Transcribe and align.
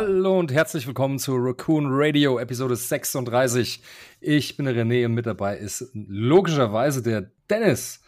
Hallo 0.00 0.38
und 0.38 0.52
herzlich 0.52 0.86
willkommen 0.86 1.18
zu 1.18 1.34
Raccoon 1.34 1.88
Radio 1.90 2.38
Episode 2.38 2.76
36. 2.76 3.82
Ich 4.20 4.56
bin 4.56 4.66
der 4.66 4.76
René 4.76 5.04
und 5.06 5.14
mit 5.14 5.26
dabei 5.26 5.56
ist 5.56 5.90
logischerweise 5.92 7.02
der 7.02 7.32
Dennis. 7.50 8.00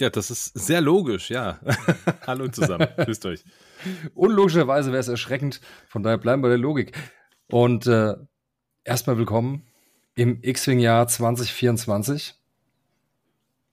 Ja, 0.00 0.10
das 0.10 0.32
ist 0.32 0.46
sehr 0.58 0.80
logisch, 0.80 1.30
ja. 1.30 1.60
Hallo 2.26 2.48
zusammen, 2.48 2.88
grüßt 2.96 3.24
euch. 3.26 3.44
Unlogischerweise 4.16 4.90
wäre 4.90 4.98
es 4.98 5.06
erschreckend, 5.06 5.60
von 5.86 6.02
daher 6.02 6.18
bleiben 6.18 6.42
wir 6.42 6.48
bei 6.48 6.56
der 6.56 6.58
Logik. 6.58 6.98
Und 7.46 7.86
äh, 7.86 8.14
erstmal 8.82 9.16
willkommen 9.16 9.62
im 10.16 10.42
X-Wing-Jahr 10.42 11.06
2024. 11.06 12.34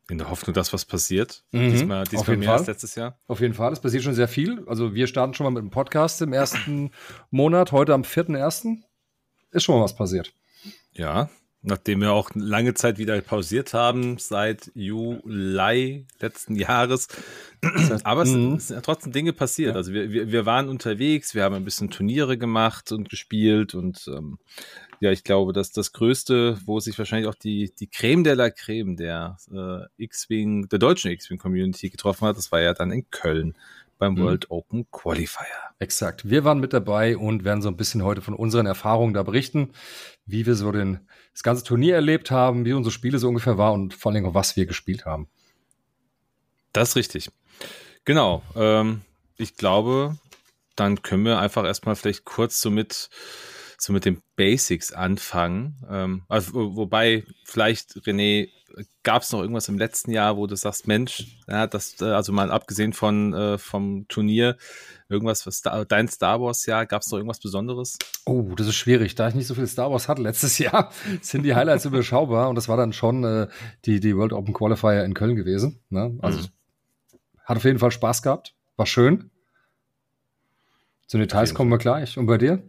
In 0.08 0.20
der 0.20 0.30
Hoffnung, 0.30 0.54
dass 0.54 0.72
was 0.72 0.86
passiert. 0.86 1.44
Mhm, 1.52 1.72
diesmal 1.72 2.04
diesmal 2.06 2.38
mehr 2.38 2.50
Fall. 2.50 2.60
als 2.60 2.68
letztes 2.68 2.94
Jahr. 2.96 3.18
Auf 3.28 3.40
jeden 3.40 3.56
Fall, 3.56 3.74
es 3.74 3.80
passiert 3.80 4.04
schon 4.04 4.14
sehr 4.14 4.28
viel. 4.28 4.64
Also 4.68 4.94
wir 4.94 5.08
starten 5.08 5.34
schon 5.34 5.46
mal 5.46 5.50
mit 5.50 5.64
dem 5.64 5.72
Podcast 5.72 6.22
im 6.22 6.32
ersten 6.32 6.92
Monat, 7.32 7.72
heute 7.72 7.94
am 7.94 8.04
4.1. 8.04 8.78
Ist 9.52 9.64
schon 9.64 9.78
mal 9.78 9.84
was 9.84 9.96
passiert. 9.96 10.34
Ja, 10.92 11.30
nachdem 11.66 12.02
wir 12.02 12.14
auch 12.14 12.30
lange 12.36 12.74
Zeit 12.74 12.98
wieder 12.98 13.20
pausiert 13.22 13.74
haben, 13.74 14.18
seit 14.18 14.72
Juli 14.76 16.06
letzten 16.20 16.56
Jahres. 16.56 17.08
Aber 18.04 18.24
es 18.24 18.30
Mhm. 18.30 18.60
sind 18.60 18.76
ja 18.76 18.82
trotzdem 18.82 19.12
Dinge 19.12 19.34
passiert. 19.34 19.72
Ja. 19.72 19.76
Also 19.76 19.92
wir, 19.94 20.12
wir, 20.12 20.32
wir 20.32 20.46
waren 20.46 20.70
unterwegs, 20.70 21.34
wir 21.36 21.44
haben 21.44 21.56
ein 21.56 21.66
bisschen 21.66 21.90
Turniere 21.90 22.38
gemacht 22.38 22.92
und 22.92 23.10
gespielt 23.10 23.74
und 23.76 24.08
ähm, 24.08 24.38
ja, 25.02 25.12
ich 25.12 25.24
glaube, 25.24 25.52
dass 25.52 25.72
das 25.72 25.92
Größte, 25.92 26.58
wo 26.66 26.80
sich 26.80 26.98
wahrscheinlich 26.98 27.28
auch 27.28 27.36
die, 27.36 27.74
die 27.78 27.88
Creme 27.88 28.24
de 28.24 28.34
la 28.34 28.50
Creme 28.50 28.96
der 28.96 29.38
äh, 29.52 30.04
X-Wing, 30.04 30.70
der 30.70 30.80
deutschen 30.80 31.12
X-Wing-Community 31.12 31.90
getroffen 31.90 32.28
hat, 32.28 32.38
das 32.38 32.52
war 32.52 32.62
ja 32.62 32.74
dann 32.74 32.92
in 32.92 33.10
Köln 33.12 33.56
beim 33.98 34.14
Mhm. 34.14 34.20
World 34.24 34.52
Open 34.52 34.90
Qualifier. 34.92 35.46
Exakt. 35.80 36.30
Wir 36.30 36.44
waren 36.44 36.60
mit 36.60 36.74
dabei 36.74 37.18
und 37.18 37.44
werden 37.44 37.62
so 37.62 37.70
ein 37.70 37.78
bisschen 37.78 38.04
heute 38.04 38.22
von 38.22 38.34
unseren 38.34 38.66
Erfahrungen 38.66 39.14
da 39.14 39.24
berichten, 39.24 39.72
wie 40.26 40.46
wir 40.46 40.56
so 40.56 40.72
den, 40.72 41.00
das 41.34 41.44
ganze 41.44 41.64
Turnier 41.64 41.96
erlebt 41.96 42.32
haben, 42.32 42.66
wie 42.66 42.74
unsere 42.74 42.92
Spiele 42.92 43.20
so 43.20 43.28
ungefähr 43.28 43.58
war 43.58 43.74
und 43.74 43.94
vor 43.94 44.12
allem 44.12 44.26
auch, 44.26 44.34
was 44.34 44.56
wir 44.56 44.66
gespielt 44.66 45.06
haben. 45.06 45.28
Das 46.74 46.90
ist 46.90 46.96
richtig. 46.96 47.30
Genau. 48.04 48.44
Ähm, 48.56 49.02
ich 49.38 49.56
glaube, 49.56 50.18
dann 50.76 51.02
können 51.02 51.26
wir 51.26 51.40
einfach 51.40 51.64
erstmal 51.66 51.96
vielleicht 51.96 52.26
kurz 52.26 52.60
so 52.62 52.70
mit, 52.70 53.10
so 53.78 53.94
mit 53.94 54.06
den 54.06 54.22
Basics 54.36 54.92
anfangen. 54.92 55.78
Ähm, 55.90 56.24
also, 56.28 56.54
wo- 56.54 56.76
wobei, 56.76 57.24
vielleicht, 57.46 57.92
René, 58.06 58.50
gab 59.04 59.22
es 59.22 59.32
noch 59.32 59.42
irgendwas 59.42 59.70
im 59.70 59.78
letzten 59.78 60.12
Jahr, 60.12 60.38
wo 60.38 60.48
du 60.48 60.56
sagst, 60.56 60.88
Mensch, 60.88 61.38
ja, 61.48 61.68
das, 61.68 62.02
äh, 62.02 62.06
also 62.06 62.32
mal 62.34 62.52
abgesehen 62.52 62.94
von 62.94 63.34
äh, 63.34 63.58
vom 63.58 64.08
Turnier, 64.08 64.58
irgendwas, 65.10 65.46
was 65.46 65.58
Star, 65.58 65.86
dein 65.86 66.08
Star 66.08 66.42
Wars 66.42 66.66
Jahr, 66.66 66.86
gab 66.86 67.02
es 67.02 67.12
noch 67.12 67.18
irgendwas 67.18 67.40
Besonderes? 67.40 67.98
Oh, 68.26 68.54
das 68.56 68.68
ist 68.68 68.76
schwierig. 68.76 69.16
Da 69.16 69.30
ich 69.30 69.36
nicht 69.36 69.48
so 69.48 69.56
viel 69.56 69.68
Star 69.68 69.92
Wars 69.92 70.08
hatte 70.08 70.22
letztes 70.22 70.58
Jahr, 70.58 70.92
sind 71.22 71.44
die 71.44 71.56
Highlights 71.56 71.86
überschaubar 71.86 72.50
und 72.50 72.56
das 72.56 72.68
war 72.68 72.78
dann 72.78 72.94
schon 72.94 73.24
äh, 73.24 73.48
die, 73.86 74.00
die 74.00 74.16
World 74.16 74.34
Open 74.34 74.54
Qualifier 74.54 75.04
in 75.04 75.14
Köln 75.14 75.36
gewesen. 75.36 75.80
Ne? 75.90 76.18
Also 76.22 76.40
Mhm. 76.40 76.46
hat 77.44 77.58
auf 77.58 77.64
jeden 77.66 77.80
Fall 77.80 77.92
Spaß 77.92 78.22
gehabt. 78.24 78.56
War 78.76 78.86
schön. 78.86 79.30
Zu 81.08 81.18
den 81.18 81.28
Details 81.28 81.54
kommen 81.54 81.70
wir 81.70 81.78
gleich. 81.78 82.18
Und 82.18 82.26
bei 82.26 82.38
dir? 82.38 82.64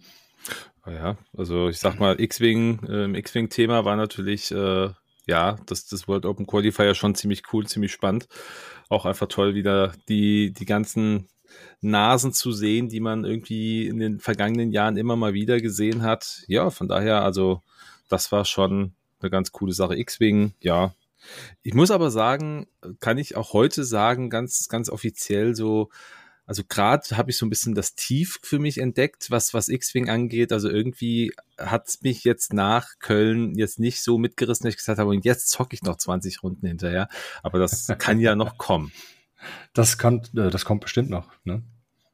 Ja, 0.87 1.17
also 1.37 1.69
ich 1.69 1.79
sag 1.79 1.99
mal, 1.99 2.21
X-Wing, 2.21 2.81
ähm, 2.89 3.15
X-Wing-Thema 3.17 3.85
war 3.85 3.97
natürlich, 3.97 4.53
äh, 4.53 4.91
ja, 5.27 5.57
das, 5.67 5.87
das 5.87 6.09
World 6.09 6.25
Open 6.25 6.47
Qualifier 6.47 6.95
schon 6.95 7.15
ziemlich 7.15 7.43
cool, 7.53 7.67
ziemlich 7.67 7.93
spannend. 7.93 8.29
Auch 8.89 9.05
einfach 9.05 9.27
toll, 9.29 9.55
wieder 9.55 9.93
die, 10.09 10.53
die 10.53 10.65
ganzen 10.65 11.29
Nasen 11.81 12.33
zu 12.33 12.53
sehen, 12.53 12.89
die 12.89 13.01
man 13.01 13.25
irgendwie 13.25 13.87
in 13.87 13.99
den 13.99 14.21
vergangenen 14.21 14.71
Jahren 14.71 14.97
immer 14.97 15.17
mal 15.17 15.35
wieder 15.35 15.61
gesehen 15.61 16.03
hat. 16.03 16.45
Ja, 16.47 16.71
von 16.71 16.89
daher, 16.89 17.23
also, 17.23 17.63
das 18.09 18.31
war 18.31 18.45
schon 18.45 18.95
eine 19.21 19.31
ganz 19.31 19.53
coole 19.53 19.73
Sache. 19.73 19.97
X-Wing, 19.97 20.55
ja. 20.61 20.95
Ich 21.63 21.75
muss 21.75 21.91
aber 21.91 22.11
sagen, 22.11 22.69
kann 23.01 23.19
ich 23.19 23.37
auch 23.37 23.53
heute 23.53 23.85
sagen, 23.85 24.31
ganz, 24.31 24.69
ganz 24.69 24.89
offiziell 24.89 25.57
so, 25.57 25.91
also 26.47 26.63
gerade 26.69 27.05
habe 27.17 27.31
ich 27.31 27.39
so 27.39 27.45
ein 27.45 27.51
bisschen 27.51 27.75
das 27.75 27.97
Tief 27.97 28.39
für 28.43 28.61
mich 28.61 28.79
entdeckt, 28.79 29.31
was, 29.31 29.53
was 29.53 29.69
X-Wing 29.69 30.09
angeht. 30.09 30.53
Also 30.53 30.71
irgendwie 30.71 31.33
hat 31.59 31.89
es 31.89 32.03
mich 32.03 32.23
jetzt 32.23 32.53
nach 32.53 32.99
Köln 33.01 33.57
jetzt 33.57 33.81
nicht 33.81 34.01
so 34.01 34.17
mitgerissen, 34.17 34.65
dass 34.65 34.75
ich 34.75 34.79
gesagt 34.79 35.01
habe, 35.01 35.11
und 35.11 35.25
jetzt 35.25 35.51
zocke 35.51 35.75
ich 35.75 35.83
noch 35.83 35.97
20 35.97 36.45
Runden 36.45 36.67
hinterher. 36.67 37.09
Aber 37.43 37.59
das 37.59 37.89
kann 37.99 38.21
ja 38.21 38.37
noch 38.37 38.59
kommen. 38.59 38.93
Das, 39.75 39.99
kann, 39.99 40.23
äh, 40.37 40.51
das 40.51 40.65
kommt 40.65 40.83
bestimmt 40.83 41.11
noch. 41.11 41.33
Ne? 41.45 41.63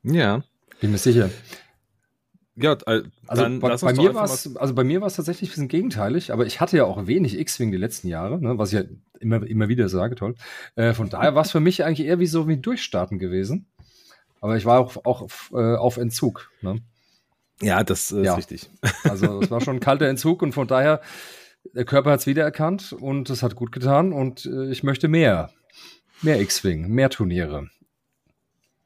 Ja. 0.03 0.43
Bin 0.81 0.93
mir 0.93 0.99
sicher. 0.99 1.31
Ja, 2.57 2.77
äh, 2.87 3.03
Also 3.27 3.61
bei, 3.61 3.77
bei 3.77 3.93
mir 3.95 4.15
war 4.15 4.25
es, 4.25 4.57
also 4.57 4.75
bei 4.75 4.85
mir 4.85 5.01
war 5.01 5.09
es 5.09 5.17
tatsächlich 5.17 5.51
ein 5.51 5.53
bisschen 5.53 5.69
gegenteilig, 5.69 6.33
aber 6.33 6.47
ich 6.47 6.61
hatte 6.61 6.77
ja 6.77 6.85
auch 6.85 7.07
wenig 7.07 7.39
X-Wing 7.39 7.71
die 7.71 7.79
letzten 7.79 8.09
Jahre, 8.09 8.41
ne, 8.41 8.59
was 8.59 8.73
ich 8.73 8.81
ja 8.81 8.85
immer, 9.21 9.47
immer 9.47 9.69
wieder 9.69 9.89
sage, 9.89 10.17
toll. 10.17 10.35
Äh, 10.75 10.93
von 10.93 11.09
daher 11.09 11.35
war 11.35 11.43
es 11.43 11.51
für 11.51 11.61
mich 11.61 11.85
eigentlich 11.85 12.07
eher 12.07 12.19
wie 12.19 12.27
so 12.27 12.49
wie 12.49 12.55
ein 12.55 12.63
Durchstarten 12.63 13.19
gewesen. 13.19 13.67
Aber 14.43 14.57
ich 14.59 14.67
war 14.67 14.79
auch, 14.81 14.97
auch 15.05 15.23
auf, 15.23 15.51
äh, 15.55 15.77
auf 15.77 15.97
Entzug. 15.97 16.51
Ne? 16.61 16.81
Ja, 17.63 17.83
das 17.85 18.13
äh, 18.13 18.23
Ja. 18.23 18.33
ist 18.33 18.39
richtig. 18.51 18.69
Also 19.05 19.41
es 19.41 19.51
war 19.51 19.61
schon 19.63 19.77
ein 19.77 19.81
kalter 19.81 20.07
Entzug 20.09 20.43
und 20.43 20.53
von 20.53 20.67
daher, 20.69 21.01
der 21.75 21.85
Körper 21.87 22.11
hat 22.11 22.21
es 22.21 22.27
wiedererkannt 22.27 22.93
und 22.93 23.31
es 23.31 23.43
hat 23.43 23.55
gut 23.57 23.73
getan 23.73 24.13
und 24.13 24.45
äh, 24.47 24.71
ich 24.71 24.83
möchte 24.83 25.09
mehr. 25.09 25.51
Mehr 26.23 26.41
X-Wing, 26.41 26.89
mehr 26.89 27.09
Turniere. 27.09 27.69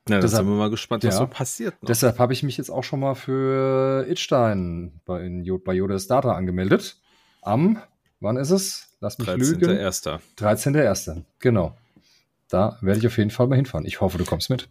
Na, 0.08 0.20
Deshalb- 0.20 0.44
sind 0.44 0.52
wir 0.52 0.56
mal 0.58 0.70
gespannt, 0.70 1.02
was 1.04 1.14
ja. 1.14 1.20
so 1.20 1.26
passiert. 1.26 1.74
Noch. 1.82 1.88
Deshalb 1.88 2.18
habe 2.20 2.32
ich 2.32 2.42
mich 2.44 2.56
jetzt 2.58 2.70
auch 2.70 2.84
schon 2.84 3.00
mal 3.00 3.14
für 3.14 4.06
Itstein 4.08 5.00
bei, 5.04 5.22
in, 5.24 5.44
bei 5.64 5.72
Yoda's 5.74 6.06
Data 6.06 6.32
angemeldet. 6.32 6.96
Am, 7.42 7.82
wann 8.20 8.36
ist 8.36 8.50
es? 8.50 8.94
Lass 9.00 9.18
mich 9.18 9.26
lügen. 9.28 9.64
13.1. 9.64 10.20
13.01. 10.38 11.24
Genau. 11.40 11.76
Da 12.48 12.78
werde 12.82 13.00
ich 13.00 13.06
auf 13.06 13.18
jeden 13.18 13.30
Fall 13.30 13.48
mal 13.48 13.56
hinfahren. 13.56 13.84
Ich 13.86 14.00
hoffe, 14.00 14.16
du 14.18 14.24
kommst 14.24 14.48
mit. 14.50 14.68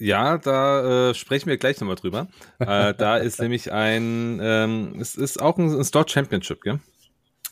Ja, 0.00 0.38
da 0.38 1.10
äh, 1.10 1.14
sprechen 1.14 1.48
wir 1.48 1.56
gleich 1.58 1.80
nochmal 1.80 1.96
drüber. 1.96 2.26
äh, 2.58 2.94
da 2.94 3.16
ist 3.18 3.40
nämlich 3.40 3.70
ein, 3.72 4.40
ähm, 4.42 4.96
es 5.00 5.14
ist 5.16 5.40
auch 5.40 5.58
ein, 5.58 5.70
ein 5.78 5.84
Store 5.84 6.06
Championship, 6.08 6.62
gell? 6.62 6.80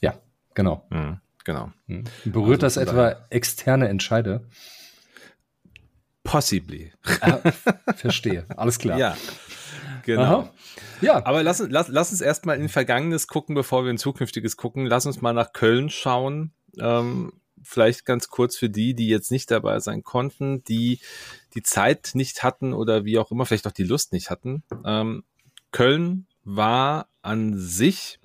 Ja, 0.00 0.14
genau. 0.54 0.86
Mhm, 0.90 1.20
genau. 1.44 1.70
Hm. 1.86 2.04
Berührt 2.24 2.64
Also 2.64 2.80
das 2.80 2.88
etwa 2.88 3.16
externe 3.30 3.88
Entscheider? 3.88 4.42
Possibly. 6.24 6.92
Äh, 7.20 7.52
verstehe. 7.96 8.44
Alles 8.56 8.78
klar. 8.78 8.98
Ja. 8.98 9.16
Genau. 10.04 10.22
Aha. 10.22 10.52
Ja, 11.00 11.24
Aber 11.26 11.42
lass, 11.42 11.60
uns- 11.60 11.70
lass, 11.70 11.88
lass 11.88 12.10
uns 12.10 12.20
erstmal 12.20 12.58
in 12.58 12.68
Vergangenes 12.68 13.28
gucken, 13.28 13.54
bevor 13.54 13.84
wir 13.84 13.90
in 13.90 13.98
Zukünftiges 13.98 14.56
gucken. 14.56 14.86
Lass 14.86 15.06
uns 15.06 15.20
mal 15.20 15.32
nach 15.32 15.52
Köln 15.52 15.90
schauen. 15.90 16.52
Ähm, 16.78 17.32
vielleicht 17.62 18.04
ganz 18.04 18.28
kurz 18.28 18.56
für 18.56 18.68
die, 18.70 18.94
die 18.94 19.08
jetzt 19.08 19.30
nicht 19.30 19.50
dabei 19.50 19.80
sein 19.80 20.02
konnten, 20.02 20.62
die 20.64 21.00
die 21.54 21.62
Zeit 21.62 22.10
nicht 22.14 22.42
hatten 22.42 22.72
oder 22.72 23.04
wie 23.04 23.18
auch 23.18 23.30
immer, 23.30 23.46
vielleicht 23.46 23.66
auch 23.66 23.72
die 23.72 23.84
Lust 23.84 24.12
nicht 24.12 24.30
hatten. 24.30 24.62
Ähm, 24.84 25.24
Köln 25.72 26.26
war 26.44 27.08
an 27.22 27.54
sich, 27.58 28.18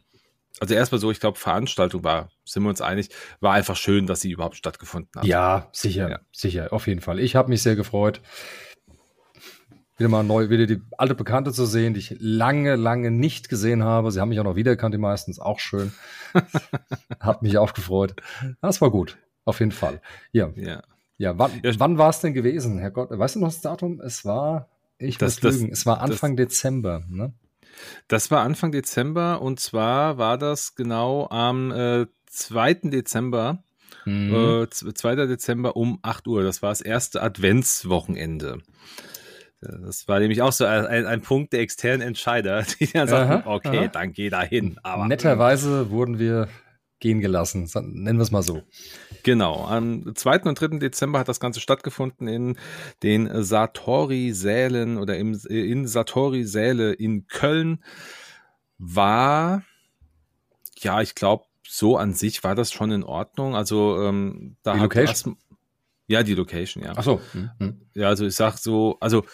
also 0.60 0.74
erstmal 0.74 1.00
so, 1.02 1.12
ich 1.12 1.20
glaube, 1.20 1.38
Veranstaltung 1.40 2.04
war, 2.04 2.30
sind 2.46 2.64
wir 2.64 2.70
uns 2.70 2.82
einig, 2.82 3.10
war 3.40 3.54
einfach 3.54 3.76
schön, 3.76 4.08
dass 4.08 4.22
sie 4.22 4.32
überhaupt 4.32 4.56
stattgefunden 4.56 5.12
hat. 5.16 5.26
ja, 5.26 5.68
sicher, 5.74 6.10
Ja. 6.10 6.20
sicher, 6.32 6.72
auf 6.72 6.88
jeden 6.88 7.02
Fall. 7.02 7.20
Ich 7.20 7.36
habe 7.36 7.50
mich 7.50 7.62
sehr 7.62 7.76
gefreut, 7.76 8.22
wieder 9.98 10.10
mal 10.10 10.24
neu, 10.24 10.50
wieder 10.50 10.66
die 10.66 10.82
alte 10.98 11.14
Bekannte 11.16 11.54
zu 11.54 11.66
sehen, 11.66 11.94
die 11.94 12.00
ich 12.00 12.16
lange, 12.20 12.76
lange 12.76 13.12
nicht 13.12 13.48
gesehen 13.48 13.84
habe. 13.84 14.12
Sie 14.12 14.20
haben 14.20 14.30
mich 14.30 14.40
auch 14.40 14.44
noch 14.44 14.56
wiedererkannt, 14.56 14.94
die 14.94 15.00
meistens, 15.00 15.40
auch 15.40 15.60
schön. 15.60 15.94
hat 17.20 17.44
mich 17.44 17.58
auch 17.60 17.74
gefreut. 17.74 18.16
Das 18.62 18.82
war 18.82 18.90
gut, 18.90 19.18
auf 19.46 19.60
jeden 19.60 19.72
Fall. 19.72 20.02
Ja, 20.32 20.52
Ja. 20.56 20.82
ja 21.18 21.38
wann, 21.38 21.52
Ja. 21.64 21.72
wann 21.78 21.98
war 21.98 22.10
es 22.10 22.20
denn 22.22 22.34
gewesen, 22.34 22.78
Herr 22.80 22.92
Gott? 22.92 23.10
Weißt 23.12 23.36
du 23.36 23.40
noch 23.40 23.48
das 23.50 23.62
Datum? 23.62 24.00
Es 24.02 24.26
war, 24.26 24.70
ich 24.98 25.18
Das- 25.18 25.36
muss 25.36 25.42
das- 25.42 25.60
lügen, 25.62 25.72
es 25.72 25.86
war 25.86 26.02
Anfang 26.02 26.36
Dezember, 26.36 27.04
ne? 27.10 27.34
Das 28.08 28.30
war 28.30 28.42
Anfang 28.44 28.72
Dezember 28.72 29.42
und 29.42 29.60
zwar 29.60 30.18
war 30.20 30.38
das 30.38 30.76
genau 30.76 31.28
am 31.30 31.72
äh, 31.72 32.06
2. 32.28 32.90
Dezember, 32.92 33.64
Mhm. 34.06 34.34
äh, 34.64 34.70
z- 34.70 34.96
2. 34.98 35.16
Dezember 35.28 35.76
um 35.76 35.98
8 36.04 36.28
Uhr. 36.28 36.44
Das 36.44 36.62
war 36.62 36.70
das 36.70 36.82
erste 36.82 37.22
Adventswochenende. 37.24 38.60
Das 39.62 40.10
war 40.10 40.20
nämlich 40.20 40.42
auch 40.42 40.52
so 40.52 40.66
ein, 40.66 41.06
ein, 41.06 41.22
Punkt 41.22 41.54
der 41.54 41.62
externen 41.62 42.06
Entscheider, 42.06 42.64
die 42.80 42.92
dann 42.92 43.08
sagten, 43.08 43.48
Aha, 43.48 43.56
okay, 43.56 43.78
aha. 43.80 43.88
dann 43.88 44.12
geh 44.14 44.30
da 44.30 44.42
hin. 44.44 44.78
Aber 44.84 45.08
Netterweise 45.08 45.90
wurden 45.90 46.20
wir 46.20 46.50
gehen 47.04 47.20
gelassen, 47.20 47.70
nennen 47.76 48.18
wir 48.18 48.24
es 48.24 48.32
mal 48.32 48.44
so. 48.44 48.64
Genau, 49.24 49.66
am 49.66 50.16
2. 50.16 50.44
und 50.44 50.60
3. 50.60 50.80
Dezember 50.80 51.20
hat 51.20 51.28
das 51.28 51.42
Ganze 51.42 51.60
stattgefunden 51.60 52.30
in 52.30 52.58
den 53.04 53.44
Satori-Sälen 53.44 54.98
oder 54.98 55.18
im, 55.18 55.38
in 55.50 55.86
Satori-Säle 55.86 56.94
in 56.94 57.28
Köln. 57.28 57.84
War, 58.78 59.64
ja, 60.80 61.02
ich 61.02 61.14
glaube, 61.14 61.44
so 61.68 61.98
an 61.98 62.14
sich 62.14 62.42
war 62.44 62.56
das 62.56 62.72
schon 62.72 62.92
in 62.92 63.04
Ordnung. 63.04 63.54
Also, 63.56 64.02
ähm, 64.02 64.56
da 64.64 64.74
Die 64.74 64.80
hat 64.80 64.84
Location? 64.96 65.34
erst- 65.34 65.48
ja, 66.08 66.24
die 66.24 66.36
Location, 66.36 66.84
ja. 66.84 66.94
Ach 66.96 67.04
so. 67.04 67.22
Mhm. 67.34 67.82
Ja, 67.94 68.08
also 68.08 68.26
ich 68.26 68.36
sag 68.36 68.58
so, 68.58 68.98
also 69.02 69.26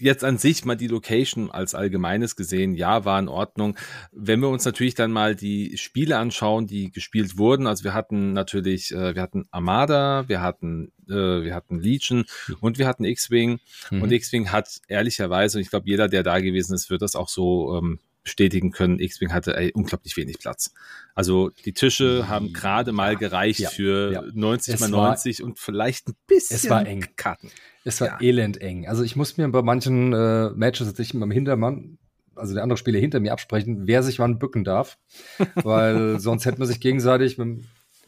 jetzt 0.00 0.24
an 0.24 0.38
sich 0.38 0.64
mal 0.64 0.76
die 0.76 0.88
Location 0.88 1.50
als 1.50 1.74
allgemeines 1.74 2.36
gesehen, 2.36 2.74
ja, 2.74 3.04
war 3.04 3.18
in 3.18 3.28
Ordnung. 3.28 3.76
Wenn 4.12 4.40
wir 4.40 4.48
uns 4.48 4.64
natürlich 4.64 4.94
dann 4.94 5.12
mal 5.12 5.34
die 5.36 5.76
Spiele 5.76 6.18
anschauen, 6.18 6.66
die 6.66 6.90
gespielt 6.90 7.38
wurden, 7.38 7.66
also 7.66 7.84
wir 7.84 7.94
hatten 7.94 8.32
natürlich, 8.32 8.92
äh, 8.92 9.14
wir 9.14 9.22
hatten 9.22 9.46
Armada, 9.50 10.28
wir 10.28 10.40
hatten, 10.40 10.92
äh, 11.08 11.42
wir 11.44 11.54
hatten 11.54 11.78
Legion 11.78 12.24
und 12.60 12.78
wir 12.78 12.86
hatten 12.86 13.04
X-Wing. 13.04 13.60
Mhm. 13.90 14.02
Und 14.02 14.12
X-Wing 14.12 14.50
hat 14.50 14.80
ehrlicherweise, 14.88 15.58
und 15.58 15.62
ich 15.62 15.70
glaube, 15.70 15.88
jeder, 15.88 16.08
der 16.08 16.22
da 16.22 16.40
gewesen 16.40 16.74
ist, 16.74 16.90
wird 16.90 17.02
das 17.02 17.14
auch 17.14 17.28
so 17.28 17.76
ähm, 17.76 18.00
bestätigen 18.22 18.70
können, 18.70 18.98
X-Wing 18.98 19.32
hatte 19.32 19.56
ey, 19.56 19.72
unglaublich 19.72 20.16
wenig 20.16 20.38
Platz. 20.38 20.72
Also 21.14 21.50
die 21.64 21.72
Tische 21.72 22.28
haben 22.28 22.52
gerade 22.52 22.92
mal 22.92 23.16
gereicht 23.16 23.60
ja, 23.60 23.70
für 23.70 24.12
ja. 24.12 24.22
90 24.32 24.74
es 24.74 24.80
mal 24.80 24.88
90 24.88 25.40
war, 25.40 25.46
und 25.46 25.58
vielleicht 25.58 26.08
ein 26.08 26.14
bisschen 26.26 26.56
es 26.56 26.70
war 26.70 26.86
eng. 26.86 27.06
Karten. 27.16 27.50
Es 27.84 28.00
war 28.00 28.08
ja. 28.08 28.20
elend 28.20 28.60
eng. 28.60 28.86
Also 28.86 29.02
ich 29.02 29.16
muss 29.16 29.36
mir 29.36 29.48
bei 29.48 29.62
manchen 29.62 30.12
äh, 30.12 30.50
Matches 30.50 30.86
tatsächlich 30.86 31.14
mit 31.14 31.22
dem 31.22 31.30
Hintermann, 31.30 31.98
also 32.34 32.54
der 32.54 32.62
andere 32.62 32.76
Spieler 32.76 32.98
hinter 32.98 33.20
mir 33.20 33.32
absprechen, 33.32 33.86
wer 33.86 34.02
sich 34.02 34.18
wann 34.18 34.38
bücken 34.38 34.64
darf, 34.64 34.98
weil 35.54 36.20
sonst 36.20 36.44
hätte 36.44 36.58
man 36.58 36.68
sich 36.68 36.80
gegenseitig 36.80 37.38
mit 37.38 37.46
dem 37.46 37.64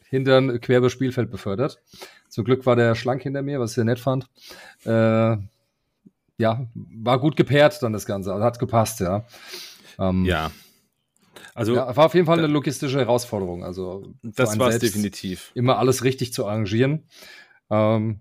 Hintern 0.09 0.61
quer 0.61 0.79
über 0.79 0.91
Spielfeld 0.91 1.31
befördert. 1.31 1.81
Zum 2.29 2.45
Glück 2.45 2.67
war 2.67 2.77
der 2.77 2.95
schlank 2.95 3.23
hinter 3.23 3.43
mir, 3.43 3.61
was 3.61 3.71
ich 3.71 3.75
sehr 3.77 3.85
nett 3.85 3.99
fand. 3.99 4.29
Äh, 4.85 5.37
ja, 6.39 6.67
war 6.75 7.19
gut 7.19 7.37
gepaart 7.37 7.83
dann 7.83 7.93
das 7.93 8.05
Ganze, 8.05 8.33
also 8.33 8.45
hat 8.45 8.59
gepasst, 8.59 9.01
ja. 9.01 9.25
Ähm, 9.99 10.25
ja. 10.25 10.51
Also 11.55 11.75
ja, 11.75 11.97
war 11.97 12.07
auf 12.07 12.15
jeden 12.15 12.27
Fall 12.27 12.39
eine 12.39 12.47
logistische 12.47 12.99
Herausforderung. 12.99 13.65
Also 13.65 14.15
das 14.23 14.59
war 14.59 14.69
es 14.69 14.79
definitiv. 14.79 15.51
Immer 15.55 15.79
alles 15.79 16.05
richtig 16.05 16.33
zu 16.33 16.47
arrangieren. 16.47 17.09
Ähm, 17.71 18.21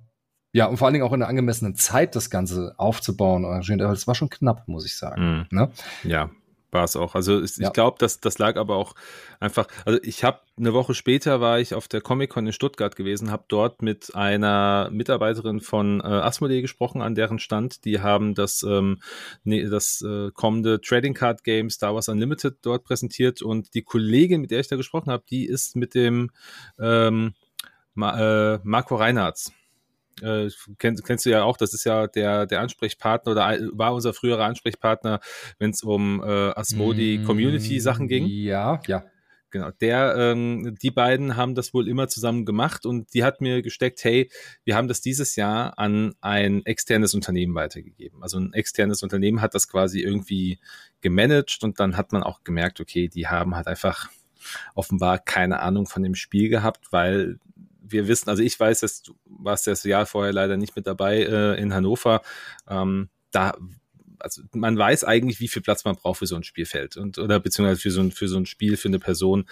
ja, 0.53 0.65
und 0.65 0.77
vor 0.77 0.87
allen 0.87 0.93
Dingen 0.93 1.05
auch 1.05 1.13
in 1.13 1.21
einer 1.21 1.29
angemessenen 1.29 1.75
Zeit 1.75 2.15
das 2.15 2.29
Ganze 2.29 2.73
aufzubauen. 2.77 3.43
Das 3.77 4.07
war 4.07 4.15
schon 4.15 4.29
knapp, 4.29 4.67
muss 4.67 4.85
ich 4.85 4.97
sagen. 4.97 5.47
Mm. 5.49 5.55
Ne? 5.55 5.71
Ja, 6.03 6.29
war 6.71 6.83
es 6.83 6.95
auch. 6.95 7.15
Also 7.15 7.41
ich, 7.41 7.57
ja. 7.57 7.67
ich 7.67 7.73
glaube, 7.73 7.97
das, 7.99 8.19
das 8.19 8.37
lag 8.37 8.57
aber 8.57 8.75
auch 8.75 8.93
einfach, 9.39 9.67
also 9.85 9.99
ich 10.03 10.23
habe 10.23 10.41
eine 10.57 10.73
Woche 10.73 10.93
später 10.93 11.41
war 11.41 11.59
ich 11.59 11.73
auf 11.73 11.87
der 11.87 12.01
Comic-Con 12.01 12.47
in 12.47 12.53
Stuttgart 12.53 12.95
gewesen, 12.95 13.31
habe 13.31 13.45
dort 13.47 13.81
mit 13.81 14.15
einer 14.15 14.89
Mitarbeiterin 14.91 15.59
von 15.59 16.01
äh, 16.01 16.03
Asmodee 16.03 16.61
gesprochen, 16.61 17.01
an 17.01 17.15
deren 17.15 17.39
Stand. 17.39 17.85
Die 17.85 17.99
haben 17.99 18.35
das, 18.35 18.63
ähm, 18.63 18.99
nee, 19.43 19.67
das 19.67 20.01
äh, 20.01 20.31
kommende 20.33 20.81
Trading 20.81 21.13
Card 21.13 21.43
Game 21.43 21.69
Star 21.69 21.95
Wars 21.95 22.09
Unlimited 22.09 22.57
dort 22.61 22.83
präsentiert 22.83 23.41
und 23.41 23.73
die 23.73 23.83
Kollegin, 23.83 24.41
mit 24.41 24.51
der 24.51 24.59
ich 24.59 24.67
da 24.67 24.75
gesprochen 24.75 25.11
habe, 25.11 25.23
die 25.29 25.45
ist 25.45 25.75
mit 25.75 25.95
dem 25.95 26.31
ähm, 26.79 27.33
Ma 27.93 28.53
äh, 28.55 28.59
Marco 28.63 28.95
Reinhardt 28.95 29.51
äh, 30.21 30.49
kennst, 30.77 31.05
kennst 31.05 31.25
du 31.25 31.29
ja 31.29 31.43
auch, 31.43 31.57
das 31.57 31.73
ist 31.73 31.83
ja 31.83 32.07
der, 32.07 32.45
der 32.45 32.61
Ansprechpartner 32.61 33.31
oder 33.31 33.57
war 33.73 33.93
unser 33.93 34.13
früherer 34.13 34.45
Ansprechpartner, 34.45 35.19
wenn 35.59 35.71
es 35.71 35.83
um 35.83 36.21
äh, 36.21 36.51
Asmodi 36.51 37.19
mm, 37.19 37.25
Community 37.25 37.79
Sachen 37.79 38.07
ging. 38.07 38.25
Ja, 38.27 38.81
ja. 38.87 39.03
Genau, 39.51 39.69
der, 39.81 40.15
ähm, 40.17 40.77
die 40.81 40.91
beiden 40.91 41.35
haben 41.35 41.55
das 41.55 41.73
wohl 41.73 41.89
immer 41.89 42.07
zusammen 42.07 42.45
gemacht 42.45 42.85
und 42.85 43.13
die 43.13 43.25
hat 43.25 43.41
mir 43.41 43.61
gesteckt, 43.61 44.01
hey, 44.01 44.31
wir 44.63 44.77
haben 44.77 44.87
das 44.87 45.01
dieses 45.01 45.35
Jahr 45.35 45.77
an 45.77 46.13
ein 46.21 46.65
externes 46.65 47.13
Unternehmen 47.13 47.53
weitergegeben. 47.53 48.23
Also 48.23 48.39
ein 48.39 48.53
externes 48.53 49.03
Unternehmen 49.03 49.41
hat 49.41 49.53
das 49.53 49.67
quasi 49.67 49.99
irgendwie 49.99 50.59
gemanagt 51.01 51.59
und 51.63 51.81
dann 51.81 51.97
hat 51.97 52.13
man 52.13 52.23
auch 52.23 52.45
gemerkt, 52.45 52.79
okay, 52.79 53.09
die 53.09 53.27
haben 53.27 53.53
halt 53.53 53.67
einfach 53.67 54.09
offenbar 54.73 55.19
keine 55.19 55.59
Ahnung 55.59 55.85
von 55.85 56.01
dem 56.01 56.15
Spiel 56.15 56.47
gehabt, 56.47 56.87
weil 56.91 57.37
wir 57.91 58.07
wissen, 58.07 58.29
also 58.29 58.43
ich 58.43 58.59
weiß, 58.59 58.81
dass 58.81 59.01
du 59.01 59.13
warst 59.25 59.67
das 59.67 59.83
Jahr 59.83 60.05
vorher 60.05 60.33
leider 60.33 60.57
nicht 60.57 60.75
mit 60.75 60.87
dabei 60.87 61.19
äh, 61.19 61.61
in 61.61 61.73
Hannover. 61.73 62.21
Ähm, 62.67 63.09
da 63.31 63.53
also 64.19 64.43
man 64.53 64.77
weiß 64.77 65.03
eigentlich, 65.03 65.39
wie 65.39 65.47
viel 65.47 65.61
Platz 65.61 65.83
man 65.83 65.95
braucht 65.95 66.19
für 66.19 66.27
so 66.27 66.35
ein 66.35 66.43
Spielfeld 66.43 66.97
und 66.97 67.17
oder 67.17 67.39
beziehungsweise 67.39 67.81
für 67.81 67.91
so 67.91 68.01
ein, 68.01 68.11
für 68.11 68.27
so 68.27 68.37
ein 68.37 68.45
Spiel, 68.45 68.77
für 68.77 68.87
eine 68.87 68.99
Person. 68.99 69.45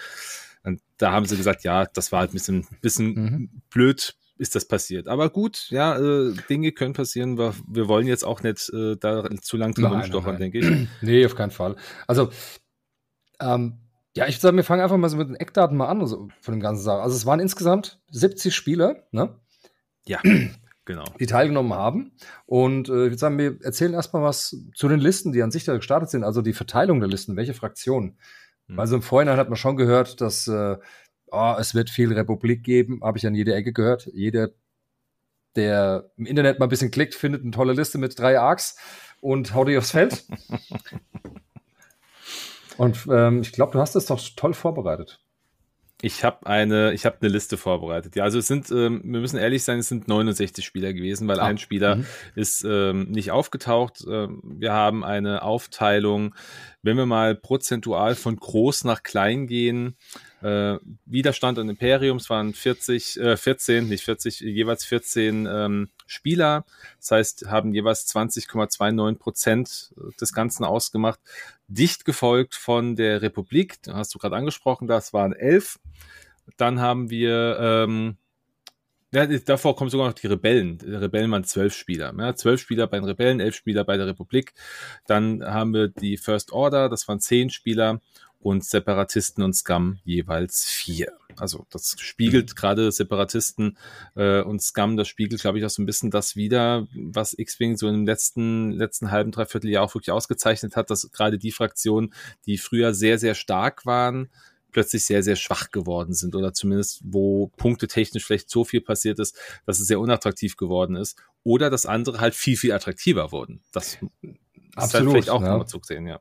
Und 0.62 0.80
da 0.98 1.12
haben 1.12 1.26
sie 1.26 1.36
gesagt, 1.36 1.64
ja, 1.64 1.86
das 1.86 2.12
war 2.12 2.20
halt 2.20 2.30
ein 2.30 2.34
bisschen, 2.34 2.66
bisschen 2.82 3.06
mhm. 3.14 3.50
blöd, 3.70 4.14
ist 4.36 4.54
das 4.54 4.66
passiert. 4.66 5.08
Aber 5.08 5.30
gut, 5.30 5.66
ja, 5.70 5.98
äh, 5.98 6.34
Dinge 6.48 6.72
können 6.72 6.92
passieren. 6.92 7.38
Wir, 7.38 7.54
wir 7.66 7.88
wollen 7.88 8.06
jetzt 8.06 8.24
auch 8.24 8.42
nicht 8.42 8.70
äh, 8.70 8.96
da 8.96 9.28
zu 9.40 9.56
lang 9.56 9.74
drin 9.74 9.86
rumstochern, 9.86 10.38
denke 10.38 10.58
ich. 10.58 10.88
Nee, 11.00 11.24
auf 11.26 11.34
keinen 11.34 11.50
Fall. 11.50 11.76
Also, 12.06 12.30
ähm, 13.40 13.78
ja, 14.16 14.26
ich 14.26 14.34
würde 14.34 14.40
sagen, 14.40 14.56
wir 14.56 14.64
fangen 14.64 14.82
einfach 14.82 14.96
mal 14.96 15.08
so 15.08 15.16
mit 15.16 15.28
den 15.28 15.36
Eckdaten 15.36 15.76
mal 15.76 15.86
an 15.86 16.04
so 16.06 16.28
von 16.40 16.52
dem 16.52 16.60
ganzen 16.60 16.82
Sache. 16.82 17.02
Also 17.02 17.16
es 17.16 17.26
waren 17.26 17.40
insgesamt 17.40 18.00
70 18.10 18.54
Spieler, 18.54 19.06
ne? 19.12 19.38
Ja, 20.06 20.20
genau. 20.84 21.04
Die 21.20 21.26
teilgenommen 21.26 21.72
haben. 21.74 22.12
Und 22.46 22.88
äh, 22.88 22.92
ich 23.04 23.10
würde 23.10 23.18
sagen, 23.18 23.38
wir 23.38 23.62
erzählen 23.62 23.94
erstmal 23.94 24.22
was 24.22 24.56
zu 24.74 24.88
den 24.88 25.00
Listen, 25.00 25.32
die 25.32 25.42
an 25.42 25.52
sich 25.52 25.64
da 25.64 25.76
gestartet 25.76 26.10
sind, 26.10 26.24
also 26.24 26.42
die 26.42 26.52
Verteilung 26.52 27.00
der 27.00 27.08
Listen, 27.08 27.36
welche 27.36 27.54
Fraktionen. 27.54 28.18
Mhm. 28.66 28.80
Also 28.80 28.96
im 28.96 29.02
Vorhinein 29.02 29.36
hat 29.38 29.48
man 29.48 29.56
schon 29.56 29.76
gehört, 29.76 30.20
dass 30.20 30.48
äh, 30.48 30.76
oh, 31.30 31.54
es 31.58 31.74
wird 31.74 31.90
viel 31.90 32.12
Republik 32.12 32.64
geben, 32.64 33.00
habe 33.04 33.18
ich 33.18 33.26
an 33.26 33.34
jeder 33.34 33.54
Ecke 33.54 33.72
gehört. 33.72 34.08
Jeder, 34.12 34.50
der 35.54 36.10
im 36.16 36.26
Internet 36.26 36.58
mal 36.58 36.66
ein 36.66 36.70
bisschen 36.70 36.90
klickt, 36.90 37.14
findet 37.14 37.42
eine 37.42 37.52
tolle 37.52 37.74
Liste 37.74 37.98
mit 37.98 38.18
drei 38.18 38.40
Arcs 38.40 38.76
und 39.20 39.54
haut 39.54 39.68
die 39.68 39.78
aufs 39.78 39.92
Feld. 39.92 40.24
Und 42.80 43.06
ähm, 43.12 43.42
ich 43.42 43.52
glaube, 43.52 43.72
du 43.72 43.78
hast 43.78 43.94
das 43.94 44.06
doch 44.06 44.18
toll 44.36 44.54
vorbereitet. 44.54 45.20
Ich 46.00 46.24
habe 46.24 46.46
eine, 46.46 46.94
ich 46.94 47.04
habe 47.04 47.18
eine 47.20 47.28
Liste 47.28 47.58
vorbereitet. 47.58 48.16
Ja, 48.16 48.24
also 48.24 48.38
es 48.38 48.46
sind, 48.46 48.70
ähm, 48.70 49.02
wir 49.04 49.20
müssen 49.20 49.36
ehrlich 49.36 49.64
sein, 49.64 49.80
es 49.80 49.88
sind 49.88 50.08
69 50.08 50.64
Spieler 50.64 50.94
gewesen, 50.94 51.28
weil 51.28 51.40
ah, 51.40 51.44
ein 51.44 51.58
Spieler 51.58 51.96
-hmm. 51.96 52.04
ist 52.36 52.64
ähm, 52.66 53.10
nicht 53.10 53.32
aufgetaucht. 53.32 54.02
Ähm, 54.10 54.40
wir 54.42 54.72
haben 54.72 55.04
eine 55.04 55.42
Aufteilung, 55.42 56.34
wenn 56.80 56.96
wir 56.96 57.04
mal 57.04 57.36
prozentual 57.36 58.14
von 58.14 58.36
groß 58.36 58.84
nach 58.84 59.02
klein 59.02 59.46
gehen. 59.46 59.98
Äh, 60.42 60.78
Widerstand 61.04 61.58
und 61.58 61.68
Imperiums 61.68 62.30
waren 62.30 62.54
40, 62.54 63.20
äh, 63.20 63.36
14, 63.36 63.88
nicht 63.88 64.04
40, 64.04 64.40
jeweils 64.40 64.84
14 64.84 65.46
ähm, 65.46 65.88
Spieler. 66.06 66.64
Das 66.98 67.10
heißt, 67.10 67.46
haben 67.48 67.74
jeweils 67.74 68.08
20,29 68.14 69.18
Prozent 69.18 69.94
des 70.20 70.32
Ganzen 70.32 70.64
ausgemacht. 70.64 71.20
Dicht 71.68 72.04
gefolgt 72.04 72.54
von 72.54 72.96
der 72.96 73.22
Republik, 73.22 73.78
hast 73.88 74.14
du 74.14 74.18
gerade 74.18 74.36
angesprochen, 74.36 74.88
das 74.88 75.12
waren 75.12 75.32
elf. 75.32 75.78
Dann 76.56 76.80
haben 76.80 77.10
wir 77.10 77.58
ähm, 77.60 78.16
ja, 79.12 79.26
davor 79.26 79.74
kommen 79.74 79.90
sogar 79.90 80.06
noch 80.06 80.14
die 80.14 80.28
Rebellen. 80.28 80.78
Die 80.78 80.94
Rebellen 80.94 81.30
waren 81.32 81.42
zwölf 81.42 81.74
Spieler. 81.74 82.14
Ja, 82.16 82.34
zwölf 82.36 82.60
Spieler 82.60 82.86
bei 82.86 82.98
den 82.98 83.06
Rebellen, 83.06 83.40
elf 83.40 83.56
Spieler 83.56 83.82
bei 83.82 83.96
der 83.96 84.06
Republik. 84.06 84.52
Dann 85.06 85.42
haben 85.44 85.74
wir 85.74 85.88
die 85.88 86.16
First 86.16 86.52
Order, 86.52 86.88
das 86.88 87.08
waren 87.08 87.18
zehn 87.18 87.50
Spieler 87.50 88.00
und 88.40 88.64
Separatisten 88.64 89.44
und 89.44 89.54
Scum 89.54 89.98
jeweils 90.04 90.64
vier. 90.64 91.12
Also 91.36 91.66
das 91.70 91.94
spiegelt 91.98 92.56
gerade 92.56 92.90
Separatisten 92.90 93.76
äh, 94.16 94.40
und 94.40 94.62
Scum, 94.62 94.96
das 94.96 95.08
spiegelt, 95.08 95.40
glaube 95.42 95.58
ich, 95.58 95.64
auch 95.64 95.70
so 95.70 95.82
ein 95.82 95.86
bisschen 95.86 96.10
das 96.10 96.36
wieder, 96.36 96.86
was 96.94 97.38
X-Wing 97.38 97.76
so 97.76 97.88
im 97.88 98.06
letzten, 98.06 98.72
letzten 98.72 99.10
halben, 99.10 99.30
dreiviertel 99.30 99.70
Jahr 99.70 99.84
auch 99.84 99.94
wirklich 99.94 100.10
ausgezeichnet 100.10 100.74
hat, 100.74 100.90
dass 100.90 101.10
gerade 101.12 101.38
die 101.38 101.52
Fraktionen, 101.52 102.14
die 102.46 102.56
früher 102.56 102.94
sehr, 102.94 103.18
sehr 103.18 103.34
stark 103.34 103.84
waren, 103.84 104.30
plötzlich 104.72 105.04
sehr, 105.04 105.22
sehr 105.22 105.36
schwach 105.36 105.70
geworden 105.70 106.14
sind 106.14 106.34
oder 106.34 106.54
zumindest, 106.54 107.02
wo 107.04 107.48
punktetechnisch 107.56 108.24
vielleicht 108.24 108.48
so 108.48 108.64
viel 108.64 108.80
passiert 108.80 109.18
ist, 109.18 109.36
dass 109.66 109.80
es 109.80 109.86
sehr 109.86 110.00
unattraktiv 110.00 110.56
geworden 110.56 110.96
ist 110.96 111.18
oder 111.42 111.68
dass 111.68 111.86
andere 111.86 112.20
halt 112.20 112.34
viel, 112.34 112.56
viel 112.56 112.72
attraktiver 112.72 113.32
wurden. 113.32 113.62
Das 113.72 113.98
Absolut, 114.00 114.76
ist 114.76 114.94
halt 114.94 115.10
vielleicht 115.10 115.30
auch 115.30 115.42
ja. 115.42 115.48
nochmal 115.50 115.68
zu 115.68 115.80
sehen, 115.82 116.06
ja 116.06 116.20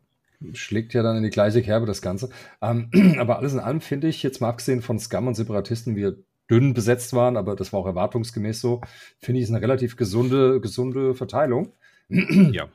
schlägt 0.53 0.93
ja 0.93 1.03
dann 1.03 1.17
in 1.17 1.24
die 1.24 1.29
gleiche 1.29 1.62
Kerbe 1.62 1.86
das 1.86 2.01
Ganze. 2.01 2.29
Ähm, 2.62 2.89
aber 3.19 3.38
alles 3.38 3.53
in 3.53 3.60
allem 3.60 3.81
finde 3.81 4.08
ich, 4.08 4.24
jetzt 4.24 4.41
mal 4.41 4.50
abgesehen 4.50 4.81
von 4.81 5.00
Scum 5.00 5.27
und 5.27 5.36
Separatisten, 5.36 5.96
wie 5.96 6.13
dünn 6.50 6.74
besetzt 6.74 7.13
waren, 7.13 7.38
aber 7.38 7.55
das 7.55 7.72
war 7.74 7.79
auch 7.79 7.86
erwartungsgemäß 7.86 8.60
so, 8.60 8.81
finde 9.19 9.39
ich 9.39 9.46
es 9.46 9.51
eine 9.51 9.62
relativ 9.62 9.96
gesunde, 9.96 10.60
gesunde 10.60 11.13
Verteilung. 11.13 11.74
ja. 12.10 12.69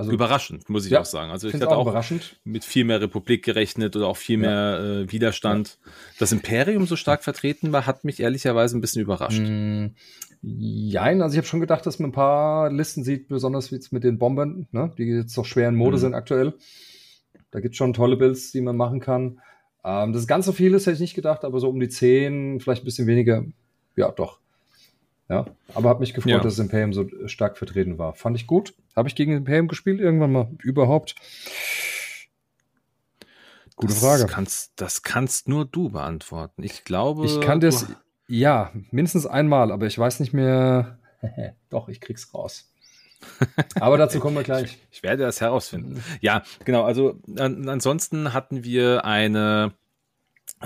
Also, 0.00 0.12
überraschend, 0.12 0.68
muss 0.68 0.86
ich 0.86 0.92
ja, 0.92 1.00
auch 1.00 1.04
sagen. 1.04 1.30
Also 1.30 1.48
ich 1.48 1.54
hatte 1.54 1.68
auch, 1.68 1.86
auch 1.86 2.04
mit 2.44 2.64
viel 2.64 2.84
mehr 2.84 3.00
Republik 3.00 3.44
gerechnet 3.44 3.96
oder 3.96 4.06
auch 4.06 4.16
viel 4.16 4.38
mehr 4.38 4.80
äh, 4.80 5.12
Widerstand. 5.12 5.78
Ja. 5.84 5.92
Das 6.18 6.32
Imperium 6.32 6.86
so 6.86 6.96
stark 6.96 7.22
vertreten 7.22 7.72
war, 7.72 7.86
hat 7.86 8.04
mich 8.04 8.20
ehrlicherweise 8.20 8.78
ein 8.78 8.80
bisschen 8.80 9.02
überrascht. 9.02 9.40
Mm, 9.40 9.88
Jein, 10.42 11.20
also 11.20 11.34
ich 11.34 11.38
habe 11.38 11.46
schon 11.46 11.60
gedacht, 11.60 11.84
dass 11.84 11.98
man 11.98 12.10
ein 12.10 12.14
paar 12.14 12.72
Listen 12.72 13.04
sieht, 13.04 13.28
besonders 13.28 13.70
wie 13.70 13.74
jetzt 13.74 13.92
mit 13.92 14.04
den 14.04 14.18
Bombern, 14.18 14.66
ne, 14.72 14.90
die 14.96 15.04
jetzt 15.04 15.36
doch 15.36 15.44
schwer 15.44 15.68
in 15.68 15.74
Mode 15.74 15.98
mhm. 15.98 16.00
sind 16.00 16.14
aktuell. 16.14 16.54
Da 17.50 17.60
gibt 17.60 17.74
es 17.74 17.76
schon 17.76 17.92
tolle 17.92 18.16
Builds, 18.16 18.50
die 18.50 18.62
man 18.62 18.76
machen 18.76 19.00
kann. 19.00 19.40
Ähm, 19.84 20.14
das 20.14 20.22
ist 20.22 20.28
ganz 20.28 20.46
so 20.46 20.52
viel 20.52 20.72
ist, 20.72 20.86
hätte 20.86 20.94
ich 20.94 21.00
nicht 21.00 21.14
gedacht, 21.14 21.44
aber 21.44 21.60
so 21.60 21.68
um 21.68 21.78
die 21.78 21.90
10, 21.90 22.60
vielleicht 22.60 22.82
ein 22.82 22.84
bisschen 22.86 23.06
weniger, 23.06 23.44
ja, 23.96 24.10
doch. 24.10 24.38
Ja, 25.28 25.44
aber 25.74 25.90
hat 25.90 26.00
mich 26.00 26.14
gefreut, 26.14 26.32
ja. 26.32 26.40
dass 26.40 26.56
das 26.56 26.64
Imperium 26.64 26.92
so 26.92 27.06
stark 27.26 27.58
vertreten 27.58 27.98
war. 27.98 28.14
Fand 28.14 28.36
ich 28.36 28.46
gut. 28.46 28.74
Habe 28.96 29.08
ich 29.08 29.14
gegen 29.14 29.32
Imperium 29.32 29.68
gespielt 29.68 30.00
irgendwann 30.00 30.32
mal? 30.32 30.50
Überhaupt? 30.62 31.14
Gute 33.76 33.94
das 33.94 34.02
Frage. 34.02 34.26
Kannst, 34.26 34.72
das 34.76 35.02
kannst 35.02 35.48
nur 35.48 35.64
du 35.64 35.88
beantworten. 35.90 36.62
Ich 36.62 36.84
glaube. 36.84 37.24
Ich 37.26 37.40
kann 37.40 37.60
das. 37.60 37.86
Ja, 38.28 38.72
mindestens 38.90 39.26
einmal, 39.26 39.72
aber 39.72 39.86
ich 39.86 39.98
weiß 39.98 40.20
nicht 40.20 40.32
mehr. 40.32 40.98
Doch, 41.70 41.88
ich 41.88 42.00
krieg's 42.00 42.32
raus. 42.34 42.72
Aber 43.80 43.98
dazu 43.98 44.20
kommen 44.20 44.36
wir 44.36 44.42
gleich. 44.44 44.64
Ich, 44.64 44.86
ich 44.90 45.02
werde 45.02 45.24
das 45.24 45.40
herausfinden. 45.40 46.02
Ja, 46.20 46.42
genau. 46.64 46.84
Also 46.84 47.20
an, 47.38 47.68
ansonsten 47.68 48.32
hatten 48.32 48.64
wir 48.64 49.04
eine 49.04 49.72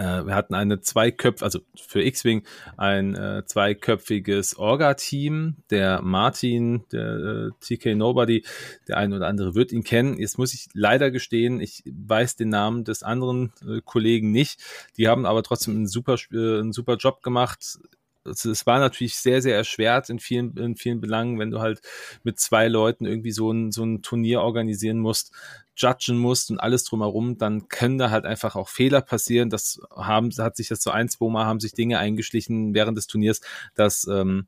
wir 0.01 0.35
hatten 0.35 0.55
eine 0.55 0.81
zweiköpf, 0.81 1.43
also 1.43 1.61
für 1.77 2.03
X-Wing 2.03 2.43
ein 2.77 3.15
äh, 3.15 3.45
zweiköpfiges 3.47 4.57
Orga-Team. 4.59 5.57
Der 5.71 6.03
Martin, 6.03 6.85
der 6.91 7.17
äh, 7.17 7.51
TK 7.61 7.95
Nobody, 7.95 8.45
der 8.89 8.97
ein 8.97 9.13
oder 9.13 9.29
andere 9.29 9.55
wird 9.55 9.73
ihn 9.73 9.85
kennen. 9.85 10.19
Jetzt 10.19 10.39
muss 10.39 10.53
ich 10.53 10.69
leider 10.73 11.11
gestehen, 11.11 11.61
ich 11.61 11.85
weiß 11.87 12.37
den 12.37 12.49
Namen 12.49 12.85
des 12.85 13.03
anderen 13.03 13.53
äh, 13.67 13.81
Kollegen 13.85 14.33
nicht. 14.33 14.61
Die 14.97 15.09
haben 15.09 15.27
aber 15.27 15.43
trotzdem 15.43 15.77
einen 15.77 15.87
super, 15.87 16.17
äh, 16.33 16.59
einen 16.59 16.73
super 16.73 16.97
Job 16.97 17.23
gemacht 17.23 17.79
es 18.25 18.67
war 18.67 18.79
natürlich 18.79 19.17
sehr, 19.17 19.43
sehr 19.43 19.57
erschwert 19.57 20.09
in 20.09 20.19
vielen, 20.19 20.57
in 20.57 20.77
vielen 20.77 21.01
Belangen, 21.01 21.39
wenn 21.39 21.51
du 21.51 21.61
halt 21.61 21.81
mit 22.23 22.41
zwei 22.41 22.69
Leuten 22.69 23.05
irgendwie 23.05 23.33
so 23.33 23.51
ein, 23.53 23.71
so 23.71 23.85
ein 23.85 24.03
Turnier 24.03 24.41
organisieren 24.41 24.99
musst, 24.99 25.33
judgen 25.77 26.19
musst 26.19 26.51
und 26.51 26.59
alles 26.59 26.85
drumherum, 26.85 27.39
dann 27.39 27.69
können 27.69 27.99
da 27.99 28.11
halt 28.11 28.25
einfach 28.25 28.57
auch 28.57 28.69
Fehler 28.69 29.01
passieren. 29.01 29.51
Das 29.51 29.81
haben, 29.95 30.31
hat 30.39 30.57
sich 30.57 30.69
das 30.69 30.83
so 30.83 30.91
ein, 30.91 31.09
zwei 31.09 31.29
Mal 31.31 31.47
haben 31.47 31.61
sich 31.61 31.73
Dinge 31.73 31.99
eingeschlichen 31.99 32.75
während 32.75 32.97
des 32.97 33.07
Turniers, 33.07 33.41
dass 33.75 34.07
ähm, 34.07 34.47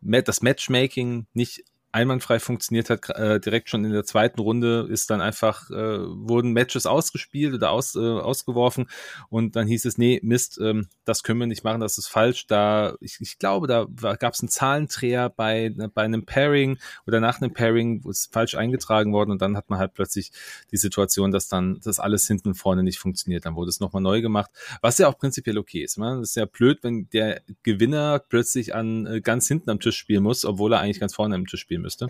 das 0.00 0.42
Matchmaking 0.42 1.26
nicht 1.32 1.64
einwandfrei 1.92 2.38
funktioniert 2.38 2.90
hat, 2.90 3.08
äh, 3.10 3.40
direkt 3.40 3.70
schon 3.70 3.84
in 3.84 3.92
der 3.92 4.04
zweiten 4.04 4.40
Runde 4.40 4.86
ist 4.90 5.10
dann 5.10 5.20
einfach, 5.20 5.70
äh, 5.70 5.74
wurden 5.74 6.52
Matches 6.52 6.86
ausgespielt 6.86 7.54
oder 7.54 7.70
aus, 7.70 7.94
äh, 7.94 7.98
ausgeworfen 7.98 8.88
und 9.30 9.56
dann 9.56 9.66
hieß 9.66 9.84
es, 9.84 9.98
nee, 9.98 10.20
Mist, 10.22 10.58
ähm, 10.62 10.88
das 11.04 11.22
können 11.22 11.40
wir 11.40 11.46
nicht 11.46 11.64
machen, 11.64 11.80
das 11.80 11.98
ist 11.98 12.08
falsch. 12.08 12.46
Da, 12.46 12.94
ich, 13.00 13.18
ich 13.20 13.38
glaube, 13.38 13.66
da 13.66 13.86
gab 14.16 14.34
es 14.34 14.40
einen 14.40 14.48
Zahlendreher 14.48 15.30
bei, 15.30 15.72
bei 15.94 16.02
einem 16.02 16.26
Pairing 16.26 16.78
oder 17.06 17.20
nach 17.20 17.40
einem 17.40 17.52
Pairing, 17.52 18.04
wo 18.04 18.10
es 18.10 18.28
falsch 18.30 18.54
eingetragen 18.54 19.12
worden 19.12 19.30
und 19.30 19.40
dann 19.40 19.56
hat 19.56 19.70
man 19.70 19.78
halt 19.78 19.94
plötzlich 19.94 20.30
die 20.70 20.76
Situation, 20.76 21.30
dass 21.30 21.48
dann 21.48 21.80
das 21.82 22.00
alles 22.00 22.26
hinten 22.26 22.48
und 22.48 22.54
vorne 22.54 22.82
nicht 22.82 22.98
funktioniert. 22.98 23.46
Dann 23.46 23.54
wurde 23.56 23.70
es 23.70 23.80
nochmal 23.80 24.02
neu 24.02 24.20
gemacht, 24.20 24.50
was 24.82 24.98
ja 24.98 25.08
auch 25.08 25.18
prinzipiell 25.18 25.58
okay 25.58 25.82
ist. 25.82 25.96
Man. 25.98 26.20
Das 26.20 26.30
ist 26.30 26.36
ja 26.36 26.44
blöd, 26.44 26.80
wenn 26.82 27.08
der 27.10 27.42
Gewinner 27.62 28.18
plötzlich 28.18 28.74
an 28.74 29.06
äh, 29.06 29.20
ganz 29.20 29.48
hinten 29.48 29.70
am 29.70 29.80
Tisch 29.80 29.96
spielen 29.96 30.22
muss, 30.22 30.44
obwohl 30.44 30.72
er 30.72 30.80
eigentlich 30.80 31.00
ganz 31.00 31.14
vorne 31.14 31.34
am 31.34 31.46
Tisch 31.46 31.60
spielen 31.78 31.82
müsste. 31.82 32.08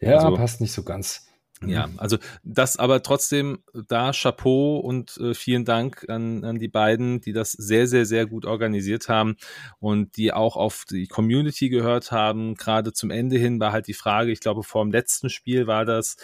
Ja, 0.00 0.18
also, 0.18 0.36
passt 0.36 0.60
nicht 0.60 0.72
so 0.72 0.82
ganz. 0.82 1.26
Ja, 1.66 1.90
also 1.98 2.16
das 2.42 2.78
aber 2.78 3.02
trotzdem 3.02 3.62
da 3.74 4.12
Chapeau 4.12 4.78
und 4.78 5.18
äh, 5.18 5.34
vielen 5.34 5.66
Dank 5.66 6.08
an, 6.08 6.42
an 6.42 6.58
die 6.58 6.68
beiden, 6.68 7.20
die 7.20 7.34
das 7.34 7.52
sehr, 7.52 7.86
sehr, 7.86 8.06
sehr 8.06 8.24
gut 8.24 8.46
organisiert 8.46 9.10
haben 9.10 9.36
und 9.78 10.16
die 10.16 10.32
auch 10.32 10.56
auf 10.56 10.86
die 10.90 11.06
Community 11.06 11.68
gehört 11.68 12.12
haben. 12.12 12.54
Gerade 12.54 12.94
zum 12.94 13.10
Ende 13.10 13.36
hin 13.36 13.60
war 13.60 13.72
halt 13.72 13.88
die 13.88 13.94
Frage, 13.94 14.32
ich 14.32 14.40
glaube, 14.40 14.62
vor 14.62 14.82
dem 14.82 14.90
letzten 14.90 15.28
Spiel 15.28 15.66
war 15.66 15.84
das, 15.84 16.16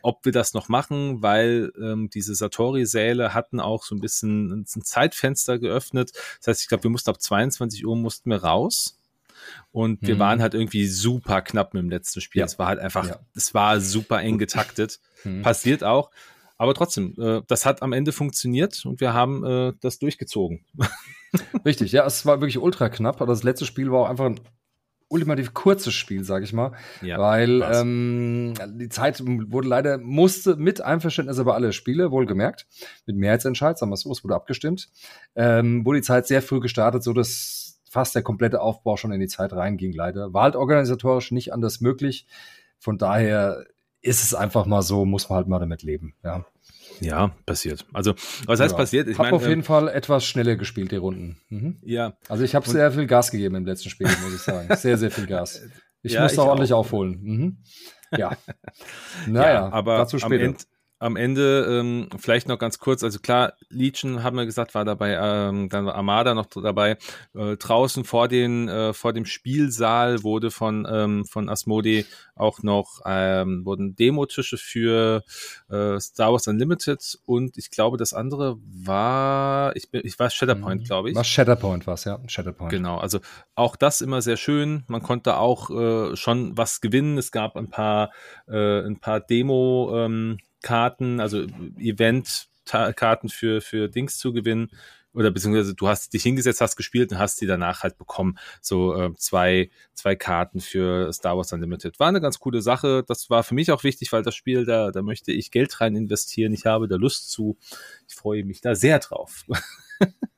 ob 0.00 0.24
wir 0.24 0.32
das 0.32 0.54
noch 0.54 0.70
machen, 0.70 1.20
weil 1.20 1.70
ähm, 1.78 2.08
diese 2.08 2.34
Satori-Säle 2.34 3.34
hatten 3.34 3.60
auch 3.60 3.84
so 3.84 3.94
ein 3.94 4.00
bisschen 4.00 4.62
ein 4.62 4.64
Zeitfenster 4.64 5.58
geöffnet. 5.58 6.12
Das 6.38 6.46
heißt, 6.46 6.62
ich 6.62 6.68
glaube, 6.68 6.84
wir 6.84 6.90
mussten 6.90 7.10
ab 7.10 7.20
22 7.20 7.84
Uhr 7.84 7.94
mussten 7.94 8.30
wir 8.30 8.42
raus 8.42 8.97
und 9.70 10.02
wir 10.02 10.16
mhm. 10.16 10.18
waren 10.20 10.42
halt 10.42 10.54
irgendwie 10.54 10.86
super 10.86 11.42
knapp 11.42 11.74
mit 11.74 11.82
dem 11.82 11.90
letzten 11.90 12.20
Spiel. 12.20 12.42
Es 12.42 12.52
ja. 12.52 12.58
war 12.58 12.66
halt 12.68 12.78
einfach, 12.78 13.08
ja. 13.08 13.18
es 13.34 13.54
war 13.54 13.80
super 13.80 14.20
eng 14.20 14.38
getaktet. 14.38 15.00
Mhm. 15.24 15.42
Passiert 15.42 15.82
auch. 15.82 16.12
Aber 16.58 16.74
trotzdem, 16.74 17.14
äh, 17.18 17.42
das 17.48 17.66
hat 17.66 17.82
am 17.82 17.92
Ende 17.92 18.12
funktioniert 18.12 18.84
und 18.84 19.00
wir 19.00 19.14
haben 19.14 19.44
äh, 19.44 19.72
das 19.80 19.98
durchgezogen. 19.98 20.64
Richtig, 21.64 21.90
ja, 21.90 22.06
es 22.06 22.24
war 22.24 22.40
wirklich 22.40 22.58
ultra 22.58 22.88
knapp, 22.88 23.20
aber 23.20 23.32
das 23.32 23.42
letzte 23.42 23.64
Spiel 23.64 23.90
war 23.90 24.02
auch 24.02 24.08
einfach 24.08 24.26
ein 24.26 24.40
ultimativ 25.08 25.54
kurzes 25.54 25.94
Spiel, 25.94 26.24
sag 26.24 26.42
ich 26.42 26.52
mal. 26.52 26.72
Ja, 27.00 27.18
weil 27.18 27.62
ähm, 27.62 28.54
die 28.74 28.88
Zeit 28.88 29.22
wurde 29.24 29.68
leider, 29.68 29.98
musste 29.98 30.56
mit 30.56 30.80
Einverständnis 30.80 31.38
über 31.38 31.54
alle 31.54 31.72
Spiele, 31.72 32.10
wohlgemerkt, 32.10 32.66
mit 33.06 33.16
Mehrheitsentscheid, 33.16 33.78
sagen 33.78 33.90
wir 33.90 33.94
es 33.94 34.02
so, 34.02 34.12
es 34.12 34.22
wurde 34.22 34.34
abgestimmt, 34.34 34.90
ähm, 35.34 35.84
wurde 35.84 36.00
die 36.00 36.06
Zeit 36.06 36.26
sehr 36.26 36.42
früh 36.42 36.60
gestartet, 36.60 37.02
so 37.02 37.12
dass 37.12 37.67
fast 37.90 38.14
der 38.14 38.22
komplette 38.22 38.60
Aufbau 38.60 38.96
schon 38.96 39.12
in 39.12 39.20
die 39.20 39.28
Zeit 39.28 39.52
reinging, 39.52 39.92
leider. 39.92 40.32
War 40.32 40.42
halt 40.42 40.56
organisatorisch 40.56 41.30
nicht 41.30 41.52
anders 41.52 41.80
möglich. 41.80 42.26
Von 42.78 42.98
daher 42.98 43.64
ist 44.00 44.22
es 44.22 44.34
einfach 44.34 44.66
mal 44.66 44.82
so, 44.82 45.04
muss 45.04 45.28
man 45.28 45.36
halt 45.38 45.48
mal 45.48 45.58
damit 45.58 45.82
leben. 45.82 46.14
Ja, 46.22 46.44
ja 47.00 47.32
passiert. 47.46 47.86
Also, 47.92 48.14
was 48.46 48.60
heißt 48.60 48.72
ja. 48.72 48.76
passiert? 48.78 49.08
Ich 49.08 49.18
habe 49.18 49.32
auf 49.32 49.42
jeden 49.42 49.60
ähm, 49.60 49.64
Fall 49.64 49.88
etwas 49.88 50.24
schneller 50.24 50.56
gespielt, 50.56 50.92
die 50.92 50.96
Runden. 50.96 51.40
Mhm. 51.48 51.78
Ja. 51.82 52.16
Also, 52.28 52.44
ich 52.44 52.54
habe 52.54 52.68
sehr 52.68 52.92
viel 52.92 53.06
Gas 53.06 53.30
gegeben 53.30 53.56
im 53.56 53.66
letzten 53.66 53.90
Spiel, 53.90 54.06
muss 54.22 54.34
ich 54.34 54.42
sagen. 54.42 54.74
Sehr, 54.76 54.98
sehr 54.98 55.10
viel 55.10 55.26
Gas. 55.26 55.62
Ich 56.00 56.12
ja, 56.12 56.22
musste 56.22 56.40
ich 56.40 56.46
ordentlich 56.46 56.72
auch. 56.72 56.78
aufholen. 56.78 57.18
Mhm. 57.20 57.56
Ja. 58.16 58.36
Naja, 59.26 59.52
ja, 59.52 59.68
aber 59.72 59.98
dazu 59.98 60.20
später. 60.20 60.44
Am 60.44 60.50
Ende, 60.50 60.64
am 60.98 61.16
Ende 61.16 61.66
ähm, 61.68 62.08
vielleicht 62.18 62.48
noch 62.48 62.58
ganz 62.58 62.78
kurz, 62.78 63.04
also 63.04 63.20
klar, 63.20 63.52
Legion 63.68 64.22
haben 64.22 64.36
wir 64.36 64.46
gesagt, 64.46 64.74
war 64.74 64.84
dabei, 64.84 65.18
ähm, 65.20 65.68
dann 65.68 65.86
war 65.86 65.94
Armada 65.94 66.34
noch 66.34 66.46
dabei. 66.46 66.98
Äh, 67.34 67.56
draußen 67.56 68.04
vor 68.04 68.28
den 68.28 68.68
äh, 68.68 68.92
vor 68.92 69.12
dem 69.12 69.24
Spielsaal 69.24 70.22
wurde 70.22 70.50
von 70.50 70.86
ähm, 70.90 71.24
von 71.24 71.48
Asmodee 71.48 72.04
auch 72.34 72.62
noch 72.62 73.00
ähm, 73.06 73.64
wurden 73.64 73.94
Demotische 73.94 74.56
für 74.56 75.22
äh, 75.70 76.00
Star 76.00 76.32
Wars 76.32 76.48
Unlimited 76.48 77.18
und 77.26 77.56
ich 77.58 77.70
glaube 77.70 77.96
das 77.96 78.12
andere 78.12 78.56
war 78.62 79.76
ich 79.76 79.90
bin 79.90 80.02
ich 80.04 80.18
war 80.18 80.30
Shatterpoint, 80.30 80.82
mhm. 80.82 80.86
glaube 80.86 81.10
ich. 81.10 81.16
Was 81.16 81.28
Shatterpoint 81.28 81.86
war 81.86 81.98
ja, 82.04 82.18
Shatterpoint. 82.26 82.70
Genau, 82.70 82.98
also 82.98 83.20
auch 83.54 83.76
das 83.76 84.00
immer 84.00 84.22
sehr 84.22 84.36
schön. 84.36 84.84
Man 84.88 85.02
konnte 85.02 85.36
auch 85.36 85.70
äh, 85.70 86.16
schon 86.16 86.56
was 86.56 86.80
gewinnen. 86.80 87.18
Es 87.18 87.30
gab 87.30 87.56
ein 87.56 87.70
paar 87.70 88.10
äh, 88.48 88.80
ein 88.80 88.98
paar 89.00 89.20
Demo 89.20 89.92
ähm, 89.94 90.38
Karten, 90.62 91.20
also 91.20 91.46
Event-Karten 91.78 93.28
für, 93.28 93.60
für 93.60 93.88
Dings 93.88 94.18
zu 94.18 94.32
gewinnen. 94.32 94.70
Oder 95.14 95.30
beziehungsweise 95.30 95.74
du 95.74 95.88
hast 95.88 96.12
dich 96.12 96.22
hingesetzt, 96.22 96.60
hast 96.60 96.76
gespielt 96.76 97.10
und 97.10 97.18
hast 97.18 97.40
die 97.40 97.46
danach 97.46 97.82
halt 97.82 97.98
bekommen. 97.98 98.38
So 98.60 98.94
äh, 98.94 99.14
zwei, 99.16 99.70
zwei 99.94 100.14
Karten 100.14 100.60
für 100.60 101.12
Star 101.12 101.36
Wars 101.36 101.52
Unlimited. 101.52 101.98
War 101.98 102.08
eine 102.08 102.20
ganz 102.20 102.38
coole 102.38 102.62
Sache. 102.62 103.04
Das 103.06 103.30
war 103.30 103.42
für 103.42 103.54
mich 103.54 103.72
auch 103.72 103.84
wichtig, 103.84 104.12
weil 104.12 104.22
das 104.22 104.34
Spiel, 104.34 104.64
da, 104.64 104.90
da 104.90 105.02
möchte 105.02 105.32
ich 105.32 105.50
Geld 105.50 105.80
rein 105.80 105.96
investieren. 105.96 106.52
Ich 106.52 106.66
habe 106.66 106.88
da 106.88 106.96
Lust 106.96 107.30
zu. 107.30 107.56
Ich 108.06 108.14
freue 108.14 108.44
mich 108.44 108.60
da 108.60 108.74
sehr 108.74 108.98
drauf. 108.98 109.44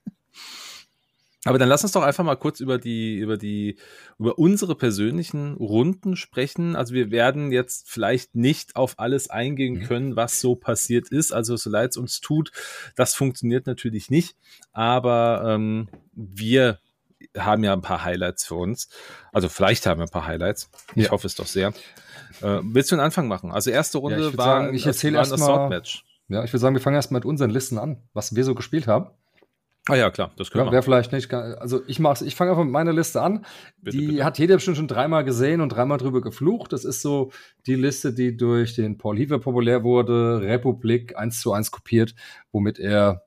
Aber 1.44 1.58
dann 1.58 1.70
lass 1.70 1.82
uns 1.82 1.92
doch 1.92 2.02
einfach 2.02 2.24
mal 2.24 2.36
kurz 2.36 2.60
über 2.60 2.76
die, 2.76 3.16
über 3.16 3.38
die, 3.38 3.76
über 4.18 4.38
unsere 4.38 4.74
persönlichen 4.74 5.54
Runden 5.54 6.16
sprechen. 6.16 6.76
Also 6.76 6.92
wir 6.92 7.10
werden 7.10 7.50
jetzt 7.50 7.88
vielleicht 7.88 8.34
nicht 8.34 8.76
auf 8.76 8.98
alles 8.98 9.30
eingehen 9.30 9.78
mhm. 9.78 9.82
können, 9.84 10.16
was 10.16 10.40
so 10.40 10.54
passiert 10.54 11.08
ist. 11.08 11.32
Also 11.32 11.56
so 11.56 11.70
leid 11.70 11.90
es 11.90 11.96
uns 11.96 12.20
tut, 12.20 12.52
das 12.94 13.14
funktioniert 13.14 13.66
natürlich 13.66 14.10
nicht. 14.10 14.36
Aber 14.72 15.42
ähm, 15.46 15.88
wir 16.12 16.78
haben 17.36 17.64
ja 17.64 17.72
ein 17.72 17.82
paar 17.82 18.04
Highlights 18.04 18.44
für 18.44 18.56
uns. 18.56 18.88
Also 19.32 19.48
vielleicht 19.48 19.86
haben 19.86 19.98
wir 19.98 20.06
ein 20.06 20.10
paar 20.10 20.26
Highlights. 20.26 20.70
Ich 20.94 21.06
ja. 21.06 21.10
hoffe 21.10 21.26
es 21.26 21.36
doch 21.36 21.46
sehr. 21.46 21.68
Äh, 22.42 22.60
willst 22.62 22.90
du 22.90 22.96
einen 22.96 23.04
Anfang 23.04 23.28
machen? 23.28 23.50
Also 23.50 23.70
erste 23.70 23.98
Runde 23.98 24.30
ja, 24.30 24.36
war, 24.36 24.60
sagen, 24.60 24.74
ich 24.74 24.86
erzähle 24.86 25.16
erst 25.16 25.38
mal, 25.38 25.82
Ja, 26.28 26.44
ich 26.44 26.52
würde 26.52 26.60
sagen, 26.60 26.74
wir 26.74 26.82
fangen 26.82 26.96
erst 26.96 27.10
mal 27.12 27.18
mit 27.18 27.24
unseren 27.24 27.50
Listen 27.50 27.78
an, 27.78 28.02
was 28.12 28.36
wir 28.36 28.44
so 28.44 28.54
gespielt 28.54 28.86
haben. 28.86 29.10
Ah 29.88 29.96
ja, 29.96 30.10
klar, 30.10 30.30
das 30.36 30.50
können 30.50 30.66
wir. 30.66 30.72
Wäre 30.72 30.82
vielleicht 30.82 31.10
nicht, 31.10 31.32
also 31.32 31.80
ich 31.86 31.98
mach's, 31.98 32.20
ich 32.20 32.36
fange 32.36 32.50
einfach 32.50 32.64
mit 32.64 32.72
meiner 32.72 32.92
Liste 32.92 33.22
an. 33.22 33.46
Bitte, 33.78 33.96
die 33.96 34.06
bitte. 34.08 34.24
hat 34.24 34.38
jeder 34.38 34.56
bestimmt 34.56 34.76
schon 34.76 34.88
dreimal 34.88 35.24
gesehen 35.24 35.60
und 35.60 35.70
dreimal 35.70 35.98
drüber 35.98 36.20
geflucht. 36.20 36.72
Das 36.72 36.84
ist 36.84 37.00
so 37.00 37.32
die 37.66 37.76
Liste, 37.76 38.12
die 38.12 38.36
durch 38.36 38.74
den 38.74 38.98
Paul 38.98 39.18
Heaver 39.18 39.38
populär 39.38 39.82
wurde, 39.82 40.42
Republik 40.42 41.16
eins 41.16 41.40
zu 41.40 41.52
eins 41.52 41.70
kopiert, 41.70 42.14
womit 42.52 42.78
er 42.78 43.24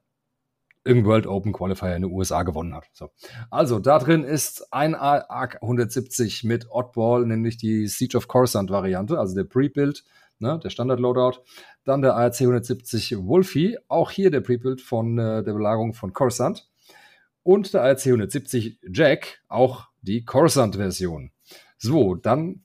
im 0.86 1.06
World 1.06 1.28
Open 1.28 1.54
Qualifier 1.54 1.96
in 1.96 2.04
den 2.04 2.12
USA 2.12 2.44
gewonnen 2.44 2.76
hat. 2.76 2.90
So. 2.94 3.10
Also, 3.50 3.80
da 3.80 4.00
drin 4.00 4.24
ist 4.24 4.72
ein 4.72 4.96
ARC 4.96 5.62
170 5.62 6.44
mit 6.44 6.68
Oddball, 6.70 7.26
nämlich 7.26 7.58
die 7.58 7.88
Siege 7.88 8.18
of 8.18 8.28
Coruscant 8.28 8.70
Variante, 8.70 9.18
also 9.18 9.34
der 9.34 9.46
Pre-Build 9.46 10.04
ne, 10.44 10.60
der 10.64 10.70
Standard-Loadout. 10.70 11.40
Dann 11.86 12.04
der 12.04 12.16
ARC 12.16 12.40
170 12.40 13.18
Wolfie, 13.26 13.78
auch 13.88 14.12
hier 14.12 14.30
der 14.30 14.42
Prebuild 14.42 14.82
von 14.82 15.18
äh, 15.18 15.44
der 15.44 15.54
Belagerung 15.54 15.94
von 15.94 16.14
Coruscant. 16.14 16.70
Und 17.42 17.74
der 17.74 17.82
ARC 17.82 18.06
170 18.06 18.80
Jack, 18.92 19.42
auch 19.48 19.88
die 20.02 20.24
Coruscant-Version. 20.24 21.32
So, 21.78 22.16
dann 22.16 22.64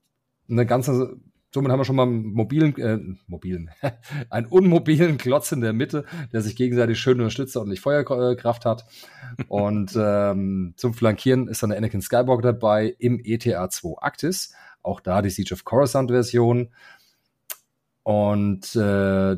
eine 0.51 0.67
ganze, 0.67 1.17
somit 1.53 1.73
haben 1.73 1.81
wir 1.81 1.85
schon 1.85 1.97
mal 1.97 2.05
einen 2.05 2.33
mobilen, 2.33 2.77
äh, 2.79 2.99
mobilen, 3.27 3.71
einen 4.31 4.47
unmobilen 4.47 5.19
Klotz 5.19 5.53
in 5.53 5.61
der 5.61 5.73
Mitte, 5.73 6.05
der 6.33 6.43
sich 6.43 6.57
gegenseitig 6.57 6.99
schön 7.01 7.19
unterstützt 7.19 7.57
und 7.57 7.69
nicht 7.69 7.81
Feuerkraft 7.81 8.65
hat. 8.65 8.85
Und 9.49 9.97
ähm, 9.99 10.75
zum 10.77 10.95
Flankieren 10.95 11.49
ist 11.49 11.63
dann 11.63 11.71
der 11.71 11.79
Anakin 11.79 12.03
Skywalker 12.03 12.53
dabei 12.53 12.95
im 12.99 13.21
ETA 13.23 13.71
2 13.71 14.01
Actis. 14.01 14.55
Auch 14.83 15.01
da 15.01 15.23
die 15.23 15.31
Siege 15.31 15.53
of 15.53 15.65
Coruscant 15.65 16.11
Version. 16.11 16.69
Und 18.09 18.75
äh, 18.75 19.37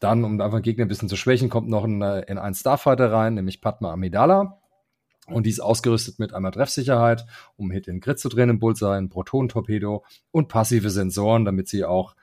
dann, 0.00 0.24
um 0.24 0.40
einfach 0.40 0.62
Gegner 0.62 0.86
ein 0.86 0.88
bisschen 0.88 1.10
zu 1.10 1.16
schwächen, 1.16 1.50
kommt 1.50 1.68
noch 1.68 1.84
ein, 1.84 2.00
äh, 2.00 2.20
in 2.20 2.38
ein 2.38 2.54
Starfighter 2.54 3.12
rein, 3.12 3.34
nämlich 3.34 3.60
Padma 3.60 3.92
Amidala. 3.92 4.58
Und 5.26 5.44
die 5.44 5.50
ist 5.50 5.60
ausgerüstet 5.60 6.18
mit 6.18 6.32
einmal 6.32 6.52
Treffsicherheit, 6.52 7.26
um 7.58 7.70
Hit 7.70 7.88
in 7.88 8.00
Grid 8.00 8.18
zu 8.18 8.30
drehen 8.30 8.48
im 8.48 8.58
Bullseye, 8.58 9.06
Proton-Torpedo 9.06 10.02
und 10.30 10.48
passive 10.48 10.88
Sensoren, 10.88 11.44
damit 11.44 11.68
sie 11.68 11.84
auch 11.84 12.16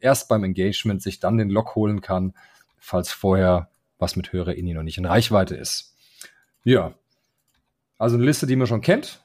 erst 0.00 0.28
beim 0.28 0.44
Engagement 0.44 1.00
sich 1.00 1.20
dann 1.20 1.38
den 1.38 1.48
Lock 1.48 1.74
holen 1.74 2.02
kann, 2.02 2.34
falls 2.76 3.12
vorher 3.12 3.70
was 3.98 4.14
mit 4.14 4.34
höherer 4.34 4.56
Inni 4.56 4.74
noch 4.74 4.82
nicht 4.82 4.98
in 4.98 5.06
Reichweite 5.06 5.56
ist. 5.56 5.94
Ja, 6.64 6.92
also 7.96 8.16
eine 8.16 8.26
Liste, 8.26 8.46
die 8.46 8.56
man 8.56 8.66
schon 8.66 8.82
kennt, 8.82 9.21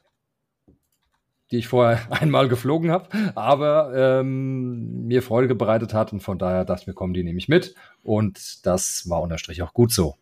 die 1.51 1.58
ich 1.58 1.68
vorher 1.68 2.00
einmal 2.12 2.48
geflogen 2.48 2.92
habe, 2.92 3.10
aber 3.36 3.94
ähm, 3.96 5.06
mir 5.08 5.22
Freude 5.22 5.56
bereitet 5.56 5.94
hat 5.94 6.13
und 6.13 6.22
von 6.22 6.38
daher 6.38 6.66
dachte 6.66 6.82
ich 6.82 6.88
mir, 6.88 6.94
kommen 6.94 7.13
die 7.13 7.24
nehme 7.24 7.38
ich 7.39 7.48
mit 7.48 7.75
und 8.04 8.66
das 8.66 9.10
war 9.10 9.22
unterstrich 9.22 9.62
auch 9.62 9.74
gut 9.74 9.92
so. 9.92 10.16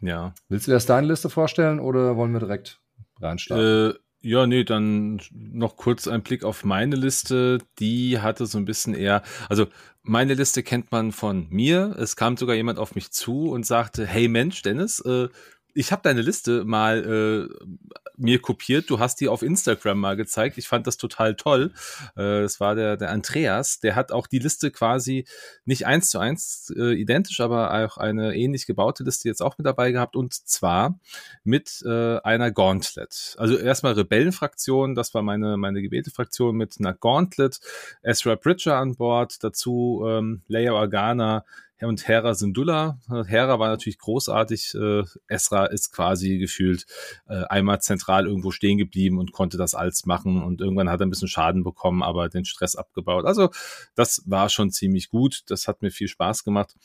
Ja. 0.00 0.34
Willst 0.48 0.66
du 0.66 0.72
erst 0.72 0.90
deine 0.90 1.06
Liste 1.06 1.30
vorstellen 1.30 1.80
oder 1.80 2.16
wollen 2.16 2.32
wir 2.32 2.40
direkt 2.40 2.80
reinstarten? 3.20 3.92
Äh, 3.92 3.94
ja, 4.20 4.46
nee, 4.46 4.64
dann 4.64 5.20
noch 5.32 5.76
kurz 5.76 6.08
ein 6.08 6.22
Blick 6.22 6.44
auf 6.44 6.64
meine 6.64 6.96
Liste. 6.96 7.58
Die 7.78 8.20
hatte 8.20 8.46
so 8.46 8.56
ein 8.56 8.64
bisschen 8.64 8.94
eher, 8.94 9.22
also 9.50 9.66
meine 10.02 10.32
Liste 10.32 10.62
kennt 10.62 10.90
man 10.92 11.12
von 11.12 11.46
mir. 11.50 11.94
Es 11.98 12.16
kam 12.16 12.36
sogar 12.36 12.56
jemand 12.56 12.78
auf 12.78 12.94
mich 12.94 13.10
zu 13.10 13.50
und 13.50 13.66
sagte, 13.66 14.06
hey 14.06 14.28
Mensch, 14.28 14.62
Dennis, 14.62 15.00
äh, 15.00 15.28
ich 15.74 15.92
habe 15.92 16.02
deine 16.02 16.22
Liste 16.22 16.64
mal 16.64 17.48
äh, 17.50 17.66
mir 18.16 18.40
kopiert. 18.40 18.88
Du 18.90 19.00
hast 19.00 19.20
die 19.20 19.28
auf 19.28 19.42
Instagram 19.42 19.98
mal 19.98 20.16
gezeigt. 20.16 20.56
Ich 20.56 20.68
fand 20.68 20.86
das 20.86 20.96
total 20.96 21.34
toll. 21.34 21.72
Äh, 22.16 22.42
das 22.42 22.60
war 22.60 22.74
der, 22.74 22.96
der 22.96 23.10
Andreas. 23.10 23.80
Der 23.80 23.96
hat 23.96 24.12
auch 24.12 24.26
die 24.26 24.38
Liste 24.38 24.70
quasi 24.70 25.26
nicht 25.64 25.86
eins 25.86 26.10
zu 26.10 26.18
eins 26.18 26.72
äh, 26.76 26.94
identisch, 26.94 27.40
aber 27.40 27.74
auch 27.74 27.96
eine 27.98 28.34
ähnlich 28.36 28.66
gebaute 28.66 29.02
Liste 29.02 29.28
jetzt 29.28 29.42
auch 29.42 29.58
mit 29.58 29.66
dabei 29.66 29.90
gehabt. 29.90 30.14
Und 30.16 30.32
zwar 30.32 30.98
mit 31.42 31.82
äh, 31.84 32.18
einer 32.20 32.52
Gauntlet. 32.52 33.34
Also 33.38 33.56
erstmal 33.56 33.94
Rebellenfraktion. 33.94 34.94
Das 34.94 35.12
war 35.12 35.22
meine, 35.22 35.56
meine 35.56 35.82
gewählte 35.82 36.12
Fraktion 36.12 36.56
mit 36.56 36.76
einer 36.78 36.94
Gauntlet. 36.94 37.60
Ezra 38.02 38.36
Bridger 38.36 38.76
an 38.76 38.94
Bord. 38.94 39.42
Dazu 39.42 40.04
ähm, 40.06 40.42
Leia 40.46 40.72
Organa, 40.72 41.44
und 41.80 42.06
Hera 42.08 42.34
Syndulla. 42.34 42.98
Hera 43.26 43.58
war 43.58 43.68
natürlich 43.68 43.98
großartig. 43.98 44.74
Äh, 44.74 45.02
Esra 45.26 45.66
ist 45.66 45.92
quasi 45.92 46.38
gefühlt 46.38 46.86
äh, 47.28 47.44
einmal 47.44 47.80
zentral 47.80 48.26
irgendwo 48.26 48.50
stehen 48.50 48.78
geblieben 48.78 49.18
und 49.18 49.32
konnte 49.32 49.56
das 49.56 49.74
alles 49.74 50.06
machen. 50.06 50.42
Und 50.42 50.60
irgendwann 50.60 50.88
hat 50.88 51.00
er 51.00 51.06
ein 51.06 51.10
bisschen 51.10 51.28
Schaden 51.28 51.64
bekommen, 51.64 52.02
aber 52.02 52.28
den 52.28 52.44
Stress 52.44 52.76
abgebaut. 52.76 53.24
Also 53.24 53.50
das 53.94 54.22
war 54.26 54.48
schon 54.48 54.70
ziemlich 54.70 55.10
gut. 55.10 55.42
Das 55.48 55.68
hat 55.68 55.82
mir 55.82 55.90
viel 55.90 56.08
Spaß 56.08 56.44
gemacht. 56.44 56.76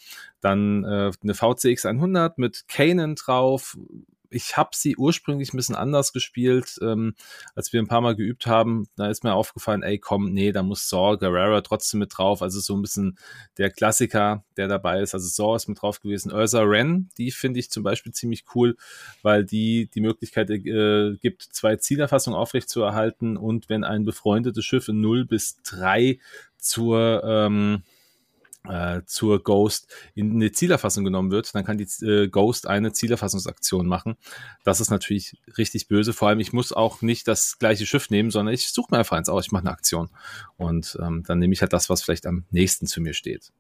Dann 0.41 0.84
äh, 0.84 1.12
eine 1.22 1.34
VCX 1.34 1.86
100 1.86 2.38
mit 2.38 2.67
Kanan 2.67 3.15
drauf 3.15 3.77
ich 4.29 4.57
habe 4.57 4.69
sie 4.74 4.95
ursprünglich 4.98 5.53
ein 5.53 5.57
bisschen 5.57 5.75
anders 5.75 6.13
gespielt, 6.13 6.77
ähm, 6.81 7.15
als 7.55 7.74
wir 7.74 7.81
ein 7.81 7.88
paar 7.88 8.01
Mal 8.01 8.15
geübt 8.15 8.45
haben. 8.45 8.88
Da 8.95 9.09
ist 9.09 9.24
mir 9.24 9.33
aufgefallen, 9.33 9.83
ey, 9.83 9.98
komm, 9.98 10.31
nee, 10.31 10.51
da 10.51 10.63
muss 10.63 10.88
Saw 10.89 11.17
Guerrera 11.17 11.62
trotzdem 11.62 12.00
mit 12.00 12.17
drauf. 12.17 12.41
Also 12.41 12.59
so 12.59 12.75
ein 12.75 12.81
bisschen 12.81 13.17
der 13.57 13.69
Klassiker, 13.69 14.43
der 14.57 14.67
dabei 14.67 15.01
ist. 15.01 15.13
Also 15.13 15.27
Saw 15.27 15.55
ist 15.55 15.67
mit 15.67 15.81
drauf 15.81 16.00
gewesen. 16.00 16.31
Ursa 16.31 16.62
Ren, 16.62 17.09
die 17.17 17.31
finde 17.31 17.59
ich 17.59 17.71
zum 17.71 17.83
Beispiel 17.83 18.12
ziemlich 18.12 18.45
cool, 18.55 18.75
weil 19.24 19.45
die 19.45 19.89
die 19.93 20.01
Möglichkeit 20.01 20.50
äh, 20.50 21.15
gibt, 21.21 21.43
zwei 21.43 21.75
Zielerfassungen 21.75 22.39
aufrechtzuerhalten 22.39 23.38
und 23.38 23.69
wenn 23.69 23.83
ein 23.83 24.05
befreundetes 24.05 24.65
Schiff 24.65 24.88
in 24.88 25.01
0 25.01 25.25
bis 25.25 25.62
3 25.63 26.19
zur 26.57 27.24
ähm, 27.24 27.83
äh, 28.70 29.02
zur 29.06 29.44
Ghost 29.44 29.92
in 30.16 30.32
eine 30.34 30.52
Zielerfassung 30.52 31.04
genommen 31.04 31.32
wird, 31.32 31.53
dann 31.53 31.66
kann 31.66 31.77
die 31.77 31.88
äh, 32.05 32.27
Ghost 32.27 32.68
eine 32.68 32.94
Zielerfassungsaktion 32.94 33.88
machen. 33.88 34.16
Das 34.64 34.79
ist 34.79 34.92
natürlich 34.92 35.38
richtig 35.58 35.88
böse. 35.88 36.14
Vor 36.14 36.29
allem, 36.29 36.40
ich 36.40 36.53
muss 36.53 36.72
auch 36.72 37.01
nicht 37.01 37.27
das 37.27 37.60
gleiche 37.60 37.86
Schiff 37.86 38.10
nehmen, 38.10 38.32
sondern 38.32 38.53
ich 38.53 38.70
suche 38.72 38.88
mir 38.92 39.00
einfach 39.00 39.18
eins 39.18 39.29
aus, 39.29 39.48
ich 39.48 39.51
mache 39.51 39.64
eine 39.64 39.72
Aktion. 39.72 40.10
Und 40.58 40.98
ähm, 41.01 41.24
dann 41.25 41.40
nehme 41.40 41.53
ich 41.53 41.62
halt 41.62 41.74
das, 41.74 41.90
was 41.90 42.03
vielleicht 42.03 42.25
am 42.25 42.46
nächsten 42.51 42.86
zu 42.86 43.01
mir 43.01 43.14
steht. 43.14 43.51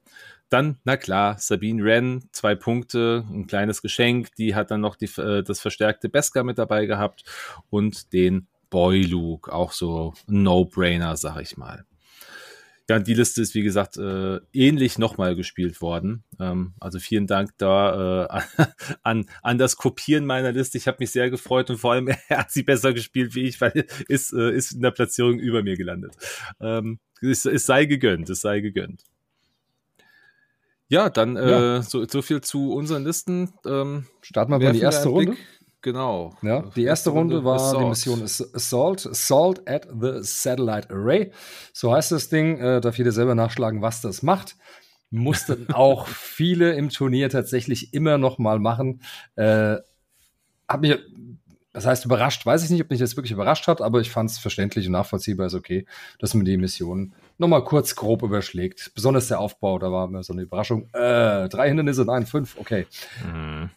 Dann, 0.49 0.77
na 0.83 0.97
klar, 0.97 1.37
Sabine 1.37 1.83
Wren, 1.83 2.27
zwei 2.31 2.55
Punkte, 2.55 3.25
ein 3.29 3.45
kleines 3.47 3.81
Geschenk. 3.81 4.33
Die 4.35 4.55
hat 4.55 4.71
dann 4.71 4.81
noch 4.81 4.95
die, 4.95 5.09
äh, 5.19 5.43
das 5.43 5.59
verstärkte 5.59 6.09
Beskar 6.09 6.43
mit 6.43 6.57
dabei 6.57 6.85
gehabt 6.85 7.23
und 7.69 8.13
den 8.13 8.47
Boy 8.69 9.01
Luke, 9.03 9.51
auch 9.51 9.71
so 9.71 10.13
No-Brainer, 10.27 11.17
sag 11.17 11.41
ich 11.41 11.57
mal. 11.57 11.85
Ja, 12.89 12.97
die 12.97 13.13
Liste 13.13 13.39
ist, 13.39 13.53
wie 13.53 13.61
gesagt, 13.61 13.97
äh, 13.97 14.39
ähnlich 14.51 14.97
nochmal 14.97 15.35
gespielt 15.35 15.79
worden. 15.79 16.23
Ähm, 16.39 16.73
also 16.79 16.97
vielen 16.97 17.27
Dank 17.27 17.51
da 17.59 18.25
äh, 18.25 18.63
an, 19.03 19.29
an 19.43 19.59
das 19.59 19.77
Kopieren 19.77 20.25
meiner 20.25 20.51
Liste. 20.51 20.79
Ich 20.79 20.87
habe 20.87 20.97
mich 20.99 21.11
sehr 21.11 21.29
gefreut 21.29 21.69
und 21.69 21.77
vor 21.77 21.93
allem 21.93 22.07
er 22.29 22.39
hat 22.39 22.51
sie 22.51 22.63
besser 22.63 22.91
gespielt 22.91 23.35
wie 23.35 23.43
ich, 23.43 23.61
weil 23.61 23.85
ist, 24.07 24.33
äh, 24.33 24.51
ist 24.51 24.71
in 24.71 24.81
der 24.81 24.89
Platzierung 24.89 25.37
über 25.37 25.61
mir 25.61 25.77
gelandet. 25.77 26.15
Ähm, 26.59 26.97
es, 27.21 27.45
es 27.45 27.67
sei 27.67 27.85
gegönnt, 27.85 28.27
es 28.27 28.41
sei 28.41 28.59
gegönnt. 28.59 29.03
Ja, 30.87 31.11
dann 31.11 31.37
äh, 31.37 31.51
ja. 31.51 31.81
So, 31.83 32.07
so 32.07 32.23
viel 32.23 32.41
zu 32.41 32.73
unseren 32.73 33.03
Listen. 33.03 33.53
Ähm, 33.67 34.07
Starten 34.23 34.51
wir 34.51 34.57
mal 34.57 34.73
die 34.73 34.79
erste 34.79 35.09
Runde. 35.09 35.33
Blick. 35.33 35.45
Genau. 35.81 36.35
Ja, 36.41 36.63
die 36.75 36.83
erste 36.83 37.11
Runde 37.11 37.45
war 37.45 37.55
Assault. 37.55 37.83
die 37.83 37.89
Mission 37.89 38.21
Assault, 38.23 39.07
Assault 39.07 39.69
at 39.69 39.87
the 39.89 40.17
Satellite 40.21 40.89
Array. 40.89 41.31
So 41.71 41.93
heißt 41.93 42.11
das 42.11 42.27
Ding. 42.27 42.59
Äh, 42.59 42.81
darf 42.81 42.97
jeder 42.97 43.13
selber 43.13 43.33
nachschlagen, 43.33 43.81
was 43.81 44.01
das 44.01 44.21
macht. 44.21 44.57
Mussten 45.09 45.67
auch 45.73 46.07
viele 46.07 46.73
im 46.73 46.89
Turnier 46.89 47.29
tatsächlich 47.29 47.93
immer 47.93 48.17
noch 48.17 48.39
mal 48.39 48.59
machen. 48.59 49.01
Äh, 49.35 49.77
hat 50.67 50.81
mich, 50.81 50.97
das 51.71 51.85
heißt 51.85 52.03
überrascht, 52.03 52.45
weiß 52.45 52.63
ich 52.65 52.69
nicht, 52.71 52.81
ob 52.81 52.89
mich 52.89 52.99
das 52.99 53.15
wirklich 53.15 53.31
überrascht 53.31 53.67
hat, 53.67 53.81
aber 53.81 54.01
ich 54.01 54.11
fand 54.11 54.29
es 54.29 54.37
verständlich 54.37 54.85
und 54.85 54.91
nachvollziehbar, 54.91 55.47
ist 55.47 55.53
okay, 55.53 55.85
dass 56.19 56.33
man 56.33 56.43
die 56.43 56.57
Mission 56.57 57.13
noch 57.37 57.47
mal 57.47 57.63
kurz 57.63 57.95
grob 57.95 58.21
überschlägt. 58.21 58.91
Besonders 58.95 59.29
der 59.29 59.39
Aufbau, 59.39 59.79
da 59.79 59.91
war 59.91 60.07
immer 60.07 60.23
so 60.23 60.33
eine 60.33 60.41
Überraschung. 60.41 60.89
Äh, 60.93 61.47
drei 61.47 61.69
Hindernisse, 61.69 62.03
nein, 62.03 62.25
fünf, 62.25 62.57
okay. 62.59 62.85
Mhm. 63.25 63.69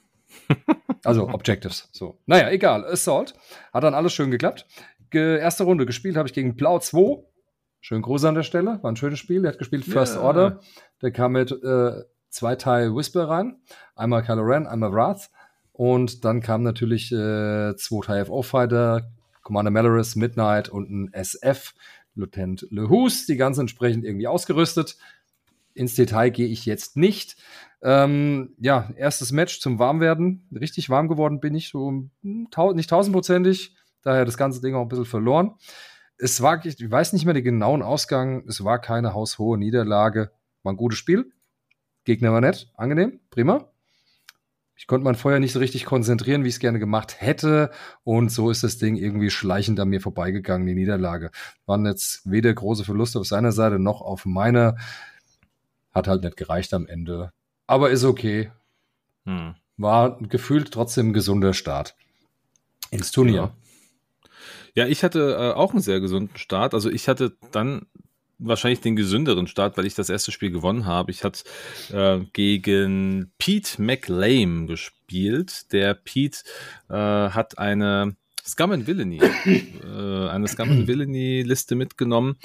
Also 1.05 1.29
Objectives. 1.29 1.89
So. 1.93 2.19
Naja, 2.27 2.51
egal. 2.51 2.87
Assault. 2.87 3.35
Hat 3.73 3.83
dann 3.83 3.95
alles 3.95 4.13
schön 4.13 4.31
geklappt. 4.31 4.67
Ge 5.11 5.39
erste 5.39 5.65
Runde 5.65 5.85
gespielt 5.85 6.17
habe 6.17 6.29
ich 6.29 6.35
gegen 6.35 6.57
Blau 6.57 6.79
2. 6.79 7.25
Schön 7.81 8.03
groß 8.03 8.25
an 8.25 8.37
der 8.37 8.45
Stelle. 8.45 8.79
War 8.83 8.93
ein 8.93 8.97
schönes 8.97 9.19
Spiel. 9.19 9.43
Der 9.43 9.53
hat 9.53 9.59
gespielt 9.59 9.85
First 9.85 10.15
yeah. 10.15 10.25
Order. 10.25 10.61
Der 11.03 11.11
kam 11.11 11.33
mit 11.33 11.51
äh, 11.51 12.05
zwei 12.29 12.55
Teil 12.57 12.95
Whisper 12.95 13.29
rein. 13.29 13.61
Einmal 13.97 14.23
Kylo 14.23 14.43
Ren, 14.43 14.67
einmal 14.67 14.93
Wrath. 14.93 15.31
Und 15.73 16.25
dann 16.25 16.41
kam 16.41 16.63
natürlich 16.63 17.11
äh, 17.11 17.75
zwei 17.77 18.07
Teil 18.07 18.27
FO-Fighter, 18.27 19.11
Commander 19.43 19.71
Malaris, 19.71 20.15
Midnight 20.17 20.69
und 20.69 20.91
ein 20.91 21.13
SF, 21.13 21.75
Lieutenant 22.15 22.67
LeHus. 22.71 23.27
Die 23.27 23.37
ganz 23.37 23.59
entsprechend 23.59 24.05
irgendwie 24.05 24.29
ausgerüstet. 24.29 24.97
Ins 25.75 25.95
Detail 25.95 26.31
gehe 26.31 26.49
ich 26.49 26.67
jetzt 26.67 26.97
nicht. 26.97 27.37
Ähm, 27.83 28.55
ja, 28.59 28.91
erstes 28.97 29.33
Match 29.33 29.61
zum 29.61 29.79
Warmwerden. 29.79 30.49
Richtig 30.55 30.91
warm 30.91 31.09
geworden 31.09 31.41
bin 31.41 31.55
ich, 31.55 31.71
so 31.71 32.09
nicht 32.23 32.91
tausendprozentig. 32.91 33.77
Daher 34.03 34.25
das 34.25 34.37
ganze 34.37 34.61
Ding 34.61 34.75
auch 34.75 34.83
ein 34.83 34.89
bisschen 34.89 35.05
verloren. 35.05 35.55
Es 36.19 36.41
war, 36.41 36.65
ich 36.65 36.91
weiß 36.91 37.13
nicht 37.13 37.25
mehr 37.25 37.35
den 37.35 37.45
genauen 37.45 37.83
Ausgang. 37.83 38.45
Es 38.47 38.65
war 38.65 38.81
keine 38.81 39.15
haushohe 39.15 39.59
Niederlage. 39.59 40.31
War 40.63 40.73
ein 40.73 40.77
gutes 40.77 40.99
Spiel. 40.99 41.33
Gegner 42.05 42.33
war 42.33 42.41
nett, 42.41 42.71
angenehm, 42.77 43.21
prima. 43.31 43.69
Ich 44.75 44.89
konnte 44.89 45.05
mein 45.05 45.15
Feuer 45.15 45.39
nicht 45.39 45.53
so 45.53 45.61
richtig 45.61 45.85
konzentrieren, 45.85 46.43
wie 46.43 46.49
ich 46.49 46.55
es 46.55 46.61
gerne 46.61 46.81
gemacht 46.81 47.21
hätte. 47.21 47.71
Und 48.03 48.33
so 48.33 48.51
ist 48.51 48.65
das 48.65 48.79
Ding 48.79 48.97
irgendwie 48.97 49.31
schleichend 49.31 49.79
an 49.79 49.89
mir 49.89 50.01
vorbeigegangen, 50.01 50.67
die 50.67 50.75
Niederlage. 50.75 51.31
Waren 51.67 51.87
jetzt 51.87 52.29
weder 52.29 52.53
große 52.53 52.85
Verluste 52.85 53.21
auf 53.21 53.27
seiner 53.27 53.53
Seite 53.53 53.79
noch 53.79 54.01
auf 54.01 54.25
meiner. 54.25 54.77
Hat 55.93 56.09
halt 56.09 56.23
nicht 56.23 56.37
gereicht 56.37 56.75
am 56.75 56.87
Ende. 56.87 57.33
Aber 57.67 57.91
ist 57.91 58.05
okay. 58.05 58.51
Hm. 59.25 59.55
War 59.77 60.19
gefühlt 60.19 60.73
trotzdem 60.73 61.09
ein 61.09 61.13
gesunder 61.13 61.55
Start 61.55 61.95
ins 62.91 63.11
Turnier. 63.11 63.35
Ja. 63.35 63.57
Ja, 64.75 64.87
ich 64.87 65.05
hatte 65.05 65.37
äh, 65.39 65.53
auch 65.53 65.73
einen 65.73 65.83
sehr 65.83 66.01
gesunden 66.01 66.37
Start. 66.37 66.73
Also 66.73 66.91
ich 66.91 67.07
hatte 67.09 67.37
dann 67.51 67.87
wahrscheinlich 68.39 68.81
den 68.81 68.97
gesünderen 68.97 69.47
Start, 69.47 69.77
weil 69.77 69.87
ich 69.87 69.95
das 69.95 70.09
erste 70.09 70.33
Spiel 70.33 70.51
gewonnen 70.51 70.87
habe. 70.87 71.11
Ich 71.11 71.25
hatte 71.25 71.45
äh, 71.93 72.21
gegen 72.33 73.31
Pete 73.39 73.81
McLame 73.83 74.67
gespielt. 74.67 75.73
Der 75.73 75.95
Pete 75.95 76.39
äh, 76.89 76.95
hat 76.95 77.59
eine 77.59 78.17
Scum 78.45 78.73
and 78.73 78.87
Villainy, 78.87 79.21
äh, 79.21 80.29
eine 80.29 80.49
Scum 80.49 80.71
and 80.71 80.89
Villainy 80.89 81.43
Liste 81.43 81.75
mitgenommen 81.75 82.37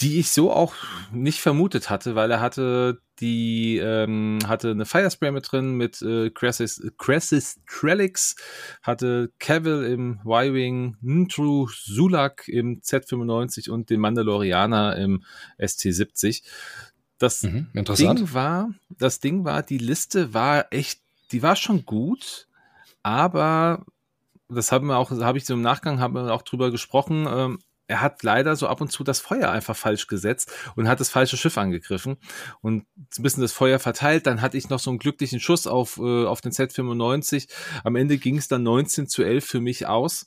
die 0.00 0.20
ich 0.20 0.30
so 0.30 0.52
auch 0.52 0.74
nicht 1.12 1.40
vermutet 1.40 1.90
hatte, 1.90 2.14
weil 2.14 2.30
er 2.30 2.40
hatte 2.40 3.00
die 3.20 3.78
ähm, 3.78 4.38
hatte 4.46 4.70
eine 4.70 4.86
Firespray 4.86 5.32
mit 5.32 5.50
drin 5.50 5.74
mit 5.74 6.00
äh, 6.02 6.30
Crassus, 6.30 6.80
Crassus 6.98 7.58
Trellix, 7.66 8.36
hatte 8.82 9.32
Cavill 9.40 9.84
im 9.84 10.20
Y-Wing, 10.24 10.96
Ntru 11.02 11.68
Sulak 11.68 12.46
im 12.46 12.80
Z95 12.80 13.70
und 13.70 13.90
den 13.90 14.00
Mandalorianer 14.00 14.96
im 14.96 15.24
ST70. 15.58 16.44
Das 17.18 17.42
mhm, 17.42 17.66
Ding 17.74 18.32
war, 18.32 18.70
das 18.90 19.18
Ding 19.18 19.44
war, 19.44 19.64
die 19.64 19.78
Liste 19.78 20.32
war 20.32 20.66
echt, 20.72 21.00
die 21.32 21.42
war 21.42 21.56
schon 21.56 21.84
gut, 21.84 22.46
aber 23.02 23.84
das 24.48 24.70
haben 24.70 24.86
wir 24.86 24.96
auch, 24.96 25.10
habe 25.10 25.38
ich 25.38 25.44
so 25.44 25.54
im 25.54 25.62
Nachgang 25.62 25.98
haben 25.98 26.14
wir 26.14 26.32
auch 26.32 26.42
drüber 26.42 26.70
gesprochen. 26.70 27.26
Ähm, 27.28 27.58
er 27.88 28.02
hat 28.02 28.22
leider 28.22 28.54
so 28.54 28.68
ab 28.68 28.80
und 28.80 28.92
zu 28.92 29.02
das 29.02 29.18
Feuer 29.18 29.50
einfach 29.50 29.76
falsch 29.76 30.06
gesetzt 30.06 30.52
und 30.76 30.88
hat 30.88 31.00
das 31.00 31.08
falsche 31.08 31.36
Schiff 31.36 31.56
angegriffen 31.56 32.18
und 32.60 32.86
ein 32.96 33.22
bisschen 33.22 33.40
das 33.40 33.52
Feuer 33.52 33.78
verteilt. 33.78 34.26
Dann 34.26 34.42
hatte 34.42 34.58
ich 34.58 34.68
noch 34.68 34.78
so 34.78 34.90
einen 34.90 34.98
glücklichen 34.98 35.40
Schuss 35.40 35.66
auf, 35.66 35.96
äh, 35.96 36.26
auf 36.26 36.42
den 36.42 36.52
Z95. 36.52 37.48
Am 37.82 37.96
Ende 37.96 38.18
ging 38.18 38.36
es 38.36 38.46
dann 38.46 38.62
19 38.62 39.08
zu 39.08 39.22
11 39.22 39.44
für 39.44 39.60
mich 39.60 39.86
aus, 39.86 40.26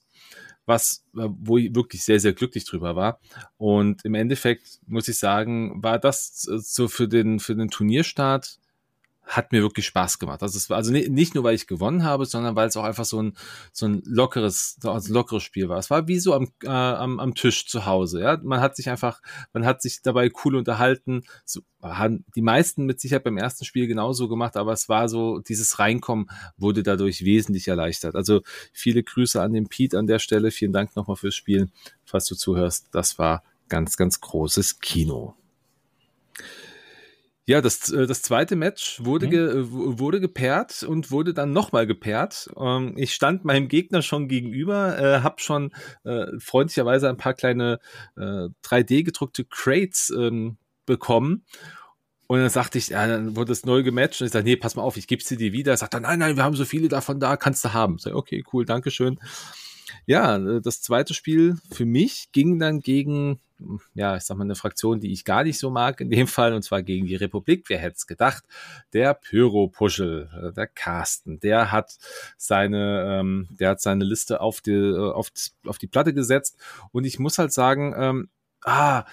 was, 0.66 1.06
äh, 1.16 1.28
wo 1.30 1.60
ich 1.60 1.74
wirklich 1.76 2.04
sehr, 2.04 2.20
sehr 2.20 2.34
glücklich 2.34 2.66
drüber 2.66 2.96
war. 2.96 3.20
Und 3.58 4.04
im 4.06 4.16
Endeffekt 4.16 4.80
muss 4.88 5.08
ich 5.08 5.20
sagen, 5.20 5.84
war 5.84 6.00
das 6.00 6.48
äh, 6.52 6.58
so 6.58 6.88
für 6.88 7.08
den, 7.08 7.40
für 7.40 7.56
den 7.56 7.70
Turnierstart 7.70 8.58
hat 9.32 9.54
mir 9.54 9.62
wirklich 9.62 9.86
Spaß 9.86 10.20
gemacht. 10.20 10.44
Also 10.44 10.58
es 10.58 10.70
war 10.70 10.78
also 10.78 10.92
nicht 10.92 11.36
nur, 11.36 11.44
weil 11.46 11.56
ich 11.56 11.66
gewonnen 11.66 12.04
habe, 12.04 12.26
sondern 12.26 12.56
weil 12.58 12.68
es 12.68 12.76
auch 12.76 12.84
einfach 12.84 13.06
so 13.06 13.22
ein 13.22 13.34
so 13.72 13.86
ein 13.86 14.02
lockeres, 14.06 14.78
so 14.82 14.92
ein 14.92 15.02
lockeres 15.08 15.44
Spiel 15.44 15.70
war. 15.70 15.78
Es 15.78 15.90
war 15.90 16.08
wie 16.08 16.20
so 16.20 16.34
am, 16.34 16.50
äh, 16.64 16.68
am, 16.68 17.20
am 17.20 17.34
Tisch 17.34 17.66
zu 17.66 17.86
Hause. 17.86 18.22
Ja, 18.22 18.38
man 18.44 18.60
hat 18.60 18.76
sich 18.76 18.90
einfach, 18.90 19.22
man 19.54 19.66
hat 19.66 19.82
sich 19.82 20.02
dabei 20.02 20.30
cool 20.44 20.56
unterhalten. 20.56 21.24
So, 21.46 21.62
haben 21.82 22.26
die 22.36 22.42
meisten 22.42 22.86
mit 22.86 23.00
Sicherheit 23.00 23.24
beim 23.24 23.38
ersten 23.38 23.64
Spiel 23.64 23.88
genauso 23.88 24.28
gemacht, 24.28 24.58
aber 24.58 24.74
es 24.74 24.90
war 24.90 25.08
so 25.08 25.40
dieses 25.40 25.80
Reinkommen 25.80 26.30
wurde 26.58 26.84
dadurch 26.84 27.24
wesentlich 27.24 27.70
erleichtert. 27.70 28.16
Also 28.16 28.42
viele 28.74 29.02
Grüße 29.02 29.42
an 29.42 29.54
den 29.54 29.68
Pete 29.68 29.98
an 29.98 30.08
der 30.08 30.20
Stelle. 30.20 30.52
Vielen 30.52 30.74
Dank 30.74 30.96
nochmal 30.98 31.16
fürs 31.16 31.36
Spielen, 31.36 31.72
falls 32.04 32.26
du 32.26 32.36
zuhörst. 32.36 32.90
Das 32.92 33.18
war 33.18 33.44
ganz, 33.70 33.96
ganz 33.96 34.20
großes 34.20 34.82
Kino. 34.82 35.36
Ja, 37.48 37.60
das, 37.60 37.90
äh, 37.90 38.06
das 38.06 38.22
zweite 38.22 38.56
Match 38.56 39.04
wurde, 39.04 39.26
mhm. 39.26 39.32
ge, 39.32 39.40
äh, 39.40 39.66
wurde 39.72 40.20
gepaart 40.20 40.84
und 40.84 41.12
wurde 41.12 41.34
dann 41.34 41.52
nochmal 41.52 41.88
gepaart. 41.88 42.50
Ähm, 42.58 42.94
ich 42.98 43.14
stand 43.14 43.46
meinem 43.46 43.68
Gegner 43.68 44.02
schon 44.02 44.28
gegenüber, 44.28 44.98
äh, 45.00 45.22
habe 45.22 45.42
schon 45.42 45.72
äh, 46.04 46.28
freundlicherweise 46.40 47.10
ein 47.10 47.18
paar 47.18 47.34
kleine 47.34 47.80
äh, 48.16 48.50
3D 48.64 49.04
gedruckte 49.04 49.46
Crates 49.46 50.14
ähm, 50.16 50.58
bekommen. 50.86 51.46
Und 52.28 52.40
dann 52.40 52.50
sagte 52.50 52.78
ich, 52.78 52.90
ja, 52.90 53.08
dann 53.08 53.36
wurde 53.36 53.52
es 53.52 53.66
neu 53.66 53.84
gematcht. 53.84 54.22
Und 54.22 54.28
ich 54.28 54.34
sage, 54.34 54.46
nee, 54.46 54.56
pass 54.56 54.76
mal 54.76 54.84
auf, 54.84 54.96
ich 54.96 55.08
gebe 55.08 55.22
sie 55.22 55.36
dir 55.36 55.52
wieder. 55.52 55.74
Er 55.74 55.78
sagt 55.78 55.94
dann, 55.94 56.04
nein, 56.04 56.20
nein, 56.20 56.38
wir 56.38 56.44
haben 56.44 56.56
so 56.56 56.64
viele 56.64 56.88
davon 56.88 57.20
da, 57.20 57.36
kannst 57.36 57.66
du 57.66 57.74
haben. 57.74 57.96
Ich 57.96 58.04
sage, 58.04 58.16
okay, 58.16 58.44
cool, 58.54 58.66
Dankeschön. 58.66 59.20
Ja, 60.06 60.38
äh, 60.38 60.62
das 60.62 60.82
zweite 60.82 61.14
Spiel 61.14 61.58
für 61.72 61.86
mich 61.86 62.32
ging 62.32 62.60
dann 62.60 62.80
gegen, 62.80 63.40
ja, 63.94 64.16
ich 64.16 64.24
sag 64.24 64.38
mal, 64.38 64.44
eine 64.44 64.56
Fraktion, 64.56 65.00
die 65.00 65.12
ich 65.12 65.26
gar 65.26 65.44
nicht 65.44 65.60
so 65.60 65.70
mag 65.70 66.02
in 66.02 66.10
dem 66.10 66.28
Fall, 66.28 66.54
und 66.54 66.64
zwar 66.64 66.84
gegen 66.84 67.06
die 67.06 67.16
Republik. 67.16 67.66
Wer 67.68 67.80
hätte 67.80 67.96
es 67.98 68.08
gedacht? 68.08 68.44
Der 68.94 69.14
Pyro-Puschel, 69.14 70.30
äh, 70.50 70.54
der 70.54 70.68
Carsten, 70.68 71.40
der 71.40 71.72
hat 71.72 71.98
seine, 72.38 73.20
ähm, 73.20 73.48
der 73.52 73.72
hat 73.72 73.82
seine 73.82 74.04
Liste 74.04 74.42
auf 74.42 74.62
die, 74.62 74.72
äh, 74.72 75.12
auf, 75.12 75.32
auf 75.66 75.78
die 75.78 75.88
Platte 75.88 76.14
gesetzt. 76.14 76.58
Und 76.92 77.06
ich 77.06 77.20
muss 77.20 77.38
halt 77.38 77.54
sagen, 77.54 77.94
ähm, 77.98 78.30
ah, 78.64 79.06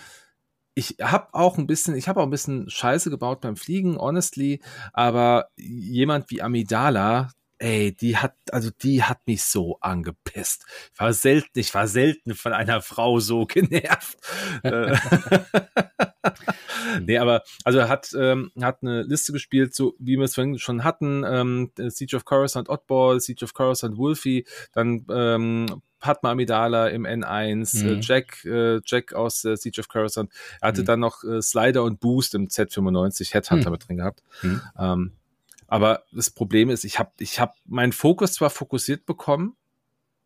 ich 0.79 0.96
habe 1.03 1.35
auch 1.35 1.59
ein 1.59 1.66
bisschen, 1.66 1.96
ich 1.96 2.07
habe 2.07 2.20
auch 2.20 2.24
ein 2.24 2.31
bisschen 2.31 2.70
Scheiße 2.70 3.11
gebaut 3.11 3.40
beim 3.40 3.57
Fliegen, 3.57 3.98
honestly, 3.98 4.61
aber 4.92 5.48
jemand 5.57 6.31
wie 6.31 6.40
Amidala, 6.40 7.33
ey, 7.58 7.94
die 7.94 8.16
hat, 8.16 8.34
also 8.50 8.70
die 8.82 9.02
hat 9.02 9.26
mich 9.26 9.44
so 9.44 9.78
angepisst. 9.80 10.64
Ich 10.94 11.00
war 11.00 11.12
selten, 11.12 11.58
ich 11.58 11.74
war 11.74 11.88
selten 11.88 12.34
von 12.34 12.52
einer 12.52 12.82
Frau 12.82 13.20
so 13.20 13.46
genervt. 13.46 14.18
Äh, 14.62 14.96
nee, 17.00 17.18
aber 17.18 17.42
also 17.64 17.78
er 17.78 17.88
hat, 17.88 18.10
ähm, 18.18 18.50
hat 18.60 18.82
eine 18.82 19.02
Liste 19.02 19.32
gespielt, 19.32 19.74
so 19.74 19.94
wie 19.98 20.16
wir 20.16 20.24
es 20.24 20.34
vorhin 20.34 20.58
schon 20.58 20.84
hatten, 20.84 21.24
ähm, 21.26 21.70
Siege 21.76 22.16
of 22.16 22.24
Coruscant 22.24 22.68
Oddball, 22.68 23.20
Siege 23.20 23.44
of 23.44 23.54
Coruscant 23.54 23.96
Wolfie, 23.96 24.46
dann 24.72 25.04
ähm, 25.10 25.82
Padma 26.00 26.30
Amidala 26.30 26.88
im 26.88 27.06
N1, 27.06 27.80
äh, 27.80 27.82
mhm. 27.82 27.88
äh, 27.88 28.00
Jack, 28.00 28.44
äh, 28.44 28.80
Jack 28.84 29.14
aus 29.14 29.44
äh, 29.44 29.56
Siege 29.56 29.80
of 29.80 29.88
Coruscant. 29.88 30.30
Er 30.60 30.68
hatte 30.68 30.82
mhm. 30.82 30.86
dann 30.86 31.00
noch 31.00 31.24
äh, 31.24 31.42
Slider 31.42 31.82
und 31.82 32.00
Boost 32.00 32.34
im 32.34 32.48
Z95, 32.48 33.34
Headhunter 33.34 33.70
mhm. 33.70 33.72
mit 33.72 33.88
drin 33.88 33.96
gehabt. 33.96 34.22
Mhm. 34.42 34.62
Ähm, 34.78 35.17
aber 35.68 36.02
das 36.12 36.31
Problem 36.31 36.70
ist, 36.70 36.85
ich 36.85 36.98
habe 36.98 37.12
ich 37.20 37.38
hab 37.38 37.54
meinen 37.66 37.92
Fokus 37.92 38.33
zwar 38.33 38.50
fokussiert 38.50 39.07
bekommen, 39.07 39.54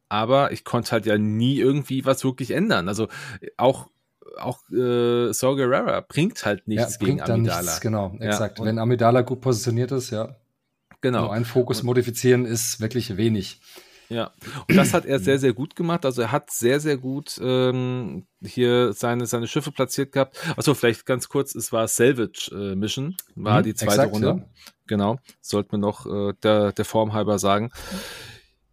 aber 0.08 0.52
ich 0.52 0.64
konnte 0.64 0.92
halt 0.92 1.04
ja 1.04 1.18
nie 1.18 1.58
irgendwie 1.58 2.04
was 2.04 2.24
wirklich 2.24 2.52
ändern. 2.52 2.88
Also 2.88 3.08
auch 3.56 3.88
auch 4.38 4.60
äh, 4.70 5.32
Saw 5.32 5.56
Gerrera 5.56 6.00
bringt 6.00 6.46
halt 6.46 6.66
nichts 6.68 6.98
ja, 7.00 7.06
gegen 7.06 7.20
Amidala. 7.20 7.60
Nichts, 7.62 7.80
genau, 7.80 8.16
exakt. 8.18 8.58
Ja, 8.58 8.64
Wenn 8.64 8.78
Amidala 8.78 9.22
gut 9.22 9.40
positioniert 9.40 9.92
ist, 9.92 10.10
ja. 10.10 10.36
Genau. 11.00 11.22
Nur 11.22 11.32
einen 11.32 11.44
Fokus 11.44 11.80
und, 11.80 11.86
modifizieren 11.86 12.46
ist 12.46 12.80
wirklich 12.80 13.16
wenig. 13.16 13.60
Ja, 14.08 14.32
und 14.68 14.76
das 14.76 14.92
hat 14.92 15.06
er 15.06 15.18
sehr, 15.18 15.38
sehr 15.38 15.52
gut 15.52 15.74
gemacht. 15.74 16.04
Also 16.04 16.22
er 16.22 16.32
hat 16.32 16.50
sehr, 16.50 16.80
sehr 16.80 16.96
gut 16.96 17.40
ähm, 17.42 18.26
hier 18.44 18.92
seine, 18.92 19.26
seine 19.26 19.46
Schiffe 19.46 19.72
platziert 19.72 20.12
gehabt. 20.12 20.38
Achso, 20.56 20.74
vielleicht 20.74 21.06
ganz 21.06 21.28
kurz, 21.28 21.54
es 21.54 21.72
war 21.72 21.88
Salvage 21.88 22.50
äh, 22.52 22.74
Mission, 22.74 23.16
war 23.34 23.60
mhm, 23.60 23.64
die 23.64 23.74
zweite 23.74 23.92
exakt, 23.92 24.12
Runde. 24.12 24.26
Ja. 24.26 24.46
Genau, 24.86 25.18
sollte 25.40 25.70
man 25.72 25.80
noch 25.80 26.06
äh, 26.06 26.34
der, 26.42 26.72
der 26.72 26.84
Form 26.84 27.12
halber 27.12 27.38
sagen. 27.38 27.70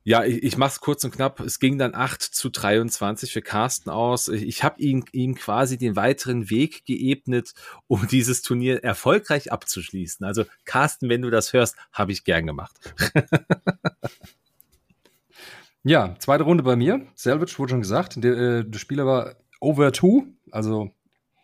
Ja, 0.03 0.23
ich, 0.23 0.41
ich 0.41 0.57
mache 0.57 0.71
es 0.71 0.79
kurz 0.79 1.03
und 1.03 1.11
knapp. 1.11 1.39
Es 1.39 1.59
ging 1.59 1.77
dann 1.77 1.93
8 1.93 2.21
zu 2.23 2.49
23 2.49 3.31
für 3.31 3.41
Carsten 3.41 3.89
aus. 3.89 4.27
Ich 4.27 4.63
habe 4.63 4.81
ihm, 4.81 5.05
ihm 5.11 5.35
quasi 5.35 5.77
den 5.77 5.95
weiteren 5.95 6.49
Weg 6.49 6.85
geebnet, 6.85 7.53
um 7.87 8.07
dieses 8.11 8.41
Turnier 8.41 8.83
erfolgreich 8.83 9.51
abzuschließen. 9.51 10.25
Also 10.25 10.45
Carsten, 10.65 11.09
wenn 11.09 11.21
du 11.21 11.29
das 11.29 11.53
hörst, 11.53 11.75
habe 11.91 12.11
ich 12.11 12.23
gern 12.23 12.47
gemacht. 12.47 12.75
Ja, 15.83 16.15
zweite 16.19 16.43
Runde 16.43 16.63
bei 16.63 16.75
mir. 16.75 17.07
Selvage 17.15 17.57
wurde 17.57 17.71
schon 17.71 17.81
gesagt. 17.81 18.21
Der, 18.23 18.33
äh, 18.33 18.65
der 18.65 18.79
Spieler 18.79 19.05
war 19.05 19.35
Over 19.61 19.93
2, 19.93 20.23
also 20.51 20.91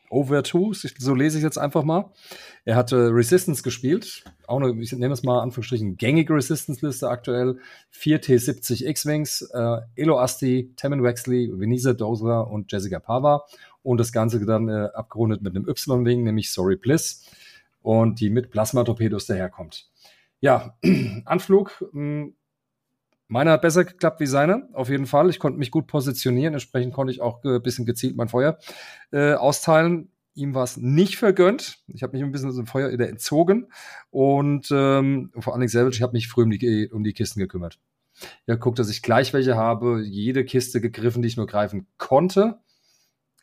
Over 0.10 0.44
2, 0.44 0.90
so 0.98 1.16
lese 1.16 1.38
ich 1.38 1.44
jetzt 1.44 1.58
einfach 1.58 1.84
mal. 1.84 2.12
Er 2.64 2.76
hatte 2.76 3.14
Resistance 3.14 3.64
gespielt, 3.64 4.24
auch 4.46 4.62
eine, 4.62 4.80
ich 4.82 4.92
nehme 4.94 5.14
es 5.14 5.24
mal 5.24 5.42
Anführungsstrichen, 5.42 5.98
gängige 5.98 6.34
Resistance-Liste 6.34 7.10
aktuell. 7.10 7.60
4 7.92 8.22
T70 8.22 8.86
X-Wings, 8.86 9.50
äh, 9.54 9.78
Elo 9.96 10.20
Asti, 10.20 10.74
Tammin 10.76 11.02
Wexley, 11.02 11.52
Venisa 11.54 11.94
Dozer 11.94 12.50
und 12.50 12.72
Jessica 12.72 13.00
Pava. 13.00 13.46
Und 13.84 14.00
das 14.00 14.12
Ganze 14.12 14.46
dann 14.46 14.68
äh, 14.68 14.90
abgerundet 14.94 15.42
mit 15.42 15.56
einem 15.56 15.68
Y-Wing, 15.68 16.24
nämlich 16.24 16.52
Sorry 16.52 16.76
Bliss. 16.76 17.26
Und 17.82 18.20
die 18.20 18.30
mit 18.30 18.52
Plasma-Torpedos 18.52 19.28
daherkommt. 19.28 19.90
Ja, 20.40 20.78
Anflug, 21.26 21.84
mh, 21.94 22.24
hm, 22.24 22.36
Meiner 23.28 23.52
hat 23.52 23.62
besser 23.62 23.86
geklappt 23.86 24.20
wie 24.20 24.28
seiner, 24.28 24.68
auf 24.74 24.90
jeden 24.90 25.08
Fall. 25.08 25.30
Ich 25.30 25.40
konnte 25.40 25.58
mich 25.58 25.72
gut 25.72 25.88
positionieren, 25.88 26.54
entsprechend 26.54 26.94
konnte 26.94 27.12
ich 27.12 27.22
auch 27.22 27.44
ein 27.44 27.62
bisschen 27.62 27.86
gezielt 27.86 28.16
mein 28.16 28.28
Feuer 28.28 28.58
äh, 29.12 29.34
austeilen. 29.34 30.12
Ihm 30.36 30.54
war 30.54 30.64
es 30.64 30.78
nicht 30.78 31.18
vergönnt. 31.18 31.80
Ich 31.88 32.04
habe 32.04 32.14
mich 32.14 32.24
ein 32.24 32.32
bisschen 32.32 32.54
dem 32.54 32.68
Feuer 32.68 32.92
entzogen 32.92 33.68
und 34.10 34.68
ähm, 34.72 35.32
vor 35.40 35.54
allen 35.54 35.62
Dingen 35.62 35.70
selber, 35.70 35.90
ich 35.90 36.02
habe 36.02 36.14
mich 36.14 36.28
früh 36.28 36.44
um 36.44 36.52
die, 36.52 36.90
um 36.92 37.04
die 37.04 37.14
Kisten 37.14 37.40
gekümmert. 37.40 37.80
Ja, 38.46 38.56
guckt, 38.56 38.80
dass 38.80 38.90
ich 38.90 39.02
gleich 39.02 39.34
welche 39.34 39.56
habe, 39.56 40.02
jede 40.02 40.46
Kiste 40.46 40.80
gegriffen, 40.80 41.22
die 41.22 41.28
ich 41.28 41.38
nur 41.38 41.48
greifen 41.48 41.88
konnte 41.98 42.60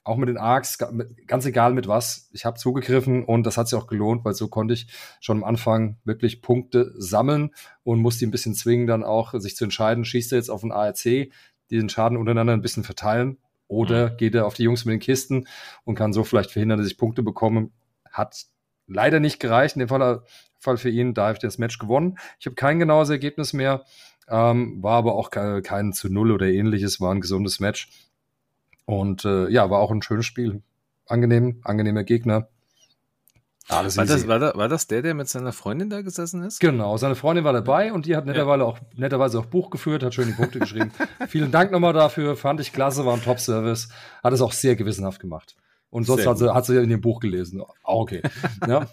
auch 0.04 0.16
mit 0.16 0.28
den 0.28 0.38
Arcs, 0.38 0.78
ganz 1.26 1.46
egal 1.46 1.74
mit 1.74 1.86
was. 1.86 2.28
Ich 2.32 2.44
habe 2.44 2.58
zugegriffen 2.58 3.24
und 3.24 3.44
das 3.44 3.56
hat 3.56 3.68
sich 3.68 3.78
auch 3.78 3.86
gelohnt, 3.86 4.24
weil 4.24 4.34
so 4.34 4.48
konnte 4.48 4.74
ich 4.74 4.88
schon 5.20 5.38
am 5.38 5.44
Anfang 5.44 5.96
wirklich 6.04 6.42
Punkte 6.42 6.92
sammeln 6.96 7.50
und 7.84 8.00
musste 8.00 8.26
ein 8.26 8.32
bisschen 8.32 8.54
zwingen, 8.54 8.86
dann 8.86 9.04
auch 9.04 9.34
sich 9.34 9.54
zu 9.54 9.64
entscheiden, 9.64 10.04
schießt 10.04 10.32
er 10.32 10.38
jetzt 10.38 10.50
auf 10.50 10.62
den 10.62 10.72
ARC, 10.72 11.30
diesen 11.70 11.88
Schaden 11.88 12.18
untereinander 12.18 12.52
ein 12.52 12.62
bisschen 12.62 12.84
verteilen 12.84 13.38
oder 13.68 14.10
mhm. 14.10 14.16
geht 14.16 14.34
er 14.34 14.46
auf 14.46 14.54
die 14.54 14.64
Jungs 14.64 14.84
mit 14.84 14.92
den 14.92 15.00
Kisten 15.00 15.46
und 15.84 15.94
kann 15.94 16.12
so 16.12 16.24
vielleicht 16.24 16.50
verhindern, 16.50 16.78
dass 16.78 16.88
ich 16.88 16.98
Punkte 16.98 17.22
bekomme. 17.22 17.70
Hat 18.10 18.46
leider 18.86 19.20
nicht 19.20 19.40
gereicht, 19.40 19.76
in 19.76 19.80
dem 19.80 19.88
Fall, 19.88 20.22
Fall 20.58 20.76
für 20.76 20.90
ihn, 20.90 21.14
da 21.14 21.24
habe 21.24 21.34
ich 21.34 21.38
das 21.40 21.58
Match 21.58 21.78
gewonnen. 21.78 22.18
Ich 22.38 22.46
habe 22.46 22.54
kein 22.54 22.78
genaues 22.78 23.08
Ergebnis 23.08 23.52
mehr, 23.52 23.84
ähm, 24.28 24.82
war 24.82 24.98
aber 24.98 25.14
auch 25.14 25.30
kein, 25.30 25.62
kein 25.62 25.92
zu 25.92 26.12
Null 26.12 26.30
oder 26.32 26.46
ähnliches, 26.46 27.00
war 27.00 27.14
ein 27.14 27.20
gesundes 27.20 27.60
Match. 27.60 27.88
Und 28.84 29.24
äh, 29.24 29.48
ja, 29.48 29.70
war 29.70 29.80
auch 29.80 29.90
ein 29.90 30.02
schönes 30.02 30.26
Spiel. 30.26 30.62
Angenehm, 31.06 31.60
angenehmer 31.64 32.04
Gegner. 32.04 32.48
Alles 33.68 33.96
war, 33.96 34.04
das, 34.04 34.26
war, 34.26 34.38
da, 34.38 34.52
war 34.56 34.68
das 34.68 34.88
der, 34.88 35.02
der 35.02 35.14
mit 35.14 35.28
seiner 35.28 35.52
Freundin 35.52 35.88
da 35.88 36.02
gesessen 36.02 36.42
ist? 36.42 36.58
Genau, 36.58 36.96
seine 36.96 37.14
Freundin 37.14 37.44
war 37.44 37.52
dabei 37.52 37.92
und 37.92 38.06
die 38.06 38.16
hat 38.16 38.26
netterweise, 38.26 38.62
ja. 38.62 38.66
auch, 38.66 38.78
netterweise 38.96 39.38
auch 39.38 39.46
Buch 39.46 39.70
geführt, 39.70 40.02
hat 40.02 40.14
schön 40.14 40.26
die 40.26 40.32
Punkte 40.32 40.58
geschrieben. 40.58 40.90
Vielen 41.28 41.52
Dank 41.52 41.70
nochmal 41.70 41.92
dafür, 41.92 42.36
fand 42.36 42.60
ich 42.60 42.72
klasse, 42.72 43.06
war 43.06 43.14
ein 43.14 43.22
Top-Service, 43.22 43.88
hat 44.22 44.32
es 44.32 44.40
auch 44.40 44.52
sehr 44.52 44.74
gewissenhaft 44.74 45.20
gemacht. 45.20 45.54
Und 45.92 46.04
sonst 46.04 46.26
hat 46.26 46.38
sie, 46.38 46.54
hat 46.54 46.64
sie 46.64 46.74
ja 46.74 46.80
in 46.80 46.88
dem 46.88 47.02
Buch 47.02 47.20
gelesen. 47.20 47.60
Auch 47.60 48.00
okay. 48.00 48.22
ja. 48.66 48.88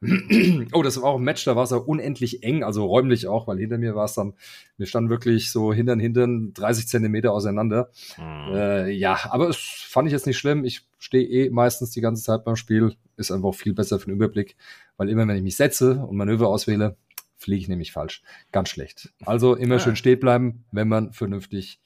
oh, 0.72 0.82
das 0.82 0.96
war 0.96 1.10
auch 1.10 1.18
ein 1.18 1.22
Match, 1.22 1.44
da 1.44 1.54
war 1.54 1.64
es 1.64 1.70
ja 1.70 1.76
unendlich 1.76 2.42
eng, 2.42 2.64
also 2.64 2.86
räumlich 2.86 3.26
auch, 3.26 3.46
weil 3.46 3.58
hinter 3.58 3.76
mir 3.76 3.94
war 3.94 4.06
es 4.06 4.14
dann, 4.14 4.32
wir 4.78 4.86
standen 4.86 5.10
wirklich 5.10 5.52
so 5.52 5.74
hintern, 5.74 6.00
hintern 6.00 6.54
30 6.54 6.88
Zentimeter 6.88 7.30
auseinander. 7.34 7.90
Mhm. 8.16 8.54
Äh, 8.54 8.90
ja, 8.92 9.18
aber 9.32 9.50
es 9.50 9.58
fand 9.58 10.08
ich 10.08 10.12
jetzt 10.12 10.26
nicht 10.26 10.38
schlimm. 10.38 10.64
Ich 10.64 10.86
stehe 10.98 11.28
eh 11.28 11.50
meistens 11.50 11.90
die 11.90 12.00
ganze 12.00 12.22
Zeit 12.22 12.42
beim 12.42 12.56
Spiel. 12.56 12.96
Ist 13.18 13.30
einfach 13.30 13.54
viel 13.54 13.74
besser 13.74 13.98
für 13.98 14.06
den 14.06 14.14
Überblick, 14.14 14.56
weil 14.96 15.10
immer 15.10 15.28
wenn 15.28 15.36
ich 15.36 15.42
mich 15.42 15.56
setze 15.56 16.06
und 16.06 16.16
Manöver 16.16 16.48
auswähle, 16.48 16.96
fliege 17.36 17.60
ich 17.60 17.68
nämlich 17.68 17.92
falsch. 17.92 18.22
Ganz 18.50 18.70
schlecht. 18.70 19.12
Also 19.26 19.56
immer 19.56 19.74
ah. 19.74 19.78
schön 19.78 19.94
stehen 19.94 20.20
bleiben, 20.20 20.64
wenn 20.72 20.88
man 20.88 21.12
vernünftig 21.12 21.82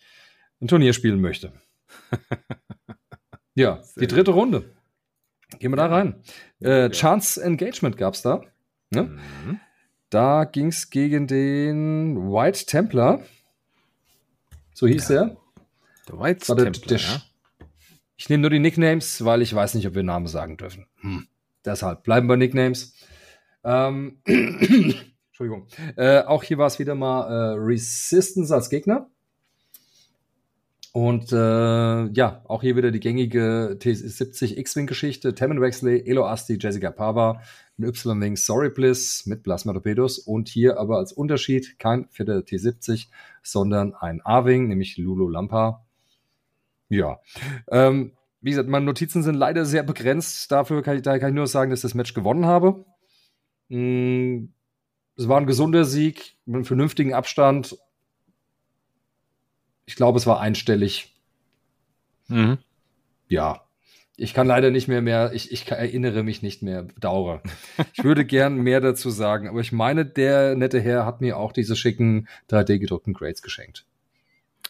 ein 0.61 0.69
Turnier 0.69 0.93
spielen 0.93 1.21
möchte. 1.21 1.53
ja, 3.59 3.83
Sehr 3.83 4.01
die 4.01 4.07
dritte. 4.07 4.31
Runde. 4.31 4.65
Gehen 5.59 5.73
wir 5.73 5.77
da 5.77 5.87
rein. 5.87 6.23
Äh, 6.61 6.91
Chance 6.91 7.43
Engagement 7.43 7.97
gab 7.97 8.15
es 8.15 8.23
da. 8.23 8.43
Ne? 8.91 9.03
Mhm. 9.05 9.61
Da 10.11 10.45
ging 10.45 10.69
es 10.69 10.91
gegen 10.91 11.27
den 11.27 12.31
White 12.31 12.67
Templar. 12.67 13.23
So 14.75 14.87
hieß 14.87 15.09
ja. 15.09 15.23
er. 15.23 15.37
Der 16.09 16.21
White 16.21 16.47
Templar, 16.47 16.73
der, 16.89 16.99
ja. 16.99 17.23
Ich 18.17 18.29
nehme 18.29 18.43
nur 18.43 18.51
die 18.51 18.59
Nicknames, 18.59 19.25
weil 19.25 19.43
ich 19.43 19.55
weiß 19.55 19.75
nicht, 19.75 19.87
ob 19.87 19.95
wir 19.95 20.03
Namen 20.03 20.27
sagen 20.27 20.57
dürfen. 20.57 20.87
Hm. 21.01 21.27
Deshalb 21.65 22.03
bleiben 22.05 22.29
wir 22.29 22.37
Nicknames. 22.37 22.95
Ähm, 23.65 24.21
Entschuldigung. 24.25 25.67
Äh, 25.97 26.23
auch 26.23 26.43
hier 26.43 26.59
war 26.59 26.67
es 26.67 26.79
wieder 26.79 26.95
mal 26.95 27.29
äh, 27.29 27.59
Resistance 27.59 28.55
als 28.55 28.71
Gegner. 28.71 29.11
Und 30.99 31.31
äh, 31.31 32.07
ja, 32.09 32.43
auch 32.49 32.63
hier 32.63 32.75
wieder 32.75 32.91
die 32.91 32.99
gängige 32.99 33.79
T70 33.81 34.59
X-Wing-Geschichte. 34.59 35.33
Tammin 35.33 35.61
Wexley, 35.61 36.03
Elo 36.05 36.27
Asti, 36.27 36.59
Jessica 36.61 36.91
Pava, 36.91 37.41
ein 37.79 37.85
Y-Wing 37.85 38.35
Sorry 38.35 38.69
Bliss 38.69 39.25
mit 39.25 39.45
Plasma 39.45 39.73
Torpedos 39.73 40.19
und 40.19 40.49
hier 40.49 40.77
aber 40.77 40.97
als 40.99 41.13
Unterschied 41.13 41.79
kein 41.79 42.09
vierter 42.09 42.39
T70, 42.39 43.11
sondern 43.45 43.95
ein 43.95 44.21
A-Wing, 44.25 44.67
nämlich 44.67 44.97
Lulu 44.97 45.29
Lampa. 45.29 45.87
Ja. 46.89 47.21
Ähm, 47.71 48.15
wie 48.41 48.51
gesagt, 48.51 48.69
meine 48.69 48.87
Notizen 48.87 49.23
sind 49.23 49.37
leider 49.37 49.67
sehr 49.67 49.85
begrenzt. 49.85 50.51
Dafür 50.51 50.83
kann 50.83 50.97
ich, 50.97 51.03
daher 51.03 51.21
kann 51.21 51.29
ich 51.29 51.37
nur 51.37 51.47
sagen, 51.47 51.71
dass 51.71 51.79
ich 51.79 51.83
das 51.83 51.95
Match 51.95 52.13
gewonnen 52.13 52.45
habe. 52.45 52.85
Mm, 53.69 54.47
es 55.15 55.29
war 55.29 55.39
ein 55.39 55.47
gesunder 55.47 55.85
Sieg 55.85 56.39
mit 56.45 56.57
einem 56.57 56.65
vernünftigen 56.65 57.15
Abstand. 57.15 57.79
Ich 59.89 59.97
glaube, 59.97 60.19
es 60.19 60.27
war 60.27 60.39
einstellig. 60.39 61.15
Mhm. 62.27 62.59
Ja. 63.27 63.63
Ich 64.19 64.35
kann 64.35 64.47
leider 64.47 64.71
nicht 64.71 64.87
mehr 64.87 65.01
mehr, 65.01 65.33
ich, 65.33 65.51
ich 65.51 65.71
erinnere 65.71 66.23
mich 66.23 66.43
nicht 66.43 66.63
mehr, 66.63 66.83
bedauere. 66.83 67.41
Ich 67.95 68.05
würde 68.05 68.27
gern 68.27 68.59
mehr 68.59 68.83
dazu 68.83 69.09
sagen, 69.09 69.49
aber 69.49 69.61
ich 69.61 69.73
meine, 69.73 70.05
der 70.05 70.57
nette 70.57 70.79
Herr 70.79 71.07
hat 71.07 71.23
mir 71.23 71.39
auch 71.39 71.53
diese 71.53 71.75
schicken 71.75 72.29
3D-gedruckten 72.51 73.15
Grades 73.15 73.41
geschenkt. 73.41 73.87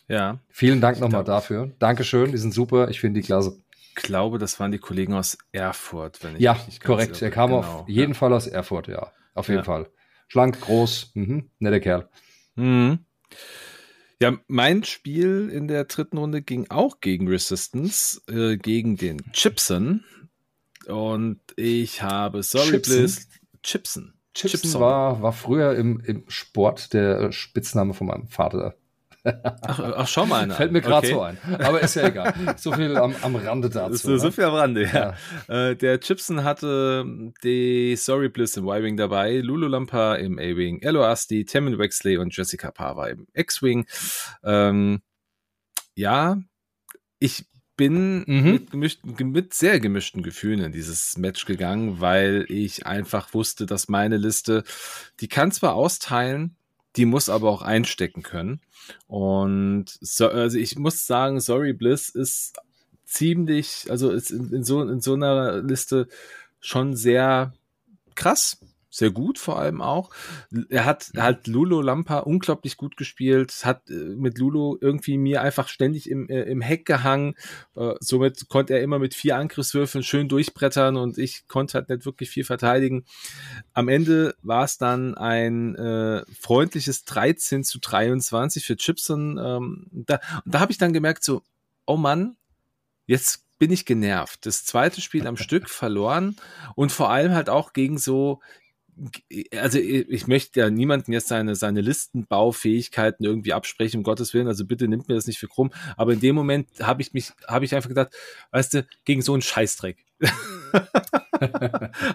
Ja. 0.07 0.38
Vielen 0.50 0.81
Dank 0.81 1.00
nochmal 1.00 1.24
dafür. 1.24 1.72
Dankeschön, 1.81 2.31
die 2.31 2.38
sind 2.38 2.54
super. 2.54 2.88
Ich 2.88 3.00
finde 3.00 3.20
die 3.20 3.26
klasse. 3.26 3.61
Ich 3.72 3.96
glaube, 3.96 4.38
das 4.38 4.61
waren 4.61 4.70
die 4.70 4.78
Kollegen 4.78 5.14
aus 5.14 5.37
Erfurt, 5.50 6.22
wenn 6.22 6.37
ich 6.37 6.42
Ja, 6.42 6.57
korrekt. 6.85 7.20
Er 7.20 7.33
kam 7.33 7.50
genau. 7.50 7.59
auf 7.59 7.88
jeden 7.88 8.12
ja. 8.12 8.18
Fall 8.18 8.33
aus 8.33 8.46
Erfurt, 8.46 8.87
ja. 8.87 9.11
Auf 9.35 9.48
jeden 9.48 9.61
ja. 9.61 9.64
Fall. 9.64 9.90
Schlank, 10.28 10.61
groß, 10.61 11.11
mhm. 11.14 11.50
netter 11.59 11.81
Kerl. 11.81 12.09
Mhm. 12.54 13.00
Ja, 14.20 14.37
mein 14.48 14.83
Spiel 14.83 15.48
in 15.48 15.68
der 15.68 15.85
dritten 15.85 16.18
Runde 16.18 16.42
ging 16.42 16.66
auch 16.70 17.00
gegen 17.00 17.28
Resistance, 17.28 18.20
äh, 18.28 18.57
gegen 18.57 18.96
den 18.96 19.22
Chipson. 19.33 20.04
Und 20.87 21.40
ich 21.57 22.02
habe 22.02 22.42
Sorry 22.42 22.83
Chipson? 22.83 23.07
Chipson. 23.62 24.14
Chipson, 24.35 24.61
Chipson. 24.61 24.81
War, 24.81 25.22
war 25.22 25.33
früher 25.33 25.74
im, 25.76 26.00
im 26.00 26.24
Sport 26.28 26.92
der 26.94 27.31
Spitzname 27.31 27.94
von 27.94 28.09
meinem 28.09 28.26
Vater. 28.26 28.76
Ach, 29.62 29.81
ach, 29.81 30.09
schau 30.09 30.27
mal. 30.27 30.45
Einer. 30.45 30.55
Fällt 30.55 30.73
mir 30.73 30.81
gerade 30.81 31.07
okay. 31.07 31.14
so 31.14 31.23
ein. 31.23 31.38
Aber 31.61 31.81
ist 31.81 31.95
ja 31.95 32.09
egal. 32.09 32.35
So 32.57 32.73
viel 32.73 32.97
am, 32.97 33.14
am 33.23 33.37
Rande 33.37 33.71
dazu. 33.71 33.97
So, 33.97 34.17
so, 34.19 34.31
viel 34.31 34.45
am 34.45 34.55
Rande, 34.55 34.85
ja. 34.85 35.14
ja. 35.49 35.71
Äh, 35.71 35.77
der 35.77 36.01
Chipson 36.01 36.45
hatte 36.45 37.05
die 37.43 37.97
Sorry 37.97 38.29
Bliss 38.29 38.57
im 38.57 38.64
Y-Wing 38.64 38.97
dabei, 38.97 39.38
Lulu 39.38 39.67
Lampa 39.67 40.17
im 40.17 40.38
A-Wing, 40.38 40.81
Elo 40.83 41.05
Asti, 41.05 41.45
Tammin 41.45 41.79
Wexley 41.79 42.17
und 42.17 42.37
Jessica 42.37 42.71
Pava 42.71 43.09
im 43.09 43.27
X-Wing. 43.35 43.87
Ähm, 44.45 45.01
ja, 45.95 46.38
ich 47.19 47.47
bin 47.79 48.25
mhm. 48.27 48.53
mit, 48.53 48.71
gemischten, 48.73 49.31
mit 49.31 49.55
sehr 49.55 49.81
gemischten 49.81 50.23
Gefühlen 50.23 50.61
in 50.61 50.73
dieses 50.73 51.17
Match 51.17 51.47
gegangen, 51.47 52.01
weil 52.01 52.45
ich 52.49 52.85
einfach 52.87 53.33
wusste, 53.33 53.64
dass 53.64 53.88
meine 53.88 54.19
Liste, 54.19 54.64
die 55.21 55.29
kann 55.29 55.53
zwar 55.53 55.75
austeilen, 55.75 56.58
die 56.98 57.06
muss 57.06 57.28
aber 57.28 57.48
auch 57.48 57.62
einstecken 57.62 58.22
können. 58.22 58.61
Und 59.06 59.87
so, 60.00 60.28
also 60.28 60.58
ich 60.58 60.76
muss 60.76 61.06
sagen, 61.06 61.40
Sorry 61.40 61.72
Bliss 61.72 62.08
ist 62.08 62.56
ziemlich, 63.04 63.87
also 63.88 64.11
ist 64.11 64.32
in, 64.32 64.52
in, 64.52 64.64
so, 64.64 64.82
in 64.82 65.00
so 65.00 65.14
einer 65.14 65.62
Liste 65.62 66.08
schon 66.61 66.96
sehr 66.96 67.54
krass 68.16 68.58
sehr 68.90 69.11
gut 69.11 69.38
vor 69.38 69.59
allem 69.59 69.83
auch. 69.83 70.11
Er 70.70 70.85
hat 70.85 71.11
mhm. 71.12 71.22
halt 71.22 71.46
Lulo 71.46 71.83
Lampa 71.83 72.20
unglaublich 72.20 72.77
gut 72.77 72.96
gespielt, 72.96 73.55
hat 73.64 73.88
äh, 73.90 73.92
mit 73.92 74.38
Lulo 74.38 74.79
irgendwie 74.81 75.18
mir 75.18 75.42
einfach 75.42 75.68
ständig 75.68 76.09
im, 76.09 76.29
äh, 76.29 76.42
im 76.42 76.61
Heck 76.61 76.87
gehangen. 76.87 77.35
Äh, 77.77 77.94
somit 78.01 78.48
konnte 78.48 78.74
er 78.74 78.83
immer 78.83 78.98
mit 78.98 79.14
vier 79.14 79.37
Angriffswürfeln 79.37 80.03
schön 80.03 80.29
durchbrettern 80.29 80.96
und 80.96 81.18
ich 81.18 81.46
konnte 81.48 81.74
halt 81.74 81.88
nicht 81.90 82.07
wirklich 82.07 82.31
viel 82.31 82.44
verteidigen. 82.44 83.05
Am 83.74 83.88
Ende 83.88 84.35
war 84.42 84.64
es 84.64 84.79
dann 84.79 85.14
ein 85.16 85.77
freundliches 86.40 87.05
13 87.05 87.64
zu 87.64 87.79
23 87.79 88.64
für 88.64 88.77
Chipson. 88.77 89.38
Ähm, 89.38 89.87
da, 89.92 90.20
und 90.44 90.55
da 90.55 90.61
habe 90.61 90.72
ich 90.72 90.79
dann 90.79 90.92
gemerkt, 90.92 91.24
so, 91.24 91.42
oh 91.87 91.96
Mann, 91.96 92.37
jetzt 93.07 93.44
bin 93.59 93.72
ich 93.72 93.85
genervt. 93.85 94.46
Das 94.46 94.64
zweite 94.64 95.01
Spiel 95.01 95.27
am 95.27 95.37
Stück 95.37 95.68
verloren 95.70 96.37
und 96.74 96.92
vor 96.92 97.11
allem 97.11 97.35
halt 97.35 97.51
auch 97.51 97.72
gegen 97.72 97.98
so 97.98 98.40
also 99.56 99.78
ich 99.78 100.26
möchte 100.26 100.61
ja 100.61 100.70
niemanden 100.70 101.12
jetzt 101.12 101.28
seine, 101.28 101.54
seine 101.54 101.80
Listenbaufähigkeiten 101.80 103.24
irgendwie 103.24 103.52
absprechen, 103.52 103.98
um 103.98 104.04
Gottes 104.04 104.34
Willen, 104.34 104.48
also 104.48 104.64
bitte 104.64 104.88
nimmt 104.88 105.08
mir 105.08 105.14
das 105.14 105.26
nicht 105.26 105.38
für 105.38 105.48
krumm, 105.48 105.70
aber 105.96 106.12
in 106.12 106.20
dem 106.20 106.34
Moment 106.34 106.68
habe 106.80 107.02
ich 107.02 107.12
mich, 107.12 107.32
habe 107.46 107.64
ich 107.64 107.74
einfach 107.74 107.88
gedacht, 107.88 108.12
weißt 108.50 108.74
du, 108.74 108.87
gegen 109.04 109.22
so 109.22 109.32
einen 109.32 109.42
Scheißdreck. 109.42 110.04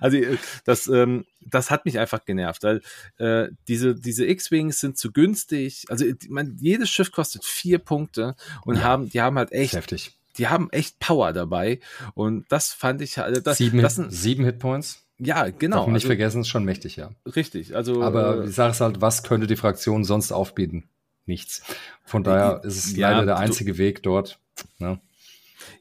also 0.01 0.17
das, 0.65 0.87
ähm, 0.87 1.25
das 1.39 1.71
hat 1.71 1.85
mich 1.85 1.99
einfach 1.99 2.25
genervt, 2.25 2.63
weil 2.63 2.81
äh, 3.17 3.49
diese, 3.67 3.95
diese 3.95 4.25
X-Wings 4.25 4.79
sind 4.79 4.97
zu 4.97 5.11
günstig, 5.11 5.85
also 5.89 6.05
man, 6.27 6.57
jedes 6.59 6.89
Schiff 6.89 7.11
kostet 7.11 7.45
vier 7.45 7.79
Punkte 7.79 8.35
und 8.65 8.75
ja. 8.75 8.83
haben, 8.83 9.09
die 9.09 9.21
haben 9.21 9.37
halt 9.37 9.51
echt 9.51 9.73
heftig. 9.73 10.17
Die 10.37 10.47
haben 10.47 10.71
echt 10.71 10.99
Power 10.99 11.31
dabei 11.31 11.79
und 12.15 12.45
das 12.49 12.73
fand 12.73 13.01
ich 13.01 13.19
halt. 13.19 13.45
Das, 13.45 13.59
sieben, 13.59 13.81
das 13.81 13.95
sind, 13.95 14.11
sieben 14.11 14.43
Hitpoints? 14.45 15.02
Ja, 15.19 15.49
genau. 15.49 15.77
Darf 15.77 15.85
man 15.85 15.93
nicht 15.93 16.03
also, 16.03 16.07
vergessen, 16.07 16.41
ist 16.41 16.47
schon 16.47 16.65
mächtig, 16.65 16.95
ja. 16.95 17.11
Richtig, 17.35 17.75
also. 17.75 18.01
Aber 18.01 18.43
äh, 18.43 18.47
ich 18.47 18.55
sage 18.55 18.71
es 18.71 18.81
halt, 18.81 19.01
was 19.01 19.23
könnte 19.23 19.47
die 19.47 19.55
Fraktion 19.55 20.03
sonst 20.03 20.31
aufbieten? 20.31 20.89
Nichts. 21.25 21.63
Von 22.03 22.23
daher 22.23 22.61
ist 22.63 22.85
es 22.85 22.95
ja, 22.97 23.11
leider 23.11 23.25
der 23.25 23.37
einzige 23.37 23.73
du, 23.73 23.77
Weg 23.77 24.03
dort. 24.03 24.39
Ne? 24.79 24.99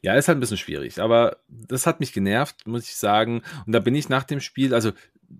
Ja, 0.01 0.15
ist 0.15 0.27
halt 0.27 0.37
ein 0.37 0.39
bisschen 0.39 0.57
schwierig, 0.57 0.99
aber 0.99 1.37
das 1.49 1.85
hat 1.85 1.99
mich 1.99 2.13
genervt, 2.13 2.65
muss 2.65 2.83
ich 2.83 2.95
sagen. 2.95 3.41
Und 3.65 3.73
da 3.73 3.79
bin 3.79 3.95
ich 3.95 4.07
nach 4.07 4.23
dem 4.23 4.39
Spiel, 4.39 4.73
also 4.73 4.91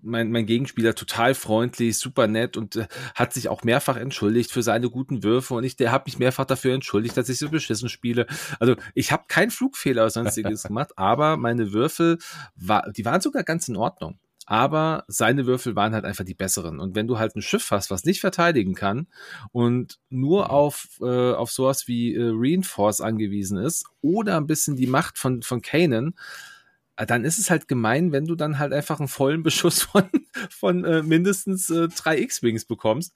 mein, 0.02 0.30
mein 0.30 0.46
Gegenspieler 0.46 0.94
total 0.94 1.34
freundlich, 1.34 1.98
super 1.98 2.26
nett 2.26 2.56
und 2.56 2.76
äh, 2.76 2.86
hat 3.14 3.32
sich 3.32 3.48
auch 3.48 3.64
mehrfach 3.64 3.96
entschuldigt 3.96 4.50
für 4.50 4.62
seine 4.62 4.90
guten 4.90 5.22
Würfe 5.22 5.54
und 5.54 5.64
ich, 5.64 5.76
der 5.76 5.92
hat 5.92 6.06
mich 6.06 6.18
mehrfach 6.18 6.44
dafür 6.44 6.74
entschuldigt, 6.74 7.16
dass 7.16 7.28
ich 7.28 7.38
so 7.38 7.48
beschissen 7.48 7.88
spiele. 7.88 8.26
Also 8.58 8.76
ich 8.94 9.12
habe 9.12 9.24
keinen 9.28 9.50
Flugfehler 9.50 10.02
oder 10.02 10.10
sonstiges 10.10 10.62
gemacht, 10.64 10.92
aber 10.96 11.36
meine 11.36 11.72
Würfel, 11.72 12.18
war, 12.56 12.90
die 12.90 13.04
waren 13.04 13.20
sogar 13.20 13.44
ganz 13.44 13.68
in 13.68 13.76
Ordnung. 13.76 14.18
Aber 14.46 15.04
seine 15.08 15.46
Würfel 15.46 15.74
waren 15.74 15.94
halt 15.94 16.04
einfach 16.04 16.24
die 16.24 16.34
besseren. 16.34 16.78
Und 16.78 16.94
wenn 16.94 17.06
du 17.06 17.18
halt 17.18 17.34
ein 17.34 17.42
Schiff 17.42 17.70
hast, 17.70 17.90
was 17.90 18.04
nicht 18.04 18.20
verteidigen 18.20 18.74
kann 18.74 19.06
und 19.52 19.98
nur 20.10 20.50
auf, 20.50 20.98
äh, 21.00 21.32
auf 21.32 21.50
sowas 21.50 21.88
wie 21.88 22.14
äh, 22.14 22.30
Reinforce 22.34 23.00
angewiesen 23.00 23.56
ist 23.56 23.86
oder 24.02 24.36
ein 24.36 24.46
bisschen 24.46 24.76
die 24.76 24.86
Macht 24.86 25.16
von, 25.16 25.42
von 25.42 25.62
Kanan, 25.62 26.14
dann 26.96 27.24
ist 27.24 27.38
es 27.38 27.50
halt 27.50 27.68
gemein, 27.68 28.12
wenn 28.12 28.26
du 28.26 28.34
dann 28.34 28.58
halt 28.58 28.72
einfach 28.72 28.98
einen 28.98 29.08
vollen 29.08 29.42
Beschuss 29.42 29.82
von, 29.84 30.08
von 30.50 30.84
äh, 30.84 31.02
mindestens 31.02 31.70
äh, 31.70 31.88
drei 31.88 32.18
X-Wings 32.18 32.64
bekommst. 32.64 33.12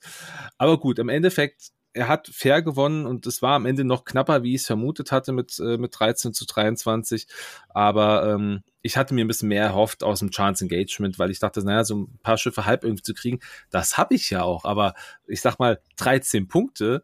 Aber 0.57 0.79
gut, 0.79 0.99
im 0.99 1.09
Endeffekt, 1.09 1.71
er 1.93 2.07
hat 2.07 2.27
fair 2.27 2.61
gewonnen 2.61 3.05
und 3.05 3.25
es 3.25 3.41
war 3.41 3.55
am 3.55 3.65
Ende 3.65 3.83
noch 3.83 4.05
knapper, 4.05 4.43
wie 4.43 4.53
ich 4.53 4.61
es 4.61 4.67
vermutet 4.67 5.11
hatte 5.11 5.31
mit, 5.31 5.59
äh, 5.59 5.77
mit 5.77 5.97
13 5.97 6.33
zu 6.33 6.45
23. 6.45 7.27
Aber 7.69 8.31
ähm, 8.33 8.63
ich 8.81 8.95
hatte 8.95 9.13
mir 9.13 9.25
ein 9.25 9.27
bisschen 9.27 9.49
mehr 9.49 9.63
erhofft 9.63 10.03
aus 10.03 10.19
dem 10.19 10.29
Chance 10.29 10.65
Engagement, 10.65 11.17
weil 11.17 11.31
ich 11.31 11.39
dachte, 11.39 11.63
naja, 11.63 11.83
so 11.83 11.95
ein 11.95 12.19
paar 12.21 12.37
Schiffe 12.37 12.65
halb 12.65 12.83
irgendwie 12.83 13.03
zu 13.03 13.13
kriegen, 13.13 13.39
das 13.71 13.97
habe 13.97 14.15
ich 14.15 14.29
ja 14.29 14.43
auch. 14.43 14.65
Aber 14.65 14.93
ich 15.25 15.41
sag 15.41 15.57
mal, 15.57 15.81
13 15.97 16.47
Punkte 16.47 17.03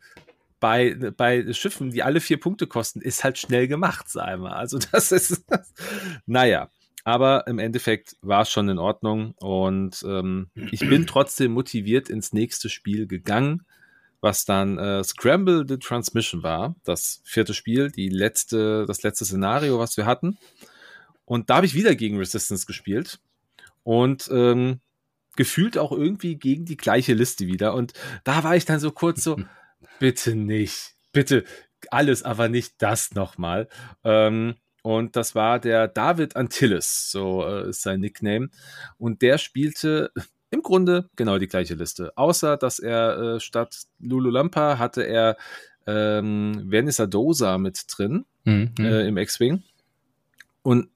bei, 0.59 0.95
bei 1.15 1.51
Schiffen, 1.53 1.91
die 1.91 2.03
alle 2.03 2.21
vier 2.21 2.39
Punkte 2.39 2.67
kosten, 2.67 3.01
ist 3.01 3.23
halt 3.23 3.37
schnell 3.37 3.67
gemacht, 3.67 4.09
sei 4.09 4.37
mal. 4.37 4.53
Also 4.53 4.79
das 4.91 5.11
ist, 5.11 5.45
naja. 6.25 6.69
Aber 7.07 7.45
im 7.45 7.59
Endeffekt 7.59 8.15
war 8.21 8.41
es 8.41 8.49
schon 8.49 8.67
in 8.67 8.79
Ordnung 8.79 9.35
und 9.37 10.03
ähm, 10.07 10.49
ich 10.71 10.79
bin 10.79 11.05
trotzdem 11.07 11.51
motiviert 11.51 12.09
ins 12.09 12.33
nächste 12.33 12.67
Spiel 12.67 13.05
gegangen, 13.05 13.63
was 14.21 14.43
dann 14.43 14.79
äh, 14.79 15.03
Scramble 15.03 15.65
the 15.67 15.77
Transmission 15.77 16.41
war, 16.41 16.75
das 16.83 17.21
vierte 17.23 17.53
Spiel, 17.53 17.91
die 17.91 18.09
letzte, 18.09 18.87
das 18.87 19.03
letzte 19.03 19.23
Szenario, 19.23 19.77
was 19.77 19.95
wir 19.97 20.07
hatten. 20.07 20.39
Und 21.25 21.51
da 21.51 21.57
habe 21.57 21.67
ich 21.67 21.75
wieder 21.75 21.93
gegen 21.93 22.17
Resistance 22.17 22.65
gespielt 22.65 23.19
und 23.83 24.27
ähm, 24.31 24.79
gefühlt 25.35 25.77
auch 25.77 25.91
irgendwie 25.91 26.37
gegen 26.37 26.65
die 26.65 26.77
gleiche 26.77 27.13
Liste 27.13 27.45
wieder. 27.45 27.75
Und 27.75 27.93
da 28.23 28.43
war 28.43 28.55
ich 28.55 28.65
dann 28.65 28.79
so 28.79 28.91
kurz 28.91 29.23
so, 29.23 29.37
bitte 29.99 30.35
nicht, 30.35 30.95
bitte 31.11 31.43
alles, 31.91 32.23
aber 32.23 32.49
nicht 32.49 32.81
das 32.81 33.13
nochmal. 33.13 33.67
Ähm, 34.03 34.55
und 34.81 35.15
das 35.15 35.33
war 35.33 35.59
der 35.59 35.87
David 35.87 36.35
Antilles, 36.35 37.09
so 37.09 37.43
äh, 37.43 37.69
ist 37.69 37.81
sein 37.81 38.01
Nickname. 38.01 38.49
Und 38.97 39.21
der 39.21 39.37
spielte 39.37 40.11
im 40.51 40.61
Grunde 40.61 41.09
genau 41.15 41.37
die 41.37 41.47
gleiche 41.47 41.73
Liste. 41.73 42.13
Außer, 42.15 42.57
dass 42.57 42.79
er 42.79 43.17
äh, 43.17 43.39
statt 43.39 43.87
Lulu 43.99 44.29
Lampa 44.29 44.77
hatte 44.77 45.03
er 45.03 45.37
ähm, 45.87 46.63
Vanessa 46.65 47.07
Dosa 47.07 47.57
mit 47.57 47.83
drin 47.87 48.25
mhm. 48.43 48.73
äh, 48.79 49.07
im 49.07 49.17
X-Wing. 49.17 49.63
Und 50.61 50.89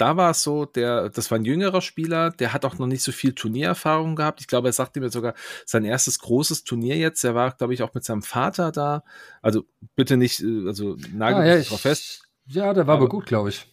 da 0.00 0.16
war 0.16 0.30
es 0.30 0.42
so, 0.42 0.64
der, 0.64 1.10
das 1.10 1.30
war 1.30 1.38
ein 1.38 1.44
jüngerer 1.44 1.82
Spieler, 1.82 2.30
der 2.30 2.54
hat 2.54 2.64
auch 2.64 2.78
noch 2.78 2.86
nicht 2.86 3.02
so 3.02 3.12
viel 3.12 3.34
Turniererfahrung 3.34 4.16
gehabt. 4.16 4.40
Ich 4.40 4.46
glaube, 4.46 4.68
er 4.68 4.72
sagte 4.72 5.00
mir 5.00 5.10
sogar 5.10 5.34
sein 5.66 5.84
erstes 5.84 6.20
großes 6.20 6.64
Turnier 6.64 6.96
jetzt. 6.96 7.22
Er 7.22 7.34
war, 7.34 7.52
glaube 7.52 7.74
ich, 7.74 7.82
auch 7.82 7.92
mit 7.92 8.04
seinem 8.04 8.22
Vater 8.22 8.72
da. 8.72 9.04
Also 9.42 9.64
bitte 9.96 10.16
nicht, 10.16 10.40
äh, 10.40 10.66
also 10.66 10.96
nagel 11.12 11.42
ah, 11.42 11.56
ja, 11.56 11.62
drauf 11.62 11.82
fest. 11.82 12.22
Ja, 12.46 12.72
der 12.72 12.86
war 12.86 12.94
aber, 12.94 13.04
aber 13.04 13.10
gut, 13.10 13.26
glaube 13.26 13.50
ich. 13.50 13.66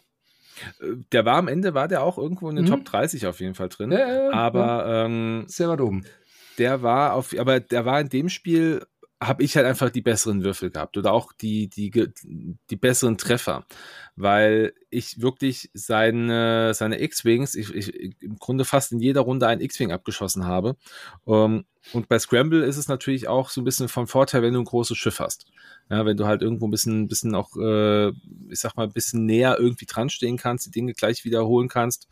Äh, 0.81 0.97
der 1.13 1.23
war 1.23 1.37
am 1.37 1.47
Ende, 1.47 1.73
war 1.73 1.87
der 1.87 2.03
auch 2.03 2.17
irgendwo 2.17 2.49
in 2.49 2.57
den 2.57 2.65
mhm. 2.65 2.69
Top 2.69 2.85
30 2.85 3.25
auf 3.27 3.39
jeden 3.39 3.55
Fall 3.55 3.69
drin. 3.69 3.93
Ja, 3.93 4.31
aber 4.33 4.59
ja. 4.59 5.05
Ähm, 5.05 5.45
sehr 5.47 5.69
weit 5.69 5.79
oben. 5.79 6.05
Der 6.57 6.81
war 6.81 7.13
auf, 7.13 7.33
aber 7.37 7.61
der 7.61 7.85
war 7.85 8.01
in 8.01 8.09
dem 8.09 8.27
Spiel 8.27 8.85
habe 9.19 9.43
ich 9.43 9.55
halt 9.55 9.65
einfach 9.65 9.89
die 9.89 10.01
besseren 10.01 10.43
Würfel 10.43 10.69
gehabt 10.69 10.95
oder 10.95 11.11
auch 11.11 11.33
die, 11.33 11.69
die, 11.69 11.91
die 12.69 12.75
besseren 12.75 13.17
Treffer, 13.17 13.65
weil 14.15 14.73
ich 14.91 15.21
wirklich 15.21 15.71
seine, 15.73 16.75
seine 16.75 17.01
X-Wings, 17.01 17.55
ich, 17.55 17.73
ich 17.73 18.21
im 18.21 18.37
Grunde 18.37 18.63
fast 18.63 18.91
in 18.91 18.99
jeder 18.99 19.21
Runde 19.21 19.47
einen 19.47 19.61
X-Wing 19.61 19.91
abgeschossen 19.91 20.45
habe. 20.45 20.75
Ähm, 21.25 21.65
und 21.93 22.09
bei 22.09 22.19
Scramble 22.19 22.63
ist 22.63 22.77
es 22.77 22.89
natürlich 22.89 23.27
auch 23.27 23.49
so 23.49 23.61
ein 23.61 23.63
bisschen 23.63 23.87
von 23.87 24.05
Vorteil, 24.05 24.43
wenn 24.43 24.53
du 24.53 24.59
ein 24.59 24.65
großes 24.65 24.97
Schiff 24.97 25.19
hast. 25.19 25.47
Ja, 25.89 26.05
wenn 26.05 26.17
du 26.17 26.27
halt 26.27 26.43
irgendwo 26.43 26.67
ein 26.67 26.71
bisschen, 26.71 27.07
bisschen 27.07 27.33
auch, 27.33 27.55
äh, 27.57 28.09
ich 28.49 28.59
sag 28.59 28.75
mal, 28.75 28.83
ein 28.83 28.93
bisschen 28.93 29.25
näher 29.25 29.57
irgendwie 29.57 29.85
dran 29.85 30.09
stehen 30.09 30.37
kannst, 30.37 30.67
die 30.67 30.71
Dinge 30.71 30.93
gleich 30.93 31.25
wiederholen 31.25 31.69
kannst. 31.69 32.07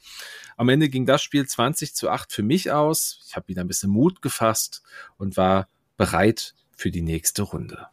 Am 0.57 0.69
Ende 0.69 0.89
ging 0.89 1.05
das 1.05 1.21
Spiel 1.21 1.45
20 1.45 1.93
zu 1.93 2.09
8 2.09 2.31
für 2.31 2.43
mich 2.43 2.71
aus. 2.71 3.23
Ich 3.27 3.35
habe 3.35 3.49
wieder 3.49 3.61
ein 3.61 3.67
bisschen 3.67 3.91
Mut 3.91 4.21
gefasst 4.21 4.81
und 5.17 5.37
war 5.37 5.67
bereit, 5.97 6.55
für 6.75 6.91
die 6.91 7.01
nächste 7.01 7.41
Runde. 7.41 7.87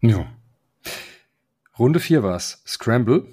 Ja. 0.00 0.30
Runde 1.78 2.00
4 2.00 2.22
war 2.22 2.36
es. 2.36 2.62
Scramble. 2.66 3.26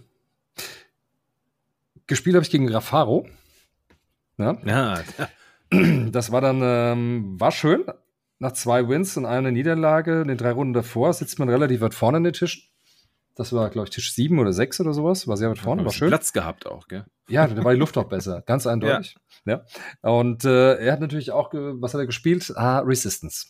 Gespielt 2.08 2.36
habe 2.36 2.44
ich 2.44 2.50
gegen 2.50 2.70
Rafaro. 2.70 3.28
Ja. 4.38 4.58
ja. 4.66 5.04
Das 6.12 6.32
war 6.32 6.42
dann, 6.42 6.62
ähm, 6.64 7.40
war 7.40 7.52
schön. 7.52 7.86
Nach 8.40 8.54
zwei 8.54 8.90
Wins 8.90 9.16
und 9.18 9.28
einer 9.28 9.52
Niederlage, 9.52 10.22
in 10.22 10.28
den 10.28 10.38
drei 10.38 10.52
Runden 10.52 10.74
davor, 10.74 11.14
sitzt 11.14 11.38
man 11.38 11.48
relativ 11.48 11.82
weit 11.82 11.94
vorne 11.94 12.18
an 12.18 12.24
den 12.24 12.34
Tisch. 12.34 12.72
Das 13.36 13.54
war, 13.54 13.70
glaube 13.70 13.88
ich, 13.88 13.94
Tisch 13.94 14.14
7 14.16 14.40
oder 14.40 14.52
6 14.52 14.82
oder 14.82 14.94
sowas. 14.94 15.28
War 15.28 15.38
sehr 15.38 15.52
weit 15.52 15.60
vorne, 15.60 15.86
war 15.86 15.92
schön. 15.92 16.08
Platz 16.08 16.34
gehabt 16.34 16.66
auch, 16.66 16.88
gell? 16.88 17.06
Ja, 17.28 17.48
da 17.48 17.64
war 17.64 17.74
die 17.74 17.80
Luft 17.80 17.98
auch 18.00 18.10
besser, 18.10 18.42
ganz 18.42 18.66
eindeutig. 18.68 19.16
Ja. 19.46 19.64
ja. 20.04 20.10
Und 20.10 20.44
äh, 20.44 20.78
er 20.78 20.94
hat 20.94 21.02
natürlich 21.02 21.32
auch, 21.32 21.54
was 21.54 21.94
hat 21.94 22.00
er 22.00 22.08
gespielt? 22.08 22.52
Ah, 22.56 22.80
Resistance. 22.80 23.50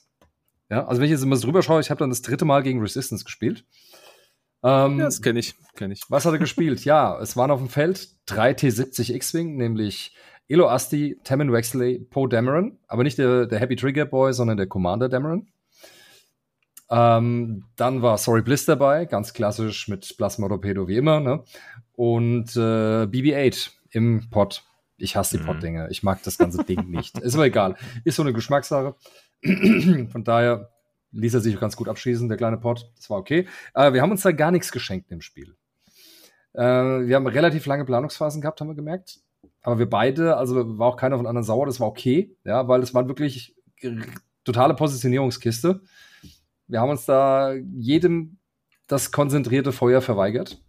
Ja, 0.70 0.86
also 0.86 1.00
wenn 1.00 1.06
ich 1.06 1.12
jetzt 1.12 1.24
immer 1.24 1.36
so 1.36 1.48
drüber 1.48 1.64
schaue, 1.64 1.82
ich 1.82 1.90
habe 1.90 2.00
dann 2.00 2.10
das 2.10 2.22
dritte 2.22 2.46
Mal 2.46 2.62
gegen 2.64 2.80
Resistance 2.80 3.26
gespielt. 3.26 3.66
Ähm, 4.62 5.00
ja, 5.00 5.06
das 5.06 5.22
kenne 5.22 5.40
ich, 5.40 5.56
kenne 5.76 5.94
ich. 5.94 6.04
Was 6.10 6.26
hat 6.26 6.34
er 6.34 6.40
gespielt? 6.40 6.84
ja, 6.86 7.18
es 7.20 7.38
waren 7.38 7.52
auf 7.52 7.60
dem 7.60 7.70
Feld 7.70 8.10
drei 8.26 8.52
T70 8.52 9.14
X-Wing, 9.14 9.56
nämlich 9.56 10.16
Elo 10.48 10.68
Asti, 10.68 11.18
Tammin 11.24 11.52
Wexley, 11.52 12.00
Poe 12.00 12.28
Dameron, 12.28 12.78
aber 12.88 13.04
nicht 13.04 13.18
der, 13.18 13.46
der 13.46 13.60
Happy 13.60 13.76
Trigger 13.76 14.06
Boy, 14.06 14.34
sondern 14.34 14.58
der 14.58 14.68
Commander 14.68 15.08
Dameron. 15.08 15.48
Ähm, 16.92 17.66
dann 17.76 18.02
war 18.02 18.18
Sorry 18.18 18.42
Bliss 18.42 18.66
dabei, 18.66 19.06
ganz 19.06 19.34
klassisch 19.34 19.88
mit 19.88 20.18
Plasma 20.18 20.48
Torpedo 20.48 20.88
wie 20.88 20.98
immer, 20.98 21.20
ne? 21.20 21.44
Und 21.94 22.56
äh, 22.56 23.06
BB-8 23.06 23.72
im 23.92 24.30
Pod. 24.32 24.64
Ich 24.98 25.16
hasse 25.16 25.38
die 25.38 25.44
mhm. 25.44 25.48
Pod-Dinge. 25.48 25.88
Ich 25.92 26.04
mag 26.04 26.22
das 26.24 26.38
ganze 26.38 26.64
Ding 26.64 26.90
nicht. 26.90 27.18
Ist 27.20 27.36
aber 27.36 27.46
egal. 27.46 27.76
Ist 28.04 28.16
so 28.16 28.24
eine 28.24 28.34
Geschmackssache. 28.34 28.96
Von 30.12 30.24
daher 30.24 30.70
ließ 31.12 31.34
er 31.34 31.40
sich 31.40 31.60
ganz 31.60 31.76
gut 31.76 31.90
abschießen, 31.90 32.28
der 32.28 32.38
kleine 32.38 32.58
Pot. 32.58 32.92
Das 32.96 33.10
war 33.10 33.18
okay. 33.18 33.48
Äh, 33.74 33.94
wir 33.94 34.02
haben 34.02 34.12
uns 34.12 34.22
da 34.22 34.32
gar 34.32 34.52
nichts 34.52 34.72
geschenkt 34.72 35.12
im 35.12 35.22
Spiel. 35.22 35.56
Äh, 36.54 36.62
wir 36.62 37.16
haben 37.16 37.28
relativ 37.28 37.66
lange 37.66 37.86
Planungsphasen 37.86 38.42
gehabt, 38.42 38.62
haben 38.62 38.68
wir 38.68 38.76
gemerkt. 38.76 39.20
Aber 39.62 39.80
wir 39.80 39.90
beide, 39.90 40.38
also 40.38 40.78
war 40.78 40.88
auch 40.88 40.98
keiner 40.98 41.18
von 41.18 41.28
anderen 41.28 41.44
sauer, 41.44 41.66
das 41.66 41.80
war 41.80 41.88
okay, 41.88 42.36
ja, 42.46 42.68
weil 42.68 42.82
es 42.82 42.94
war 42.94 43.08
wirklich 43.08 43.56
totale 44.44 44.74
Positionierungskiste. 44.74 45.82
Wir 46.68 46.82
haben 46.82 46.90
uns 46.90 47.06
da 47.06 47.54
jedem 47.54 48.38
das 48.88 49.12
konzentrierte 49.12 49.72
Feuer 49.72 50.02
verweigert. 50.02 50.62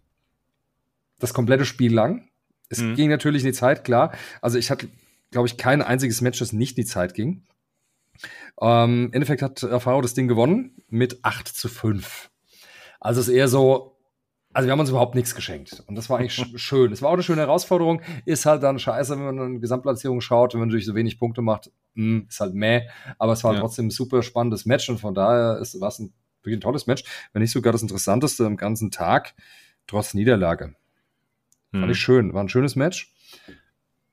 Das 1.19 1.33
komplette 1.33 1.65
Spiel 1.65 1.93
lang. 1.93 2.29
Es 2.69 2.79
mhm. 2.79 2.95
ging 2.95 3.09
natürlich 3.09 3.43
in 3.43 3.49
die 3.49 3.57
Zeit, 3.57 3.83
klar. 3.83 4.13
Also 4.41 4.57
ich 4.57 4.71
hatte, 4.71 4.87
glaube 5.31 5.47
ich, 5.47 5.57
kein 5.57 5.81
einziges 5.81 6.21
Match, 6.21 6.39
das 6.39 6.53
nicht 6.53 6.77
in 6.77 6.83
die 6.83 6.89
Zeit 6.89 7.13
ging. 7.13 7.43
Ähm, 8.61 9.05
Im 9.07 9.13
Endeffekt 9.13 9.41
hat 9.41 9.63
RV 9.63 10.01
das 10.01 10.13
Ding 10.13 10.27
gewonnen 10.27 10.77
mit 10.89 11.23
8 11.23 11.47
zu 11.47 11.67
5. 11.67 12.29
Also 12.99 13.21
es 13.21 13.27
ist 13.27 13.33
eher 13.33 13.47
so, 13.47 13.97
also 14.53 14.67
wir 14.67 14.71
haben 14.71 14.79
uns 14.79 14.89
überhaupt 14.89 15.15
nichts 15.15 15.33
geschenkt. 15.33 15.83
Und 15.87 15.95
das 15.95 16.09
war 16.09 16.19
eigentlich 16.19 16.33
schön. 16.61 16.91
Es 16.91 17.01
war 17.01 17.09
auch 17.09 17.13
eine 17.13 17.23
schöne 17.23 17.41
Herausforderung. 17.41 18.01
Ist 18.25 18.45
halt 18.45 18.63
dann 18.63 18.79
scheiße, 18.79 19.17
wenn 19.17 19.35
man 19.35 19.39
eine 19.39 19.59
Gesamtplatzierung 19.59 20.21
schaut, 20.21 20.53
wenn 20.53 20.59
man 20.59 20.69
natürlich 20.69 20.85
so 20.85 20.95
wenig 20.95 21.19
Punkte 21.19 21.41
macht. 21.41 21.71
Mh, 21.95 22.03
hm, 22.03 22.27
ist 22.29 22.39
halt 22.39 22.53
meh. 22.53 22.87
Aber 23.17 23.33
es 23.33 23.43
war 23.43 23.53
ja. 23.53 23.59
trotzdem 23.59 23.87
ein 23.87 23.91
super 23.91 24.21
spannendes 24.23 24.65
Match 24.65 24.89
und 24.89 24.99
von 24.99 25.13
daher 25.13 25.57
ist 25.59 25.73
es 25.73 25.99
ein 25.99 26.13
wirklich 26.43 26.57
ein 26.57 26.61
tolles 26.61 26.87
Match. 26.87 27.03
Wenn 27.33 27.41
nicht 27.41 27.51
sogar 27.51 27.71
das 27.71 27.81
interessanteste 27.81 28.45
am 28.45 28.57
ganzen 28.57 28.91
Tag, 28.91 29.35
trotz 29.87 30.13
Niederlage. 30.13 30.75
Hm. 31.71 31.81
Fand 31.81 31.91
ich 31.91 31.99
schön. 31.99 32.33
War 32.33 32.43
ein 32.43 32.49
schönes 32.49 32.75
Match. 32.75 33.13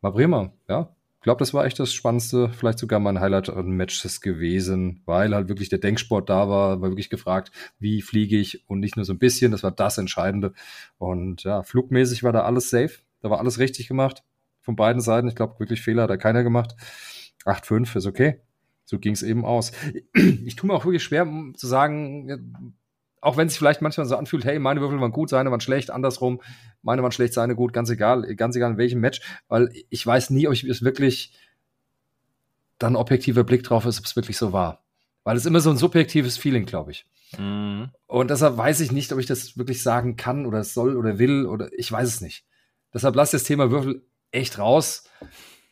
War 0.00 0.12
prima, 0.12 0.52
ja 0.68 0.94
glaube, 1.20 1.38
das 1.40 1.52
war 1.54 1.64
echt 1.64 1.78
das 1.78 1.92
Spannendste, 1.92 2.50
vielleicht 2.50 2.78
sogar 2.78 3.00
mein 3.00 3.20
Highlight 3.20 3.50
an 3.50 3.70
Matches 3.70 4.20
gewesen, 4.20 5.02
weil 5.04 5.34
halt 5.34 5.48
wirklich 5.48 5.68
der 5.68 5.78
Denksport 5.78 6.28
da 6.28 6.48
war, 6.48 6.80
war 6.80 6.90
wirklich 6.90 7.10
gefragt, 7.10 7.50
wie 7.78 8.02
fliege 8.02 8.38
ich 8.38 8.68
und 8.68 8.80
nicht 8.80 8.96
nur 8.96 9.04
so 9.04 9.12
ein 9.12 9.18
bisschen, 9.18 9.52
das 9.52 9.62
war 9.62 9.72
das 9.72 9.98
Entscheidende. 9.98 10.52
Und 10.96 11.42
ja, 11.44 11.62
flugmäßig 11.62 12.22
war 12.22 12.32
da 12.32 12.42
alles 12.42 12.70
safe, 12.70 13.00
da 13.20 13.30
war 13.30 13.40
alles 13.40 13.58
richtig 13.58 13.88
gemacht 13.88 14.22
von 14.60 14.76
beiden 14.76 15.00
Seiten. 15.00 15.28
Ich 15.28 15.34
glaube, 15.34 15.58
wirklich 15.58 15.80
Fehler 15.80 16.02
hat 16.02 16.10
da 16.10 16.16
keiner 16.16 16.42
gemacht. 16.42 16.76
8-5 17.44 17.96
ist 17.96 18.06
okay. 18.06 18.40
So 18.84 18.98
ging 18.98 19.12
es 19.12 19.22
eben 19.22 19.44
aus. 19.44 19.72
Ich 20.44 20.56
tue 20.56 20.68
mir 20.68 20.74
auch 20.74 20.84
wirklich 20.84 21.02
schwer 21.02 21.26
zu 21.54 21.66
sagen, 21.66 22.74
auch 23.20 23.36
wenn 23.36 23.46
es 23.46 23.54
sich 23.54 23.58
vielleicht 23.58 23.82
manchmal 23.82 24.06
so 24.06 24.16
anfühlt, 24.16 24.44
hey, 24.44 24.58
meine 24.58 24.80
Würfel 24.80 25.00
waren 25.00 25.12
gut, 25.12 25.28
seine 25.28 25.50
waren 25.50 25.60
schlecht, 25.60 25.90
andersrum, 25.90 26.40
meine 26.82 27.02
waren 27.02 27.12
schlecht, 27.12 27.34
seine 27.34 27.54
gut, 27.54 27.72
ganz 27.72 27.90
egal, 27.90 28.34
ganz 28.36 28.56
egal 28.56 28.72
in 28.72 28.78
welchem 28.78 29.00
Match, 29.00 29.20
weil 29.48 29.70
ich 29.90 30.06
weiß 30.06 30.30
nie, 30.30 30.46
ob 30.46 30.54
ich 30.54 30.64
es 30.64 30.82
wirklich 30.82 31.32
dann 32.78 32.96
objektiver 32.96 33.44
Blick 33.44 33.64
drauf 33.64 33.86
ist, 33.86 33.98
ob 33.98 34.04
es 34.04 34.16
wirklich 34.16 34.36
so 34.36 34.52
war. 34.52 34.84
Weil 35.24 35.36
es 35.36 35.46
immer 35.46 35.60
so 35.60 35.70
ein 35.70 35.76
subjektives 35.76 36.38
Feeling, 36.38 36.64
glaube 36.64 36.92
ich. 36.92 37.06
Mhm. 37.36 37.90
Und 38.06 38.30
deshalb 38.30 38.56
weiß 38.56 38.80
ich 38.80 38.92
nicht, 38.92 39.12
ob 39.12 39.18
ich 39.18 39.26
das 39.26 39.58
wirklich 39.58 39.82
sagen 39.82 40.16
kann 40.16 40.46
oder 40.46 40.64
soll 40.64 40.96
oder 40.96 41.18
will 41.18 41.46
oder 41.46 41.68
ich 41.76 41.90
weiß 41.90 42.08
es 42.08 42.20
nicht. 42.20 42.44
Deshalb 42.94 43.14
lass 43.16 43.32
das 43.32 43.42
Thema 43.44 43.70
Würfel 43.70 44.06
echt 44.30 44.58
raus. 44.58 45.04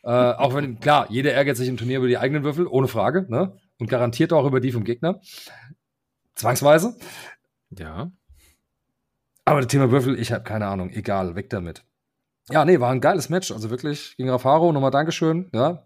Äh, 0.03 0.09
auch 0.09 0.53
wenn, 0.53 0.79
klar, 0.79 1.07
jeder 1.09 1.33
ärgert 1.33 1.57
sich 1.57 1.67
im 1.67 1.77
Turnier 1.77 1.97
über 1.97 2.07
die 2.07 2.17
eigenen 2.17 2.43
Würfel, 2.43 2.67
ohne 2.67 2.87
Frage, 2.87 3.25
ne? 3.29 3.57
Und 3.79 3.89
garantiert 3.89 4.33
auch 4.33 4.45
über 4.45 4.59
die 4.59 4.71
vom 4.71 4.83
Gegner. 4.83 5.21
Zwangsweise. 6.35 6.95
Ja. 7.69 8.11
Aber 9.45 9.61
das 9.61 9.67
Thema 9.67 9.91
Würfel, 9.91 10.19
ich 10.19 10.31
habe 10.31 10.43
keine 10.43 10.67
Ahnung. 10.67 10.89
Egal, 10.89 11.35
weg 11.35 11.49
damit. 11.49 11.83
Ja, 12.49 12.65
nee, 12.65 12.79
war 12.79 12.91
ein 12.91 13.01
geiles 13.01 13.29
Match. 13.29 13.51
Also 13.51 13.69
wirklich 13.69 14.15
gegen 14.17 14.29
Rafaro. 14.29 14.71
Nochmal 14.71 14.91
Dankeschön. 14.91 15.49
Ja. 15.53 15.83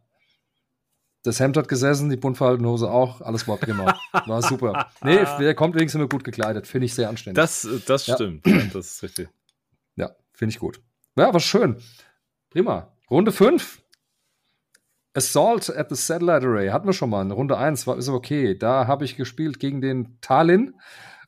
Das 1.24 1.40
Hemd 1.40 1.58
hat 1.58 1.68
gesessen, 1.68 2.10
die 2.10 2.18
buntverhaltene 2.18 2.68
Hose 2.68 2.90
auch. 2.90 3.22
Alles 3.22 3.48
war 3.48 3.58
prima. 3.58 3.96
War 4.26 4.42
super. 4.42 4.90
Nee, 5.04 5.24
der 5.40 5.54
kommt 5.54 5.76
wenigstens 5.76 6.00
immer 6.00 6.10
gut 6.10 6.24
gekleidet. 6.24 6.66
Finde 6.66 6.86
ich 6.86 6.96
sehr 6.96 7.10
anständig. 7.10 7.36
Das, 7.36 7.68
das 7.86 8.04
stimmt. 8.06 8.46
Ja. 8.48 8.62
Das 8.74 8.94
ist 8.94 9.04
richtig. 9.04 9.30
Ja, 9.96 10.16
finde 10.34 10.54
ich 10.54 10.60
gut. 10.60 10.82
Ja, 11.16 11.32
war 11.32 11.40
schön. 11.40 11.78
Prima. 12.50 12.92
Runde 13.10 13.32
5. 13.32 13.84
Assault 15.14 15.70
at 15.70 15.90
the 15.90 15.96
Satellite 15.96 16.48
Array 16.48 16.70
hatten 16.70 16.88
wir 16.88 16.94
schon 16.94 17.10
mal. 17.10 17.30
Runde 17.32 17.58
1 17.58 17.86
war 17.86 17.98
ist 17.98 18.10
okay. 18.10 18.58
Da 18.58 18.88
habe 18.88 19.06
ich 19.06 19.18
gespielt 19.18 19.60
gegen 19.60 19.82
den 19.82 20.20
Talin 20.22 20.74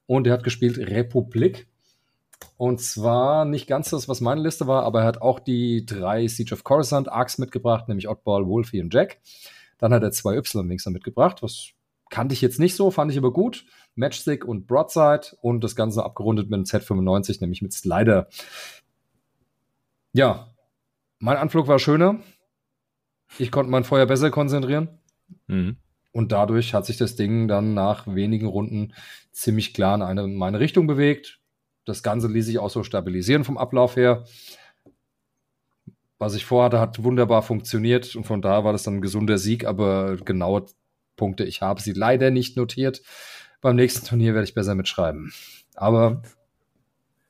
und 0.06 0.28
er 0.28 0.34
hat 0.34 0.44
gespielt 0.44 0.78
Republik. 0.78 1.68
Und 2.58 2.82
zwar 2.82 3.46
nicht 3.46 3.68
ganz 3.68 3.90
das, 3.90 4.08
was 4.08 4.22
meine 4.22 4.42
Liste 4.42 4.68
war, 4.68 4.84
aber 4.84 5.02
er 5.02 5.06
hat 5.06 5.22
auch 5.22 5.40
die 5.40 5.86
drei 5.86 6.28
Siege 6.28 6.54
of 6.54 6.64
Coruscant 6.64 7.10
Arcs 7.10 7.38
mitgebracht, 7.38 7.88
nämlich 7.88 8.10
Oddball, 8.10 8.46
Wolfie 8.46 8.82
und 8.82 8.94
Jack. 8.94 9.20
Dann 9.78 9.94
hat 9.94 10.04
er 10.04 10.12
zwei 10.12 10.38
Y-Wings 10.38 10.86
mitgebracht, 10.88 11.42
was 11.42 11.72
kannte 12.10 12.34
ich 12.34 12.42
jetzt 12.42 12.60
nicht 12.60 12.76
so, 12.76 12.92
fand 12.92 13.12
ich 13.12 13.18
aber 13.18 13.34
gut. 13.34 13.66
Matchstick 13.96 14.46
und 14.46 14.68
Broadside 14.68 15.36
und 15.42 15.64
das 15.64 15.76
Ganze 15.76 16.04
abgerundet 16.04 16.50
mit 16.50 16.58
einem 16.58 16.66
Z95, 16.66 17.42
nämlich 17.42 17.62
mit 17.62 17.74
Slider. 17.74 18.28
Ja, 20.14 20.54
mein 21.20 21.38
Anflug 21.38 21.68
war 21.68 21.80
schöner. 21.80 22.20
Ich 23.40 23.52
konnte 23.52 23.72
mein 23.72 23.84
Feuer 23.84 24.06
besser 24.06 24.30
konzentrieren. 24.30 24.90
Mhm. 25.48 25.78
Und 26.14 26.32
dadurch 26.32 26.74
hat 26.74 26.86
sich 26.86 26.98
das 26.98 27.16
Ding 27.16 27.48
dann 27.48 27.74
nach 27.74 28.08
wenigen 28.08 28.46
Runden 28.46 28.94
ziemlich 29.32 29.74
klar 29.74 29.96
in 29.96 30.04
eine, 30.04 30.24
in 30.24 30.36
meine 30.36 30.60
Richtung 30.60 30.88
bewegt. 30.88 31.40
Das 31.86 32.04
Ganze 32.04 32.28
ließ 32.28 32.46
sich 32.46 32.60
auch 32.60 32.70
so 32.70 32.84
stabilisieren 32.84 33.44
vom 33.44 33.58
Ablauf 33.58 33.96
her. 33.96 34.24
Was 36.20 36.36
ich 36.36 36.46
vorhatte, 36.46 36.80
hat 36.80 37.04
wunderbar 37.04 37.42
funktioniert 37.42 38.16
und 38.16 38.26
von 38.26 38.42
da 38.42 38.64
war 38.64 38.72
das 38.72 38.84
dann 38.84 38.98
ein 38.98 39.02
gesunder 39.02 39.38
Sieg, 39.38 39.66
aber 39.66 40.16
genaue 40.18 40.68
Punkte, 41.18 41.44
ich 41.44 41.62
habe 41.62 41.82
sie 41.82 41.94
leider 41.94 42.32
nicht 42.32 42.56
notiert. 42.56 43.02
Beim 43.60 43.76
nächsten 43.76 44.06
Turnier 44.06 44.34
werde 44.34 44.46
ich 44.46 44.54
besser 44.54 44.76
mitschreiben. 44.76 45.34
Aber 45.76 46.22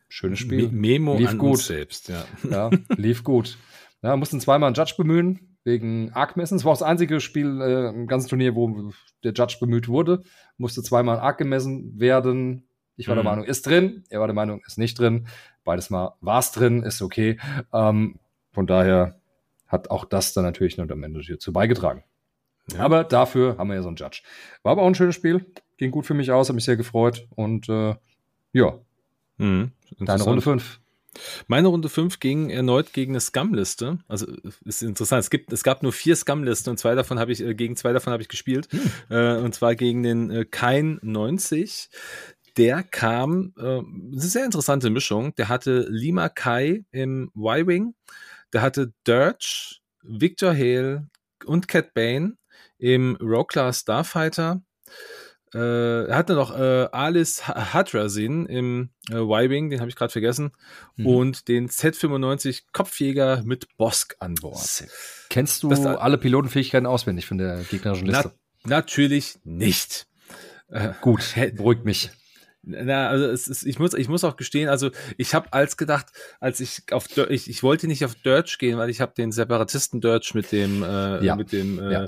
schönes 0.09 0.39
Spiel. 0.39 0.69
Memo 0.69 1.17
lief 1.17 1.37
gut. 1.37 1.59
selbst, 1.59 2.09
ja. 2.09 2.25
ja. 2.49 2.69
lief 2.89 3.23
gut. 3.23 3.57
Ja, 4.05 4.17
mussten 4.17 4.41
zweimal 4.41 4.67
einen 4.67 4.75
Judge 4.75 4.95
bemühen, 4.97 5.52
wegen 5.63 6.11
Arc-Messen. 6.13 6.57
Es 6.57 6.65
war 6.65 6.71
auch 6.71 6.77
das 6.77 6.87
einzige 6.87 7.19
Spiel 7.19 7.61
äh, 7.61 7.89
im 7.89 8.07
ganzen 8.07 8.29
Turnier, 8.29 8.55
wo 8.55 8.91
der 9.23 9.33
Judge 9.33 9.57
bemüht 9.59 9.87
wurde. 9.87 10.23
Musste 10.57 10.83
zweimal 10.83 11.19
Arc 11.19 11.37
gemessen 11.37 11.99
werden. 11.99 12.67
Ich 12.95 13.07
war 13.07 13.15
mhm. 13.15 13.19
der 13.19 13.23
Meinung, 13.23 13.45
ist 13.45 13.65
drin. 13.65 14.03
Er 14.09 14.19
war 14.19 14.27
der 14.27 14.35
Meinung, 14.35 14.61
ist 14.65 14.77
nicht 14.77 14.99
drin. 14.99 15.27
Beides 15.63 15.89
mal 15.89 16.13
war 16.21 16.39
es 16.39 16.51
drin, 16.51 16.83
ist 16.83 17.01
okay. 17.01 17.39
Ähm, 17.71 18.19
von 18.51 18.67
daher 18.67 19.19
hat 19.67 19.89
auch 19.89 20.05
das 20.05 20.33
dann 20.33 20.43
natürlich 20.43 20.77
nur 20.77 20.89
am 20.89 21.03
Ende 21.03 21.21
hierzu 21.21 21.53
beigetragen. 21.53 22.03
Ja. 22.71 22.79
Aber 22.79 23.03
dafür 23.03 23.57
haben 23.57 23.69
wir 23.69 23.75
ja 23.75 23.81
so 23.81 23.87
einen 23.87 23.97
Judge. 23.97 24.21
War 24.61 24.73
aber 24.73 24.83
auch 24.83 24.87
ein 24.87 24.95
schönes 24.95 25.15
Spiel. 25.15 25.45
Ging 25.77 25.91
gut 25.91 26.05
für 26.05 26.13
mich 26.13 26.31
aus, 26.31 26.49
hat 26.49 26.55
mich 26.55 26.65
sehr 26.65 26.77
gefreut. 26.77 27.27
Und 27.35 27.67
äh, 27.69 27.95
ja, 28.51 28.79
mhm. 29.37 29.71
deine 29.99 30.23
Runde 30.23 30.41
5. 30.41 30.79
Meine 31.47 31.67
Runde 31.67 31.89
5 31.89 32.19
ging 32.19 32.49
erneut 32.49 32.93
gegen 32.93 33.13
eine 33.13 33.19
Scum-Liste. 33.19 33.99
Also 34.07 34.27
ist 34.65 34.81
interessant. 34.81 35.21
Es, 35.21 35.29
gibt, 35.29 35.51
es 35.53 35.63
gab 35.63 35.83
nur 35.83 35.93
vier 35.93 36.15
Scum-Listen 36.15 36.71
und 36.71 36.77
zwei 36.77 36.95
davon 36.95 37.19
habe 37.19 37.31
ich, 37.31 37.41
äh, 37.41 37.53
gegen 37.55 37.75
zwei 37.75 37.93
davon 37.93 38.13
habe 38.13 38.23
ich 38.23 38.29
gespielt. 38.29 38.67
Hm. 38.71 38.91
Äh, 39.09 39.37
und 39.37 39.53
zwar 39.55 39.75
gegen 39.75 40.03
den 40.03 40.29
äh, 40.31 40.45
Kein 40.45 40.99
90. 41.01 41.89
Der 42.57 42.83
kam, 42.83 43.53
äh, 43.57 43.61
eine 43.61 43.85
sehr 44.21 44.45
interessante 44.45 44.89
Mischung. 44.89 45.33
Der 45.35 45.49
hatte 45.49 45.87
Lima 45.89 46.29
Kai 46.29 46.85
im 46.91 47.31
Y-Wing, 47.35 47.95
der 48.53 48.61
hatte 48.61 48.93
Dirge, 49.07 49.77
Victor 50.03 50.53
Hale 50.53 51.09
und 51.45 51.67
Cat 51.67 51.93
Bane 51.93 52.37
im 52.77 53.15
Rogue 53.15 53.47
Class 53.47 53.79
Starfighter 53.79 54.61
äh, 55.53 56.05
er 56.05 56.15
hatte 56.15 56.33
noch 56.33 56.57
äh, 56.57 56.87
Alice 56.91 57.47
Hadrasin 57.47 58.45
im 58.45 58.89
äh, 59.09 59.15
Y-Wing, 59.15 59.69
den 59.69 59.79
habe 59.79 59.89
ich 59.89 59.95
gerade 59.95 60.11
vergessen, 60.11 60.51
mhm. 60.95 61.05
und 61.05 61.47
den 61.47 61.69
Z95 61.69 62.63
Kopfjäger 62.71 63.43
mit 63.43 63.75
Bosk 63.77 64.15
an 64.19 64.35
Bord. 64.35 64.85
Kennst 65.29 65.63
du 65.63 65.69
das, 65.69 65.85
alle 65.85 66.17
Pilotenfähigkeiten 66.17 66.87
auswendig 66.87 67.25
von 67.25 67.37
der 67.37 67.63
gegnerischen 67.69 68.07
Liste? 68.07 68.33
Na, 68.63 68.77
natürlich 68.77 69.37
nicht. 69.43 70.07
Äh, 70.69 70.93
Gut, 71.01 71.35
beruhigt 71.55 71.85
mich. 71.85 72.11
Na, 72.65 73.09
also 73.09 73.25
es 73.25 73.49
ist, 73.49 73.65
ich 73.65 73.77
muss, 73.77 73.93
ich 73.93 74.07
muss 74.07 74.23
auch 74.23 74.37
gestehen, 74.37 74.69
also 74.69 74.89
ich 75.17 75.35
habe 75.35 75.51
als 75.51 75.75
gedacht, 75.75 76.07
als 76.39 76.61
ich 76.61 76.83
auf 76.91 77.07
ich, 77.29 77.49
ich 77.49 77.61
wollte 77.61 77.87
nicht 77.87 78.05
auf 78.05 78.15
Dirge 78.15 78.55
gehen, 78.57 78.77
weil 78.77 78.89
ich 78.89 79.01
habe 79.01 79.13
den 79.13 79.33
Separatisten 79.33 79.99
Dirge 79.99 80.31
mit 80.33 80.53
dem 80.53 80.81
äh, 80.81 81.25
ja. 81.25 81.35
mit 81.35 81.51
dem 81.51 81.77
äh, 81.77 81.91
ja 81.91 82.05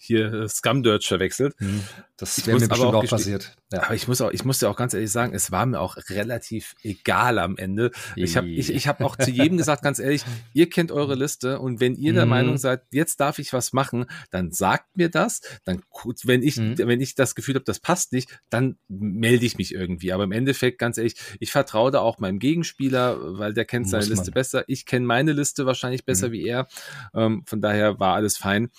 hier 0.00 0.32
äh, 0.32 0.48
Scum 0.48 0.82
Dirge 0.82 1.04
verwechselt. 1.04 1.60
Mhm. 1.60 1.82
Das 2.16 2.46
wäre 2.46 2.58
mir 2.58 2.68
bestimmt 2.68 2.94
auch, 2.94 2.94
auch 2.94 3.08
passiert. 3.08 3.56
Ja. 3.72 3.82
Aber 3.82 3.94
ich 3.94 4.08
muss 4.08 4.20
auch, 4.20 4.30
ich 4.30 4.44
muss 4.44 4.60
ja 4.60 4.68
auch 4.68 4.76
ganz 4.76 4.94
ehrlich 4.94 5.10
sagen, 5.10 5.34
es 5.34 5.52
war 5.52 5.66
mir 5.66 5.80
auch 5.80 5.96
relativ 6.08 6.74
egal 6.82 7.38
am 7.38 7.56
Ende. 7.56 7.90
Ich 8.16 8.36
habe 8.36 8.48
ich, 8.48 8.72
ich 8.72 8.88
hab 8.88 9.00
auch 9.00 9.16
zu 9.16 9.30
jedem 9.30 9.58
gesagt, 9.58 9.82
ganz 9.82 9.98
ehrlich, 9.98 10.24
ihr 10.52 10.70
kennt 10.70 10.90
eure 10.90 11.14
Liste 11.14 11.58
und 11.60 11.80
wenn 11.80 11.94
ihr 11.94 12.12
der 12.12 12.24
mhm. 12.24 12.30
Meinung 12.30 12.58
seid, 12.58 12.82
jetzt 12.90 13.20
darf 13.20 13.38
ich 13.38 13.52
was 13.52 13.72
machen, 13.72 14.06
dann 14.30 14.52
sagt 14.52 14.96
mir 14.96 15.08
das. 15.10 15.42
Dann, 15.64 15.82
wenn 16.24 16.42
ich, 16.42 16.56
mhm. 16.56 16.78
wenn 16.78 17.00
ich 17.00 17.14
das 17.14 17.34
Gefühl 17.34 17.56
habe, 17.56 17.64
das 17.64 17.80
passt 17.80 18.12
nicht, 18.12 18.40
dann 18.50 18.78
melde 18.88 19.44
ich 19.44 19.58
mich 19.58 19.74
irgendwie. 19.74 20.12
Aber 20.12 20.24
im 20.24 20.32
Endeffekt, 20.32 20.78
ganz 20.78 20.96
ehrlich, 20.96 21.16
ich 21.40 21.50
vertraue 21.50 21.90
da 21.90 22.00
auch 22.00 22.18
meinem 22.18 22.38
Gegenspieler, 22.38 23.38
weil 23.38 23.52
der 23.52 23.64
kennt 23.64 23.86
muss 23.86 23.90
seine 23.90 24.04
man. 24.04 24.10
Liste 24.10 24.30
besser. 24.30 24.64
Ich 24.68 24.86
kenne 24.86 25.06
meine 25.06 25.32
Liste 25.32 25.66
wahrscheinlich 25.66 26.04
besser 26.04 26.28
mhm. 26.28 26.32
wie 26.32 26.46
er. 26.46 26.68
Ähm, 27.14 27.42
von 27.46 27.60
daher 27.60 27.98
war 27.98 28.14
alles 28.14 28.36
fein. 28.36 28.70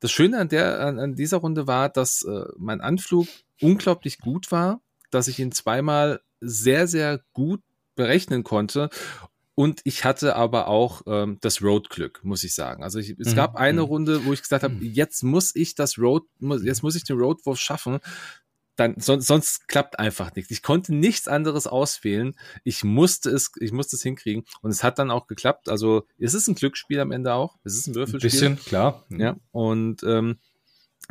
Das 0.00 0.10
Schöne 0.10 0.38
an, 0.38 0.48
der, 0.48 0.80
an, 0.80 0.98
an 0.98 1.14
dieser 1.14 1.38
Runde 1.38 1.66
war, 1.66 1.88
dass 1.88 2.22
äh, 2.22 2.44
mein 2.58 2.80
Anflug 2.80 3.26
unglaublich 3.60 4.18
gut 4.18 4.52
war, 4.52 4.80
dass 5.10 5.28
ich 5.28 5.38
ihn 5.38 5.52
zweimal 5.52 6.20
sehr, 6.40 6.86
sehr 6.86 7.20
gut 7.32 7.62
berechnen 7.94 8.44
konnte. 8.44 8.90
Und 9.54 9.80
ich 9.84 10.04
hatte 10.04 10.36
aber 10.36 10.68
auch 10.68 11.00
ähm, 11.06 11.38
das 11.40 11.62
Road-Glück, 11.62 12.22
muss 12.22 12.44
ich 12.44 12.54
sagen. 12.54 12.82
Also 12.82 12.98
ich, 12.98 13.16
es 13.18 13.32
mhm. 13.32 13.36
gab 13.36 13.56
eine 13.56 13.80
mhm. 13.80 13.86
Runde, 13.86 14.24
wo 14.26 14.34
ich 14.34 14.42
gesagt 14.42 14.64
habe, 14.64 14.74
jetzt 14.84 15.22
muss 15.22 15.54
ich 15.54 15.74
das 15.74 15.98
Road, 15.98 16.24
jetzt 16.62 16.82
muss 16.82 16.94
ich 16.94 17.04
den 17.04 17.18
Roadwurf 17.18 17.58
schaffen 17.58 17.98
dann 18.76 18.98
sonst, 18.98 19.26
sonst 19.26 19.68
klappt 19.68 19.98
einfach 19.98 20.34
nichts. 20.34 20.50
Ich 20.50 20.62
konnte 20.62 20.94
nichts 20.94 21.28
anderes 21.28 21.66
auswählen. 21.66 22.36
Ich 22.64 22.84
musste 22.84 23.30
es, 23.30 23.52
ich 23.58 23.72
musste 23.72 23.96
es 23.96 24.02
hinkriegen 24.02 24.44
und 24.62 24.70
es 24.70 24.84
hat 24.84 24.98
dann 24.98 25.10
auch 25.10 25.26
geklappt. 25.26 25.68
Also 25.68 26.06
es 26.18 26.34
ist 26.34 26.46
ein 26.48 26.54
Glücksspiel 26.54 27.00
am 27.00 27.12
Ende 27.12 27.34
auch. 27.34 27.56
Es 27.64 27.74
ist 27.74 27.86
ein 27.86 27.94
Würfelspiel. 27.94 28.30
Ein 28.30 28.56
bisschen, 28.56 28.64
klar. 28.64 29.04
Ja 29.10 29.36
und 29.52 30.02
ähm, 30.02 30.38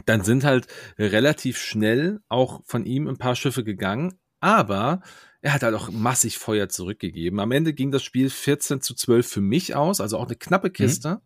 dann 0.05 0.23
sind 0.23 0.43
halt 0.43 0.67
relativ 0.99 1.57
schnell 1.57 2.19
auch 2.27 2.61
von 2.65 2.85
ihm 2.85 3.07
ein 3.07 3.17
paar 3.17 3.35
Schiffe 3.35 3.63
gegangen, 3.63 4.19
aber 4.39 5.01
er 5.41 5.53
hat 5.53 5.63
halt 5.63 5.75
auch 5.75 5.89
massig 5.89 6.37
Feuer 6.37 6.69
zurückgegeben. 6.69 7.39
Am 7.39 7.51
Ende 7.51 7.73
ging 7.73 7.91
das 7.91 8.03
Spiel 8.03 8.29
14 8.29 8.81
zu 8.81 8.93
12 8.93 9.27
für 9.27 9.41
mich 9.41 9.75
aus, 9.75 10.01
also 10.01 10.17
auch 10.17 10.25
eine 10.25 10.35
knappe 10.35 10.67
mhm. 10.67 10.73
Kiste. 10.73 11.09
Mhm. 11.09 11.21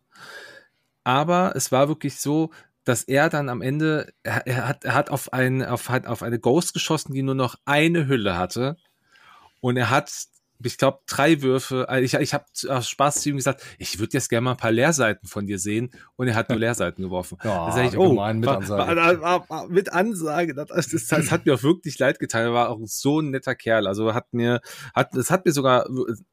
Aber 1.04 1.52
es 1.56 1.72
war 1.72 1.88
wirklich 1.88 2.16
so, 2.16 2.50
dass 2.90 3.04
er 3.04 3.28
dann 3.28 3.48
am 3.48 3.62
Ende, 3.62 4.12
er, 4.24 4.44
er, 4.48 4.66
hat, 4.66 4.84
er 4.84 4.94
hat 4.94 5.10
auf, 5.10 5.32
ein, 5.32 5.64
auf, 5.64 5.88
hat 5.90 6.08
auf 6.08 6.24
eine 6.24 6.40
Ghost 6.40 6.74
geschossen, 6.74 7.14
die 7.14 7.22
nur 7.22 7.36
noch 7.36 7.54
eine 7.64 8.08
Hülle 8.08 8.36
hatte. 8.36 8.76
Und 9.60 9.76
er 9.76 9.90
hat, 9.90 10.12
ich 10.60 10.76
glaube, 10.76 10.98
drei 11.06 11.40
Würfe. 11.40 11.88
Also 11.88 12.04
ich, 12.04 12.14
ich 12.20 12.34
habe 12.34 12.46
aus 12.68 12.88
Spaß 12.88 13.20
zu 13.20 13.28
ihm 13.28 13.36
gesagt, 13.36 13.62
ich 13.78 14.00
würde 14.00 14.14
jetzt 14.14 14.28
gerne 14.28 14.46
mal 14.46 14.50
ein 14.52 14.56
paar 14.56 14.72
Leerseiten 14.72 15.28
von 15.28 15.46
dir 15.46 15.60
sehen. 15.60 15.92
Und 16.16 16.26
er 16.26 16.34
hat 16.34 16.48
nur 16.48 16.58
Leerseiten 16.58 17.04
geworfen. 17.04 17.38
Ja, 17.44 17.66
da 17.66 17.72
sag 17.72 17.84
ich, 17.84 17.96
oh, 17.96 18.12
mit 18.32 18.48
Ansage. 18.48 18.96
War, 18.96 19.20
war, 19.20 19.48
war, 19.48 19.68
mit 19.68 19.92
Ansage. 19.92 20.52
Das, 20.52 20.88
das, 20.88 21.06
das, 21.06 21.30
hat 21.30 21.46
mir 21.46 21.54
auch 21.54 21.62
wirklich 21.62 21.96
leid 21.96 22.18
getan. 22.18 22.42
Er 22.42 22.54
war 22.54 22.70
auch 22.70 22.80
so 22.86 23.20
ein 23.20 23.30
netter 23.30 23.54
Kerl. 23.54 23.86
Also 23.86 24.14
hat 24.14 24.34
mir, 24.34 24.62
hat, 24.96 25.14
es 25.14 25.30
hat 25.30 25.46
mir 25.46 25.52
sogar, 25.52 25.88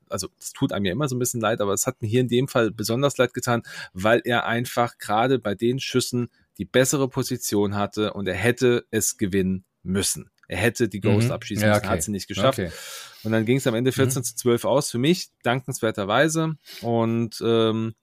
also 0.10 0.28
es 0.40 0.54
tut 0.54 0.74
einem 0.74 0.86
ja 0.86 0.92
immer 0.92 1.08
so 1.08 1.16
ein 1.16 1.20
bisschen 1.20 1.40
leid, 1.40 1.62
aber 1.62 1.74
es 1.74 1.86
hat 1.86 2.02
mir 2.02 2.08
hier 2.08 2.22
in 2.22 2.30
dem 2.30 2.48
Fall 2.48 2.72
besonders 2.72 3.16
leid 3.20 3.36
getan, 3.36 3.62
weil 3.94 4.22
er 4.26 4.48
einfach 4.48 4.98
gerade 4.98 5.38
bei 5.38 5.54
den 5.54 5.80
Schüssen 5.80 6.30
die 6.58 6.66
bessere 6.66 7.08
Position 7.08 7.76
hatte 7.76 8.14
und 8.14 8.28
er 8.28 8.36
hätte 8.36 8.86
es 8.92 9.18
gewinnen 9.18 9.66
müssen. 9.84 10.32
Er 10.48 10.58
hätte 10.58 10.88
die 10.88 11.02
Ghost 11.02 11.28
mhm. 11.28 11.34
abschießen 11.34 11.64
ja, 11.64 11.74
müssen, 11.74 11.86
okay. 11.86 11.90
hat 11.90 12.04
sie 12.04 12.12
nicht 12.12 12.28
geschafft. 12.28 12.60
Okay. 12.60 12.72
Und 13.24 13.32
dann 13.32 13.46
ging 13.46 13.58
es 13.58 13.68
am 13.68 13.76
Ende 13.76 13.92
14 13.92 14.22
mhm. 14.22 14.24
zu 14.24 14.36
12 14.36 14.66
aus 14.66 14.92
für 14.92 14.98
mich, 14.98 15.30
dankenswerterweise. 15.44 16.56
Und 16.82 17.42
ähm, 17.44 17.96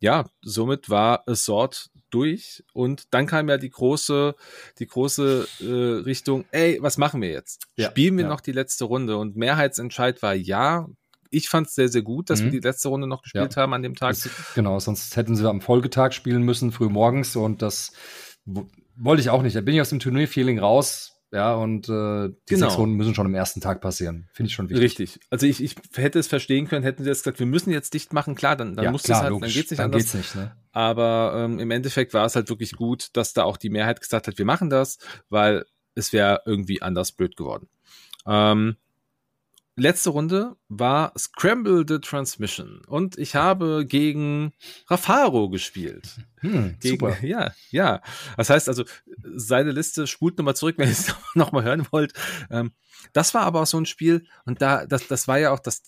ja, 0.00 0.28
somit 0.40 0.90
war 0.90 1.22
Assort 1.28 1.90
durch 2.10 2.64
und 2.72 3.04
dann 3.14 3.26
kam 3.26 3.48
ja 3.48 3.56
die 3.56 3.70
große, 3.70 4.34
die 4.78 4.86
große 4.86 5.46
äh, 5.60 6.02
Richtung, 6.04 6.44
ey, 6.50 6.78
was 6.80 6.98
machen 6.98 7.22
wir 7.22 7.30
jetzt? 7.30 7.66
Ja, 7.76 7.90
Spielen 7.90 8.16
wir 8.16 8.24
ja. 8.24 8.28
noch 8.28 8.40
die 8.40 8.52
letzte 8.52 8.84
Runde? 8.84 9.16
Und 9.16 9.36
Mehrheitsentscheid 9.36 10.20
war 10.22 10.34
ja, 10.34 10.88
ich 11.32 11.48
fand 11.48 11.66
es 11.66 11.74
sehr, 11.74 11.88
sehr 11.88 12.02
gut, 12.02 12.30
dass 12.30 12.40
mhm. 12.40 12.44
wir 12.44 12.50
die 12.52 12.60
letzte 12.60 12.88
Runde 12.88 13.06
noch 13.06 13.22
gespielt 13.22 13.56
ja. 13.56 13.62
haben 13.62 13.74
an 13.74 13.82
dem 13.82 13.94
Tag. 13.94 14.10
Das, 14.10 14.28
genau, 14.54 14.78
sonst 14.78 15.16
hätten 15.16 15.34
sie 15.34 15.48
am 15.48 15.60
Folgetag 15.60 16.12
spielen 16.12 16.42
müssen, 16.42 16.72
früh 16.72 16.88
morgens 16.88 17.34
und 17.36 17.62
das 17.62 17.92
wollte 18.96 19.22
ich 19.22 19.30
auch 19.30 19.42
nicht. 19.42 19.56
Da 19.56 19.60
bin 19.60 19.74
ich 19.74 19.80
aus 19.80 19.90
dem 19.90 20.00
Turnier-Feeling 20.00 20.58
raus. 20.58 21.08
Ja, 21.34 21.54
und 21.54 21.88
äh, 21.88 22.28
die 22.28 22.34
genau. 22.46 22.66
sechs 22.66 22.78
Runden 22.78 22.94
müssen 22.94 23.14
schon 23.14 23.24
am 23.24 23.34
ersten 23.34 23.62
Tag 23.62 23.80
passieren. 23.80 24.28
Finde 24.34 24.48
ich 24.48 24.54
schon 24.54 24.68
wichtig. 24.68 24.84
Richtig. 24.84 25.20
Also 25.30 25.46
ich, 25.46 25.62
ich 25.62 25.76
hätte 25.94 26.18
es 26.18 26.26
verstehen 26.26 26.68
können, 26.68 26.84
hätten 26.84 27.04
sie 27.04 27.08
jetzt 27.08 27.24
gesagt, 27.24 27.38
wir 27.38 27.46
müssen 27.46 27.70
jetzt 27.70 27.94
dicht 27.94 28.12
machen. 28.12 28.34
Klar, 28.34 28.54
dann, 28.54 28.76
dann 28.76 28.84
ja, 28.84 28.90
muss 28.90 29.04
klar, 29.04 29.16
es 29.16 29.22
halt, 29.22 29.30
logisch. 29.30 29.48
dann 29.48 29.54
geht's 29.54 29.70
nicht 29.70 29.78
dann 29.78 29.86
anders. 29.86 30.02
Geht's 30.02 30.14
nicht, 30.14 30.34
ne? 30.34 30.54
Aber 30.72 31.32
ähm, 31.36 31.58
im 31.58 31.70
Endeffekt 31.70 32.12
war 32.12 32.26
es 32.26 32.36
halt 32.36 32.50
wirklich 32.50 32.72
gut, 32.72 33.08
dass 33.14 33.32
da 33.32 33.44
auch 33.44 33.56
die 33.56 33.70
Mehrheit 33.70 34.02
gesagt 34.02 34.28
hat, 34.28 34.36
wir 34.36 34.44
machen 34.44 34.68
das, 34.68 34.98
weil 35.30 35.64
es 35.94 36.12
wäre 36.12 36.42
irgendwie 36.44 36.82
anders 36.82 37.12
blöd 37.12 37.34
geworden. 37.34 37.68
Ähm, 38.26 38.76
letzte 39.82 40.10
Runde 40.10 40.56
war 40.68 41.12
Scramble 41.18 41.84
the 41.86 41.98
Transmission 41.98 42.82
und 42.86 43.18
ich 43.18 43.34
habe 43.34 43.84
gegen 43.86 44.52
Rafaro 44.88 45.50
gespielt. 45.50 46.16
Hm, 46.38 46.76
gegen, 46.80 46.98
super. 46.98 47.22
Ja, 47.22 47.52
ja. 47.70 48.00
Das 48.36 48.48
heißt 48.48 48.68
also, 48.68 48.84
seine 49.34 49.72
Liste 49.72 50.06
spult 50.06 50.38
nochmal 50.38 50.56
zurück, 50.56 50.76
wenn 50.78 50.88
ihr 50.88 50.92
es 50.92 51.14
nochmal 51.34 51.64
hören 51.64 51.86
wollt. 51.90 52.14
Ähm, 52.50 52.72
das 53.12 53.34
war 53.34 53.42
aber 53.42 53.62
auch 53.62 53.66
so 53.66 53.78
ein 53.78 53.86
Spiel 53.86 54.26
und 54.46 54.62
da, 54.62 54.86
das, 54.86 55.08
das 55.08 55.28
war 55.28 55.38
ja 55.38 55.50
auch, 55.50 55.58
das, 55.58 55.82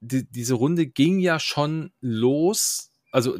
die, 0.00 0.28
diese 0.28 0.54
Runde 0.54 0.86
ging 0.86 1.18
ja 1.18 1.38
schon 1.38 1.92
los 2.00 2.93
also 3.14 3.36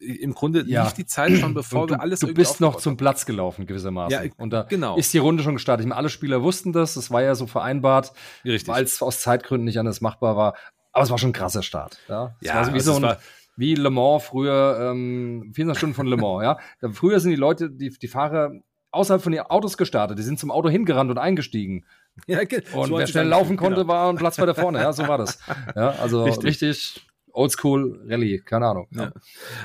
im 0.00 0.32
Grunde 0.32 0.64
ja. 0.66 0.84
lief 0.84 0.94
die 0.94 1.04
Zeit 1.04 1.36
schon, 1.36 1.52
bevor 1.54 1.86
du, 1.86 1.94
wir 1.94 2.00
alles 2.00 2.20
Du 2.20 2.32
bist 2.32 2.58
noch 2.58 2.76
zum 2.76 2.96
Platz 2.96 3.26
gelaufen, 3.26 3.66
gewissermaßen. 3.66 4.24
Ja, 4.24 4.30
und 4.38 4.50
da 4.50 4.62
genau. 4.62 4.96
ist 4.96 5.12
die 5.12 5.18
Runde 5.18 5.42
schon 5.42 5.54
gestartet. 5.54 5.84
Ich 5.84 5.88
meine, 5.88 5.98
alle 5.98 6.08
Spieler 6.08 6.42
wussten 6.42 6.72
das, 6.72 6.96
es 6.96 7.10
war 7.10 7.22
ja 7.22 7.34
so 7.34 7.46
vereinbart, 7.46 8.14
weil 8.44 8.82
es 8.82 9.02
aus 9.02 9.20
Zeitgründen 9.20 9.66
nicht 9.66 9.78
anders 9.78 10.00
machbar 10.00 10.36
war. 10.36 10.54
Aber 10.92 11.04
es 11.04 11.10
war 11.10 11.18
schon 11.18 11.30
ein 11.30 11.34
krasser 11.34 11.62
Start. 11.62 11.98
Ja, 12.08 12.34
es 12.40 12.48
ja 12.48 12.54
war 12.54 12.64
so 12.64 12.70
wie 12.70 12.76
also 12.76 12.94
so 12.94 13.06
ein, 13.06 13.16
wie 13.56 13.74
Le 13.74 13.90
Mans 13.90 14.24
früher, 14.24 14.90
ähm, 14.90 15.52
24 15.54 15.78
Stunden 15.78 15.94
von 15.94 16.06
Le 16.06 16.16
Mans, 16.16 16.42
ja. 16.42 16.58
Da, 16.80 16.88
früher 16.90 17.20
sind 17.20 17.30
die 17.30 17.36
Leute, 17.36 17.70
die, 17.70 17.90
die 17.90 18.08
Fahrer 18.08 18.52
außerhalb 18.90 19.22
von 19.22 19.34
ihren 19.34 19.46
Autos 19.48 19.76
gestartet. 19.76 20.18
Die 20.18 20.22
sind 20.22 20.38
zum 20.38 20.50
Auto 20.50 20.70
hingerannt 20.70 21.10
und 21.10 21.18
eingestiegen. 21.18 21.84
Ja, 22.26 22.40
und 22.72 22.88
so 22.88 22.96
wer 22.98 23.06
schnell 23.06 23.28
laufen 23.28 23.58
konnte, 23.58 23.82
genau. 23.82 23.92
war 23.92 24.08
ein 24.08 24.16
Platz 24.16 24.38
weiter 24.38 24.54
vorne. 24.54 24.78
Ja, 24.78 24.94
so 24.94 25.06
war 25.06 25.18
das. 25.18 25.38
Ja, 25.76 25.90
also 25.90 26.24
richtig, 26.24 26.44
richtig 26.44 27.09
Oldschool 27.40 28.04
Rallye, 28.06 28.40
keine 28.40 28.66
Ahnung. 28.66 28.86
Ja. 28.90 29.12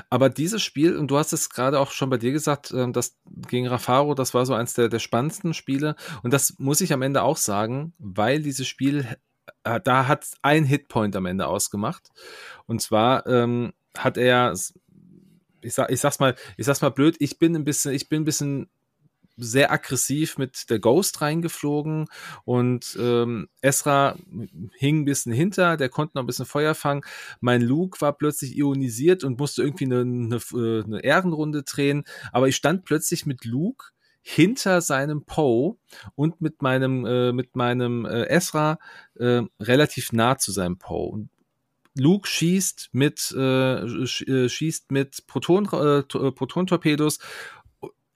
Aber 0.08 0.30
dieses 0.30 0.62
Spiel, 0.62 0.96
und 0.96 1.10
du 1.10 1.18
hast 1.18 1.32
es 1.32 1.50
gerade 1.50 1.78
auch 1.78 1.90
schon 1.90 2.08
bei 2.08 2.16
dir 2.16 2.32
gesagt, 2.32 2.72
ähm, 2.74 2.92
das 2.92 3.18
gegen 3.48 3.66
Rafaro, 3.66 4.14
das 4.14 4.32
war 4.32 4.46
so 4.46 4.54
eins 4.54 4.74
der, 4.74 4.88
der 4.88 4.98
spannendsten 4.98 5.52
Spiele. 5.52 5.94
Und 6.22 6.32
das 6.32 6.54
muss 6.58 6.80
ich 6.80 6.92
am 6.92 7.02
Ende 7.02 7.22
auch 7.22 7.36
sagen, 7.36 7.92
weil 7.98 8.40
dieses 8.40 8.66
Spiel, 8.66 9.06
äh, 9.64 9.80
da 9.84 10.08
hat 10.08 10.26
ein 10.42 10.64
Hitpoint 10.64 11.14
am 11.16 11.26
Ende 11.26 11.46
ausgemacht. 11.46 12.10
Und 12.66 12.80
zwar 12.80 13.26
ähm, 13.26 13.74
hat 13.96 14.16
er, 14.16 14.54
ich, 15.60 15.74
sag, 15.74 15.90
ich 15.90 16.00
sag's 16.00 16.18
mal, 16.18 16.34
ich 16.56 16.64
sag's 16.64 16.80
mal 16.80 16.90
blöd, 16.90 17.16
ich 17.18 17.38
bin 17.38 17.54
ein 17.54 17.64
bisschen, 17.64 17.92
ich 17.92 18.08
bin 18.08 18.22
ein 18.22 18.26
bisschen 18.26 18.70
sehr 19.36 19.70
aggressiv 19.70 20.38
mit 20.38 20.70
der 20.70 20.78
Ghost 20.78 21.20
reingeflogen 21.20 22.06
und 22.44 22.96
ähm, 23.00 23.48
Esra 23.60 24.16
hing 24.76 25.00
ein 25.00 25.04
bisschen 25.04 25.32
hinter, 25.32 25.76
der 25.76 25.88
konnte 25.88 26.16
noch 26.16 26.22
ein 26.22 26.26
bisschen 26.26 26.46
Feuer 26.46 26.74
fangen. 26.74 27.02
Mein 27.40 27.62
Luke 27.62 28.00
war 28.00 28.12
plötzlich 28.12 28.56
ionisiert 28.56 29.24
und 29.24 29.38
musste 29.38 29.62
irgendwie 29.62 29.84
eine, 29.84 30.00
eine, 30.00 30.36
äh, 30.36 30.84
eine 30.84 31.04
Ehrenrunde 31.04 31.62
drehen, 31.62 32.04
aber 32.32 32.48
ich 32.48 32.56
stand 32.56 32.84
plötzlich 32.84 33.26
mit 33.26 33.44
Luke 33.44 33.86
hinter 34.22 34.80
seinem 34.80 35.24
Poe 35.24 35.76
und 36.16 36.40
mit 36.40 36.60
meinem 36.60 37.06
äh, 37.06 37.32
mit 37.32 37.54
meinem 37.54 38.04
äh, 38.06 38.24
Esra 38.24 38.78
äh, 39.14 39.42
relativ 39.60 40.12
nah 40.12 40.36
zu 40.36 40.50
seinem 40.50 40.78
Poe 40.78 41.28
Luke 41.98 42.28
schießt 42.28 42.90
mit 42.92 43.32
äh, 43.36 43.76
äh 43.76 44.48
schießt 44.48 44.90
mit 44.90 45.26
Proton 45.26 45.64
äh, 45.66 46.02
Proton-Torpedos 46.02 47.18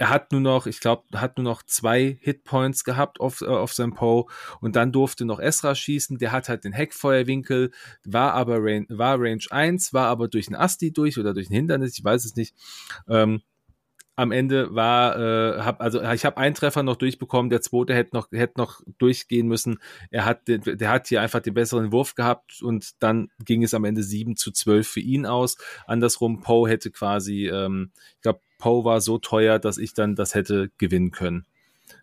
er 0.00 0.08
hat 0.08 0.32
nur 0.32 0.40
noch, 0.40 0.66
ich 0.66 0.80
glaube, 0.80 1.04
hat 1.20 1.36
nur 1.36 1.44
noch 1.44 1.62
zwei 1.62 2.18
Hitpoints 2.22 2.84
gehabt 2.84 3.20
auf, 3.20 3.42
äh, 3.42 3.46
auf 3.48 3.74
seinem 3.74 3.92
Poe 3.92 4.24
und 4.62 4.74
dann 4.74 4.92
durfte 4.92 5.26
noch 5.26 5.38
Esra 5.38 5.74
schießen. 5.74 6.16
Der 6.16 6.32
hat 6.32 6.48
halt 6.48 6.64
den 6.64 6.72
Heckfeuerwinkel, 6.72 7.70
war 8.04 8.32
aber 8.32 8.56
Range, 8.60 8.86
war 8.88 9.20
Range 9.20 9.44
1, 9.50 9.92
war 9.92 10.06
aber 10.06 10.28
durch 10.28 10.48
ein 10.48 10.54
Asti 10.54 10.90
durch 10.90 11.18
oder 11.18 11.34
durch 11.34 11.50
ein 11.50 11.54
Hindernis, 11.54 11.98
ich 11.98 12.02
weiß 12.02 12.24
es 12.24 12.34
nicht. 12.34 12.54
Ähm, 13.08 13.42
am 14.20 14.32
Ende 14.32 14.74
war, 14.74 15.18
äh, 15.18 15.60
hab, 15.62 15.80
also 15.80 16.02
ich 16.02 16.26
habe 16.26 16.36
einen 16.36 16.54
Treffer 16.54 16.82
noch 16.82 16.96
durchbekommen, 16.96 17.48
der 17.48 17.62
zweite 17.62 17.94
hätte 17.94 18.14
noch, 18.14 18.30
hätte 18.30 18.60
noch 18.60 18.82
durchgehen 18.98 19.48
müssen. 19.48 19.78
Er 20.10 20.26
hat, 20.26 20.46
der, 20.46 20.58
der 20.58 20.90
hat 20.90 21.08
hier 21.08 21.22
einfach 21.22 21.40
den 21.40 21.54
besseren 21.54 21.90
Wurf 21.90 22.14
gehabt 22.14 22.60
und 22.60 23.02
dann 23.02 23.30
ging 23.42 23.62
es 23.62 23.72
am 23.72 23.84
Ende 23.84 24.02
7 24.02 24.36
zu 24.36 24.52
12 24.52 24.86
für 24.86 25.00
ihn 25.00 25.24
aus. 25.24 25.56
Andersrum, 25.86 26.42
Poe 26.42 26.68
hätte 26.68 26.90
quasi, 26.90 27.46
ähm, 27.48 27.92
ich 28.16 28.20
glaube, 28.20 28.40
Poe 28.58 28.84
war 28.84 29.00
so 29.00 29.16
teuer, 29.16 29.58
dass 29.58 29.78
ich 29.78 29.94
dann 29.94 30.16
das 30.16 30.34
hätte 30.34 30.70
gewinnen 30.76 31.12
können. 31.12 31.46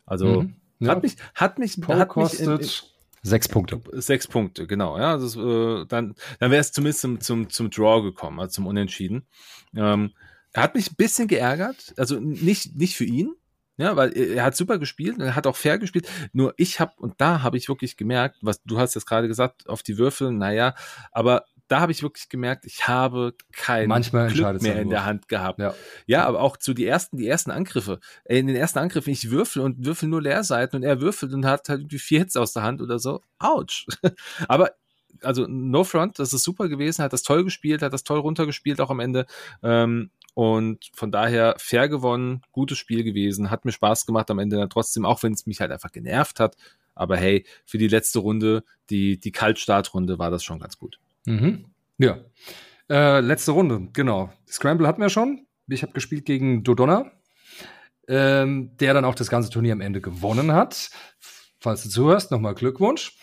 Also 0.08 0.42
mhm. 0.42 0.56
ja. 0.80 0.90
hat 0.90 1.04
mich, 1.04 1.18
hat 1.36 1.60
mich, 1.60 1.80
Poe 1.80 1.98
hat 1.98 2.10
kostet 2.10 2.48
mich 2.48 2.48
in, 2.48 2.62
in, 2.62 2.70
Sechs 3.22 3.48
Punkte. 3.48 3.82
Sechs 3.92 4.28
Punkte, 4.28 4.66
genau. 4.66 4.98
Ja, 4.98 5.18
das, 5.18 5.36
äh, 5.36 5.86
dann, 5.86 6.16
dann 6.40 6.52
wäre 6.52 6.62
es 6.62 6.72
zumindest 6.72 7.02
zum, 7.02 7.20
zum, 7.20 7.50
zum 7.50 7.70
Draw 7.70 8.02
gekommen, 8.02 8.40
also 8.40 8.54
zum 8.54 8.68
Unentschieden. 8.68 9.28
Ähm, 9.76 10.14
er 10.54 10.64
hat 10.64 10.76
mich 10.76 10.92
ein 10.92 10.96
bisschen 10.96 11.28
geärgert, 11.28 11.94
also 11.98 12.20
nicht, 12.20 12.76
nicht 12.76 12.96
für 12.96 13.06
ihn, 13.06 13.36
ja, 13.78 13.96
weil 13.96 14.18
er 14.18 14.44
hat 14.44 14.56
super 14.56 14.80
gespielt, 14.80 15.20
er 15.20 15.36
hat 15.36 15.46
auch 15.46 15.56
fair 15.56 15.78
gespielt. 15.78 16.08
Nur 16.34 16.54
ich 16.58 16.80
habe, 16.80 16.94
und 16.98 17.14
da 17.18 17.44
habe 17.44 17.58
ich 17.58 17.70
wirklich 17.70 17.96
gemerkt, 17.96 18.38
was 18.42 18.64
du 18.64 18.80
hast 18.80 18.96
jetzt 18.96 19.06
gerade 19.06 19.28
gesagt, 19.28 19.70
auf 19.70 19.84
die 19.84 20.00
Würfel, 20.00 20.32
naja, 20.32 20.74
aber 21.12 21.46
da 21.68 21.82
habe 21.82 21.92
ich 21.92 22.02
wirklich 22.02 22.30
gemerkt, 22.30 22.66
ich 22.66 22.88
habe 22.88 23.36
kein 23.52 23.90
Manchmal 23.90 24.32
Glück 24.32 24.62
mehr 24.62 24.82
in 24.82 24.90
der 24.90 25.06
Hand 25.06 25.28
gehabt. 25.28 25.60
Ja. 25.60 25.74
ja, 26.06 26.26
aber 26.26 26.42
auch 26.42 26.58
zu 26.58 26.74
die 26.74 26.86
ersten, 26.86 27.18
die 27.18 27.28
ersten 27.28 27.52
Angriffe. 27.52 28.00
In 28.26 28.48
den 28.48 28.56
ersten 28.56 28.80
Angriffen, 28.80 29.10
ich 29.10 29.30
würfel 29.32 29.62
und 29.62 29.86
würfel 29.86 30.08
nur 30.08 30.22
Leerseiten 30.22 30.78
und 30.78 30.84
er 30.84 31.02
würfelt 31.02 31.34
und 31.34 31.46
hat 31.46 31.68
halt 31.68 31.92
die 31.92 32.00
vier 32.00 32.20
Hits 32.20 32.38
aus 32.38 32.54
der 32.54 32.64
Hand 32.64 32.82
oder 32.82 33.00
so. 33.00 33.22
Autsch. 33.38 33.86
aber 34.48 34.72
also 35.24 35.46
No 35.48 35.84
Front, 35.84 36.20
das 36.20 36.34
ist 36.34 36.44
super 36.44 36.70
gewesen, 36.70 37.04
hat 37.04 37.14
das 37.14 37.24
toll 37.24 37.44
gespielt, 37.44 37.82
hat 37.82 37.94
das 37.94 38.04
toll 38.04 38.20
runtergespielt 38.20 38.80
auch 38.80 38.90
am 38.90 39.00
Ende. 39.00 39.26
Ähm, 39.64 40.12
und 40.38 40.92
von 40.94 41.12
daher 41.12 41.56
fair 41.58 41.90
gewonnen, 41.90 42.44
gutes 42.52 42.78
Spiel 42.78 43.04
gewesen, 43.04 43.50
hat 43.50 43.66
mir 43.66 43.72
Spaß 43.72 44.06
gemacht 44.06 44.30
am 44.30 44.38
Ende 44.38 44.70
trotzdem, 44.70 45.04
auch 45.04 45.24
wenn 45.24 45.34
es 45.34 45.48
mich 45.48 45.62
halt 45.62 45.72
einfach 45.72 45.92
genervt 45.92 46.40
hat. 46.40 46.56
Aber 46.94 47.18
hey, 47.18 47.44
für 47.66 47.80
die 47.80 47.88
letzte 47.88 48.20
Runde, 48.20 48.64
die, 48.92 49.20
die 49.20 49.32
Kaltstartrunde, 49.32 50.20
war 50.20 50.30
das 50.30 50.44
schon 50.44 50.60
ganz 50.60 50.78
gut. 50.78 51.00
Mhm. 51.26 51.66
Ja. 51.98 52.20
Äh, 52.88 53.22
letzte 53.22 53.54
Runde, 53.54 53.88
genau. 53.94 54.32
Scramble 54.48 54.86
hatten 54.86 55.02
wir 55.02 55.10
schon. 55.10 55.48
Ich 55.68 55.82
habe 55.82 55.94
gespielt 55.94 56.26
gegen 56.26 56.64
Dodonna, 56.64 57.12
ähm, 58.08 58.78
der 58.78 58.94
dann 58.94 59.06
auch 59.06 59.16
das 59.16 59.32
ganze 59.32 59.50
Turnier 59.50 59.74
am 59.74 59.82
Ende 59.82 60.02
gewonnen 60.02 60.52
hat. 60.52 60.92
Falls 61.60 61.82
du 61.82 61.90
zuhörst, 61.90 62.30
nochmal 62.30 62.54
Glückwunsch. 62.54 63.18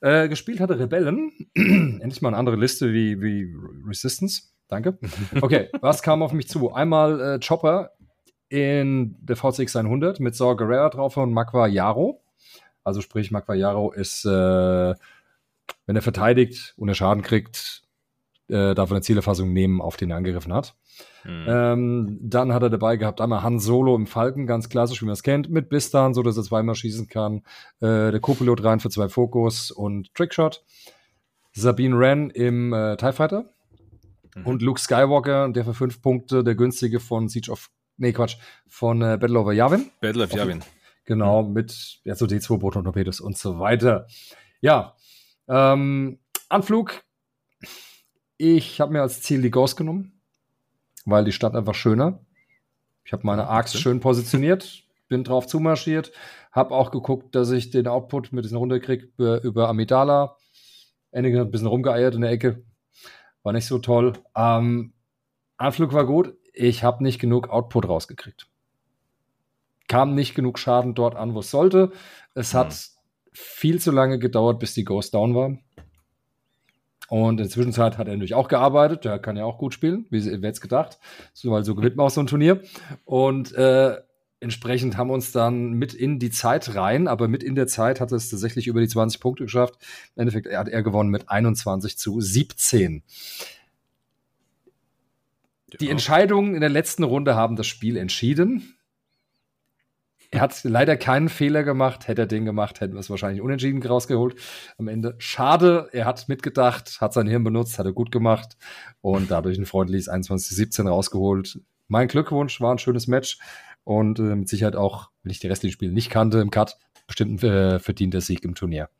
Äh, 0.00 0.28
gespielt 0.28 0.58
hatte 0.58 0.80
Rebellen. 0.80 1.30
Endlich 1.54 2.22
mal 2.22 2.30
eine 2.30 2.38
andere 2.38 2.56
Liste 2.56 2.92
wie, 2.92 3.22
wie 3.22 3.54
Resistance. 3.86 4.55
Danke. 4.68 4.98
Okay, 5.40 5.68
was 5.80 6.02
kam 6.02 6.22
auf 6.22 6.32
mich 6.32 6.48
zu? 6.48 6.72
Einmal 6.72 7.20
äh, 7.20 7.40
Chopper 7.40 7.92
in 8.48 9.16
der 9.20 9.36
VCX 9.36 9.76
100 9.76 10.20
mit 10.20 10.34
Saw 10.34 10.54
Guerrera 10.56 10.88
drauf 10.90 11.16
und 11.16 11.32
Makwa 11.32 11.66
Yaro. 11.66 12.22
Also 12.84 13.00
sprich, 13.00 13.30
Makwa 13.30 13.54
Yaro 13.54 13.92
ist, 13.92 14.24
äh, 14.24 14.28
wenn 15.86 15.96
er 15.96 16.02
verteidigt 16.02 16.74
und 16.76 16.88
er 16.88 16.94
Schaden 16.94 17.22
kriegt, 17.22 17.82
äh, 18.48 18.74
darf 18.74 18.90
er 18.90 18.96
eine 18.96 19.02
Zielerfassung 19.02 19.52
nehmen, 19.52 19.80
auf 19.80 19.96
den 19.96 20.10
er 20.10 20.16
angegriffen 20.16 20.52
hat. 20.52 20.76
Mhm. 21.24 21.44
Ähm, 21.48 22.18
dann 22.22 22.52
hat 22.52 22.62
er 22.62 22.70
dabei 22.70 22.96
gehabt 22.96 23.20
einmal 23.20 23.42
Han 23.42 23.58
Solo 23.58 23.96
im 23.96 24.06
Falken, 24.06 24.46
ganz 24.46 24.68
klassisch, 24.68 25.02
wie 25.02 25.06
man 25.06 25.14
es 25.14 25.24
kennt, 25.24 25.50
mit 25.50 25.68
Bistan, 25.68 26.14
so 26.14 26.22
dass 26.22 26.36
er 26.36 26.44
zweimal 26.44 26.76
schießen 26.76 27.08
kann. 27.08 27.42
Äh, 27.80 28.12
der 28.12 28.20
Co-Pilot 28.20 28.62
rein 28.62 28.80
für 28.80 28.90
zwei 28.90 29.08
Fokus 29.08 29.70
und 29.72 30.14
Trickshot. 30.14 30.64
Sabine 31.52 31.98
Wren 31.98 32.30
im 32.30 32.72
äh, 32.72 32.96
TIE 32.96 33.12
Fighter 33.12 33.52
Mhm. 34.36 34.46
Und 34.46 34.62
Luke 34.62 34.80
Skywalker, 34.80 35.48
der 35.48 35.64
für 35.64 35.74
fünf 35.74 36.02
Punkte, 36.02 36.44
der 36.44 36.54
günstige 36.54 37.00
von 37.00 37.28
Siege 37.28 37.50
of, 37.50 37.70
nee, 37.96 38.12
Quatsch, 38.12 38.36
von 38.68 39.00
äh, 39.00 39.16
Battle 39.18 39.38
of 39.38 39.52
Yavin. 39.52 39.90
Battle 40.00 40.24
of 40.24 40.32
Yavin. 40.32 40.62
Genau, 41.04 41.42
mhm. 41.42 41.52
mit 41.52 42.00
ja, 42.04 42.14
so 42.14 42.26
D2 42.26 42.58
Proton 42.58 42.84
Torpedos 42.84 43.20
und 43.20 43.38
so 43.38 43.58
weiter. 43.58 44.06
Ja, 44.60 44.94
ähm, 45.48 46.18
Anflug. 46.48 47.02
Ich 48.36 48.80
habe 48.80 48.92
mir 48.92 49.02
als 49.02 49.22
Ziel 49.22 49.40
die 49.40 49.50
Ghost 49.50 49.76
genommen, 49.76 50.20
weil 51.06 51.24
die 51.24 51.32
Stadt 51.32 51.54
einfach 51.54 51.74
schöner. 51.74 52.20
Ich 53.04 53.12
habe 53.12 53.26
meine 53.26 53.46
Arcs 53.46 53.78
schön 53.78 54.00
positioniert, 54.00 54.82
bin 55.08 55.24
drauf 55.24 55.46
zumarschiert, 55.46 56.12
habe 56.52 56.74
auch 56.74 56.90
geguckt, 56.90 57.34
dass 57.34 57.50
ich 57.50 57.70
den 57.70 57.86
Output 57.86 58.32
mit 58.32 58.44
diesen 58.44 58.58
runterkriege 58.58 59.06
über, 59.16 59.42
über 59.42 59.68
Amidala. 59.68 60.36
Einige 61.12 61.40
ein 61.40 61.50
bisschen 61.50 61.68
rumgeeiert 61.68 62.14
in 62.14 62.20
der 62.20 62.30
Ecke, 62.32 62.64
war 63.46 63.52
nicht 63.52 63.66
so 63.66 63.78
toll. 63.78 64.14
Ähm, 64.34 64.92
Anflug 65.56 65.92
war 65.92 66.04
gut. 66.04 66.36
Ich 66.52 66.82
habe 66.82 67.04
nicht 67.04 67.20
genug 67.20 67.48
Output 67.48 67.88
rausgekriegt. 67.88 68.48
Kam 69.86 70.16
nicht 70.16 70.34
genug 70.34 70.58
Schaden 70.58 70.94
dort 70.94 71.14
an, 71.14 71.32
wo 71.32 71.38
es 71.38 71.50
sollte. 71.52 71.92
Es 72.34 72.52
mhm. 72.52 72.58
hat 72.58 72.76
viel 73.32 73.80
zu 73.80 73.92
lange 73.92 74.18
gedauert, 74.18 74.58
bis 74.58 74.74
die 74.74 74.84
Ghost 74.84 75.14
down 75.14 75.36
war. 75.36 75.56
Und 77.08 77.34
in 77.34 77.36
der 77.36 77.48
Zwischenzeit 77.48 77.98
hat 77.98 78.08
er 78.08 78.14
natürlich 78.14 78.34
auch 78.34 78.48
gearbeitet. 78.48 79.04
Der 79.04 79.20
kann 79.20 79.36
ja 79.36 79.44
auch 79.44 79.58
gut 79.58 79.72
spielen, 79.72 80.06
wie 80.10 80.24
wer 80.24 80.48
jetzt 80.48 80.60
gedacht. 80.60 80.98
So, 81.32 81.52
weil 81.52 81.62
so 81.62 81.76
gewinnt 81.76 81.94
man 81.94 82.06
auch 82.06 82.10
so 82.10 82.20
ein 82.20 82.26
Turnier. 82.26 82.62
Und 83.04 83.54
äh, 83.54 83.96
entsprechend 84.40 84.96
haben 84.96 85.08
wir 85.08 85.14
uns 85.14 85.32
dann 85.32 85.72
mit 85.72 85.94
in 85.94 86.18
die 86.18 86.30
Zeit 86.30 86.74
rein, 86.74 87.08
aber 87.08 87.28
mit 87.28 87.42
in 87.42 87.54
der 87.54 87.66
Zeit 87.66 88.00
hat 88.00 88.12
es 88.12 88.30
tatsächlich 88.30 88.66
über 88.66 88.80
die 88.80 88.88
20 88.88 89.20
Punkte 89.20 89.44
geschafft. 89.44 89.76
Im 90.14 90.22
Endeffekt 90.22 90.54
hat 90.54 90.68
er 90.68 90.82
gewonnen 90.82 91.10
mit 91.10 91.28
21 91.28 91.98
zu 91.98 92.20
17. 92.20 93.02
Ja. 95.72 95.78
Die 95.80 95.90
Entscheidungen 95.90 96.54
in 96.54 96.60
der 96.60 96.70
letzten 96.70 97.02
Runde 97.02 97.34
haben 97.34 97.56
das 97.56 97.66
Spiel 97.66 97.96
entschieden. 97.96 98.76
Er 100.30 100.40
hat 100.40 100.64
leider 100.64 100.96
keinen 100.96 101.28
Fehler 101.28 101.62
gemacht. 101.62 102.08
Hätte 102.08 102.22
er 102.22 102.26
den 102.26 102.44
gemacht, 102.44 102.80
hätten 102.80 102.94
wir 102.94 103.00
es 103.00 103.10
wahrscheinlich 103.10 103.42
unentschieden 103.42 103.82
rausgeholt. 103.82 104.36
Am 104.76 104.88
Ende 104.88 105.14
schade. 105.18 105.88
Er 105.92 106.04
hat 106.04 106.28
mitgedacht, 106.28 107.00
hat 107.00 107.12
sein 107.12 107.26
Hirn 107.26 107.44
benutzt, 107.44 107.78
hat 107.78 107.86
er 107.86 107.92
gut 107.92 108.10
gemacht 108.10 108.56
und 109.00 109.30
dadurch 109.30 109.58
ein 109.58 109.66
freundliches 109.66 110.10
21-17 110.10 110.88
rausgeholt. 110.88 111.60
Mein 111.88 112.08
Glückwunsch, 112.08 112.60
war 112.60 112.72
ein 112.72 112.78
schönes 112.78 113.06
Match 113.06 113.38
und 113.86 114.18
äh, 114.18 114.34
mit 114.34 114.48
Sicherheit 114.48 114.74
auch, 114.74 115.10
wenn 115.22 115.30
ich 115.30 115.38
die 115.38 115.46
restlichen 115.46 115.72
Spiele 115.72 115.92
nicht 115.92 116.10
kannte 116.10 116.40
im 116.40 116.50
Cut, 116.50 116.76
bestimmt 117.06 117.40
ein 117.40 117.48
äh, 117.48 117.78
verdienter 117.78 118.20
Sieg 118.20 118.42
im 118.42 118.56
Turnier. 118.56 118.90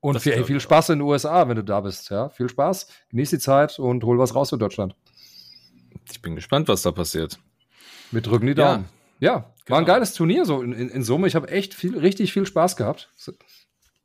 Und 0.00 0.18
viel, 0.18 0.32
ey, 0.32 0.42
viel 0.42 0.58
Spaß 0.58 0.88
in 0.88 0.98
den 0.98 1.06
USA, 1.06 1.48
wenn 1.48 1.54
du 1.54 1.62
da 1.62 1.80
bist. 1.80 2.10
Ja, 2.10 2.28
viel 2.28 2.48
Spaß, 2.48 2.88
genieß 3.10 3.30
die 3.30 3.38
Zeit 3.38 3.78
und 3.78 4.02
hol 4.02 4.18
was 4.18 4.34
raus 4.34 4.50
für 4.50 4.58
Deutschland. 4.58 4.96
Ich 6.10 6.20
bin 6.20 6.34
gespannt, 6.34 6.66
was 6.66 6.82
da 6.82 6.90
passiert. 6.90 7.38
Wir 8.10 8.22
drücken 8.22 8.48
die 8.48 8.56
Daumen. 8.56 8.86
Ja, 9.20 9.34
ja 9.34 9.38
genau. 9.64 9.76
war 9.76 9.78
ein 9.78 9.84
geiles 9.84 10.14
Turnier 10.14 10.46
so 10.46 10.62
in, 10.62 10.72
in, 10.72 10.88
in 10.88 11.04
Summe. 11.04 11.28
Ich 11.28 11.36
habe 11.36 11.48
echt 11.48 11.72
viel, 11.72 11.96
richtig 11.96 12.32
viel 12.32 12.44
Spaß 12.44 12.74
gehabt. 12.74 13.12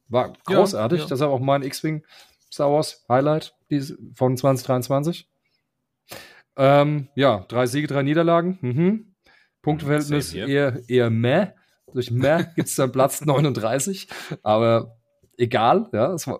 War 0.09 0.33
großartig. 0.45 0.99
Ja, 0.99 1.05
ja. 1.05 1.09
Das 1.09 1.19
ist 1.19 1.25
auch 1.25 1.39
mein 1.39 1.63
X-Wing 1.63 2.05
Star 2.51 2.71
Wars 2.71 3.03
Highlight 3.09 3.55
von 4.13 4.37
2023. 4.37 5.27
Ähm, 6.55 7.07
ja, 7.15 7.45
drei 7.47 7.65
Siege, 7.65 7.87
drei 7.87 8.03
Niederlagen. 8.03 8.59
Mhm. 8.61 9.15
Punkteverhältnis 9.61 10.33
eher, 10.33 10.81
eher 10.87 11.09
meh. 11.09 11.47
Durch 11.93 12.11
meh 12.11 12.45
gibt 12.55 12.67
es 12.67 12.75
dann 12.75 12.91
Platz 12.91 13.23
39. 13.25 14.07
Aber 14.43 14.97
egal, 15.37 15.89
ja, 15.93 16.13
war, 16.13 16.39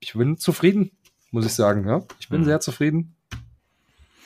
ich 0.00 0.12
bin 0.12 0.38
zufrieden, 0.38 0.92
muss 1.30 1.46
ich 1.46 1.52
sagen. 1.52 1.88
Ja. 1.88 2.02
Ich 2.20 2.28
bin 2.28 2.40
mhm. 2.40 2.44
sehr 2.44 2.60
zufrieden. 2.60 3.16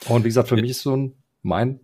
Und 0.07 0.23
wie 0.23 0.29
gesagt, 0.29 0.49
für 0.49 0.55
ja. 0.55 0.61
mich 0.61 0.71
ist 0.71 0.81
so 0.81 0.95
ein 0.95 1.15
mein 1.43 1.79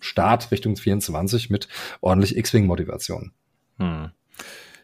Start 0.00 0.50
Richtung 0.50 0.76
24 0.76 1.50
mit 1.50 1.68
ordentlich 2.00 2.36
X-Wing-Motivation. 2.36 3.32
Hm. 3.78 4.10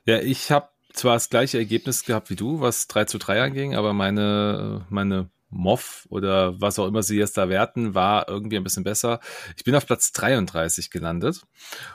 Ja, 0.05 0.19
ich 0.21 0.51
habe 0.51 0.69
zwar 0.93 1.15
das 1.15 1.31
gleiche 1.31 1.59
Ergebnis 1.59 2.05
gehabt 2.05 2.31
wie 2.31 2.37
du, 2.37 2.61
was 2.61 2.87
3 2.87 3.07
zu 3.07 3.19
3 3.19 3.43
anging, 3.43 3.75
aber 3.75 3.93
meine, 3.93 4.87
meine 4.89 5.29
Moff 5.57 6.07
oder 6.11 6.61
was 6.61 6.79
auch 6.79 6.87
immer 6.87 7.03
sie 7.03 7.19
jetzt 7.19 7.37
da 7.37 7.49
werten, 7.49 7.95
war 7.95 8.29
irgendwie 8.29 8.57
ein 8.57 8.65
bisschen 8.65 8.85
besser. 8.85 9.21
Ich 9.57 9.65
bin 9.65 9.75
auf 9.75 9.87
Platz 9.87 10.13
33 10.13 10.91
gelandet 10.91 11.43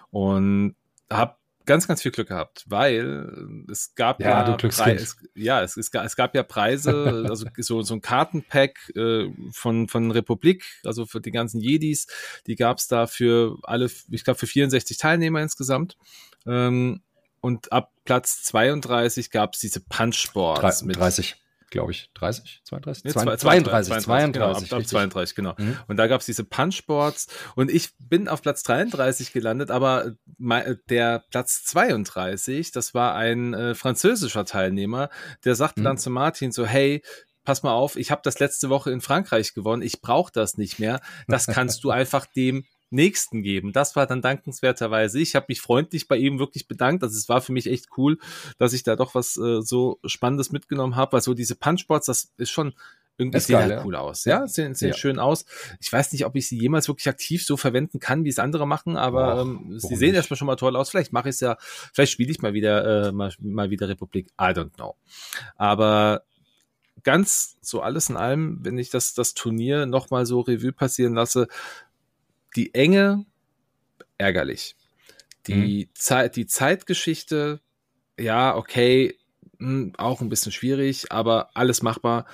und 0.10 0.76
habe 1.12 1.36
ganz, 1.66 1.88
ganz 1.88 2.02
viel 2.02 2.12
Glück 2.12 2.30
gehabt, 2.30 2.66
weil 2.68 3.64
es 3.70 3.94
gab 3.96 4.20
ja, 4.20 4.48
ja, 4.48 4.56
Preis, 4.56 5.18
ja 5.36 5.62
es, 5.62 5.78
es, 5.78 5.92
es, 5.94 6.16
gab 6.16 6.36
ja 6.36 6.44
Preise, 6.44 7.26
also 7.30 7.46
so, 7.58 7.82
so 7.82 7.94
ein 7.94 8.02
Kartenpack 8.02 8.92
äh, 8.96 9.30
von, 9.52 9.88
von 9.88 10.12
Republik, 10.12 10.66
also 10.84 11.06
für 11.06 11.22
die 11.22 11.32
ganzen 11.32 11.62
Jedis, 11.62 12.08
die 12.48 12.56
gab 12.56 12.78
es 12.78 12.88
da 12.88 13.08
für 13.08 13.58
alle, 13.64 13.90
ich 14.10 14.24
glaube 14.24 14.40
für 14.40 14.48
64 14.48 14.98
Teilnehmer 14.98 15.42
insgesamt. 15.42 15.98
Ähm, 16.46 17.02
und 17.42 17.72
ab 17.72 17.92
Platz 18.06 18.44
32 18.44 19.32
gab 19.32 19.56
es 19.56 19.62
diese 19.62 19.80
Punchboards. 19.80 20.84
30 21.00 21.36
glaube 21.72 21.92
ich, 21.92 22.12
30, 22.14 22.62
32? 22.66 23.04
Nee, 23.06 23.12
32, 23.12 23.40
32, 23.40 24.04
32, 24.04 24.34
genau, 24.34 24.52
ab, 24.52 24.58
ab 24.72 24.86
32, 24.86 25.36
genau. 25.36 25.56
Mhm. 25.58 25.78
Und 25.88 25.98
da 25.98 26.08
gab 26.08 26.20
es 26.20 26.28
diese 26.28 26.44
Punchboards 26.44 27.28
und 27.56 27.72
ich 27.72 27.90
bin 27.98 28.28
auf 28.28 28.42
Platz 28.42 28.62
33 28.64 29.34
gelandet, 29.34 29.72
aber 29.72 30.12
der 30.38 31.24
Platz 31.32 31.64
32, 31.64 32.72
das 32.72 32.94
war 32.94 33.16
ein 33.16 33.54
äh, 33.54 33.74
französischer 33.74 34.46
Teilnehmer, 34.46 35.10
der 35.46 35.56
sagte 35.56 35.80
mhm. 35.80 35.86
dann 35.86 35.98
zu 35.98 36.12
Martin 36.12 36.52
so, 36.52 36.66
hey, 36.66 37.02
pass 37.44 37.64
mal 37.64 37.74
auf, 37.74 37.96
ich 37.96 38.12
habe 38.12 38.22
das 38.24 38.40
letzte 38.40 38.70
Woche 38.70 38.92
in 38.92 39.02
Frankreich 39.02 39.54
gewonnen, 39.54 39.82
ich 39.82 40.02
brauche 40.02 40.32
das 40.32 40.58
nicht 40.58 40.78
mehr. 40.78 41.00
Das 41.28 41.48
kannst 41.48 41.84
du 41.84 41.90
einfach 41.92 42.26
dem 42.26 42.66
Nächsten 42.92 43.42
geben. 43.42 43.74
Das 43.74 43.96
war 43.96 44.06
dann 44.06 44.22
dankenswerterweise. 44.22 45.20
Ich 45.20 45.36
habe 45.36 45.48
mich 45.50 45.62
freundlich 45.62 46.08
bei 46.08 46.18
ihm 46.18 46.40
wirklich 46.40 46.68
bedankt. 46.68 47.04
Also 47.04 47.18
es 47.18 47.30
war 47.30 47.42
für 47.42 47.54
mich 47.54 47.68
echt 47.68 47.88
cool, 47.98 48.18
dass 48.58 48.74
ich 48.74 48.84
da 48.84 48.96
doch 48.96 49.16
was 49.16 49.38
äh, 49.38 49.62
so 49.62 50.00
Spannendes 50.06 50.52
mitgenommen 50.52 50.96
habe. 50.96 51.14
Weil 51.14 51.22
so 51.22 51.34
diese 51.34 51.56
Punchboards, 51.56 52.06
das 52.06 52.32
ist 52.38 52.52
schon 52.52 52.74
irgendwie 53.18 53.40
sehen 53.40 53.60
geil, 53.60 53.76
halt 53.76 53.86
cool 53.86 53.96
aus. 53.96 54.26
Ja, 54.26 54.48
sehen, 54.48 54.76
sehen 54.76 54.90
ja. 54.90 54.98
schön 54.98 55.20
aus. 55.20 55.46
Ich 55.80 55.92
weiß 55.92 56.12
nicht, 56.12 56.26
ob 56.26 56.36
ich 56.36 56.48
sie 56.48 56.58
jemals 56.58 56.88
wirklich 56.88 57.08
aktiv 57.08 57.46
so 57.46 57.56
verwenden 57.56 58.00
kann, 58.00 58.26
wie 58.26 58.30
es 58.30 58.40
andere 58.40 58.68
machen, 58.68 58.98
aber 58.98 59.36
Och, 59.36 59.42
ähm, 59.42 59.80
sie 59.80 59.96
sehen 59.96 60.10
nicht? 60.10 60.18
erstmal 60.18 60.38
schon 60.38 60.48
mal 60.48 60.56
toll 60.56 60.76
aus. 60.76 60.90
Vielleicht 60.90 61.14
mache 61.14 61.30
ich 61.30 61.36
es 61.36 61.40
ja, 61.40 61.58
vielleicht 61.94 62.12
spiele 62.12 62.32
ich 62.32 62.42
mal 62.42 62.54
wieder, 62.54 63.08
äh, 63.08 63.12
mal, 63.12 63.32
mal 63.40 63.70
wieder 63.70 63.88
Republik. 63.88 64.28
I 64.40 64.46
don't 64.46 64.74
know. 64.76 64.96
Aber 65.56 66.24
ganz 67.04 67.58
so 67.62 67.82
alles 67.82 68.10
in 68.10 68.18
allem, 68.18 68.60
wenn 68.64 68.78
ich 68.78 68.90
das, 68.90 69.14
das 69.14 69.34
Turnier 69.34 69.86
nochmal 69.86 70.26
so 70.26 70.42
Revue 70.42 70.72
passieren 70.72 71.14
lasse, 71.14 71.48
die 72.56 72.74
Enge 72.74 73.26
ärgerlich. 74.18 74.76
Die, 75.48 75.86
mhm. 75.86 75.96
Zeit, 75.96 76.36
die 76.36 76.46
Zeitgeschichte, 76.46 77.60
ja, 78.20 78.56
okay, 78.56 79.18
mh, 79.58 79.68
hm, 79.68 79.94
auch 79.98 80.22
ein 80.22 80.30
bisschen 80.30 80.52
schwierig, 80.52 81.12
aber 81.12 81.50
alles 81.56 81.82
machbar. 81.82 82.26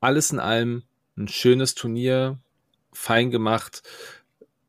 Alles 0.00 0.30
in 0.30 0.38
allem 0.38 0.84
ein 1.16 1.28
schönes 1.28 1.74
Turnier, 1.74 2.38
fein 2.92 3.30
gemacht. 3.30 3.82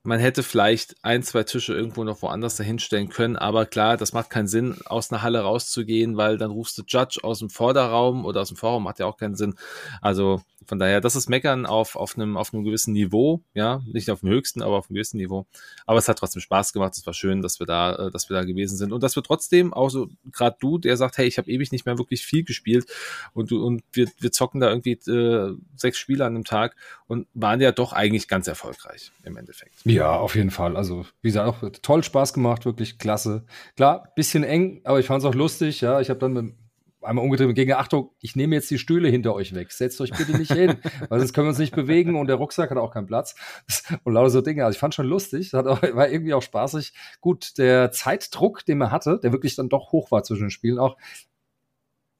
Man 0.07 0.21
hätte 0.21 0.41
vielleicht 0.41 0.95
ein, 1.01 1.21
zwei 1.21 1.43
Tische 1.43 1.73
irgendwo 1.73 2.05
noch 2.05 2.21
woanders 2.21 2.55
dahinstellen 2.55 3.09
können, 3.09 3.35
aber 3.35 3.65
klar, 3.65 3.97
das 3.97 4.13
macht 4.13 4.29
keinen 4.29 4.47
Sinn, 4.47 4.77
aus 4.85 5.11
einer 5.11 5.21
Halle 5.21 5.41
rauszugehen, 5.41 6.15
weil 6.15 6.37
dann 6.37 6.49
rufst 6.49 6.77
du 6.77 6.83
Judge 6.87 7.19
aus 7.23 7.39
dem 7.39 7.49
Vorderraum 7.49 8.23
oder 8.23 8.39
aus 8.39 8.47
dem 8.47 8.55
Vorraum, 8.55 8.83
macht 8.83 8.99
ja 8.99 9.05
auch 9.05 9.17
keinen 9.17 9.35
Sinn. 9.35 9.55
Also 10.01 10.41
von 10.65 10.79
daher, 10.79 11.01
das 11.01 11.15
ist 11.15 11.29
Meckern 11.29 11.65
auf, 11.65 11.95
auf, 11.95 12.15
einem, 12.15 12.37
auf 12.37 12.53
einem 12.53 12.63
gewissen 12.63 12.93
Niveau, 12.93 13.41
ja, 13.53 13.81
nicht 13.85 14.09
auf 14.09 14.21
dem 14.21 14.29
höchsten, 14.29 14.61
aber 14.61 14.77
auf 14.77 14.89
einem 14.89 14.95
gewissen 14.95 15.17
Niveau. 15.17 15.45
Aber 15.85 15.99
es 15.99 16.07
hat 16.07 16.19
trotzdem 16.19 16.41
Spaß 16.41 16.73
gemacht, 16.73 16.93
es 16.95 17.05
war 17.05 17.13
schön, 17.13 17.41
dass 17.41 17.59
wir 17.59 17.65
da, 17.67 18.07
äh, 18.07 18.11
dass 18.11 18.29
wir 18.29 18.35
da 18.35 18.43
gewesen 18.43 18.77
sind 18.77 18.93
und 18.93 19.03
dass 19.03 19.15
wir 19.15 19.23
trotzdem, 19.23 19.73
auch 19.73 19.89
so, 19.89 20.09
gerade 20.31 20.57
du, 20.59 20.77
der 20.77 20.95
sagt, 20.97 21.17
hey, 21.17 21.27
ich 21.27 21.37
habe 21.37 21.49
ewig 21.49 21.71
nicht 21.71 21.85
mehr 21.85 21.97
wirklich 21.97 22.25
viel 22.25 22.43
gespielt 22.43 22.85
und 23.33 23.51
und 23.51 23.83
wir, 23.93 24.07
wir 24.19 24.31
zocken 24.31 24.59
da 24.59 24.69
irgendwie 24.69 24.93
äh, 25.09 25.55
sechs 25.75 25.97
Spiele 25.97 26.25
an 26.25 26.35
einem 26.35 26.43
Tag 26.43 26.75
und 27.07 27.27
waren 27.33 27.61
ja 27.61 27.71
doch 27.71 27.93
eigentlich 27.93 28.27
ganz 28.27 28.47
erfolgreich 28.47 29.11
im 29.23 29.37
Endeffekt. 29.37 29.73
Ja, 29.85 29.96
auf 30.05 30.35
jeden 30.35 30.51
Fall. 30.51 30.75
Also, 30.75 31.05
wie 31.21 31.29
gesagt, 31.29 31.47
auch 31.47 31.69
toll 31.81 32.03
Spaß 32.03 32.33
gemacht, 32.33 32.65
wirklich 32.65 32.99
klasse. 32.99 33.45
Klar, 33.75 34.11
bisschen 34.15 34.43
eng, 34.43 34.81
aber 34.83 34.99
ich 34.99 35.05
fand 35.05 35.23
es 35.23 35.25
auch 35.25 35.35
lustig, 35.35 35.81
ja. 35.81 36.01
Ich 36.01 36.09
habe 36.09 36.19
dann 36.19 36.33
mit 36.33 36.55
einmal 37.01 37.23
umgedreht 37.23 37.55
gegen 37.55 37.73
Achtung, 37.73 38.11
ich 38.19 38.35
nehme 38.35 38.55
jetzt 38.55 38.69
die 38.69 38.77
Stühle 38.77 39.09
hinter 39.09 39.33
euch 39.33 39.53
weg. 39.55 39.71
Setzt 39.71 40.01
euch 40.01 40.11
bitte 40.11 40.37
nicht 40.37 40.51
hin, 40.51 40.77
weil 41.09 41.19
sonst 41.19 41.33
können 41.33 41.45
wir 41.45 41.49
uns 41.49 41.59
nicht 41.59 41.75
bewegen 41.75 42.15
und 42.15 42.27
der 42.27 42.35
Rucksack 42.35 42.69
hat 42.69 42.77
auch 42.77 42.93
keinen 42.93 43.07
Platz. 43.07 43.35
Und 44.03 44.13
lauter 44.13 44.29
so 44.29 44.41
Dinge. 44.41 44.65
Also 44.65 44.75
ich 44.75 44.79
fand 44.79 44.93
schon 44.93 45.07
lustig, 45.07 45.51
das 45.51 45.65
auch, 45.65 45.81
war 45.81 46.09
irgendwie 46.09 46.33
auch 46.33 46.41
spaßig. 46.41 46.93
Gut, 47.21 47.57
der 47.57 47.91
Zeitdruck, 47.91 48.65
den 48.65 48.77
man 48.77 48.91
hatte, 48.91 49.19
der 49.21 49.31
wirklich 49.31 49.55
dann 49.55 49.69
doch 49.69 49.91
hoch 49.91 50.11
war 50.11 50.23
zwischen 50.23 50.45
den 50.45 50.51
Spielen 50.51 50.79
auch. 50.79 50.97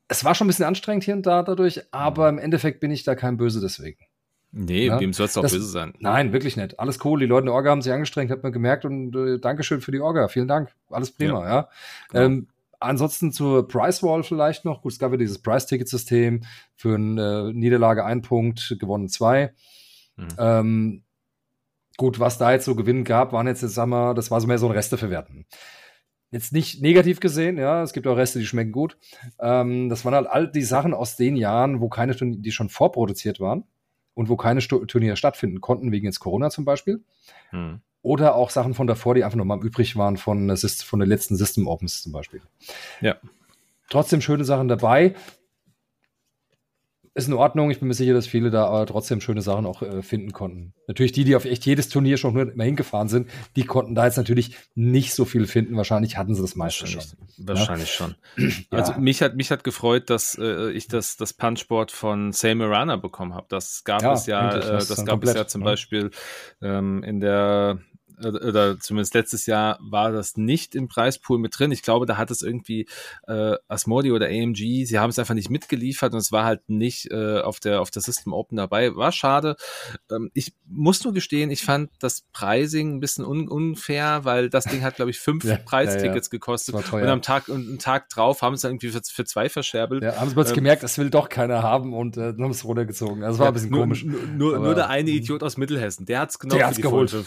Es 0.07 0.23
war 0.23 0.35
schon 0.35 0.45
ein 0.45 0.49
bisschen 0.49 0.65
anstrengend 0.65 1.03
hier 1.03 1.15
und 1.15 1.25
da 1.25 1.43
dadurch, 1.43 1.81
aber 1.91 2.29
im 2.29 2.37
Endeffekt 2.37 2.79
bin 2.79 2.91
ich 2.91 3.03
da 3.03 3.15
kein 3.15 3.37
Böse 3.37 3.59
deswegen. 3.59 4.05
Nee, 4.51 4.87
ja? 4.87 4.99
wem 4.99 5.13
soll 5.13 5.25
es 5.25 5.33
doch 5.33 5.41
böse 5.41 5.61
sein? 5.61 5.93
Nein, 5.99 6.31
wirklich 6.31 6.55
nicht. 6.57 6.79
Alles 6.79 7.03
cool. 7.03 7.19
Die 7.19 7.25
Leute 7.25 7.41
in 7.41 7.45
der 7.47 7.55
Orga 7.55 7.71
haben 7.71 7.81
sich 7.81 7.91
angestrengt, 7.91 8.31
hat 8.31 8.43
man 8.43 8.51
gemerkt 8.51 8.85
und 8.85 9.15
äh, 9.15 9.39
Dankeschön 9.39 9.81
für 9.81 9.91
die 9.91 9.99
Orga. 9.99 10.27
Vielen 10.29 10.47
Dank. 10.47 10.73
Alles 10.89 11.11
prima, 11.11 11.43
ja. 11.43 11.55
ja. 11.55 11.69
Genau. 12.09 12.25
Ähm, 12.25 12.47
ansonsten 12.79 13.31
zur 13.31 13.67
Price 13.67 14.01
Wall 14.03 14.23
vielleicht 14.23 14.65
noch. 14.65 14.81
Gut, 14.81 14.93
es 14.93 14.99
gab 14.99 15.11
ja 15.11 15.17
dieses 15.17 15.39
Price-Ticket-System 15.39 16.43
für 16.75 16.95
eine 16.95 17.51
Niederlage 17.53 18.05
ein 18.05 18.21
Punkt, 18.21 18.75
gewonnen 18.79 19.09
zwei. 19.09 19.53
Mhm. 20.15 20.27
Ähm, 20.37 21.03
gut, 21.97 22.19
was 22.19 22.37
da 22.37 22.51
jetzt 22.51 22.65
so 22.65 22.75
Gewinn 22.75 23.03
gab, 23.03 23.33
waren 23.33 23.47
jetzt, 23.47 23.61
jetzt 23.61 23.75
sagen 23.75 23.91
wir, 23.91 24.13
das 24.13 24.31
war 24.31 24.39
so 24.39 24.47
mehr 24.47 24.59
so 24.59 24.67
ein 24.67 24.71
Resteverwerten. 24.71 25.45
Jetzt 26.31 26.51
nicht 26.51 26.81
negativ 26.81 27.19
gesehen, 27.19 27.57
ja, 27.57 27.83
es 27.83 27.93
gibt 27.93 28.05
auch 28.05 28.17
Reste, 28.17 28.39
die 28.39 28.45
schmecken 28.45 28.73
gut. 28.73 28.97
Ähm, 29.39 29.87
das 29.87 30.03
waren 30.03 30.13
halt 30.13 30.27
all 30.27 30.51
die 30.51 30.63
Sachen 30.63 30.93
aus 30.93 31.15
den 31.15 31.35
Jahren, 31.35 31.79
wo 31.79 31.89
keine 31.89 32.15
Turniere, 32.15 32.41
die 32.41 32.51
schon 32.51 32.69
vorproduziert 32.69 33.39
waren 33.39 33.63
und 34.17 34.29
wo 34.29 34.35
keine 34.35 34.61
Turniere 34.61 35.15
stattfinden 35.15 35.61
konnten, 35.61 35.91
wegen 35.91 36.07
jetzt 36.07 36.19
Corona 36.19 36.49
zum 36.49 36.65
Beispiel. 36.65 37.03
Mhm. 37.51 37.81
Oder 38.01 38.33
auch 38.33 38.49
Sachen 38.49 38.73
von 38.73 38.87
davor, 38.87 39.13
die 39.13 39.23
einfach 39.23 39.37
nochmal 39.37 39.63
übrig 39.63 39.95
waren 39.95 40.17
von, 40.17 40.57
von 40.57 40.99
den 40.99 41.07
letzten 41.07 41.35
System 41.35 41.67
Opens 41.67 42.01
zum 42.01 42.13
Beispiel. 42.13 42.41
Ja. 42.99 43.17
Trotzdem 43.91 44.21
schöne 44.21 44.43
Sachen 44.43 44.69
dabei. 44.69 45.13
Ist 47.17 47.27
in 47.27 47.33
Ordnung. 47.33 47.71
Ich 47.71 47.79
bin 47.79 47.87
mir 47.87 47.95
sicher, 47.95 48.13
dass 48.13 48.27
viele 48.27 48.51
da 48.51 48.67
aber 48.67 48.85
trotzdem 48.85 49.21
schöne 49.21 49.41
Sachen 49.41 49.65
auch 49.65 49.81
äh, 49.81 50.03
finden 50.03 50.33
konnten. 50.33 50.75
Natürlich 50.87 51.13
die, 51.13 51.23
die 51.23 51.35
auf 51.35 51.45
echt 51.45 51.65
jedes 51.65 51.89
Turnier 51.89 52.17
schon 52.17 52.37
immer 52.37 52.63
hingefahren 52.63 53.07
sind, 53.07 53.27
die 53.55 53.63
konnten 53.63 53.95
da 53.95 54.05
jetzt 54.05 54.17
natürlich 54.17 54.55
nicht 54.75 55.15
so 55.15 55.25
viel 55.25 55.47
finden. 55.47 55.75
Wahrscheinlich 55.75 56.15
hatten 56.15 56.35
sie 56.35 56.43
das 56.43 56.55
meiste 56.55 56.85
schon. 56.85 57.01
Wahrscheinlich 57.39 57.97
ja? 57.99 58.05
schon. 58.05 58.15
Also 58.69 58.91
ja. 58.91 58.97
mich 58.99 59.23
hat 59.23 59.35
mich 59.35 59.49
hat 59.49 59.63
gefreut, 59.63 60.11
dass 60.11 60.37
äh, 60.39 60.69
ich 60.71 60.87
das 60.87 61.17
das 61.17 61.33
Punchboard 61.33 61.91
von 61.91 62.33
Say 62.33 62.53
Marana 62.53 62.97
bekommen 62.97 63.33
habe. 63.33 63.47
Das 63.49 63.83
gab 63.83 64.03
ja, 64.03 64.13
es 64.13 64.27
ja, 64.27 64.55
äh, 64.55 64.59
das, 64.59 64.89
gab 64.89 65.07
komplett, 65.07 65.35
es 65.35 65.41
ja 65.41 65.47
zum 65.47 65.63
Beispiel 65.63 66.11
ähm, 66.61 67.01
in 67.01 67.19
der 67.19 67.79
oder 68.23 68.79
zumindest 68.79 69.13
letztes 69.13 69.45
Jahr 69.45 69.77
war 69.81 70.11
das 70.11 70.37
nicht 70.37 70.75
im 70.75 70.87
Preispool 70.87 71.37
mit 71.37 71.57
drin. 71.57 71.71
Ich 71.71 71.83
glaube, 71.83 72.05
da 72.05 72.17
hat 72.17 72.31
es 72.31 72.41
irgendwie 72.41 72.87
äh, 73.27 73.55
Asmodi 73.67 74.11
oder 74.11 74.27
AMG, 74.27 74.85
sie 74.85 74.99
haben 74.99 75.09
es 75.09 75.19
einfach 75.19 75.35
nicht 75.35 75.49
mitgeliefert 75.49 76.13
und 76.13 76.19
es 76.19 76.31
war 76.31 76.43
halt 76.43 76.67
nicht 76.67 77.11
äh, 77.11 77.39
auf 77.39 77.59
der 77.59 77.81
auf 77.81 77.91
der 77.91 78.01
System 78.01 78.33
Open 78.33 78.57
dabei. 78.57 78.95
War 78.95 79.11
schade. 79.11 79.55
Ähm, 80.11 80.31
ich 80.33 80.53
muss 80.65 81.03
nur 81.03 81.13
gestehen, 81.13 81.51
ich 81.51 81.63
fand 81.63 81.91
das 81.99 82.23
Pricing 82.33 82.95
ein 82.95 82.99
bisschen 82.99 83.25
un 83.25 83.47
unfair, 83.47 84.21
weil 84.23 84.49
das 84.49 84.65
Ding 84.65 84.81
hat, 84.81 84.95
glaube 84.95 85.11
ich, 85.11 85.19
fünf 85.19 85.43
ja, 85.45 85.57
Preistickets 85.57 86.27
ja, 86.27 86.31
ja. 86.31 86.37
gekostet 86.37 86.75
und 86.75 86.93
am 86.93 87.21
Tag 87.21 87.49
und 87.49 87.67
einen 87.67 87.79
Tag 87.79 88.09
drauf 88.09 88.41
haben 88.41 88.55
sie 88.55 88.67
irgendwie 88.67 88.89
für, 88.89 89.01
für 89.03 89.25
zwei 89.25 89.49
verscherbelt. 89.49 90.03
Ja, 90.03 90.17
haben 90.17 90.29
sie 90.29 90.39
ähm, 90.39 90.55
gemerkt, 90.55 90.83
das 90.83 90.97
will 90.97 91.09
doch 91.09 91.29
keiner 91.29 91.61
haben 91.61 91.93
und 91.93 92.17
äh, 92.17 92.33
haben 92.33 92.51
es 92.51 92.65
runtergezogen. 92.65 93.23
Also 93.23 93.39
war 93.39 93.47
ein 93.47 93.53
bisschen 93.53 93.69
nur, 93.69 93.81
komisch. 93.81 94.03
Nur, 94.05 94.59
nur, 94.59 94.75
der 94.75 94.89
eine 94.89 95.09
Idiot 95.09 95.43
aus 95.43 95.57
Mittelhessen, 95.57 96.05
der 96.05 96.21
hat's 96.21 96.39
genau 96.39 96.55
der 96.55 96.67
hat's 96.67 96.81
geholt. 96.81 97.11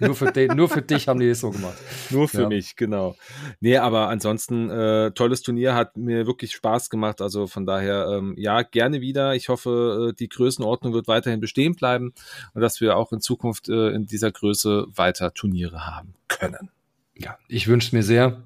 Nur 0.10 0.16
für, 0.16 0.32
den, 0.32 0.56
nur 0.56 0.68
für 0.68 0.82
dich 0.82 1.06
haben 1.06 1.20
die 1.20 1.28
es 1.28 1.38
so 1.38 1.52
gemacht. 1.52 1.78
Nur 2.10 2.26
für 2.26 2.42
ja. 2.42 2.48
mich, 2.48 2.74
genau. 2.74 3.14
Nee, 3.60 3.76
aber 3.76 4.08
ansonsten, 4.08 4.68
äh, 4.68 5.12
tolles 5.12 5.42
Turnier, 5.42 5.76
hat 5.76 5.96
mir 5.96 6.26
wirklich 6.26 6.50
Spaß 6.50 6.90
gemacht. 6.90 7.20
Also 7.20 7.46
von 7.46 7.64
daher, 7.64 8.08
ähm, 8.08 8.34
ja, 8.36 8.62
gerne 8.62 9.00
wieder. 9.00 9.36
Ich 9.36 9.48
hoffe, 9.48 10.08
äh, 10.10 10.16
die 10.18 10.28
Größenordnung 10.28 10.94
wird 10.94 11.06
weiterhin 11.06 11.38
bestehen 11.38 11.76
bleiben 11.76 12.12
und 12.54 12.60
dass 12.60 12.80
wir 12.80 12.96
auch 12.96 13.12
in 13.12 13.20
Zukunft 13.20 13.68
äh, 13.68 13.90
in 13.90 14.06
dieser 14.06 14.32
Größe 14.32 14.86
weiter 14.92 15.32
Turniere 15.32 15.86
haben 15.86 16.14
können. 16.26 16.70
Ja, 17.16 17.38
ich 17.46 17.68
wünsche 17.68 17.94
mir 17.94 18.02
sehr 18.02 18.42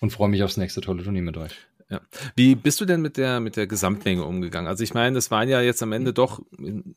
und 0.00 0.10
freue 0.10 0.30
mich 0.30 0.42
aufs 0.42 0.56
nächste 0.56 0.80
tolle 0.80 1.04
Turnier 1.04 1.22
mit 1.22 1.36
euch. 1.36 1.54
Ja. 1.90 2.00
Wie 2.34 2.56
bist 2.56 2.80
du 2.80 2.86
denn 2.86 3.02
mit 3.02 3.18
der, 3.18 3.38
mit 3.38 3.54
der 3.54 3.68
Gesamtmenge 3.68 4.24
umgegangen? 4.24 4.66
Also 4.66 4.82
ich 4.82 4.94
meine, 4.94 5.16
es 5.16 5.30
waren 5.30 5.48
ja 5.48 5.60
jetzt 5.60 5.80
am 5.80 5.92
Ende 5.92 6.12
doch 6.12 6.42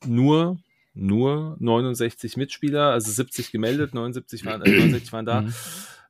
nur 0.07 0.57
nur 0.97 1.57
69 1.59 2.37
Mitspieler, 2.37 2.91
also 2.91 3.11
70 3.11 3.51
gemeldet, 3.51 3.93
79 3.93 4.45
waren, 4.45 4.61
äh, 4.61 4.69
69 4.69 5.13
waren 5.13 5.25
da. 5.25 5.41
Mhm. 5.41 5.53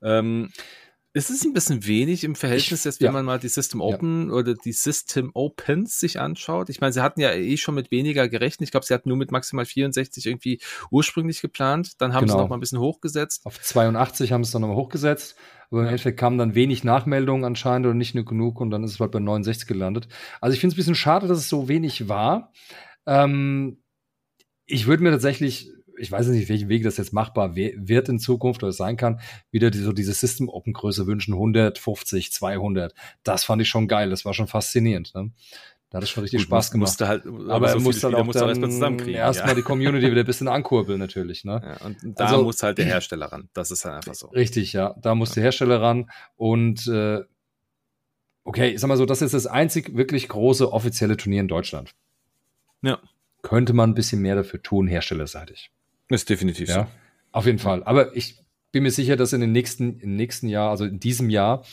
Ähm, 0.01 0.49
es 1.17 1.31
ist 1.31 1.45
ein 1.45 1.53
bisschen 1.53 1.87
wenig 1.87 2.23
im 2.23 2.35
Verhältnis, 2.35 2.83
jetzt, 2.83 3.01
wenn 3.01 3.07
ja. 3.07 3.11
man 3.11 3.25
mal 3.25 3.39
die 3.39 3.47
System 3.47 3.81
Open 3.81 4.27
ja. 4.27 4.35
oder 4.35 4.53
die 4.53 4.71
System 4.71 5.31
Opens 5.33 5.99
sich 5.99 6.19
anschaut. 6.19 6.69
Ich 6.69 6.79
meine, 6.79 6.93
sie 6.93 7.01
hatten 7.01 7.19
ja 7.19 7.31
eh 7.31 7.57
schon 7.57 7.73
mit 7.73 7.89
weniger 7.89 8.29
gerechnet. 8.29 8.67
Ich 8.67 8.71
glaube, 8.71 8.85
sie 8.85 8.93
hatten 8.93 9.09
nur 9.09 9.17
mit 9.17 9.31
maximal 9.31 9.65
64 9.65 10.25
irgendwie 10.27 10.59
ursprünglich 10.91 11.41
geplant. 11.41 11.99
Dann 12.01 12.13
haben 12.13 12.25
genau. 12.25 12.37
sie 12.37 12.41
noch 12.43 12.49
mal 12.49 12.57
ein 12.57 12.59
bisschen 12.59 12.79
hochgesetzt. 12.79 13.45
Auf 13.45 13.59
82 13.59 14.31
haben 14.31 14.43
sie 14.43 14.49
es 14.49 14.51
dann 14.51 14.61
nochmal 14.61 14.77
hochgesetzt. 14.77 15.35
Aber 15.71 15.81
im 15.81 15.87
Endeffekt 15.87 16.19
kamen 16.19 16.37
dann 16.37 16.55
wenig 16.55 16.83
Nachmeldungen 16.83 17.43
anscheinend 17.43 17.87
oder 17.87 17.95
nicht 17.95 18.13
nur 18.13 18.23
genug 18.23 18.61
und 18.61 18.69
dann 18.69 18.83
ist 18.83 18.91
es 18.91 18.99
halt 18.99 19.11
bei 19.11 19.19
69 19.19 19.67
gelandet. 19.67 20.07
Also 20.39 20.53
ich 20.53 20.59
finde 20.59 20.73
es 20.73 20.75
ein 20.75 20.77
bisschen 20.77 20.95
schade, 20.95 21.27
dass 21.27 21.39
es 21.39 21.49
so 21.49 21.67
wenig 21.67 22.07
war. 22.07 22.53
Ähm, 23.05 23.79
ich 24.67 24.85
würde 24.85 25.03
mir 25.03 25.11
tatsächlich 25.11 25.71
ich 25.97 26.11
weiß 26.11 26.27
nicht, 26.27 26.49
welchen 26.49 26.69
Weg 26.69 26.83
das 26.83 26.97
jetzt 26.97 27.13
machbar 27.13 27.55
wird 27.55 28.09
in 28.09 28.19
Zukunft 28.19 28.63
oder 28.63 28.71
sein 28.71 28.97
kann, 28.97 29.19
wieder 29.51 29.71
die, 29.71 29.79
so 29.79 29.91
diese 29.91 30.13
System 30.13 30.49
Open 30.49 30.73
Größe 30.73 31.07
wünschen, 31.07 31.33
150, 31.33 32.31
200. 32.31 32.93
Das 33.23 33.43
fand 33.43 33.61
ich 33.61 33.69
schon 33.69 33.87
geil. 33.87 34.09
Das 34.09 34.25
war 34.25 34.33
schon 34.33 34.47
faszinierend. 34.47 35.13
Ne? 35.15 35.31
Da 35.89 35.97
hat 35.97 36.03
es 36.03 36.09
schon 36.09 36.21
richtig 36.21 36.41
Gut, 36.41 36.47
Spaß 36.47 36.71
gemacht. 36.71 36.99
Halt, 36.99 37.25
aber, 37.25 37.51
aber 37.53 37.69
so 37.69 37.79
musste 37.79 38.07
halt 38.07 38.15
auch 38.15 38.27
dann 38.31 38.49
erstmal 38.49 38.71
zusammenkriegen. 38.71 39.15
Erstmal 39.15 39.49
ja. 39.49 39.55
die 39.55 39.61
Community 39.61 40.11
wieder 40.11 40.21
ein 40.21 40.25
bisschen 40.25 40.47
ankurbeln 40.47 40.99
natürlich. 40.99 41.45
Ne? 41.45 41.61
Ja, 41.63 41.85
und 41.85 41.97
da 42.19 42.25
also, 42.25 42.43
muss 42.43 42.61
halt 42.61 42.77
der 42.77 42.85
Hersteller 42.85 43.27
ran. 43.27 43.49
Das 43.53 43.71
ist 43.71 43.85
halt 43.85 43.95
einfach 43.95 44.13
so. 44.13 44.27
Richtig, 44.27 44.73
ja. 44.73 44.95
Da 45.01 45.15
muss 45.15 45.29
ja. 45.29 45.35
der 45.35 45.43
Hersteller 45.43 45.81
ran. 45.81 46.09
Und 46.35 46.87
äh, 46.87 47.21
okay, 48.43 48.71
ich 48.71 48.81
sag 48.81 48.87
mal 48.89 48.97
so, 48.97 49.05
das 49.05 49.21
ist 49.21 49.33
das 49.33 49.47
einzig 49.47 49.95
wirklich 49.95 50.27
große 50.27 50.71
offizielle 50.71 51.15
Turnier 51.15 51.41
in 51.41 51.47
Deutschland. 51.47 51.95
Ja. 52.81 52.99
Könnte 53.47 53.71
man 53.71 53.91
ein 53.91 53.93
bisschen 53.93 54.21
mehr 54.21 54.35
dafür 54.35 54.61
tun, 54.61 54.87
herstellerseitig. 54.87 55.71
Ist 56.09 56.29
definitiv 56.29 56.67
ja, 56.67 56.83
so. 56.83 56.87
Auf 57.31 57.45
jeden 57.45 57.59
Fall. 57.59 57.81
Aber 57.85 58.13
ich 58.13 58.43
bin 58.73 58.83
mir 58.83 58.91
sicher, 58.91 59.15
dass 59.15 59.31
in 59.31 59.39
den 59.39 59.53
nächsten, 59.53 60.01
im 60.01 60.17
nächsten 60.17 60.49
Jahr, 60.49 60.69
also 60.69 60.83
in 60.83 60.99
diesem 60.99 61.29
Jahr 61.29 61.63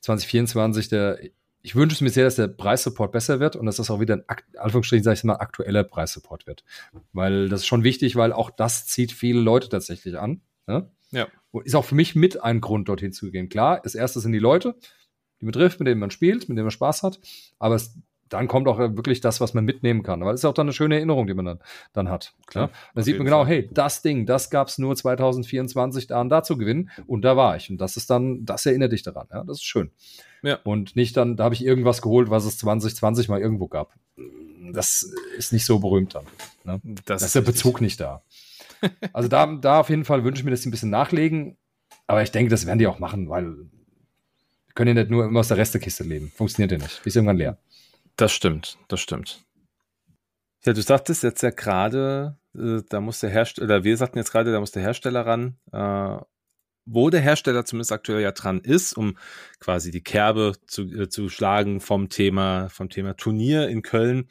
2024, 0.00 0.90
der, 0.90 1.18
ich 1.62 1.74
wünsche 1.74 1.94
es 1.94 2.02
mir 2.02 2.10
sehr, 2.10 2.26
dass 2.26 2.36
der 2.36 2.48
Preissupport 2.48 3.12
besser 3.12 3.40
wird 3.40 3.56
und 3.56 3.64
dass 3.64 3.76
das 3.76 3.90
auch 3.90 3.98
wieder 3.98 4.16
ein, 4.16 4.24
Anführungsstrichen, 4.58 5.04
sage 5.04 5.14
ich 5.14 5.24
mal, 5.24 5.36
aktueller 5.36 5.84
Preissupport 5.84 6.46
wird. 6.46 6.64
Weil 7.14 7.48
das 7.48 7.60
ist 7.60 7.66
schon 7.66 7.82
wichtig, 7.82 8.14
weil 8.14 8.34
auch 8.34 8.50
das 8.50 8.84
zieht 8.84 9.10
viele 9.10 9.40
Leute 9.40 9.70
tatsächlich 9.70 10.18
an. 10.18 10.42
Ne? 10.66 10.90
Ja. 11.12 11.28
Und 11.50 11.64
ist 11.64 11.74
auch 11.74 11.86
für 11.86 11.94
mich 11.94 12.14
mit 12.14 12.42
ein 12.42 12.60
Grund, 12.60 12.90
dorthin 12.90 13.14
zu 13.14 13.30
gehen. 13.30 13.48
Klar, 13.48 13.80
das 13.82 13.94
erste 13.94 14.20
sind 14.20 14.32
die 14.32 14.38
Leute, 14.38 14.74
die 15.40 15.46
betrifft, 15.46 15.80
mit 15.80 15.88
denen 15.88 15.98
man 15.98 16.10
spielt, 16.10 16.50
mit 16.50 16.58
denen 16.58 16.66
man 16.66 16.72
Spaß 16.72 17.02
hat. 17.02 17.20
Aber 17.58 17.76
es 17.76 17.96
dann 18.32 18.48
kommt 18.48 18.66
auch 18.68 18.78
wirklich 18.78 19.20
das, 19.20 19.40
was 19.40 19.52
man 19.52 19.64
mitnehmen 19.64 20.02
kann. 20.02 20.22
Aber 20.22 20.32
es 20.32 20.40
ist 20.40 20.44
auch 20.44 20.54
dann 20.54 20.66
eine 20.66 20.72
schöne 20.72 20.96
Erinnerung, 20.96 21.26
die 21.26 21.34
man 21.34 21.44
dann, 21.44 21.58
dann 21.92 22.08
hat. 22.08 22.34
Klar. 22.46 22.68
Ja? 22.68 22.74
Dann 22.94 23.04
sieht 23.04 23.18
man 23.18 23.26
genau, 23.26 23.44
Fall. 23.44 23.54
hey, 23.54 23.70
das 23.72 24.02
Ding, 24.02 24.26
das 24.26 24.50
gab 24.50 24.68
es 24.68 24.78
nur 24.78 24.96
2024 24.96 26.06
da 26.06 26.20
und 26.20 26.30
da 26.30 26.42
zu 26.42 26.56
gewinnen 26.56 26.90
und 27.06 27.22
da 27.22 27.36
war 27.36 27.56
ich. 27.56 27.68
Und 27.70 27.78
das 27.78 27.96
ist 27.96 28.08
dann, 28.10 28.44
das 28.44 28.64
erinnert 28.64 28.92
dich 28.92 29.02
daran. 29.02 29.26
Ja, 29.30 29.44
das 29.44 29.58
ist 29.58 29.64
schön. 29.64 29.90
Ja. 30.42 30.58
Und 30.64 30.96
nicht 30.96 31.16
dann, 31.16 31.36
da 31.36 31.44
habe 31.44 31.54
ich 31.54 31.64
irgendwas 31.64 32.00
geholt, 32.00 32.30
was 32.30 32.44
es 32.44 32.58
2020 32.58 33.28
mal 33.28 33.40
irgendwo 33.40 33.68
gab. 33.68 33.92
Das 34.72 35.12
ist 35.36 35.52
nicht 35.52 35.66
so 35.66 35.78
berühmt 35.78 36.14
dann. 36.14 36.24
Ne? 36.64 36.80
Das, 36.84 37.04
das, 37.04 37.22
ist 37.22 37.34
der 37.34 37.42
Bezug 37.42 37.80
nicht 37.80 38.00
da. 38.00 38.22
Also 39.12 39.28
da, 39.28 39.46
da 39.46 39.80
auf 39.80 39.90
jeden 39.90 40.04
Fall 40.04 40.24
wünsche 40.24 40.40
ich 40.40 40.44
mir, 40.44 40.50
dass 40.50 40.62
sie 40.62 40.68
ein 40.68 40.72
bisschen 40.72 40.90
nachlegen. 40.90 41.56
Aber 42.06 42.22
ich 42.22 42.32
denke, 42.32 42.50
das 42.50 42.66
werden 42.66 42.78
die 42.78 42.86
auch 42.86 42.98
machen, 42.98 43.28
weil 43.28 43.56
können 44.74 44.96
ja 44.96 45.02
nicht 45.02 45.10
nur 45.10 45.26
immer 45.26 45.40
aus 45.40 45.48
der 45.48 45.58
Restekiste 45.58 46.02
leben. 46.02 46.32
Funktioniert 46.34 46.72
ja 46.72 46.78
nicht. 46.78 47.00
Ist 47.04 47.16
irgendwann 47.16 47.36
leer. 47.36 47.58
Das 48.16 48.32
stimmt, 48.32 48.78
das 48.88 49.00
stimmt. 49.00 49.44
Ja, 50.64 50.72
du 50.72 50.82
sagtest 50.82 51.22
jetzt 51.22 51.42
ja 51.42 51.50
gerade, 51.50 52.38
äh, 52.54 52.82
da 52.88 53.00
muss 53.00 53.20
der 53.20 53.30
Hersteller, 53.30 53.64
oder 53.66 53.84
wir 53.84 53.96
sagten 53.96 54.18
jetzt 54.18 54.30
gerade, 54.30 54.52
da 54.52 54.60
muss 54.60 54.70
der 54.70 54.82
Hersteller 54.82 55.26
ran. 55.26 55.58
Äh, 55.72 56.18
wo 56.84 57.10
der 57.10 57.20
Hersteller 57.20 57.64
zumindest 57.64 57.92
aktuell 57.92 58.22
ja 58.22 58.32
dran 58.32 58.60
ist, 58.60 58.96
um 58.96 59.16
quasi 59.60 59.90
die 59.90 60.02
Kerbe 60.02 60.54
zu, 60.66 60.82
äh, 60.82 61.08
zu 61.08 61.28
schlagen 61.28 61.80
vom 61.80 62.08
Thema, 62.08 62.68
vom 62.70 62.88
Thema 62.88 63.14
Turnier 63.14 63.68
in 63.68 63.82
Köln 63.82 64.28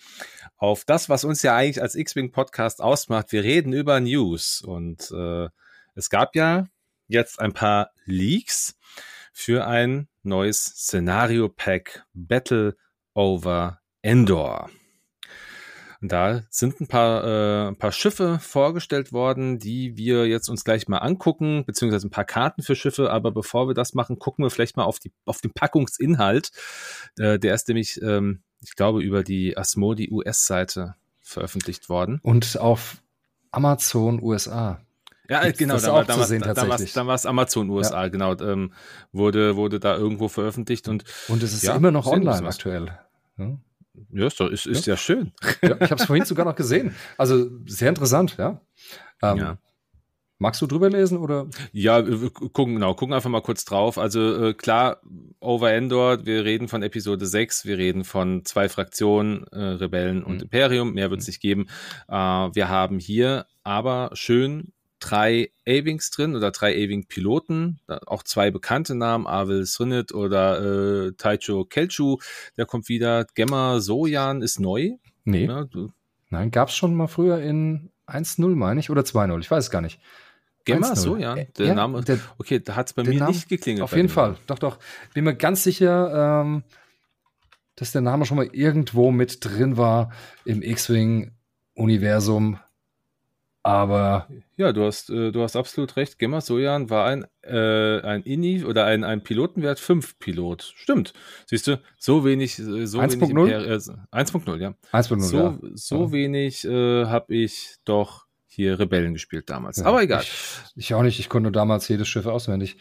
auf 0.57 0.83
das, 0.85 1.09
was 1.09 1.23
uns 1.23 1.41
ja 1.43 1.55
eigentlich 1.55 1.81
als 1.81 1.95
X-Wing 1.95 2.31
Podcast 2.31 2.81
ausmacht. 2.81 3.31
Wir 3.31 3.43
reden 3.43 3.73
über 3.73 3.99
News 3.99 4.61
und 4.61 5.11
äh, 5.11 5.47
es 5.95 6.09
gab 6.09 6.35
ja 6.35 6.67
jetzt 7.07 7.39
ein 7.39 7.53
paar 7.53 7.91
Leaks 8.05 8.77
für 9.33 9.65
ein 9.65 10.07
neues 10.23 10.63
Szenario 10.63 11.49
Pack 11.49 12.05
Battle 12.13 12.75
over 13.13 13.79
Endor. 14.01 14.69
Und 16.01 16.11
da 16.11 16.41
sind 16.49 16.81
ein 16.81 16.87
paar, 16.87 17.23
äh, 17.23 17.67
ein 17.67 17.75
paar 17.75 17.91
Schiffe 17.91 18.39
vorgestellt 18.39 19.13
worden, 19.13 19.59
die 19.59 19.97
wir 19.97 20.25
jetzt 20.25 20.49
uns 20.49 20.63
gleich 20.63 20.87
mal 20.87 20.97
angucken, 20.97 21.63
beziehungsweise 21.65 22.07
ein 22.07 22.11
paar 22.11 22.25
Karten 22.25 22.63
für 22.63 22.75
Schiffe. 22.75 23.11
Aber 23.11 23.31
bevor 23.31 23.67
wir 23.67 23.75
das 23.75 23.93
machen, 23.93 24.17
gucken 24.17 24.43
wir 24.43 24.49
vielleicht 24.49 24.77
mal 24.77 24.85
auf, 24.85 24.97
die, 24.97 25.11
auf 25.25 25.41
den 25.41 25.51
Packungsinhalt. 25.51 26.51
Äh, 27.19 27.37
der 27.37 27.53
ist 27.53 27.67
nämlich, 27.67 28.01
ähm, 28.01 28.41
ich 28.61 28.75
glaube, 28.75 29.03
über 29.03 29.23
die 29.23 29.55
Asmodi 29.55 30.09
US-Seite 30.11 30.95
veröffentlicht 31.19 31.87
worden. 31.87 32.19
Und 32.23 32.57
auf 32.57 32.97
Amazon 33.51 34.23
USA. 34.23 34.81
Ja, 35.31 35.49
genau, 35.49 35.77
dann, 35.77 36.05
dann, 36.07 36.23
sehen, 36.25 36.41
dann, 36.41 36.55
dann 36.55 37.07
war 37.07 37.15
es 37.15 37.25
Amazon 37.25 37.69
USA, 37.69 38.03
ja. 38.03 38.07
genau, 38.09 38.37
ähm, 38.41 38.73
wurde, 39.13 39.55
wurde 39.55 39.79
da 39.79 39.95
irgendwo 39.95 40.27
veröffentlicht 40.27 40.89
und. 40.89 41.05
Und 41.29 41.41
es 41.41 41.53
ist 41.53 41.63
ja, 41.63 41.73
immer 41.73 41.89
noch 41.89 42.05
online 42.05 42.45
aktuell. 42.45 42.91
Ja, 43.37 43.57
ja 44.11 44.27
ist, 44.27 44.41
ist, 44.41 44.65
ist 44.65 44.85
ja. 44.87 44.95
ja 44.95 44.97
schön. 44.97 45.31
Ja, 45.61 45.77
ich 45.79 45.89
habe 45.89 46.01
es 46.01 46.03
vorhin 46.03 46.25
sogar 46.25 46.43
noch 46.43 46.55
gesehen. 46.55 46.93
Also 47.17 47.49
sehr 47.65 47.87
interessant, 47.87 48.35
ja. 48.37 48.59
Ähm, 49.23 49.37
ja. 49.37 49.57
Magst 50.37 50.61
du 50.61 50.67
drüber 50.67 50.89
lesen 50.89 51.17
oder? 51.17 51.47
Ja, 51.71 52.01
gucken, 52.01 52.73
genau, 52.73 52.93
gucken 52.93 53.13
einfach 53.13 53.29
mal 53.29 53.41
kurz 53.41 53.63
drauf. 53.63 53.97
Also 53.97 54.47
äh, 54.47 54.53
klar, 54.53 54.99
Over 55.39 55.71
Endor, 55.71 56.25
wir 56.25 56.43
reden 56.43 56.67
von 56.67 56.83
Episode 56.83 57.25
6, 57.25 57.63
wir 57.65 57.77
reden 57.77 58.03
von 58.03 58.43
zwei 58.43 58.67
Fraktionen, 58.67 59.45
äh, 59.53 59.59
Rebellen 59.59 60.23
und 60.23 60.37
mhm. 60.37 60.41
Imperium, 60.41 60.93
mehr 60.93 61.09
wird 61.09 61.21
es 61.21 61.27
mhm. 61.27 61.29
nicht 61.29 61.41
geben. 61.41 61.67
Äh, 62.09 62.15
wir 62.15 62.67
haben 62.67 62.99
hier 62.99 63.45
aber 63.63 64.09
schön 64.13 64.73
drei 65.01 65.51
A-Wings 65.67 66.11
drin 66.11 66.35
oder 66.35 66.51
drei 66.51 66.73
A-Wing-Piloten, 66.73 67.79
auch 68.05 68.23
zwei 68.23 68.51
bekannte 68.51 68.95
Namen, 68.95 69.27
Avil 69.27 69.65
Srinit 69.65 70.13
oder 70.13 71.07
äh, 71.07 71.11
Taicho 71.13 71.65
Kelchu, 71.65 72.17
der 72.55 72.65
kommt 72.65 72.87
wieder. 72.87 73.25
Gemma 73.35 73.79
Sojan 73.81 74.41
ist 74.41 74.59
neu. 74.59 74.91
Nee. 75.25 75.45
Ja, 75.45 75.65
Nein, 76.29 76.51
gab 76.51 76.69
es 76.69 76.75
schon 76.75 76.95
mal 76.95 77.07
früher 77.07 77.39
in 77.39 77.89
1-0, 78.07 78.55
meine 78.55 78.79
ich, 78.79 78.89
oder 78.89 79.01
2-0, 79.01 79.39
ich 79.41 79.51
weiß 79.51 79.65
es 79.65 79.69
gar 79.69 79.81
nicht. 79.81 79.99
Gemma 80.63 80.95
Sojan, 80.95 81.37
äh, 81.39 81.47
der 81.57 81.65
ja, 81.67 81.73
Name, 81.73 82.01
der, 82.03 82.19
okay, 82.37 82.59
da 82.59 82.75
hat 82.75 82.87
es 82.87 82.93
bei 82.93 83.03
mir 83.03 83.17
Name, 83.17 83.31
nicht 83.31 83.49
geklingelt. 83.49 83.83
Auf 83.83 83.95
jeden 83.95 84.09
Fall, 84.09 84.37
doch, 84.47 84.59
doch. 84.59 84.77
Bin 85.13 85.23
mir 85.23 85.35
ganz 85.35 85.63
sicher, 85.63 86.41
ähm, 86.43 86.63
dass 87.75 87.91
der 87.91 88.01
Name 88.01 88.25
schon 88.25 88.37
mal 88.37 88.47
irgendwo 88.51 89.11
mit 89.11 89.43
drin 89.43 89.75
war 89.75 90.11
im 90.45 90.61
X-Wing-Universum. 90.61 92.59
Aber 93.63 94.27
ja, 94.57 94.73
du 94.73 94.85
hast, 94.85 95.11
äh, 95.11 95.31
du 95.31 95.43
hast 95.43 95.55
absolut 95.55 95.95
recht. 95.95 96.17
Gemma 96.17 96.41
Sojan 96.41 96.89
war 96.89 97.05
ein, 97.05 97.25
äh, 97.43 98.01
ein 98.01 98.23
INI 98.23 98.63
oder 98.63 98.85
ein, 98.85 99.03
ein 99.03 99.21
Pilotenwert 99.21 99.79
5 99.79 100.17
Pilot. 100.17 100.73
Stimmt. 100.75 101.13
Siehst 101.45 101.67
du, 101.67 101.79
so 101.99 102.25
wenig, 102.25 102.55
so 102.55 102.63
1.0? 102.63 103.49
Äh, 103.49 103.77
1.0, 103.77 104.57
ja. 104.57 104.73
1.0, 104.91 105.19
so, 105.19 105.37
ja. 105.37 105.59
So 105.75 106.05
ja. 106.05 106.11
wenig 106.11 106.65
äh, 106.65 107.05
habe 107.05 107.35
ich 107.35 107.75
doch 107.85 108.25
hier 108.47 108.79
Rebellen 108.79 109.13
gespielt 109.13 109.49
damals. 109.49 109.77
Ja, 109.77 109.85
aber 109.85 110.01
egal. 110.01 110.23
Ich, 110.23 110.31
ich, 110.75 110.93
auch 110.93 111.03
nicht. 111.03 111.19
Ich 111.19 111.29
konnte 111.29 111.51
damals 111.51 111.87
jedes 111.87 112.07
Schiff 112.07 112.25
auswendig. 112.25 112.77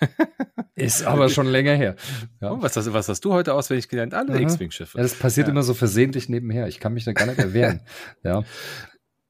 Ist 0.74 1.04
aber 1.04 1.28
schon 1.28 1.46
länger 1.46 1.74
her. 1.74 1.96
Ja. 2.40 2.62
Was, 2.62 2.76
hast, 2.76 2.92
was 2.94 3.08
hast 3.08 3.24
du 3.24 3.32
heute 3.32 3.52
auswendig 3.52 3.88
gelernt? 3.88 4.14
Alle 4.14 4.40
X-Wing-Schiffe. 4.40 4.96
Ja, 4.96 5.02
das 5.02 5.14
passiert 5.14 5.48
immer 5.48 5.62
so 5.62 5.74
versehentlich 5.74 6.30
nebenher. 6.30 6.66
Ich 6.68 6.80
kann 6.80 6.94
mich 6.94 7.04
da 7.04 7.12
gar 7.12 7.26
nicht 7.26 7.38
erwehren. 7.38 7.82
ja 8.24 8.42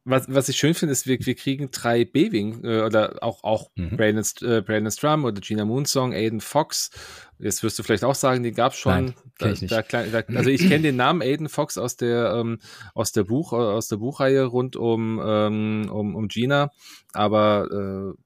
was, 0.05 0.27
was 0.29 0.49
ich 0.49 0.57
schön 0.57 0.75
finde, 0.75 0.93
ist, 0.93 1.07
wir, 1.07 1.19
wir 1.21 1.35
kriegen 1.35 1.71
drei 1.71 2.05
B-Wing 2.05 2.65
äh, 2.65 2.83
oder 2.83 3.23
auch, 3.23 3.45
auch 3.45 3.71
mhm. 3.77 3.97
Brandon, 3.97 4.25
äh, 4.43 4.61
Brandon 4.61 4.91
Strum 4.91 5.25
oder 5.25 5.41
Gina 5.41 5.65
Moonsong, 5.65 6.13
Aiden 6.13 6.41
Fox. 6.41 6.91
Jetzt 7.39 7.63
wirst 7.63 7.79
du 7.79 7.83
vielleicht 7.83 8.05
auch 8.05 8.15
sagen, 8.15 8.43
den 8.43 8.55
gab 8.55 8.73
es 8.73 8.79
schon. 8.79 8.93
Nein, 8.93 9.15
da, 9.39 9.51
ich 9.51 9.67
da, 9.67 9.83
da, 9.83 10.23
also 10.35 10.51
ich 10.51 10.69
kenne 10.69 10.83
den 10.83 10.97
Namen 10.97 11.23
Aiden 11.23 11.49
Fox 11.49 11.79
aus 11.79 11.97
der 11.97 12.35
ähm, 12.35 12.59
aus 12.95 13.13
der 13.13 13.25
Buch 13.25 13.53
aus 13.53 13.89
der 13.89 13.97
Buchreihe 13.97 14.45
rund 14.45 14.77
um 14.77 15.21
ähm, 15.25 15.89
um, 15.91 16.15
um 16.17 16.29
Gina, 16.29 16.71
aber 17.13 18.15
äh, 18.15 18.19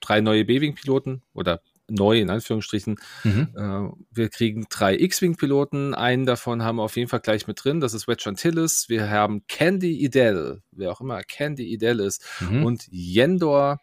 drei 0.00 0.20
neue 0.20 0.44
B-Wing-Piloten 0.44 1.22
oder 1.32 1.60
neu 1.88 2.18
in 2.18 2.30
Anführungsstrichen. 2.30 2.96
Mhm. 3.24 3.48
Äh, 3.56 3.88
wir 4.10 4.28
kriegen 4.28 4.66
drei 4.68 4.98
X-Wing-Piloten. 4.98 5.94
Einen 5.94 6.26
davon 6.26 6.62
haben 6.62 6.76
wir 6.76 6.82
auf 6.82 6.96
jeden 6.96 7.08
Fall 7.08 7.20
gleich 7.20 7.46
mit 7.46 7.62
drin. 7.62 7.80
Das 7.80 7.94
ist 7.94 8.08
Wedge 8.08 8.24
Antilles. 8.26 8.88
Wir 8.88 9.10
haben 9.10 9.46
Candy 9.46 10.04
Idell, 10.04 10.62
wer 10.70 10.92
auch 10.92 11.00
immer 11.00 11.22
Candy 11.22 11.72
Idell 11.72 12.00
ist, 12.00 12.24
mhm. 12.40 12.64
und 12.64 12.88
Yendor. 12.90 13.80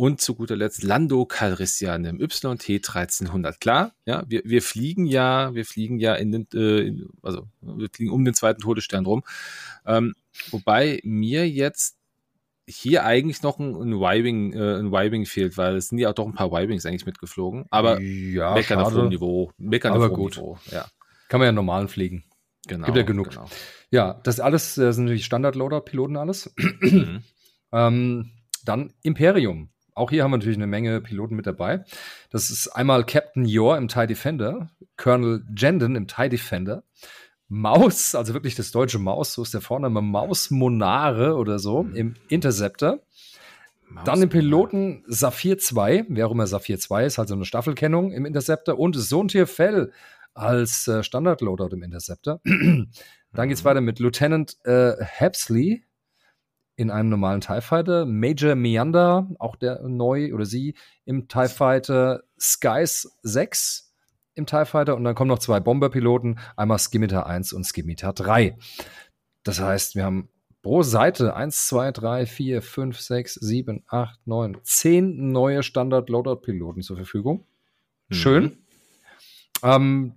Und 0.00 0.20
zu 0.20 0.36
guter 0.36 0.54
Letzt 0.54 0.84
Lando 0.84 1.26
Calrissian 1.26 2.04
im 2.04 2.20
YT 2.20 2.44
1300. 2.44 3.60
Klar, 3.60 3.96
ja, 4.06 4.22
wir, 4.28 4.42
wir 4.44 4.62
fliegen 4.62 5.06
ja, 5.06 5.52
wir 5.56 5.64
fliegen 5.64 5.98
ja 5.98 6.14
in 6.14 6.30
den, 6.30 6.46
äh, 6.54 6.86
in, 6.86 7.08
also 7.20 7.48
wir 7.60 7.88
fliegen 7.92 8.12
um 8.12 8.24
den 8.24 8.34
zweiten 8.34 8.60
Todesstern 8.60 9.06
rum. 9.06 9.24
Ähm, 9.84 10.14
wobei 10.52 11.00
mir 11.02 11.48
jetzt 11.48 11.97
hier 12.68 13.04
eigentlich 13.04 13.42
noch 13.42 13.58
ein, 13.58 13.74
ein 13.74 13.92
Y-Wing 13.92 14.52
äh, 14.52 14.78
ein 14.78 14.86
Y-Wing 14.92 15.24
fehlt, 15.26 15.56
weil 15.56 15.76
es 15.76 15.88
sind 15.88 15.98
ja 15.98 16.10
auch 16.10 16.14
doch 16.14 16.26
ein 16.26 16.34
paar 16.34 16.52
Y-Wings 16.52 16.86
eigentlich 16.86 17.06
mitgeflogen. 17.06 17.66
Aber 17.70 18.00
ja, 18.00 18.54
meckern 18.54 18.80
auf 18.80 18.94
hohem 18.94 19.08
Niveau. 19.08 19.50
Meckern 19.56 19.94
auf 19.94 20.10
hohem. 20.10 20.26
Niveau. 20.26 20.58
Ja, 20.70 20.86
Kann 21.28 21.40
man 21.40 21.46
ja 21.46 21.52
normalen 21.52 21.88
fliegen. 21.88 22.24
genau. 22.66 22.86
Gibt 22.86 22.98
ja 22.98 23.02
genug. 23.04 23.30
Genau. 23.30 23.48
Ja, 23.90 24.20
das 24.22 24.38
alles 24.38 24.76
äh, 24.76 24.92
sind 24.92 25.04
natürlich 25.04 25.24
Standard-Loader-Piloten 25.24 26.16
alles. 26.16 26.54
Mhm. 26.80 27.22
Ähm, 27.70 28.30
dann 28.64 28.94
Imperium. 29.02 29.68
Auch 29.94 30.10
hier 30.10 30.22
haben 30.22 30.30
wir 30.30 30.38
natürlich 30.38 30.56
eine 30.56 30.66
Menge 30.66 31.00
Piloten 31.00 31.34
mit 31.34 31.46
dabei. 31.46 31.84
Das 32.30 32.50
ist 32.50 32.68
einmal 32.68 33.04
Captain 33.04 33.44
Yor 33.44 33.76
im 33.76 33.88
TIE 33.88 34.06
Defender, 34.06 34.70
Colonel 34.96 35.44
Jenden 35.56 35.96
im 35.96 36.06
TIE 36.06 36.28
Defender, 36.28 36.84
Maus, 37.48 38.14
also 38.14 38.34
wirklich 38.34 38.54
das 38.54 38.70
deutsche 38.72 38.98
Maus, 38.98 39.32
so 39.34 39.42
ist 39.42 39.54
der 39.54 39.60
Vorname, 39.60 40.02
Maus 40.02 40.50
Monare 40.50 41.36
oder 41.36 41.58
so 41.58 41.84
Mhm. 41.84 41.94
im 41.96 42.14
Interceptor. 42.28 43.00
Maus- 43.90 44.04
Dann 44.04 44.20
den 44.20 44.28
Piloten 44.28 45.02
Saphir 45.06 45.56
2, 45.58 46.04
wer 46.08 46.26
auch 46.26 46.32
immer 46.32 46.46
Saphir 46.46 46.78
2 46.78 47.06
ist, 47.06 47.16
halt 47.16 47.28
so 47.28 47.34
eine 47.34 47.46
Staffelkennung 47.46 48.12
im 48.12 48.26
Interceptor 48.26 48.78
und 48.78 48.94
Sontier 48.96 49.46
Fell 49.46 49.92
als 50.34 50.86
äh, 50.88 51.02
Standard-Loadout 51.02 51.74
im 51.74 51.82
Interceptor. 51.82 52.40
Dann 53.32 53.48
geht's 53.48 53.62
Mhm. 53.62 53.68
weiter 53.68 53.80
mit 53.80 53.98
Lieutenant 53.98 54.56
äh, 54.64 54.92
Hapsley 55.02 55.84
in 56.76 56.90
einem 56.90 57.08
normalen 57.08 57.40
TIE 57.40 57.60
Fighter, 57.60 58.04
Major 58.06 58.54
Meander, 58.54 59.28
auch 59.38 59.56
der 59.56 59.82
neu 59.88 60.32
oder 60.34 60.44
sie 60.44 60.74
im 61.06 61.26
TIE 61.26 61.48
Fighter, 61.48 62.22
Skies 62.38 63.16
6 63.22 63.87
im 64.38 64.46
TIE 64.46 64.64
Fighter 64.64 64.96
und 64.96 65.04
dann 65.04 65.14
kommen 65.14 65.28
noch 65.28 65.40
zwei 65.40 65.60
Bomberpiloten, 65.60 66.38
einmal 66.56 66.78
Skimitar 66.78 67.26
1 67.26 67.52
und 67.52 67.64
Skimitar 67.64 68.12
3. 68.14 68.56
Das 69.42 69.60
heißt, 69.60 69.94
wir 69.96 70.04
haben 70.04 70.30
pro 70.62 70.82
Seite 70.82 71.34
1, 71.34 71.68
2, 71.68 71.92
3, 71.92 72.26
4, 72.26 72.62
5, 72.62 73.00
6, 73.00 73.34
7, 73.34 73.84
8, 73.88 74.26
9, 74.26 74.56
10 74.62 75.32
neue 75.32 75.62
Standard-Loadout-Piloten 75.62 76.82
zur 76.82 76.96
Verfügung. 76.96 77.46
Mhm. 78.08 78.14
Schön. 78.14 78.58
Ähm, 79.62 80.14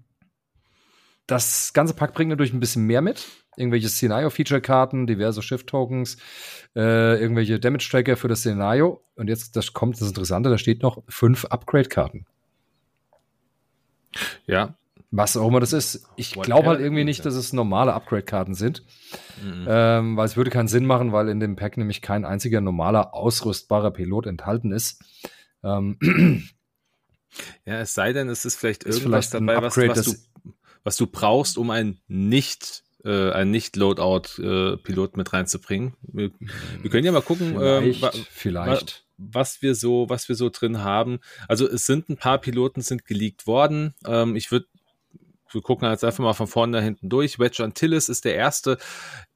das 1.28 1.74
ganze 1.74 1.94
Pack 1.94 2.14
bringt 2.14 2.30
natürlich 2.30 2.54
ein 2.54 2.60
bisschen 2.60 2.86
mehr 2.86 3.02
mit. 3.02 3.28
Irgendwelche 3.58 3.90
Szenario-Feature-Karten, 3.90 5.08
diverse 5.08 5.42
Shift-Tokens, 5.42 6.18
äh, 6.76 7.20
irgendwelche 7.20 7.60
Damage-Tracker 7.60 8.18
für 8.18 8.28
das 8.28 8.40
Szenario. 8.40 9.04
Und 9.16 9.28
jetzt 9.28 9.56
das 9.56 9.74
kommt 9.74 10.00
das 10.00 10.08
Interessante, 10.08 10.50
da 10.50 10.58
steht 10.58 10.84
noch 10.84 11.04
fünf 11.08 11.46
Upgrade-Karten. 11.46 12.26
Ja. 14.48 14.76
Was 15.14 15.36
auch 15.36 15.48
immer 15.50 15.60
das 15.60 15.74
ist. 15.74 16.06
Ich 16.16 16.34
glaube 16.34 16.70
halt 16.70 16.80
irgendwie 16.80 17.04
nicht, 17.04 17.26
dass 17.26 17.36
es 17.36 17.52
normale 17.52 17.94
Upgrade-Karten 17.94 18.56
sind. 18.56 18.84
Mhm. 19.44 19.66
Ähm, 19.68 20.16
weil 20.18 20.26
es 20.26 20.38
würde 20.38 20.50
keinen 20.52 20.70
Sinn 20.70 20.86
machen, 20.86 21.12
weil 21.12 21.28
in 21.28 21.40
dem 21.42 21.58
Pack 21.58 21.76
nämlich 21.76 22.02
kein 22.02 22.24
einziger 22.24 22.62
normaler 22.62 23.14
ausrüstbarer 23.14 23.92
Pilot 23.92 24.26
enthalten 24.28 24.72
ist. 24.72 25.02
Ähm, 25.64 25.98
Ja, 27.66 27.80
es 27.80 27.94
sei 27.94 28.12
denn, 28.12 28.28
es 28.28 28.44
ist 28.44 28.58
vielleicht 28.58 28.84
Ist 28.84 28.98
irgendwas 29.00 29.28
vielleicht 29.30 29.48
dabei, 29.48 29.62
was, 29.62 29.78
Upgrade, 29.78 29.90
was, 29.98 30.04
du, 30.06 30.12
das- 30.12 30.28
was 30.84 30.98
du 30.98 31.08
brauchst, 31.08 31.58
um 31.58 31.70
ein 31.70 32.00
nicht 32.08 32.84
äh, 33.06 33.32
ein 33.32 33.52
nicht 33.52 33.78
Loadout 33.78 34.42
äh, 34.44 34.78
Pilot 34.78 35.16
mit 35.18 35.32
reinzubringen. 35.32 35.94
Wir, 36.02 36.32
wir 36.82 36.90
können 36.92 37.06
ja 37.06 37.12
mal 37.14 37.22
gucken, 37.22 37.56
vielleicht, 37.58 38.02
wa- 38.02 38.12
vielleicht. 38.32 39.06
Was 39.32 39.62
wir 39.62 39.76
so, 39.76 40.10
was 40.10 40.28
wir 40.30 40.36
so 40.36 40.50
drin 40.50 40.80
haben. 40.84 41.20
Also 41.48 41.68
es 41.68 41.86
sind 41.86 42.10
ein 42.10 42.18
paar 42.18 42.40
Piloten 42.40 42.82
sind 42.82 43.06
geleakt 43.06 43.48
worden. 43.48 43.94
Ähm, 44.06 44.36
ich 44.36 44.52
würde, 44.52 44.66
wir 45.52 45.62
gucken 45.62 45.90
jetzt 45.90 46.04
einfach 46.04 46.24
mal 46.24 46.34
von 46.34 46.48
vorne 46.48 46.78
nach 46.78 46.84
hinten 46.84 47.10
durch. 47.10 47.38
Wedge 47.40 47.64
Antilles 47.64 48.10
ist 48.10 48.26
der 48.26 48.36
erste. 48.36 48.78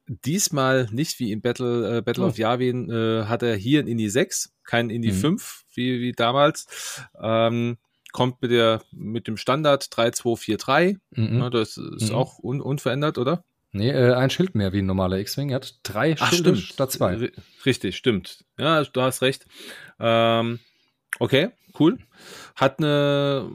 Diesmal 0.08 0.88
nicht 0.92 1.18
wie 1.18 1.32
im 1.32 1.40
Battle, 1.40 1.98
äh, 1.98 2.02
Battle 2.02 2.24
Oh. 2.24 2.28
of 2.28 2.38
Yavin, 2.38 2.90
äh, 2.90 3.24
hat 3.24 3.42
er 3.42 3.56
hier 3.56 3.80
ein 3.80 3.88
Indie 3.88 4.08
6, 4.08 4.52
kein 4.64 4.88
Indie 4.90 5.10
Mhm. 5.12 5.16
5, 5.38 5.62
wie, 5.74 6.00
wie 6.00 6.12
damals. 6.12 7.02
Ähm, 7.20 7.76
kommt 8.12 8.40
mit 8.40 8.50
der, 8.50 8.82
mit 8.92 9.26
dem 9.26 9.36
Standard 9.36 9.88
3243. 9.94 10.96
Mhm. 11.10 11.38
Ja, 11.38 11.50
das 11.50 11.76
ist 11.76 12.10
Mhm. 12.10 12.14
auch 12.14 12.38
un, 12.38 12.60
unverändert, 12.60 13.18
oder? 13.18 13.44
Nee, 13.76 13.90
äh, 13.90 14.14
ein 14.14 14.30
Schild 14.30 14.54
mehr 14.54 14.72
wie 14.72 14.78
ein 14.80 14.86
normaler 14.86 15.18
X-Wing. 15.18 15.50
Er 15.50 15.56
hat 15.56 15.74
drei 15.82 16.16
Schilde 16.16 16.56
statt 16.56 16.92
zwei. 16.92 17.14
R- 17.14 17.30
Richtig, 17.64 17.96
stimmt. 17.96 18.44
Ja, 18.58 18.82
du 18.82 19.00
hast 19.02 19.22
recht. 19.22 19.46
Ähm, 20.00 20.60
okay, 21.18 21.50
cool. 21.78 21.98
Hat 22.54 22.78
eine, 22.78 23.48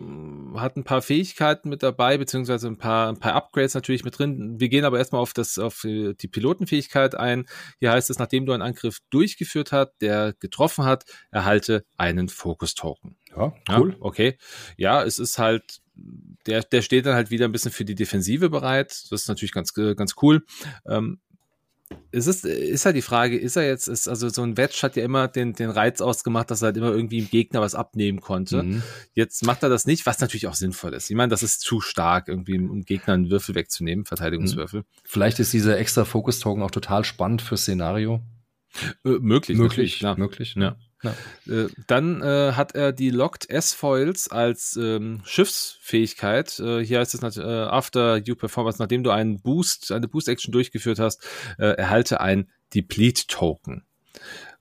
hat 0.56 0.78
ein 0.78 0.84
paar 0.84 1.02
Fähigkeiten 1.02 1.70
mit 1.70 1.82
dabei, 1.82 2.18
beziehungsweise 2.18 2.68
ein 2.68 2.78
paar, 2.78 3.10
ein 3.10 3.20
paar 3.20 3.34
Upgrades 3.34 3.74
natürlich 3.74 4.04
mit 4.04 4.18
drin. 4.20 4.60
Wir 4.60 4.70
gehen 4.70 4.86
aber 4.86 5.00
erstmal 5.00 5.22
auf 5.22 5.34
das, 5.34 5.58
auf 5.58 5.82
die 5.82 6.28
Pilotenfähigkeit 6.28 7.16
ein. 7.16 7.48
Hier 7.80 7.92
heißt 7.92 8.10
es, 8.10 8.20
nachdem 8.20 8.46
du 8.46 8.54
einen 8.54 8.62
Angriff 8.62 9.00
durchgeführt 9.10 9.72
hast, 9.72 9.94
der 10.02 10.34
getroffen 10.40 10.86
hat, 10.86 11.06
erhalte 11.32 11.84
einen 11.98 12.30
Fokus-Token. 12.30 13.18
Ja, 13.36 13.54
Ja, 13.68 13.80
cool. 13.80 13.96
okay. 14.00 14.38
Ja, 14.78 15.04
es 15.04 15.20
ist 15.20 15.38
halt, 15.38 15.82
der, 16.46 16.64
der 16.64 16.82
steht 16.82 17.06
dann 17.06 17.16
halt 17.16 17.32
wieder 17.32 17.46
ein 17.46 17.52
bisschen 17.52 17.72
für 17.72 17.86
die 17.86 17.96
Defensive 17.96 18.50
bereit. 18.50 18.92
Das 19.10 19.22
ist 19.22 19.28
natürlich 19.28 19.54
ganz, 19.54 19.76
äh, 19.78 19.96
ganz 19.96 20.16
cool. 20.22 20.46
Ähm, 20.86 21.20
es 22.12 22.28
ist, 22.28 22.46
ist 22.46 22.86
halt 22.86 22.96
die 22.96 23.02
Frage, 23.02 23.38
ist 23.38 23.56
er 23.56 23.66
jetzt, 23.68 23.88
ist, 23.88 24.08
also 24.08 24.30
so 24.30 24.44
ein 24.44 24.58
Wedge 24.58 24.80
hat 24.82 24.96
ja 24.96 25.04
immer 25.04 25.28
den, 25.28 25.54
den 25.54 25.70
Reiz 25.70 26.02
ausgemacht, 26.02 26.52
dass 26.52 26.62
er 26.62 26.68
halt 26.68 26.78
immer 26.78 26.92
irgendwie 26.92 27.20
im 27.20 27.30
Gegner 27.30 27.62
was 27.62 27.76
abnehmen 27.76 28.22
konnte. 28.22 28.64
Mhm. 28.64 28.84
Jetzt 29.14 29.46
macht 29.46 29.64
er 29.64 29.70
das 29.70 29.86
nicht, 29.86 30.06
was 30.06 30.20
natürlich 30.20 30.48
auch 30.48 30.54
sinnvoll 30.54 30.94
ist. 30.94 31.10
Ich 31.10 31.16
meine, 31.16 31.30
das 31.30 31.44
ist 31.44 31.62
zu 31.62 31.82
stark, 31.82 32.28
irgendwie 32.28 32.58
um 32.58 32.82
Gegner 32.84 33.14
einen 33.14 33.30
Würfel 33.30 33.56
wegzunehmen, 33.56 34.06
Verteidigungswürfel. 34.06 34.84
Vielleicht 35.04 35.40
ist 35.40 35.54
dieser 35.54 35.78
extra 35.78 36.06
Fokus-Token 36.06 36.64
auch 36.64 36.72
total 36.72 37.04
spannend 37.04 37.42
fürs 37.42 37.62
Szenario. 37.62 38.22
Äh, 39.04 39.20
möglich, 39.20 39.58
natürlich, 39.58 39.60
möglich, 39.60 40.00
klar. 40.00 40.18
möglich. 40.18 40.56
Ja. 40.58 40.78
Ja. 41.04 41.16
Äh, 41.48 41.68
dann 41.88 42.22
äh, 42.22 42.54
hat 42.54 42.76
er 42.76 42.92
die 42.92 43.10
Locked 43.10 43.50
S-Foils 43.50 44.30
als 44.30 44.76
ähm, 44.80 45.22
Schiffsfähigkeit. 45.26 46.60
Äh, 46.60 46.86
hier 46.86 47.00
heißt 47.00 47.16
es, 47.16 47.38
äh, 47.38 47.42
after 47.42 48.18
you 48.18 48.36
performance, 48.36 48.82
nachdem 48.82 49.04
du 49.04 49.12
einen 49.12 49.42
Boost, 49.42 49.92
eine 49.92 50.08
Boost-Action 50.08 50.52
durchgeführt 50.52 51.00
hast, 51.00 51.24
äh, 51.58 51.66
erhalte 51.76 52.22
ein 52.22 52.50
Deplete-Token. 52.74 53.84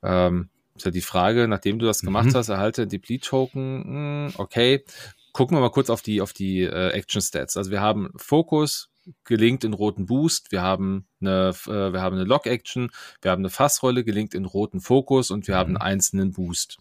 Ähm, 0.02 0.48
ist 0.76 0.84
ja 0.86 0.90
die 0.90 1.00
Frage, 1.02 1.46
nachdem 1.46 1.78
du 1.78 1.86
das 1.86 2.00
gemacht 2.00 2.26
Mhm. 2.26 2.34
hast, 2.34 2.48
erhalte 2.48 2.82
ein 2.82 2.88
Deplete-Token. 2.88 3.84
Hm, 3.84 4.32
okay. 4.38 4.84
Gucken 5.32 5.56
wir 5.56 5.60
mal 5.60 5.70
kurz 5.70 5.90
auf 5.90 6.02
die, 6.02 6.20
auf 6.20 6.32
die 6.32 6.62
äh, 6.62 6.90
Action-Stats. 6.90 7.56
Also 7.56 7.70
wir 7.70 7.80
haben 7.80 8.10
Fokus, 8.16 8.89
gelingt 9.24 9.64
in 9.64 9.72
roten 9.72 10.06
Boost, 10.06 10.52
wir 10.52 10.62
haben 10.62 11.06
eine, 11.20 11.50
äh, 11.66 11.92
wir 11.92 12.00
haben 12.00 12.16
eine 12.16 12.24
Lock-Action, 12.24 12.90
wir 13.22 13.30
haben 13.30 13.40
eine 13.40 13.50
Fassrolle, 13.50 14.04
gelingt 14.04 14.34
in 14.34 14.44
roten 14.44 14.80
Fokus 14.80 15.30
und 15.30 15.48
wir 15.48 15.56
haben 15.56 15.76
einen 15.76 15.76
einzelnen 15.78 16.32
Boost. 16.32 16.78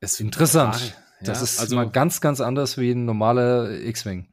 Es- 0.00 0.20
Interessant. 0.20 0.96
das 1.20 1.38
Ja, 1.38 1.44
ist 1.44 1.60
also 1.60 1.76
mal 1.76 1.90
ganz, 1.90 2.20
ganz 2.20 2.40
anders 2.40 2.78
wie 2.78 2.90
ein 2.92 3.04
normaler 3.04 3.70
X-Wing. 3.80 4.28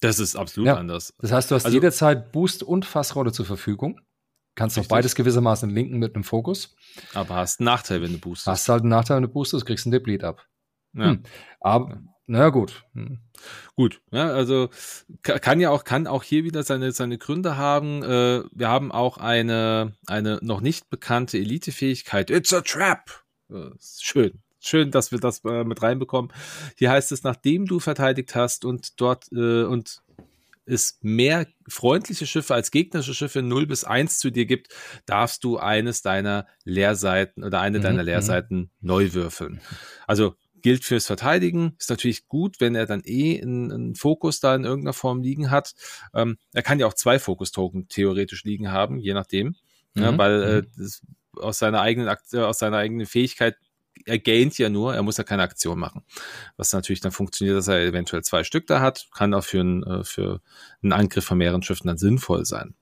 das 0.00 0.18
ist 0.18 0.34
absolut 0.34 0.66
Ja. 0.66 0.76
anders. 0.76 1.14
Das 1.20 1.30
heißt, 1.32 1.50
du 1.50 1.54
hast 1.54 1.64
Also- 1.64 1.76
jederzeit 1.76 2.32
Boost 2.32 2.62
und 2.62 2.84
Fassrolle 2.84 3.30
zur 3.32 3.46
Verfügung. 3.46 4.00
Kannst 4.54 4.78
auch 4.78 4.86
beides 4.86 5.14
gewissermaßen 5.14 5.70
linken 5.70 5.98
mit 5.98 6.14
einem 6.14 6.24
Fokus. 6.24 6.74
Aber 7.14 7.36
hast 7.36 7.60
einen 7.60 7.66
Nachteil, 7.66 8.02
wenn 8.02 8.12
du 8.12 8.18
boostest. 8.18 8.48
Hast 8.48 8.68
halt 8.68 8.80
einen 8.82 8.90
Nachteil, 8.90 9.16
wenn 9.16 9.22
du 9.22 9.28
boostest, 9.30 9.64
kriegst 9.64 9.86
einen 9.86 9.92
Deplete 9.92 10.26
ab. 10.26 10.46
Ja. 10.94 11.04
Hm. 11.12 11.22
Aber, 11.60 12.02
na 12.26 12.48
gut. 12.50 12.84
Hm. 12.94 13.18
Gut, 13.74 14.00
ja, 14.12 14.28
also 14.28 14.68
ka- 15.22 15.38
kann 15.38 15.60
ja 15.60 15.70
auch, 15.70 15.84
kann 15.84 16.06
auch 16.06 16.22
hier 16.22 16.44
wieder 16.44 16.62
seine, 16.62 16.92
seine 16.92 17.18
Gründe 17.18 17.56
haben. 17.56 18.02
Äh, 18.02 18.44
wir 18.52 18.68
haben 18.68 18.92
auch 18.92 19.18
eine, 19.18 19.92
eine 20.06 20.38
noch 20.42 20.60
nicht 20.60 20.90
bekannte 20.90 21.38
Elite-Fähigkeit. 21.38 22.30
It's 22.30 22.52
a 22.52 22.60
trap. 22.60 23.10
Äh, 23.50 23.70
schön. 23.80 24.42
Schön, 24.60 24.92
dass 24.92 25.10
wir 25.10 25.18
das 25.18 25.42
äh, 25.44 25.64
mit 25.64 25.82
reinbekommen. 25.82 26.32
Hier 26.76 26.90
heißt 26.92 27.10
es, 27.10 27.24
nachdem 27.24 27.66
du 27.66 27.80
verteidigt 27.80 28.34
hast 28.36 28.64
und 28.64 29.00
dort 29.00 29.26
äh, 29.32 29.64
und 29.64 30.02
es 30.64 30.98
mehr 31.02 31.48
freundliche 31.66 32.24
Schiffe 32.28 32.54
als 32.54 32.70
gegnerische 32.70 33.14
Schiffe 33.14 33.42
0 33.42 33.66
bis 33.66 33.82
1 33.82 34.20
zu 34.20 34.30
dir 34.30 34.46
gibt, 34.46 34.68
darfst 35.06 35.42
du 35.42 35.58
eines 35.58 36.02
deiner 36.02 36.46
Leerseiten 36.62 37.42
oder 37.42 37.60
eine 37.60 37.78
Mhm, 37.78 37.82
deiner 37.82 38.02
mhm. 38.02 38.06
Leerseiten 38.06 38.70
neu 38.80 39.12
würfeln. 39.12 39.60
Also 40.06 40.36
gilt 40.62 40.84
fürs 40.84 41.06
Verteidigen, 41.06 41.74
ist 41.78 41.90
natürlich 41.90 42.28
gut, 42.28 42.60
wenn 42.60 42.74
er 42.74 42.86
dann 42.86 43.02
eh 43.04 43.40
einen, 43.40 43.94
Fokus 43.94 44.40
da 44.40 44.54
in 44.54 44.64
irgendeiner 44.64 44.92
Form 44.92 45.22
liegen 45.22 45.50
hat. 45.50 45.74
Ähm, 46.14 46.38
er 46.52 46.62
kann 46.62 46.78
ja 46.78 46.86
auch 46.86 46.94
zwei 46.94 47.18
Fokus-Token 47.18 47.88
theoretisch 47.88 48.44
liegen 48.44 48.70
haben, 48.70 48.98
je 48.98 49.14
nachdem. 49.14 49.56
Ja, 49.94 50.12
Mhm, 50.12 50.18
weil 50.18 50.42
äh, 50.42 50.62
mhm. 50.62 50.66
das, 50.78 51.02
aus 51.36 51.58
seiner 51.58 51.80
eigenen 51.80 52.08
Akt- 52.08 52.32
äh, 52.32 52.38
aus 52.40 52.58
seiner 52.58 52.78
eigenen 52.78 53.06
Fähigkeit 53.06 53.56
er 54.06 54.18
gaint 54.18 54.58
ja 54.58 54.68
nur, 54.68 54.94
er 54.94 55.02
muss 55.02 55.16
ja 55.16 55.24
keine 55.24 55.42
Aktion 55.42 55.78
machen. 55.78 56.02
Was 56.56 56.72
natürlich 56.72 57.00
dann 57.00 57.12
funktioniert, 57.12 57.56
dass 57.56 57.68
er 57.68 57.80
eventuell 57.80 58.22
zwei 58.22 58.42
Stück 58.44 58.66
da 58.66 58.80
hat, 58.80 59.08
kann 59.14 59.34
auch 59.34 59.44
für, 59.44 59.60
einen, 59.60 59.82
äh, 59.82 60.04
für 60.04 60.40
einen 60.82 60.92
Angriff 60.92 61.24
von 61.24 61.38
mehreren 61.38 61.62
Schiffen 61.62 61.86
dann 61.86 61.98
sinnvoll 61.98 62.44
sein. 62.44 62.74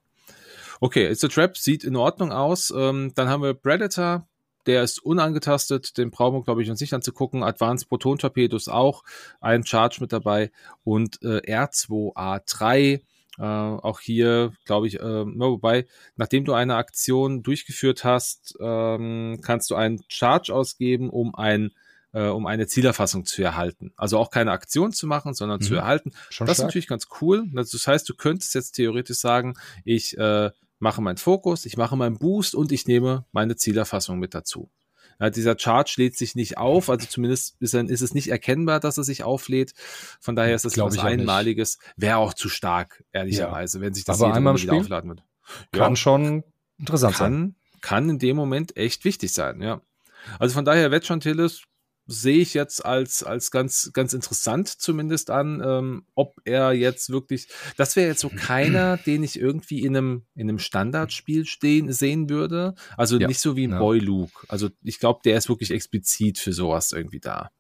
Okay, 0.81 1.09
It's 1.11 1.25
a 1.25 1.29
Trap 1.29 1.59
sieht 1.59 1.85
in 1.85 1.97
Ordnung 1.97 2.33
aus. 2.33 2.73
Ähm, 2.75 3.13
dann 3.15 3.29
haben 3.29 3.43
wir 3.43 3.55
Predator, 3.55 4.27
der 4.67 4.83
ist 4.83 4.99
unangetastet, 4.99 5.97
den 5.99 6.11
brauchen 6.11 6.39
wir, 6.39 6.43
glaube 6.43 6.63
ich, 6.63 6.71
uns 6.71 6.81
nicht 6.81 6.95
anzugucken. 6.95 7.43
Advanced 7.43 7.89
Proton-Torpedos 7.89 8.69
auch, 8.69 9.03
ein 9.41 9.65
Charge 9.65 9.99
mit 10.01 10.13
dabei 10.13 10.51
und 10.85 11.23
äh, 11.23 11.41
R2A3 11.41 13.01
Äh, 13.39 13.43
auch 13.43 14.01
hier, 14.01 14.53
glaube 14.67 14.87
ich, 14.89 15.01
äh, 15.01 15.25
wobei, 15.25 15.87
nachdem 16.17 16.45
du 16.45 16.53
eine 16.53 16.75
Aktion 16.75 17.43
durchgeführt 17.43 18.05
hast, 18.05 18.55
ähm, 18.61 19.39
kannst 19.41 19.71
du 19.71 19.77
einen 19.77 20.03
Charge 20.09 20.53
ausgeben, 20.53 21.09
um 21.09 21.35
ein 21.35 21.71
äh, 22.13 22.27
um 22.27 22.47
eine 22.47 22.67
Zielerfassung 22.67 23.25
zu 23.25 23.43
erhalten. 23.43 23.93
Also 23.97 24.19
auch 24.19 24.31
keine 24.31 24.53
Aktion 24.53 24.93
zu 24.93 25.07
machen, 25.07 25.33
sondern 25.33 25.61
mhm. 25.61 25.65
zu 25.65 25.75
erhalten. 25.77 26.13
Schon 26.29 26.47
das 26.47 26.57
stark. 26.57 26.65
ist 26.65 26.69
natürlich 26.69 26.89
ganz 26.89 27.07
cool. 27.21 27.49
Das 27.53 27.87
heißt, 27.87 28.09
du 28.09 28.15
könntest 28.15 28.55
jetzt 28.55 28.73
theoretisch 28.73 29.19
sagen, 29.19 29.55
ich 29.85 30.19
äh, 30.19 30.51
mache 30.81 31.01
meinen 31.01 31.19
Fokus, 31.19 31.67
ich 31.67 31.77
mache 31.77 31.97
meinen 31.97 32.19
Boost 32.19 32.55
und 32.55 32.73
ich 32.73 32.87
nehme 32.87 33.25
meine 33.33 33.57
Zielerfassung 33.57 34.19
mit 34.19 34.35
dazu. 34.35 34.71
Ja, 35.21 35.29
dieser 35.29 35.59
Charge 35.59 35.95
lädt 35.99 36.17
sich 36.17 36.35
nicht 36.35 36.57
auf, 36.57 36.89
also 36.89 37.07
zumindest 37.07 37.57
ist, 37.61 37.75
dann, 37.75 37.89
ist 37.89 38.01
es 38.01 38.15
nicht 38.15 38.29
erkennbar, 38.29 38.81
dass 38.81 38.97
er 38.97 39.05
sich 39.05 39.23
auflädt. 39.23 39.75
Von 40.19 40.35
daher 40.35 40.55
ist 40.55 40.65
das 40.65 40.79
was 40.79 40.99
Einmaliges. 40.99 41.79
Wäre 41.97 42.17
auch 42.17 42.33
zu 42.33 42.49
stark, 42.49 43.05
ehrlicherweise, 43.13 43.79
ja. 43.79 43.83
wenn 43.83 43.93
sich 43.95 44.05
das 44.05 44.21
Aber 44.21 44.33
einmal 44.33 44.57
wieder 44.57 44.73
aufladen 44.73 45.11
wird. 45.11 45.23
Kann 45.73 45.93
ja, 45.93 45.97
schon 45.97 46.45
interessant 46.79 47.17
kann, 47.17 47.33
sein. 47.33 47.55
Kann 47.83 48.09
in 48.09 48.19
dem 48.19 48.37
Moment 48.37 48.77
echt 48.79 49.05
wichtig 49.05 49.33
sein, 49.35 49.61
ja. 49.61 49.83
Also 50.39 50.55
von 50.55 50.65
daher, 50.65 50.91
Wetchantillis 50.91 51.65
sehe 52.11 52.39
ich 52.39 52.55
jetzt 52.55 52.85
als, 52.85 53.23
als 53.23 53.51
ganz, 53.51 53.93
ganz 53.93 54.13
interessant 54.13 54.69
zumindest 54.69 55.31
an, 55.31 55.63
ähm, 55.65 56.05
ob 56.15 56.37
er 56.45 56.73
jetzt 56.73 57.11
wirklich, 57.11 57.49
das 57.77 57.95
wäre 57.95 58.09
jetzt 58.09 58.21
so 58.21 58.31
keiner, 58.31 58.97
den 59.07 59.23
ich 59.23 59.39
irgendwie 59.39 59.85
in 59.85 59.97
einem, 59.97 60.25
in 60.35 60.49
einem 60.49 60.59
Standardspiel 60.59 61.47
stehen, 61.47 61.93
sehen 61.93 62.29
würde. 62.29 62.75
Also 62.97 63.19
ja. 63.19 63.29
nicht 63.29 63.41
so 63.41 63.57
wie 63.57 63.67
ein 63.67 63.73
ja. 63.73 63.79
Boy 63.79 64.01
Luke. 64.01 64.33
Also 64.49 64.71
ich 64.83 64.99
glaube, 64.99 65.21
der 65.25 65.37
ist 65.37 65.49
wirklich 65.49 65.71
explizit 65.71 66.39
für 66.39 66.53
sowas 66.53 66.93
irgendwie 66.93 67.21
da. 67.21 67.51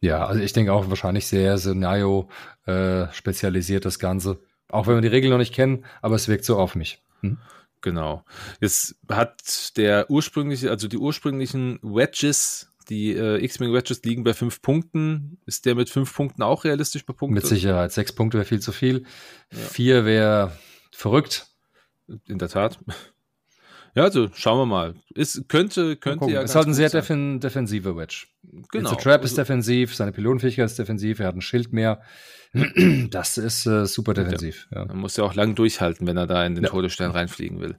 Ja, 0.00 0.26
also 0.26 0.42
ich 0.42 0.52
denke 0.52 0.72
auch 0.72 0.88
wahrscheinlich 0.88 1.28
sehr 1.28 1.56
Szenario 1.58 2.28
äh, 2.66 3.06
spezialisiert 3.12 3.84
das 3.84 4.00
Ganze. 4.00 4.40
Auch 4.68 4.88
wenn 4.88 4.96
wir 4.96 5.02
die 5.02 5.08
Regeln 5.08 5.30
noch 5.30 5.38
nicht 5.38 5.54
kennen, 5.54 5.84
aber 6.00 6.16
es 6.16 6.26
wirkt 6.26 6.44
so 6.44 6.56
auf 6.56 6.74
mich. 6.74 7.00
Hm? 7.20 7.38
Genau. 7.82 8.24
Jetzt 8.60 8.96
hat 9.08 9.76
der 9.76 10.10
ursprüngliche, 10.10 10.70
also 10.70 10.88
die 10.88 10.98
ursprünglichen 10.98 11.78
Wedges 11.82 12.71
die 12.84 13.12
äh, 13.12 13.42
X-Wing 13.44 13.72
Wedges 13.72 14.02
liegen 14.02 14.24
bei 14.24 14.34
fünf 14.34 14.62
Punkten. 14.62 15.38
Ist 15.46 15.66
der 15.66 15.74
mit 15.74 15.90
fünf 15.90 16.14
Punkten 16.14 16.42
auch 16.42 16.64
realistisch 16.64 17.06
bepunktet? 17.06 17.44
Mit 17.44 17.46
Sicherheit. 17.46 17.92
Sechs 17.92 18.12
Punkte 18.12 18.38
wäre 18.38 18.46
viel 18.46 18.60
zu 18.60 18.72
viel. 18.72 19.04
Ja. 19.52 19.58
Vier 19.58 20.04
wäre 20.04 20.52
verrückt. 20.90 21.46
In 22.26 22.38
der 22.38 22.48
Tat. 22.48 22.78
Ja, 23.94 24.04
also 24.04 24.28
schauen 24.34 24.58
wir 24.58 24.66
mal. 24.66 24.94
Es 25.14 25.44
könnte, 25.48 25.96
könnte 25.96 26.30
ja. 26.30 26.42
Es 26.42 26.50
ist 26.50 26.56
halt 26.56 26.66
ein 26.66 26.74
sehr 26.74 26.88
defin 26.88 27.40
defensive 27.40 27.96
Wedge. 27.96 28.26
Genau. 28.70 28.90
Der 28.90 28.98
Trap 28.98 29.22
ist 29.22 29.32
also, 29.32 29.42
defensiv, 29.42 29.94
seine 29.94 30.12
Pilotenfähigkeit 30.12 30.66
ist 30.66 30.78
defensiv, 30.78 31.20
er 31.20 31.28
hat 31.28 31.34
ein 31.34 31.42
Schild 31.42 31.72
mehr. 31.72 32.02
Das 33.10 33.38
ist 33.38 33.66
äh, 33.66 33.86
super 33.86 34.12
defensiv. 34.12 34.68
Ja. 34.74 34.84
Man 34.84 34.98
muss 34.98 35.16
ja 35.16 35.24
auch 35.24 35.34
lang 35.34 35.54
durchhalten, 35.54 36.06
wenn 36.06 36.18
er 36.18 36.26
da 36.26 36.44
in 36.44 36.54
den 36.54 36.64
ja. 36.64 36.70
Todesstern 36.70 37.10
reinfliegen 37.10 37.60
will. 37.60 37.78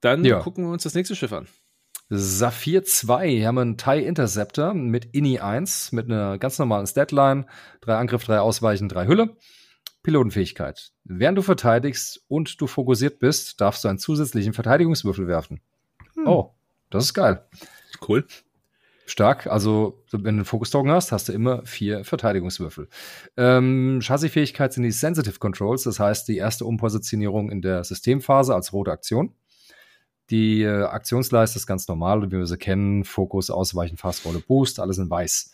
Dann 0.00 0.24
ja. 0.24 0.40
gucken 0.40 0.64
wir 0.64 0.72
uns 0.72 0.82
das 0.82 0.94
nächste 0.94 1.16
Schiff 1.16 1.32
an. 1.32 1.48
Saphir 2.10 2.84
2, 2.84 3.28
hier 3.28 3.46
haben 3.48 3.56
wir 3.56 3.62
einen 3.62 3.76
TIE 3.76 4.04
Interceptor 4.04 4.72
mit 4.72 5.14
INI 5.14 5.40
1, 5.40 5.92
mit 5.92 6.06
einer 6.06 6.38
ganz 6.38 6.58
normalen 6.58 6.86
Statline, 6.86 7.46
drei 7.82 7.96
Angriff, 7.96 8.24
drei 8.24 8.40
Ausweichen, 8.40 8.88
drei 8.88 9.06
Hülle. 9.06 9.36
Pilotenfähigkeit. 10.02 10.92
Während 11.04 11.36
du 11.36 11.42
verteidigst 11.42 12.24
und 12.28 12.60
du 12.60 12.66
fokussiert 12.66 13.18
bist, 13.18 13.60
darfst 13.60 13.84
du 13.84 13.88
einen 13.88 13.98
zusätzlichen 13.98 14.54
Verteidigungswürfel 14.54 15.26
werfen. 15.26 15.60
Hm. 16.14 16.26
Oh, 16.26 16.54
das 16.88 17.04
ist 17.04 17.14
geil. 17.14 17.44
Cool. 18.06 18.26
Stark. 19.04 19.46
Also, 19.46 20.02
wenn 20.10 20.22
du 20.22 20.28
einen 20.28 20.44
Fokus-Token 20.46 20.90
hast, 20.90 21.12
hast 21.12 21.28
du 21.28 21.32
immer 21.32 21.64
vier 21.66 22.04
Verteidigungswürfel. 22.04 22.88
Ähm, 23.36 24.00
Chassisfähigkeit 24.02 24.72
sind 24.72 24.84
die 24.84 24.92
Sensitive 24.92 25.38
Controls, 25.38 25.82
das 25.82 26.00
heißt 26.00 26.28
die 26.28 26.36
erste 26.36 26.64
Umpositionierung 26.64 27.50
in 27.50 27.60
der 27.60 27.84
Systemphase 27.84 28.54
als 28.54 28.72
rote 28.72 28.92
Aktion. 28.92 29.34
Die 30.30 30.62
äh, 30.62 30.84
Aktionsleiste 30.84 31.58
ist 31.58 31.66
ganz 31.66 31.88
normal, 31.88 32.22
wie 32.22 32.36
wir 32.36 32.46
sie 32.46 32.58
kennen. 32.58 33.04
Fokus, 33.04 33.50
Ausweichen, 33.50 33.96
Fassrolle, 33.96 34.40
Boost, 34.40 34.78
alles 34.78 34.98
in 34.98 35.08
weiß. 35.08 35.52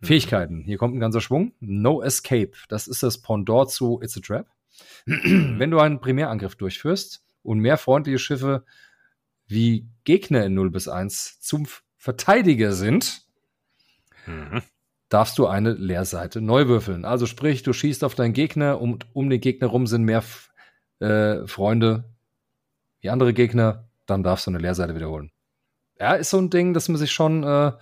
Mhm. 0.00 0.06
Fähigkeiten. 0.06 0.62
Hier 0.62 0.78
kommt 0.78 0.94
ein 0.94 1.00
ganzer 1.00 1.20
Schwung. 1.20 1.52
No 1.60 2.02
Escape. 2.02 2.52
Das 2.68 2.86
ist 2.86 3.02
das 3.02 3.18
Pendant 3.18 3.70
zu 3.70 4.00
It's 4.00 4.16
a 4.16 4.20
Trap. 4.20 4.46
Wenn 5.06 5.70
du 5.70 5.78
einen 5.78 6.00
Primärangriff 6.00 6.54
durchführst 6.54 7.24
und 7.42 7.58
mehr 7.58 7.76
freundliche 7.78 8.18
Schiffe 8.18 8.64
wie 9.46 9.88
Gegner 10.04 10.46
in 10.46 10.54
0 10.54 10.70
bis 10.70 10.88
1 10.88 11.40
zum 11.40 11.66
Verteidiger 11.96 12.72
sind, 12.72 13.22
mhm. 14.26 14.62
darfst 15.08 15.36
du 15.38 15.46
eine 15.46 15.72
Leerseite 15.72 16.40
neu 16.40 16.68
würfeln. 16.68 17.04
Also 17.04 17.26
sprich, 17.26 17.64
du 17.64 17.72
schießt 17.72 18.04
auf 18.04 18.14
deinen 18.14 18.32
Gegner 18.32 18.80
und 18.80 19.06
um 19.14 19.28
den 19.28 19.40
Gegner 19.40 19.66
rum 19.66 19.88
sind 19.88 20.04
mehr 20.04 20.22
äh, 21.00 21.46
Freunde 21.46 22.04
wie 23.00 23.10
andere 23.10 23.34
Gegner 23.34 23.88
dann 24.12 24.22
darfst 24.22 24.46
du 24.46 24.50
eine 24.50 24.58
Leerseite 24.58 24.94
wiederholen. 24.94 25.32
Ja, 25.98 26.14
ist 26.14 26.30
so 26.30 26.38
ein 26.38 26.50
Ding, 26.50 26.74
dass 26.74 26.88
man 26.88 26.98
sich 26.98 27.12
schon 27.12 27.42
äh, 27.44 27.72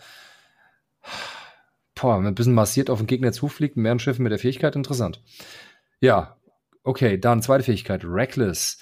boah, 2.01 2.19
ein 2.19 2.35
bisschen 2.35 2.55
massiert 2.55 2.91
auf 2.91 2.99
den 2.99 3.07
Gegner 3.07 3.33
zufliegt, 3.33 3.77
mehr 3.77 3.93
ein 3.93 3.99
Schiff 3.99 4.19
mit 4.19 4.33
der 4.33 4.39
Fähigkeit, 4.39 4.77
interessant. 4.77 5.23
Ja, 6.01 6.37
okay, 6.83 7.19
dann 7.19 7.43
zweite 7.43 7.65
Fähigkeit, 7.65 8.05
Reckless. 8.05 8.79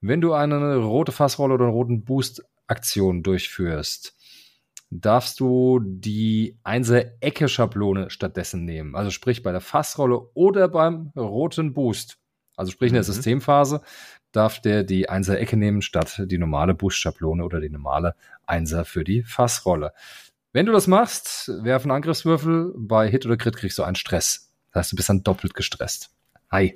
Wenn 0.00 0.20
du 0.20 0.32
eine 0.32 0.76
rote 0.76 1.12
Fassrolle 1.12 1.54
oder 1.54 1.64
einen 1.64 1.74
roten 1.74 2.04
Boost-Aktion 2.04 3.22
durchführst, 3.22 4.16
darfst 4.90 5.40
du 5.40 5.80
die 5.82 6.58
Einser-Ecke-Schablone 6.64 8.10
stattdessen 8.10 8.64
nehmen. 8.64 8.96
Also 8.96 9.10
sprich 9.10 9.42
bei 9.42 9.52
der 9.52 9.60
Fassrolle 9.60 10.20
oder 10.34 10.68
beim 10.68 11.12
roten 11.16 11.74
Boost. 11.74 12.18
Also 12.56 12.72
sprich 12.72 12.88
in 12.88 12.94
der 12.94 13.02
mhm. 13.02 13.12
Systemphase 13.12 13.82
darf 14.32 14.60
der 14.60 14.84
die 14.84 15.08
Einser-Ecke 15.08 15.56
nehmen 15.56 15.82
statt 15.82 16.22
die 16.26 16.38
normale 16.38 16.74
Boost-Schablone 16.74 17.44
oder 17.44 17.60
die 17.60 17.70
normale 17.70 18.14
Einser 18.46 18.84
für 18.84 19.04
die 19.04 19.22
Fassrolle. 19.22 19.92
Wenn 20.52 20.66
du 20.66 20.72
das 20.72 20.86
machst, 20.86 21.48
werf 21.62 21.82
einen 21.82 21.92
Angriffswürfel. 21.92 22.72
Bei 22.76 23.08
Hit 23.08 23.24
oder 23.26 23.36
Crit 23.36 23.56
kriegst 23.56 23.78
du 23.78 23.84
einen 23.84 23.94
Stress. 23.94 24.52
Das 24.72 24.80
heißt, 24.80 24.92
du 24.92 24.96
bist 24.96 25.08
dann 25.08 25.22
doppelt 25.22 25.54
gestresst. 25.54 26.10
Hi. 26.50 26.74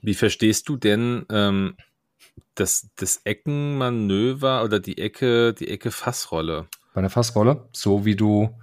Wie 0.00 0.14
verstehst 0.14 0.68
du 0.68 0.76
denn 0.76 1.26
ähm, 1.30 1.76
das, 2.54 2.88
das 2.96 3.20
Eckenmanöver 3.24 4.64
oder 4.64 4.80
die 4.80 4.98
Ecke, 4.98 5.52
die 5.52 5.68
Ecke 5.68 5.90
Fassrolle? 5.90 6.68
Bei 6.94 7.00
einer 7.00 7.10
Fassrolle, 7.10 7.68
so 7.72 8.06
wie 8.06 8.16
du 8.16 8.56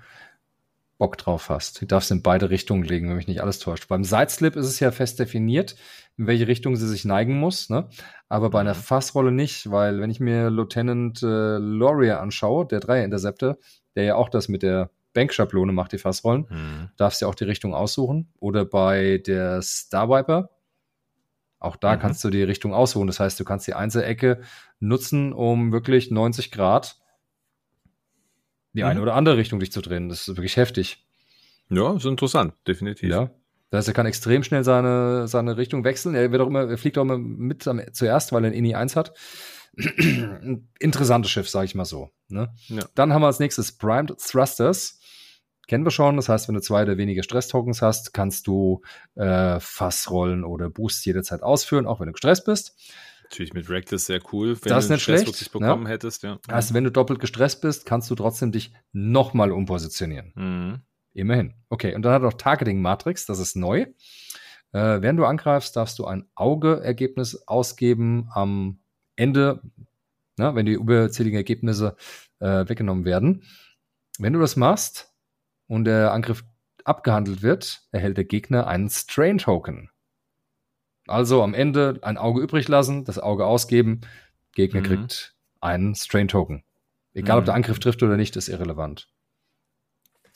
Bock 1.03 1.17
drauf 1.17 1.49
hast. 1.49 1.81
Du 1.81 1.85
darfst 1.85 2.11
in 2.11 2.21
beide 2.21 2.49
Richtungen 2.49 2.85
legen, 2.85 3.09
wenn 3.09 3.17
mich 3.17 3.27
nicht 3.27 3.41
alles 3.41 3.59
täuscht. 3.59 3.89
Beim 3.89 4.05
Sideslip 4.05 4.55
ist 4.55 4.67
es 4.67 4.79
ja 4.79 4.89
fest 4.89 5.19
definiert, 5.19 5.75
in 6.15 6.27
welche 6.27 6.47
Richtung 6.47 6.77
sie 6.77 6.87
sich 6.87 7.03
neigen 7.03 7.37
muss, 7.41 7.69
ne? 7.69 7.89
Aber 8.29 8.49
bei 8.49 8.61
einer 8.61 8.73
mhm. 8.73 8.79
Fassrolle 8.79 9.33
nicht, 9.33 9.69
weil 9.69 9.99
wenn 9.99 10.09
ich 10.09 10.21
mir 10.21 10.49
Lieutenant 10.49 11.21
äh, 11.21 11.57
Laurier 11.57 12.21
anschaue, 12.21 12.65
der 12.65 12.79
Dreier-Interceptor, 12.79 13.57
der 13.97 14.03
ja 14.05 14.15
auch 14.15 14.29
das 14.29 14.47
mit 14.47 14.63
der 14.63 14.91
Bankschablone 15.13 15.73
macht, 15.73 15.91
die 15.91 15.97
Fassrollen, 15.97 16.45
mhm. 16.49 16.89
darfst 16.95 17.19
du 17.19 17.25
ja 17.25 17.29
auch 17.29 17.35
die 17.35 17.43
Richtung 17.43 17.73
aussuchen. 17.73 18.31
Oder 18.39 18.63
bei 18.63 19.21
der 19.27 19.61
Star 19.61 20.07
Viper, 20.07 20.51
auch 21.59 21.75
da 21.75 21.97
mhm. 21.97 21.99
kannst 21.99 22.23
du 22.23 22.29
die 22.29 22.43
Richtung 22.43 22.73
aussuchen. 22.73 23.07
Das 23.07 23.19
heißt, 23.19 23.37
du 23.37 23.43
kannst 23.43 23.67
die 23.67 23.73
Einzelecke 23.73 24.39
nutzen, 24.79 25.33
um 25.33 25.73
wirklich 25.73 26.11
90 26.11 26.49
Grad 26.49 27.02
die 28.73 28.81
mhm. 28.81 28.89
eine 28.89 29.01
oder 29.01 29.15
andere 29.15 29.37
Richtung 29.37 29.59
dich 29.59 29.71
zu 29.71 29.81
drehen. 29.81 30.09
Das 30.09 30.27
ist 30.27 30.35
wirklich 30.35 30.57
heftig. 30.57 31.05
Ja, 31.69 31.95
ist 31.95 32.05
interessant, 32.05 32.53
definitiv. 32.67 33.09
Ja. 33.09 33.31
Das 33.69 33.79
heißt, 33.79 33.87
er 33.87 33.93
kann 33.95 34.05
extrem 34.05 34.43
schnell 34.43 34.63
seine, 34.63 35.27
seine 35.27 35.57
Richtung 35.57 35.83
wechseln. 35.83 36.13
Er, 36.13 36.31
wird 36.31 36.41
auch 36.41 36.47
immer, 36.47 36.69
er 36.69 36.77
fliegt 36.77 36.97
auch 36.97 37.03
immer 37.03 37.17
mit 37.17 37.67
am, 37.67 37.81
zuerst, 37.91 38.31
weil 38.31 38.45
er 38.45 38.47
ein 38.51 38.53
INI 38.53 38.75
1 38.75 38.95
hat. 38.95 39.13
Interessantes 40.79 41.31
Schiff, 41.31 41.49
sage 41.49 41.65
ich 41.65 41.73
mal 41.73 41.85
so. 41.85 42.11
Ne? 42.27 42.53
Ja. 42.67 42.83
Dann 42.93 43.13
haben 43.13 43.23
wir 43.23 43.27
als 43.27 43.39
nächstes 43.39 43.71
Primed 43.71 44.15
Thrusters. 44.19 44.99
Kennen 45.67 45.85
wir 45.85 45.91
schon. 45.91 46.17
Das 46.17 46.29
heißt, 46.29 46.47
wenn 46.47 46.55
du 46.55 46.61
zwei 46.61 46.83
oder 46.83 46.97
weniger 46.97 47.23
Stress-Tokens 47.23 47.81
hast, 47.81 48.13
kannst 48.13 48.45
du 48.45 48.81
äh, 49.15 49.59
Fassrollen 49.59 50.43
oder 50.43 50.69
Boosts 50.69 51.05
jederzeit 51.05 51.41
ausführen, 51.41 51.87
auch 51.87 51.99
wenn 51.99 52.07
du 52.07 52.13
gestresst 52.13 52.45
bist. 52.45 52.75
Natürlich 53.33 53.55
mit 53.55 53.67
Reckless 53.67 54.05
sehr 54.05 54.19
cool, 54.31 54.55
wenn 54.61 54.69
das 54.69 54.85
du 54.85 54.93
nicht 54.93 55.01
Stress 55.01 55.21
schlecht, 55.21 55.33
wirklich 55.33 55.51
bekommen 55.51 55.85
ja. 55.85 55.89
hättest, 55.89 56.21
ja. 56.21 56.37
Also 56.47 56.75
wenn 56.75 56.83
du 56.83 56.91
doppelt 56.91 57.19
gestresst 57.19 57.61
bist, 57.61 57.83
kannst 57.83 58.07
du 58.11 58.15
trotzdem 58.15 58.51
dich 58.51 58.71
nochmal 58.91 59.51
umpositionieren. 59.51 60.33
Mhm. 60.35 60.81
Immerhin. 61.13 61.55
Okay, 61.69 61.95
und 61.95 62.03
dann 62.03 62.13
hat 62.13 62.21
er 62.21 62.27
auch 62.27 62.33
Targeting 62.33 62.79
Matrix, 62.79 63.25
das 63.25 63.39
ist 63.39 63.55
neu. 63.55 63.87
Äh, 64.71 65.01
während 65.01 65.17
du 65.17 65.25
angreifst, 65.25 65.75
darfst 65.75 65.97
du 65.97 66.05
ein 66.05 66.27
Auge-Ergebnis 66.35 67.47
ausgeben 67.47 68.29
am 68.33 68.83
Ende, 69.15 69.63
na, 70.37 70.53
wenn 70.53 70.67
die 70.67 70.73
überzähligen 70.73 71.37
Ergebnisse 71.37 71.95
äh, 72.37 72.69
weggenommen 72.69 73.03
werden. 73.03 73.41
Wenn 74.19 74.33
du 74.33 74.39
das 74.39 74.57
machst 74.57 75.11
und 75.65 75.85
der 75.85 76.11
Angriff 76.13 76.43
abgehandelt 76.85 77.41
wird, 77.41 77.81
erhält 77.91 78.17
der 78.17 78.25
Gegner 78.25 78.67
einen 78.67 78.91
Strain-Token. 78.91 79.89
Also 81.07 81.43
am 81.43 81.53
Ende 81.53 81.99
ein 82.01 82.17
Auge 82.17 82.41
übrig 82.41 82.67
lassen, 82.67 83.03
das 83.03 83.19
Auge 83.19 83.45
ausgeben, 83.45 84.01
Gegner 84.53 84.81
mhm. 84.81 84.85
kriegt 84.85 85.35
einen 85.59 85.95
Strain 85.95 86.27
Token. 86.27 86.63
Egal, 87.13 87.37
mhm. 87.37 87.39
ob 87.39 87.45
der 87.45 87.53
Angriff 87.55 87.79
trifft 87.79 88.03
oder 88.03 88.17
nicht, 88.17 88.35
ist 88.35 88.47
irrelevant. 88.47 89.07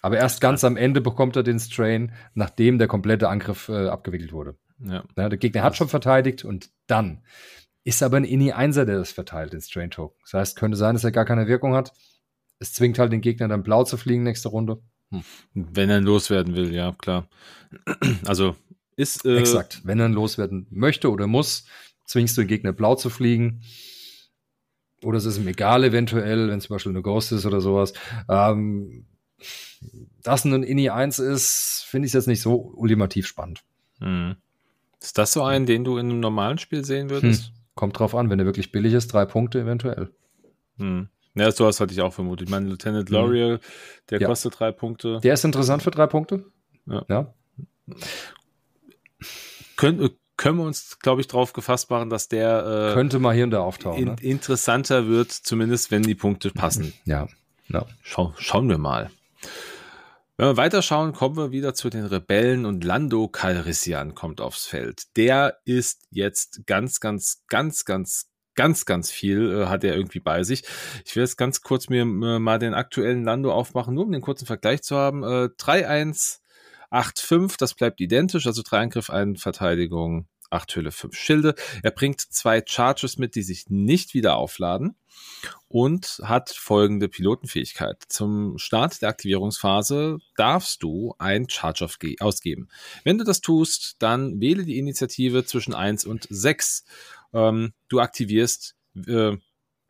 Aber 0.02 0.18
erst 0.18 0.42
ganz 0.42 0.64
am 0.64 0.78
Ende 0.78 1.02
bekommt 1.02 1.36
er 1.36 1.44
den 1.44 1.60
Strain, 1.60 2.14
nachdem 2.34 2.78
der 2.78 2.88
komplette 2.88 3.30
Angriff 3.30 3.70
äh, 3.70 3.88
abgewickelt 3.88 4.32
wurde. 4.32 4.56
Ja. 4.80 5.04
ja 5.16 5.30
der 5.30 5.38
Gegner 5.38 5.64
hat 5.64 5.76
schon 5.76 5.90
verteidigt 5.90 6.46
und 6.46 6.70
dann 6.86 7.24
ist 7.84 8.04
aber 8.04 8.18
ein 8.18 8.26
Inni 8.26 8.54
1er, 8.54 8.86
der 8.86 8.98
das 8.98 9.12
verteilt, 9.12 9.54
den 9.54 9.62
Strain 9.62 9.90
Token. 9.90 10.18
Das 10.24 10.34
heißt, 10.34 10.58
könnte 10.58 10.78
sein, 10.78 10.96
dass 10.96 11.04
er 11.04 11.12
gar 11.12 11.26
keine 11.26 11.48
Wirkung 11.48 11.74
hat. 11.74 11.94
Es 12.60 12.74
zwingt 12.74 13.00
halt 13.00 13.12
den 13.12 13.22
Gegner 13.22 13.48
dann 13.48 13.64
blau 13.64 13.84
zu 13.84 13.98
fliegen 13.98 14.24
nächste 14.24 14.50
Runde. 14.50 14.82
Hm. 15.12 15.24
Wenn 15.54 15.90
er 15.90 16.02
loswerden 16.02 16.56
will, 16.56 16.74
ja, 16.74 16.92
klar. 16.92 17.30
Also 18.26 18.56
ist. 18.98 19.26
Äh 19.26 19.38
Exakt. 19.38 19.82
Wenn 19.86 20.00
er 20.00 20.10
loswerden 20.10 20.68
möchte 20.70 21.10
oder 21.10 21.28
muss, 21.28 21.66
zwingst 22.06 22.36
du 22.38 22.42
den 22.42 22.48
Gegner 22.48 22.74
blau 22.74 22.96
zu 22.96 23.10
fliegen. 23.10 23.62
Oder 25.04 25.20
es 25.20 25.26
ist 25.26 25.38
ihm 25.38 25.48
egal, 25.48 25.84
eventuell, 25.84 26.50
wenn 26.50 26.60
zum 26.60 26.76
Beispiel 26.76 26.92
eine 26.92 27.04
Ghost 27.04 27.32
ist 27.32 27.46
oder 27.46 27.62
sowas. 27.62 27.94
Ähm, 28.28 29.06
dass 30.24 30.44
ein 30.44 30.64
Inni 30.64 30.90
1 30.90 31.20
ist, 31.20 31.86
finde 31.88 32.08
ich 32.08 32.14
jetzt 32.14 32.28
nicht 32.28 32.42
so 32.42 32.56
ultimativ 32.76 33.28
spannend. 33.28 33.64
Hm. 34.00 34.36
Ist 35.00 35.18
das 35.18 35.32
so 35.32 35.44
ein, 35.44 35.68
den 35.68 35.84
du 35.84 35.98
in 35.98 36.10
einem 36.10 36.20
normalen 36.20 36.58
Spiel 36.58 36.84
sehen 36.84 37.12
würdest? 37.12 37.46
Hm. 37.46 37.54
Kommt 37.76 38.00
drauf 38.00 38.16
an, 38.16 38.32
wenn 38.32 38.40
er 38.40 38.46
wirklich 38.46 38.72
billig 38.72 38.94
ist, 38.94 39.14
drei 39.14 39.26
Punkte 39.26 39.62
eventuell. 39.62 40.10
Hm. 40.80 41.08
Ja, 41.36 41.52
sowas 41.52 41.80
hatte 41.80 41.94
ich 41.94 42.02
auch 42.02 42.14
vermutet. 42.14 42.48
Ich 42.48 42.52
meine, 42.52 42.68
Lieutenant 42.68 43.10
L'Oreal, 43.10 43.60
der 44.10 44.20
ja. 44.20 44.28
kostet 44.28 44.60
drei 44.60 44.72
Punkte. 44.72 45.20
Der 45.22 45.36
ist 45.36 45.46
interessant 45.46 45.84
für 45.84 45.92
drei 45.92 46.08
Punkte. 46.08 46.46
Ja. 46.88 47.06
ja. 47.08 47.34
Können, 49.76 50.10
können 50.38 50.60
wir 50.60 50.66
uns, 50.66 51.00
glaube 51.00 51.22
ich, 51.22 51.28
darauf 51.28 51.54
gefasst 51.54 51.90
machen, 51.90 52.10
dass 52.10 52.28
der 52.30 52.90
äh, 52.92 52.94
könnte 52.94 53.20
mal 53.20 53.34
hier 53.34 53.44
und 53.44 53.52
da 53.52 53.62
auftauchen. 53.62 54.00
In, 54.00 54.08
ne? 54.10 54.16
Interessanter 54.22 55.08
wird, 55.08 55.32
zumindest 55.32 55.92
wenn 55.92 56.04
die 56.04 56.16
Punkte 56.16 56.52
passen. 56.52 56.94
Ja. 57.06 57.28
ja. 57.70 57.86
Schau, 58.02 58.34
schauen 58.38 58.70
wir 58.70 58.78
mal. 58.78 59.10
Wenn 60.38 60.50
wir 60.50 60.58
weiterschauen, 60.58 61.14
kommen 61.14 61.36
wir 61.36 61.52
wieder 61.52 61.74
zu 61.74 61.90
den 61.90 62.06
Rebellen 62.06 62.66
und 62.66 62.84
Lando 62.84 63.28
Calrissian 63.28 64.14
kommt 64.14 64.40
aufs 64.40 64.68
Feld. 64.68 65.16
Der 65.16 65.58
ist 65.66 66.06
jetzt 66.12 66.68
ganz, 66.68 67.00
ganz, 67.00 67.44
ganz, 67.48 67.86
ganz, 67.86 68.30
ganz, 68.54 68.86
ganz 68.86 69.10
viel 69.10 69.52
äh, 69.52 69.66
hat 69.68 69.84
er 69.84 69.96
irgendwie 69.96 70.20
bei 70.20 70.44
sich. 70.44 70.64
Ich 71.06 71.16
will 71.16 71.24
jetzt 71.24 71.38
ganz 71.38 71.62
kurz 71.62 71.90
mir 71.90 72.02
äh, 72.02 72.40
mal 72.40 72.60
den 72.60 72.74
aktuellen 72.74 73.24
Lando 73.24 73.52
aufmachen, 73.54 73.96
nur 73.96 74.04
um 74.04 74.12
den 74.12 74.22
kurzen 74.22 74.46
Vergleich 74.46 74.84
zu 74.84 74.98
haben. 74.98 75.24
Äh, 75.24 75.50
3-1, 75.58 76.40
8-5, 76.92 77.56
das 77.58 77.74
bleibt 77.74 78.00
identisch, 78.02 78.48
also 78.48 78.62
drei 78.64 78.80
Angriff, 78.80 79.10
eine 79.10 79.36
Verteidigung, 79.36 80.28
acht 80.50 80.76
Hülle, 80.76 80.92
fünf 80.92 81.16
Schilde. 81.16 81.56
Er 81.84 81.92
bringt 81.92 82.22
zwei 82.22 82.64
Charges 82.66 83.18
mit, 83.18 83.36
die 83.36 83.42
sich 83.42 83.70
nicht 83.70 84.14
wieder 84.14 84.38
aufladen 84.38 84.96
und 85.68 86.22
hat 86.24 86.50
folgende 86.50 87.10
Pilotenfähigkeit. 87.10 88.04
Zum 88.08 88.58
Start 88.58 89.02
der 89.02 89.10
Aktivierungsphase 89.10 90.20
darfst 90.36 90.84
du 90.84 91.16
ein 91.18 91.50
Charge 91.50 91.88
ausgeben. 92.20 92.70
Wenn 93.04 93.18
du 93.18 93.24
das 93.24 93.42
tust, 93.42 93.96
dann 94.00 94.40
wähle 94.40 94.64
die 94.64 94.78
Initiative 94.78 95.46
zwischen 95.46 95.74
1 95.74 96.06
und 96.06 96.28
6. 96.30 96.86
Ähm, 97.34 97.74
du 97.90 98.00
aktivierst 98.00 98.76
äh, 99.08 99.36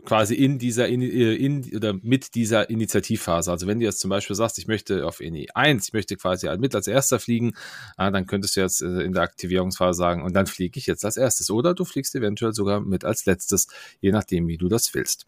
quasi 0.06 0.36
in 0.36 0.60
dieser 0.60 0.88
in, 0.88 1.02
äh, 1.02 1.34
in, 1.34 1.76
oder 1.76 1.94
mit 1.94 2.36
dieser 2.36 2.70
Initiativphase. 2.70 3.52
Also 3.52 3.68
wenn 3.68 3.80
du 3.80 3.86
jetzt 3.86 4.00
zum 4.00 4.10
Beispiel 4.10 4.36
sagst, 4.36 4.58
ich 4.60 4.68
möchte 4.68 5.06
auf 5.06 5.20
INI 5.20 5.50
1, 5.54 5.88
ich 5.88 5.94
möchte 5.94 6.16
quasi 6.16 6.50
mit 6.58 6.76
als 6.76 6.88
erster 6.88 7.20
fliegen, 7.20 7.54
ah, 7.98 8.12
dann 8.12 8.28
könntest 8.28 8.56
du 8.56 8.62
jetzt 8.62 8.82
äh, 8.82 9.02
in 9.02 9.14
der 9.14 9.24
Aktivierungsphase 9.24 9.98
sagen, 9.98 10.24
und 10.24 10.34
dann 10.34 10.48
fliege 10.48 10.80
ich 10.80 10.86
jetzt 10.86 11.04
als 11.04 11.18
erstes. 11.18 11.50
Oder 11.50 11.74
du 11.74 11.86
fliegst 11.86 12.16
eventuell 12.16 12.54
sogar 12.54 12.80
mit 12.80 13.04
als 13.04 13.26
letztes, 13.26 13.68
je 14.00 14.12
nachdem, 14.12 14.48
wie 14.48 14.58
du 14.58 14.68
das 14.68 14.94
willst 14.94 15.26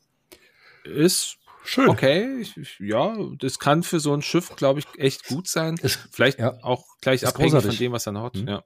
ist 0.89 1.37
Schön. 1.61 1.89
Okay, 1.89 2.39
ich, 2.39 2.55
ich, 2.55 2.79
ja, 2.79 3.15
das 3.37 3.59
kann 3.59 3.83
für 3.83 3.99
so 3.99 4.13
ein 4.13 4.21
Schiff, 4.21 4.55
glaube 4.55 4.79
ich, 4.79 4.87
echt 4.97 5.27
gut 5.27 5.47
sein. 5.47 5.75
Ist, 5.81 5.99
Vielleicht 6.09 6.39
ja, 6.39 6.57
auch 6.63 6.85
gleich 7.01 7.27
abhängig 7.27 7.51
großartig. 7.51 7.77
von 7.77 7.85
dem, 7.85 7.91
was 7.91 8.07
er 8.07 8.13
noch 8.13 8.23
hat. 8.23 8.35
Mhm. 8.35 8.47
Ja. 8.47 8.63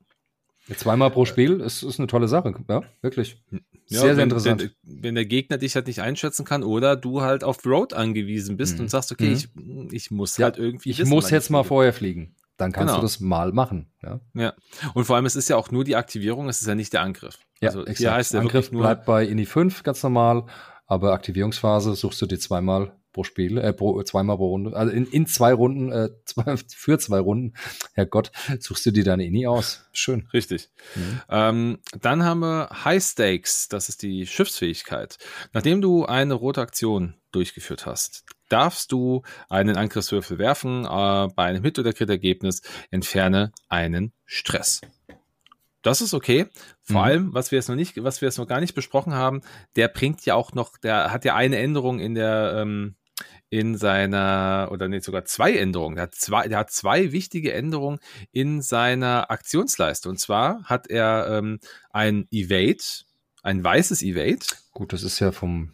Zweimal 0.77 1.11
pro 1.11 1.25
Spiel 1.25 1.59
ist, 1.59 1.83
ist 1.83 1.99
eine 1.99 2.07
tolle 2.07 2.27
Sache, 2.27 2.53
ja, 2.69 2.81
wirklich. 3.01 3.41
Sehr, 3.49 3.59
ja, 3.87 3.99
sehr 3.99 4.17
wenn, 4.17 4.23
interessant. 4.23 4.61
Wenn, 4.61 5.03
wenn, 5.03 5.15
der 5.15 5.25
Gegner 5.25 5.57
dich 5.57 5.75
halt 5.75 5.87
nicht 5.87 6.01
einschätzen 6.01 6.45
kann 6.45 6.63
oder 6.63 6.95
du 6.95 7.21
halt 7.21 7.43
auf 7.43 7.65
Road 7.65 7.93
angewiesen 7.93 8.55
bist 8.55 8.75
mhm. 8.75 8.81
und 8.81 8.89
sagst, 8.89 9.11
okay, 9.11 9.29
mhm. 9.29 9.87
ich, 9.91 9.93
ich 9.93 10.11
muss 10.11 10.37
ja, 10.37 10.45
halt 10.45 10.57
irgendwie. 10.57 10.91
Ich 10.91 10.99
wissen, 10.99 11.09
muss 11.09 11.29
jetzt 11.31 11.49
mal 11.49 11.63
vorher 11.63 11.91
fliegen. 11.91 12.35
Dann 12.55 12.71
kannst 12.71 12.91
genau. 12.91 12.99
du 12.99 13.01
das 13.01 13.19
mal 13.19 13.51
machen. 13.51 13.91
Ja. 14.01 14.21
ja. 14.35 14.53
Und 14.93 15.05
vor 15.05 15.15
allem, 15.15 15.25
es 15.25 15.35
ist 15.35 15.49
ja 15.49 15.57
auch 15.57 15.71
nur 15.71 15.83
die 15.83 15.95
Aktivierung, 15.95 16.47
es 16.47 16.61
ist 16.61 16.67
ja 16.67 16.75
nicht 16.75 16.93
der 16.93 17.01
Angriff. 17.01 17.39
Ja, 17.59 17.69
also 17.69 17.85
exakt. 17.85 18.15
heißt 18.15 18.33
der 18.33 18.41
Angriff 18.41 18.69
bleibt 18.69 19.05
bei 19.05 19.25
INI 19.25 19.45
5 19.45 19.83
ganz 19.83 20.03
normal 20.03 20.45
aber 20.85 21.13
Aktivierungsphase 21.13 21.95
suchst 21.95 22.21
du 22.21 22.25
dir 22.25 22.39
zweimal 22.39 22.95
pro 23.13 23.23
Spiel, 23.23 23.57
äh, 23.57 23.71
pro, 23.71 24.01
zweimal 24.03 24.37
pro 24.37 24.49
Runde, 24.49 24.75
also 24.75 24.91
in, 24.91 25.05
in 25.05 25.25
zwei 25.25 25.53
Runden, 25.53 25.91
äh, 25.91 26.09
zwei, 26.25 26.57
für 26.57 26.99
zwei 26.99 27.19
Runden, 27.19 27.53
Herrgott, 27.93 28.31
suchst 28.59 28.85
du 28.85 28.91
dir 28.91 29.03
deine 29.03 29.25
INI 29.25 29.47
aus. 29.47 29.85
Schön. 29.93 30.27
Richtig. 30.33 30.69
Mhm. 30.95 31.21
Ähm, 31.29 31.79
dann 32.01 32.23
haben 32.23 32.39
wir 32.41 32.69
High 32.83 33.03
Stakes, 33.03 33.69
das 33.69 33.89
ist 33.89 34.01
die 34.01 34.25
Schiffsfähigkeit. 34.25 35.17
Nachdem 35.53 35.81
du 35.81 36.05
eine 36.05 36.33
rote 36.33 36.61
Aktion 36.61 37.15
durchgeführt 37.31 37.85
hast, 37.85 38.25
darfst 38.49 38.91
du 38.91 39.23
einen 39.49 39.77
Angriffswürfel 39.77 40.37
werfen. 40.37 40.85
Äh, 40.85 41.27
bei 41.35 41.45
einem 41.45 41.63
Hit- 41.63 41.79
oder 41.79 41.93
Crit-Ergebnis 41.93 42.61
entferne 42.91 43.51
einen 43.69 44.13
Stress. 44.25 44.81
Das 45.81 46.01
ist 46.01 46.13
okay. 46.13 46.47
Vor 46.81 47.01
mhm. 47.01 47.03
allem, 47.03 47.33
was 47.33 47.51
wir 47.51 47.57
jetzt 47.57 47.67
noch 47.67 47.75
nicht, 47.75 48.01
was 48.03 48.21
wir 48.21 48.27
jetzt 48.27 48.37
noch 48.37 48.47
gar 48.47 48.61
nicht 48.61 48.73
besprochen 48.73 49.13
haben, 49.13 49.41
der 49.75 49.89
bringt 49.89 50.25
ja 50.25 50.35
auch 50.35 50.53
noch, 50.53 50.77
der 50.77 51.11
hat 51.11 51.25
ja 51.25 51.35
eine 51.35 51.57
Änderung 51.57 51.99
in 51.99 52.15
der, 52.15 52.55
ähm, 52.57 52.95
in 53.49 53.77
seiner, 53.77 54.69
oder 54.71 54.87
nee, 54.87 54.99
sogar 54.99 55.25
zwei 55.25 55.55
Änderungen. 55.55 55.95
Der 55.95 56.03
hat 56.03 56.15
zwei, 56.15 56.47
der 56.47 56.57
hat 56.57 56.71
zwei 56.71 57.11
wichtige 57.11 57.53
Änderungen 57.53 57.99
in 58.31 58.61
seiner 58.61 59.29
Aktionsleiste. 59.29 60.09
Und 60.09 60.19
zwar 60.19 60.63
hat 60.63 60.87
er 60.87 61.27
ähm, 61.29 61.59
ein 61.91 62.27
Evade, 62.31 62.83
ein 63.43 63.63
weißes 63.63 64.01
Evade. 64.01 64.45
Gut, 64.71 64.93
das 64.93 65.03
ist 65.03 65.19
ja 65.19 65.31
vom 65.31 65.73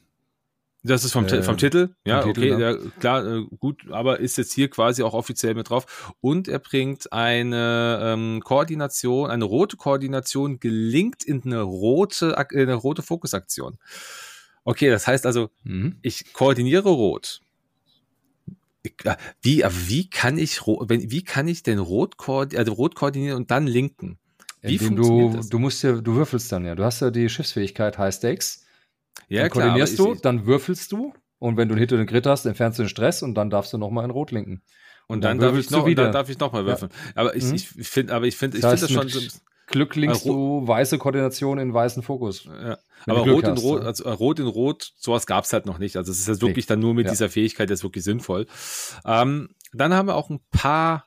das 0.81 1.03
ist 1.03 1.11
vom, 1.11 1.25
äh, 1.25 1.43
vom 1.43 1.57
Titel, 1.57 1.89
ja, 2.05 2.21
vom 2.21 2.31
okay, 2.31 2.41
Titel, 2.41 2.61
ja. 2.61 2.71
ja. 2.71 2.77
klar, 2.99 3.25
äh, 3.25 3.45
gut, 3.59 3.83
aber 3.91 4.21
ist 4.21 4.37
jetzt 4.37 4.53
hier 4.53 4.69
quasi 4.69 5.03
auch 5.03 5.13
offiziell 5.13 5.53
mit 5.53 5.69
drauf. 5.69 6.13
Und 6.21 6.47
er 6.47 6.59
bringt 6.59 7.11
eine 7.11 7.99
ähm, 8.01 8.41
Koordination, 8.43 9.29
eine 9.29 9.43
rote 9.43 9.75
Koordination 9.75 10.59
gelingt 10.59 11.25
in 11.25 11.43
eine 11.43 11.61
rote, 11.61 12.35
in 12.51 12.61
eine 12.61 12.75
rote 12.75 13.01
Fokusaktion. 13.01 13.77
Okay, 14.69 14.91
das 14.91 15.07
heißt 15.07 15.25
also, 15.25 15.49
mhm. 15.63 15.97
ich 16.03 16.31
koordiniere 16.31 16.89
rot. 16.89 17.41
Äh, 19.03 19.15
wie, 19.41 19.63
wie 19.63 20.11
kann 20.11 20.37
ich, 20.37 20.61
wie 20.61 21.23
kann 21.23 21.47
ich 21.47 21.63
denn 21.63 21.79
rot, 21.79 22.13
also 22.29 22.73
rot 22.73 22.93
koordinieren 22.93 23.37
und 23.37 23.49
dann 23.49 23.65
linken? 23.65 24.19
Wie 24.61 24.73
Indem 24.73 24.87
funktioniert 24.89 25.33
du, 25.33 25.37
das? 25.37 25.49
Du 25.49 25.57
musst 25.57 25.81
ja, 25.81 25.93
du 25.93 26.13
würfelst 26.13 26.51
dann 26.51 26.65
ja. 26.65 26.75
Du 26.75 26.83
hast 26.83 26.99
ja 26.99 27.09
die 27.09 27.29
Schiffsfähigkeit 27.29 27.97
High 27.97 28.13
Stakes 28.13 28.63
ja, 29.27 29.41
dann 29.41 29.49
klar, 29.49 29.65
koordinierst 29.65 29.97
du, 29.97 30.13
dann 30.13 30.45
würfelst 30.45 30.91
du 30.91 31.13
und 31.39 31.57
wenn 31.57 31.67
du 31.67 31.73
einen 31.73 31.79
Hit 31.79 31.91
oder 31.91 32.01
einen 32.01 32.07
Crit 32.07 32.27
hast, 32.27 32.45
entfernst 32.45 32.77
du 32.77 32.83
den 32.83 32.89
Stress 32.89 33.23
und 33.23 33.33
dann 33.33 33.49
darfst 33.49 33.73
du 33.73 33.79
nochmal 33.79 34.05
in 34.05 34.11
Rot 34.11 34.29
linken. 34.29 34.61
Und, 35.07 35.15
und 35.15 35.21
dann, 35.23 35.39
dann, 35.39 35.49
darf 35.49 35.59
ich 35.59 35.71
noch, 35.71 35.87
wieder. 35.87 36.03
dann 36.03 36.13
darf 36.13 36.29
ich 36.29 36.37
noch 36.37 36.53
mal 36.53 36.67
würfeln. 36.67 36.91
Ja. 36.93 37.11
Aber 37.15 37.35
ich, 37.35 37.45
mhm. 37.45 37.55
ich 37.55 37.67
finde, 37.89 38.13
aber 38.13 38.27
ich 38.27 38.37
finde, 38.37 38.57
ich 38.57 38.63
finde 38.63 38.81
das 38.81 38.91
schon 38.91 39.09
Glück 39.71 39.95
linkst 39.95 40.25
du 40.25 40.67
weiße 40.67 40.97
Koordination 40.97 41.59
in 41.59 41.73
weißen 41.73 42.03
Fokus. 42.03 42.45
Ja. 42.45 42.77
Aber 43.05 43.19
Rot 43.19 43.45
in 43.45 43.57
Rot, 43.57 43.83
also 43.83 44.03
äh, 44.03 44.11
Rot 44.11 44.39
in 44.39 44.47
Rot, 44.47 44.93
sowas 44.97 45.25
gab's 45.25 45.53
halt 45.53 45.65
noch 45.65 45.77
nicht. 45.77 45.95
Also 45.95 46.11
es 46.11 46.19
ist 46.19 46.27
jetzt 46.27 46.41
wirklich 46.41 46.65
nee. 46.65 46.69
dann 46.69 46.79
nur 46.79 46.93
mit 46.93 47.05
ja. 47.05 47.11
dieser 47.11 47.29
Fähigkeit 47.29 47.69
jetzt 47.69 47.83
wirklich 47.83 48.03
sinnvoll. 48.03 48.47
Ähm, 49.05 49.49
dann 49.73 49.93
haben 49.93 50.07
wir 50.07 50.15
auch 50.15 50.29
ein 50.29 50.41
paar 50.51 51.05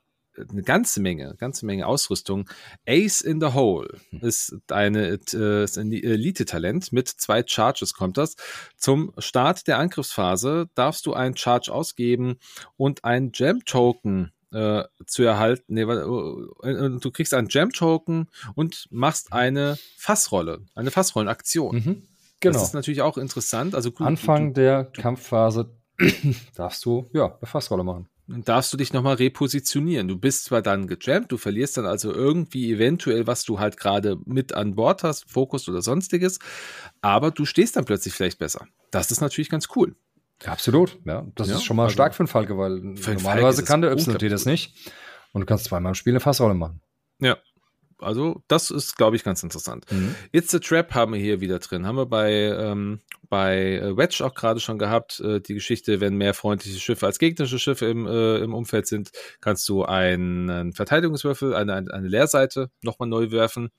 eine 0.50 0.62
ganze 0.62 1.00
Menge, 1.00 1.34
ganze 1.38 1.66
Menge 1.66 1.86
Ausrüstung. 1.86 2.48
Ace 2.88 3.20
in 3.20 3.40
the 3.40 3.48
Hole 3.48 3.98
hm. 4.10 4.20
ist 4.20 4.56
eine 4.70 5.18
äh, 5.34 5.64
ist 5.64 5.78
ein 5.78 5.92
Elite-Talent. 5.92 6.92
Mit 6.92 7.08
zwei 7.08 7.42
Charges 7.46 7.92
kommt 7.92 8.16
das. 8.16 8.36
Zum 8.76 9.12
Start 9.18 9.66
der 9.66 9.78
Angriffsphase 9.78 10.68
darfst 10.74 11.06
du 11.06 11.12
einen 11.12 11.36
Charge 11.36 11.72
ausgeben 11.72 12.38
und 12.76 13.04
ein 13.04 13.32
Gem-Token 13.32 14.32
äh, 14.52 14.84
zu 15.06 15.22
erhalten. 15.22 15.74
Nee, 15.74 15.82
äh, 15.82 16.98
du 16.98 17.10
kriegst 17.10 17.34
einen 17.34 17.48
Gem-Token 17.48 18.28
und 18.54 18.86
machst 18.90 19.32
eine 19.32 19.78
Fassrolle, 19.96 20.60
eine 20.74 20.90
Fassrollenaktion. 20.90 21.76
Mhm. 21.76 22.02
Genau. 22.40 22.54
Das 22.54 22.62
ist 22.62 22.74
natürlich 22.74 23.02
auch 23.02 23.18
interessant. 23.18 23.74
Also 23.74 23.92
Anfang 23.98 24.54
du, 24.54 24.60
der 24.60 24.84
Kampfphase 24.84 25.70
darfst 26.56 26.84
du 26.84 27.08
ja 27.12 27.26
eine 27.26 27.46
Fassrolle 27.46 27.84
machen 27.84 28.08
dann 28.28 28.44
darfst 28.44 28.72
du 28.72 28.76
dich 28.76 28.92
nochmal 28.92 29.16
repositionieren. 29.16 30.08
Du 30.08 30.16
bist 30.16 30.44
zwar 30.44 30.62
dann 30.62 30.86
gejammt, 30.86 31.32
du 31.32 31.36
verlierst 31.36 31.76
dann 31.76 31.86
also 31.86 32.12
irgendwie 32.12 32.72
eventuell, 32.72 33.26
was 33.26 33.44
du 33.44 33.58
halt 33.58 33.76
gerade 33.76 34.16
mit 34.24 34.54
an 34.54 34.74
Bord 34.74 35.02
hast, 35.02 35.30
Fokus 35.30 35.68
oder 35.68 35.82
sonstiges, 35.82 36.38
aber 37.00 37.30
du 37.30 37.44
stehst 37.44 37.76
dann 37.76 37.84
plötzlich 37.84 38.14
vielleicht 38.14 38.38
besser. 38.38 38.66
Das 38.90 39.10
ist 39.10 39.20
natürlich 39.20 39.50
ganz 39.50 39.68
cool. 39.76 39.96
Ja, 40.44 40.52
absolut, 40.52 40.98
ja. 41.04 41.26
Das 41.34 41.48
ja, 41.48 41.56
ist 41.56 41.64
schon 41.64 41.76
mal 41.76 41.84
also 41.84 41.94
stark 41.94 42.14
für 42.14 42.20
einen 42.20 42.28
Falke, 42.28 42.58
weil 42.58 42.78
normalerweise 42.78 43.64
kann 43.64 43.82
der 43.82 43.92
YT 43.92 44.22
das 44.30 44.44
nicht. 44.44 44.90
Und 45.32 45.40
du 45.40 45.46
kannst 45.46 45.64
zweimal 45.64 45.90
im 45.90 45.94
Spiel 45.94 46.12
eine 46.12 46.20
Fassrolle 46.20 46.54
machen. 46.54 46.80
Ja. 47.20 47.38
also 48.00 48.42
das 48.48 48.70
ist, 48.70 48.96
glaube 48.96 49.16
ich, 49.16 49.24
ganz 49.24 49.42
interessant. 49.42 49.86
Mhm. 49.90 50.14
It's 50.32 50.54
a 50.54 50.58
Trap 50.58 50.92
haben 50.94 51.12
wir 51.12 51.20
hier 51.20 51.40
wieder 51.40 51.60
drin. 51.60 51.86
Haben 51.86 51.96
wir 51.96 52.06
bei, 52.06 52.32
ähm, 52.32 53.00
bei 53.28 53.76
äh, 53.76 53.96
Wedge 53.96 54.24
auch 54.24 54.34
gerade 54.34 54.60
schon 54.60 54.78
gehabt. 54.78 55.20
Äh, 55.20 55.40
die 55.40 55.54
Geschichte, 55.54 56.00
wenn 56.00 56.16
mehr 56.16 56.34
freundliche 56.34 56.80
Schiffe 56.80 57.06
als 57.06 57.18
gegnerische 57.18 57.60
Schiffe 57.60 57.86
im, 57.86 58.06
äh, 58.06 58.38
im 58.38 58.54
Umfeld 58.54 58.88
sind, 58.88 59.12
kannst 59.40 59.68
du 59.68 59.84
einen 59.84 60.72
Verteidigungswürfel, 60.72 61.54
eine, 61.54 61.74
eine 61.74 62.08
Leerseite 62.08 62.70
nochmal 62.82 63.08
neu 63.08 63.30
werfen. 63.30 63.70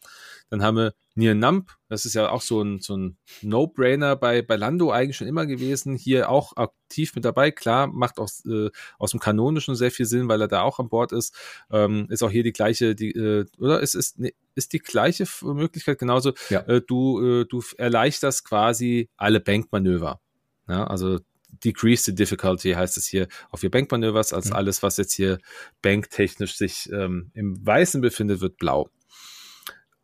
Dann 0.53 0.61
haben 0.61 0.77
wir 0.77 0.93
Nier 1.15 1.33
Nump, 1.33 1.71
das 1.89 2.05
ist 2.05 2.13
ja 2.13 2.29
auch 2.29 2.43
so 2.43 2.61
ein, 2.61 2.79
so 2.79 2.95
ein 2.95 3.17
No-Brainer 3.41 4.15
bei, 4.15 4.43
bei 4.43 4.55
Lando 4.55 4.91
eigentlich 4.91 5.17
schon 5.17 5.25
immer 5.25 5.47
gewesen. 5.47 5.95
Hier 5.95 6.29
auch 6.29 6.55
aktiv 6.57 7.15
mit 7.15 7.25
dabei. 7.25 7.49
Klar, 7.49 7.87
macht 7.87 8.19
auch 8.19 8.29
äh, 8.45 8.69
aus 8.99 9.09
dem 9.09 9.19
Kanonischen 9.19 9.73
sehr 9.73 9.89
viel 9.89 10.05
Sinn, 10.05 10.27
weil 10.27 10.41
er 10.41 10.47
da 10.47 10.61
auch 10.61 10.77
an 10.77 10.89
Bord 10.89 11.11
ist. 11.11 11.35
Ähm, 11.71 12.05
ist 12.11 12.21
auch 12.21 12.29
hier 12.29 12.43
die 12.43 12.53
gleiche, 12.53 12.93
die, 12.93 13.13
äh, 13.13 13.45
oder 13.57 13.79
ist, 13.79 13.95
ist, 13.95 14.19
nee, 14.19 14.35
ist 14.53 14.73
die 14.73 14.79
gleiche 14.79 15.25
Möglichkeit 15.41 15.97
genauso. 15.97 16.33
Ja. 16.51 16.59
Äh, 16.67 16.81
du, 16.85 17.19
äh, 17.25 17.45
du 17.45 17.63
erleichterst 17.79 18.45
quasi 18.45 19.09
alle 19.17 19.39
Bankmanöver. 19.39 20.19
Ja, 20.67 20.85
also 20.85 21.17
decrease 21.63 22.03
the 22.03 22.13
difficulty 22.13 22.73
heißt 22.73 22.97
es 22.97 23.07
hier 23.07 23.27
auf 23.49 23.63
your 23.63 23.71
Bankmanövers, 23.71 24.33
als 24.33 24.49
mhm. 24.49 24.53
alles, 24.53 24.83
was 24.83 24.97
jetzt 24.97 25.13
hier 25.13 25.39
banktechnisch 25.81 26.55
sich 26.55 26.91
ähm, 26.91 27.31
im 27.33 27.65
Weißen 27.65 28.01
befindet, 28.01 28.41
wird 28.41 28.57
blau. 28.57 28.91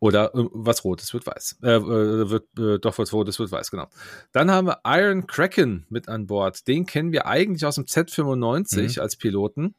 Oder 0.00 0.34
äh, 0.34 0.44
was 0.52 0.82
Rotes 0.82 1.12
wird 1.12 1.26
weiß. 1.26 1.58
Äh, 1.62 1.72
äh, 1.74 2.30
wird 2.30 2.58
äh, 2.58 2.78
doch 2.78 2.98
was 2.98 3.12
Rotes 3.12 3.38
wird 3.38 3.52
weiß, 3.52 3.70
genau. 3.70 3.86
Dann 4.32 4.50
haben 4.50 4.66
wir 4.66 4.80
Iron 4.84 5.26
Kraken 5.26 5.86
mit 5.90 6.08
an 6.08 6.26
Bord. 6.26 6.66
Den 6.66 6.86
kennen 6.86 7.12
wir 7.12 7.26
eigentlich 7.26 7.66
aus 7.66 7.74
dem 7.74 7.84
Z95 7.84 8.96
mhm. 8.96 9.02
als 9.02 9.16
Piloten. 9.16 9.74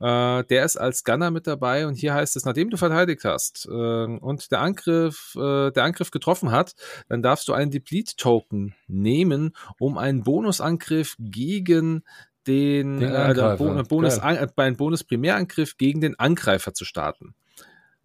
Äh, 0.00 0.44
der 0.44 0.64
ist 0.64 0.76
als 0.76 1.02
Gunner 1.02 1.30
mit 1.30 1.46
dabei 1.46 1.86
und 1.86 1.94
hier 1.94 2.14
heißt 2.14 2.36
es, 2.36 2.44
nachdem 2.44 2.68
du 2.68 2.76
verteidigt 2.76 3.24
hast 3.24 3.66
äh, 3.66 3.70
und 3.70 4.50
der 4.52 4.60
Angriff, 4.60 5.32
der 5.34 5.72
Angriff 5.76 6.10
getroffen 6.10 6.50
hat, 6.50 6.74
dann 7.08 7.22
darfst 7.22 7.48
du 7.48 7.54
einen 7.54 7.70
Deplete-Token 7.70 8.74
nehmen, 8.86 9.54
um 9.78 9.96
einen 9.96 10.22
Bonusangriff 10.22 11.16
gegen 11.18 12.04
den, 12.46 13.00
den 13.00 13.10
äh, 13.10 13.56
Bonus, 13.88 14.18
an, 14.18 14.50
bei 14.54 14.64
einem 14.64 14.76
Bonus-Primärangriff 14.76 15.76
gegen 15.76 16.00
den 16.00 16.18
Angreifer 16.18 16.74
zu 16.74 16.84
starten. 16.84 17.34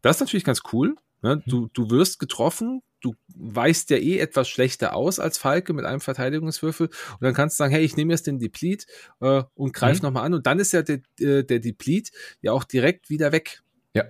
Das 0.01 0.17
ist 0.17 0.21
natürlich 0.21 0.45
ganz 0.45 0.61
cool. 0.71 0.95
Ne? 1.21 1.37
Mhm. 1.37 1.43
Du, 1.45 1.69
du 1.73 1.89
wirst 1.89 2.19
getroffen, 2.19 2.81
du 3.01 3.15
weißt 3.35 3.89
ja 3.91 3.97
eh 3.97 4.19
etwas 4.19 4.49
schlechter 4.49 4.95
aus 4.95 5.19
als 5.19 5.37
Falke 5.37 5.73
mit 5.73 5.85
einem 5.85 6.01
Verteidigungswürfel 6.01 6.87
und 6.87 7.21
dann 7.21 7.33
kannst 7.33 7.57
du 7.57 7.63
sagen, 7.63 7.73
hey, 7.73 7.83
ich 7.83 7.95
nehme 7.95 8.13
jetzt 8.13 8.27
den 8.27 8.39
Deplete 8.39 8.85
äh, 9.21 9.43
und 9.53 9.73
greif 9.73 10.01
mhm. 10.01 10.07
nochmal 10.07 10.25
an 10.25 10.33
und 10.33 10.45
dann 10.45 10.59
ist 10.59 10.73
ja 10.73 10.81
der, 10.81 10.99
äh, 11.19 11.43
der 11.43 11.59
Deplete 11.59 12.11
ja 12.41 12.51
auch 12.51 12.63
direkt 12.63 13.09
wieder 13.09 13.31
weg. 13.31 13.61
Ja, 13.93 14.03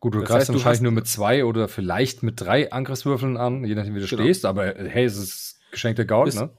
gut, 0.00 0.14
du 0.14 0.20
das 0.20 0.28
greifst 0.28 0.48
heißt, 0.48 0.54
wahrscheinlich 0.54 0.82
nur 0.82 0.92
mit 0.92 1.06
zwei 1.06 1.44
oder 1.44 1.68
vielleicht 1.68 2.22
mit 2.22 2.40
drei 2.40 2.72
Angriffswürfeln 2.72 3.36
an, 3.36 3.64
je 3.64 3.74
nachdem, 3.74 3.94
wie 3.94 4.00
du 4.00 4.06
genau. 4.06 4.22
stehst, 4.22 4.44
aber 4.44 4.74
hey, 4.74 5.04
es 5.04 5.16
ist 5.16 5.60
geschenkte 5.70 6.06
Gaul, 6.06 6.32
ne? 6.32 6.50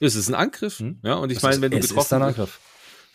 Es 0.00 0.14
ist 0.14 0.28
ein 0.28 0.34
Angriff, 0.34 0.80
mhm. 0.80 1.00
ja, 1.02 1.14
und 1.14 1.32
ich 1.32 1.42
meine, 1.42 1.60
wenn 1.60 1.70
du 1.72 1.80
getroffen 1.80 2.00
ist 2.00 2.12
ein 2.12 2.22
Angriff. 2.22 2.60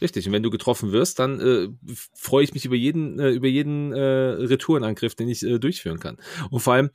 Richtig. 0.03 0.27
Und 0.27 0.33
wenn 0.33 0.43
du 0.43 0.49
getroffen 0.49 0.91
wirst, 0.91 1.19
dann 1.19 1.39
äh, 1.39 1.69
freue 2.13 2.43
ich 2.43 2.53
mich 2.53 2.65
über 2.65 2.75
jeden, 2.75 3.19
äh, 3.19 3.29
über 3.29 3.47
jeden 3.47 3.93
äh, 3.93 3.99
Retourenangriff, 3.99 5.15
den 5.15 5.29
ich 5.29 5.43
äh, 5.43 5.59
durchführen 5.59 5.99
kann. 5.99 6.17
Und 6.51 6.59
vor 6.59 6.73
allem, 6.73 6.89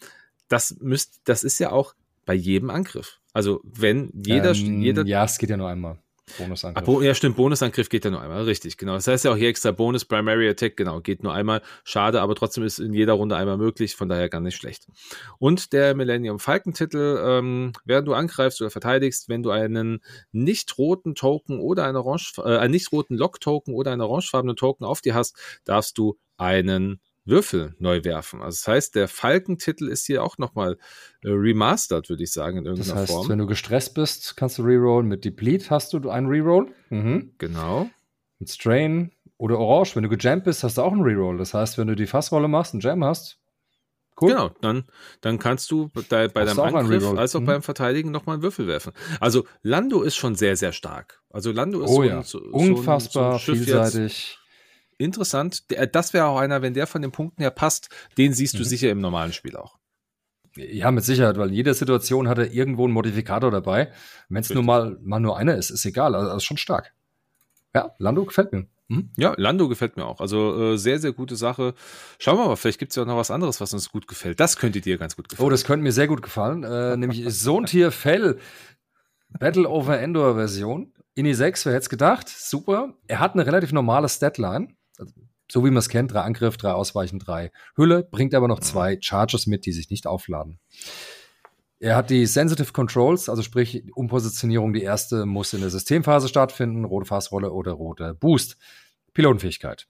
das 0.48 0.76
müsst, 0.80 1.22
das 1.24 1.42
ist 1.42 1.58
ja 1.58 1.72
auch 1.72 1.94
bei 2.26 2.34
jedem 2.34 2.68
Angriff. 2.68 3.18
Also 3.32 3.60
wenn 3.64 4.12
jeder, 4.14 4.54
ähm, 4.54 4.82
jeder. 4.82 5.06
Ja, 5.06 5.24
es 5.24 5.38
geht 5.38 5.48
ja 5.48 5.56
nur 5.56 5.68
einmal. 5.68 5.98
Bonusangriff. 6.36 6.84
Bo 6.84 7.02
ja, 7.02 7.14
stimmt, 7.14 7.36
Bonusangriff 7.36 7.88
geht 7.88 8.04
ja 8.04 8.10
nur 8.10 8.20
einmal, 8.20 8.42
richtig, 8.42 8.76
genau. 8.76 8.94
Das 8.94 9.06
heißt 9.06 9.24
ja 9.24 9.32
auch 9.32 9.36
hier 9.36 9.48
extra 9.48 9.70
Bonus 9.70 10.04
Primary 10.04 10.48
Attack, 10.48 10.76
genau, 10.76 11.00
geht 11.00 11.22
nur 11.22 11.32
einmal. 11.32 11.62
Schade, 11.84 12.20
aber 12.20 12.34
trotzdem 12.34 12.64
ist 12.64 12.78
in 12.78 12.92
jeder 12.92 13.14
Runde 13.14 13.36
einmal 13.36 13.56
möglich, 13.56 13.96
von 13.96 14.08
daher 14.08 14.28
gar 14.28 14.40
nicht 14.40 14.56
schlecht. 14.56 14.86
Und 15.38 15.72
der 15.72 15.94
Millennium 15.94 16.38
Falcon 16.38 16.74
Titel, 16.74 17.22
ähm, 17.24 17.72
während 17.84 18.08
du 18.08 18.14
angreifst 18.14 18.60
oder 18.60 18.70
verteidigst, 18.70 19.28
wenn 19.28 19.42
du 19.42 19.50
einen 19.50 20.00
nicht 20.32 20.76
roten 20.78 21.14
Token 21.14 21.60
oder 21.60 21.84
einen 21.84 21.96
orange, 21.96 22.34
äh, 22.38 22.58
einen 22.58 22.72
nicht 22.72 22.92
roten 22.92 23.16
Lock 23.16 23.40
Token 23.40 23.74
oder 23.74 23.92
einen 23.92 24.02
orangefarbenen 24.02 24.56
Token 24.56 24.84
auf 24.84 25.00
dir 25.00 25.14
hast, 25.14 25.36
darfst 25.64 25.98
du 25.98 26.18
einen 26.36 27.00
Würfel 27.28 27.74
neu 27.78 28.04
werfen. 28.04 28.40
Also 28.40 28.56
das 28.56 28.68
heißt, 28.68 28.94
der 28.94 29.08
Falkentitel 29.08 29.88
ist 29.88 30.06
hier 30.06 30.24
auch 30.24 30.38
nochmal 30.38 30.78
äh, 31.22 31.28
remastered, 31.30 32.08
würde 32.08 32.22
ich 32.22 32.32
sagen, 32.32 32.58
in 32.58 32.66
irgendeiner 32.66 32.94
das 32.94 33.02
heißt, 33.02 33.12
Form. 33.12 33.28
Wenn 33.28 33.38
du 33.38 33.46
gestresst 33.46 33.94
bist, 33.94 34.36
kannst 34.36 34.58
du 34.58 34.62
rerollen. 34.62 35.08
Mit 35.08 35.24
Deplete 35.24 35.70
hast 35.70 35.92
du 35.92 36.10
einen 36.10 36.26
Reroll. 36.26 36.68
Mhm. 36.90 37.32
Genau. 37.38 37.88
Mit 38.38 38.50
Strain 38.50 39.12
oder 39.36 39.58
Orange, 39.58 39.94
wenn 39.96 40.02
du 40.02 40.08
gejammt 40.08 40.44
bist, 40.44 40.64
hast 40.64 40.78
du 40.78 40.82
auch 40.82 40.92
einen 40.92 41.02
Reroll. 41.02 41.38
Das 41.38 41.54
heißt, 41.54 41.78
wenn 41.78 41.86
du 41.86 41.94
die 41.94 42.06
Fassrolle 42.06 42.48
machst, 42.48 42.74
einen 42.74 42.80
Jam 42.80 43.04
hast, 43.04 43.38
Cool. 44.20 44.30
Genau, 44.30 44.50
dann, 44.60 44.84
dann 45.20 45.38
kannst 45.38 45.70
du 45.70 45.90
bei, 46.08 46.28
bei 46.28 46.44
deinem 46.44 46.58
Angriff 46.58 47.06
als 47.16 47.36
auch 47.36 47.40
mhm. 47.40 47.46
beim 47.46 47.62
Verteidigen 47.62 48.10
nochmal 48.10 48.34
einen 48.34 48.42
Würfel 48.42 48.66
werfen. 48.66 48.92
Also 49.20 49.46
Lando 49.62 50.02
ist 50.02 50.16
schon 50.16 50.34
sehr, 50.34 50.56
sehr 50.56 50.72
stark. 50.72 51.22
Also 51.30 51.52
Lando 51.52 51.82
ist 51.82 51.90
oh, 51.90 51.96
so, 51.96 52.02
ja. 52.02 52.22
so, 52.22 52.40
unfassbar 52.40 53.38
so 53.38 53.52
vielseitig. 53.52 54.30
Jetzt, 54.30 54.38
interessant. 54.98 55.64
Das 55.92 56.12
wäre 56.12 56.26
auch 56.26 56.38
einer, 56.38 56.60
wenn 56.62 56.74
der 56.74 56.86
von 56.86 57.02
den 57.02 57.12
Punkten 57.12 57.40
her 57.42 57.50
passt, 57.50 57.88
den 58.18 58.32
siehst 58.32 58.54
du 58.54 58.60
mhm. 58.60 58.64
sicher 58.64 58.90
im 58.90 59.00
normalen 59.00 59.32
Spiel 59.32 59.56
auch. 59.56 59.78
Ja, 60.56 60.90
mit 60.90 61.04
Sicherheit, 61.04 61.38
weil 61.38 61.52
jede 61.52 61.72
Situation 61.72 62.28
hat 62.28 62.38
er 62.38 62.52
irgendwo 62.52 62.84
einen 62.84 62.92
Modifikator 62.92 63.50
dabei. 63.50 63.92
Wenn 64.28 64.40
es 64.40 64.50
nur 64.50 64.62
mal, 64.62 64.98
mal 65.02 65.20
nur 65.20 65.38
einer 65.38 65.54
ist, 65.54 65.70
ist 65.70 65.84
egal. 65.84 66.14
Also, 66.14 66.36
ist 66.36 66.44
schon 66.44 66.56
stark. 66.56 66.92
Ja, 67.74 67.94
Lando 67.98 68.24
gefällt 68.24 68.52
mir. 68.52 68.66
Mhm. 68.88 69.10
Ja, 69.16 69.34
Lando 69.36 69.68
gefällt 69.68 69.96
mir 69.96 70.06
auch. 70.06 70.20
Also 70.20 70.72
äh, 70.72 70.78
sehr, 70.78 70.98
sehr 70.98 71.12
gute 71.12 71.36
Sache. 71.36 71.74
Schauen 72.18 72.38
wir 72.38 72.46
mal, 72.46 72.56
vielleicht 72.56 72.78
gibt 72.78 72.92
es 72.92 72.96
ja 72.96 73.04
noch 73.04 73.16
was 73.16 73.30
anderes, 73.30 73.60
was 73.60 73.72
uns 73.72 73.90
gut 73.90 74.08
gefällt. 74.08 74.40
Das 74.40 74.56
könnte 74.56 74.80
dir 74.80 74.98
ganz 74.98 75.14
gut 75.14 75.28
gefallen. 75.28 75.46
Oh, 75.46 75.50
das 75.50 75.64
könnte 75.64 75.84
mir 75.84 75.92
sehr 75.92 76.08
gut 76.08 76.22
gefallen. 76.22 76.64
Äh, 76.64 76.96
nämlich 76.96 77.24
Sohntier 77.28 77.92
Fell 77.92 78.38
Battle 79.28 79.68
over 79.68 80.00
Endor 80.00 80.34
Version. 80.34 80.94
Ini 81.14 81.34
6, 81.34 81.66
wer 81.66 81.74
hätte 81.74 81.82
es 81.82 81.88
gedacht? 81.90 82.28
Super. 82.28 82.94
Er 83.06 83.20
hat 83.20 83.34
eine 83.34 83.44
relativ 83.44 83.72
normale 83.72 84.08
Statline 84.08 84.68
so 85.50 85.64
wie 85.64 85.70
man 85.70 85.78
es 85.78 85.88
kennt, 85.88 86.12
drei 86.12 86.20
Angriff, 86.20 86.56
drei 86.56 86.72
Ausweichen, 86.72 87.18
drei 87.18 87.50
Hülle, 87.76 88.02
bringt 88.02 88.34
aber 88.34 88.48
noch 88.48 88.60
zwei 88.60 88.98
Charges 89.00 89.46
mit, 89.46 89.66
die 89.66 89.72
sich 89.72 89.90
nicht 89.90 90.06
aufladen. 90.06 90.58
Er 91.80 91.94
hat 91.94 92.10
die 92.10 92.26
Sensitive 92.26 92.72
Controls, 92.72 93.28
also 93.28 93.42
sprich 93.42 93.84
Umpositionierung, 93.94 94.72
die 94.72 94.82
erste 94.82 95.26
muss 95.26 95.52
in 95.52 95.60
der 95.60 95.70
Systemphase 95.70 96.28
stattfinden, 96.28 96.84
rote 96.84 97.06
Fassrolle 97.06 97.52
oder 97.52 97.72
rote 97.72 98.14
Boost. 98.14 98.56
Pilotenfähigkeit. 99.14 99.88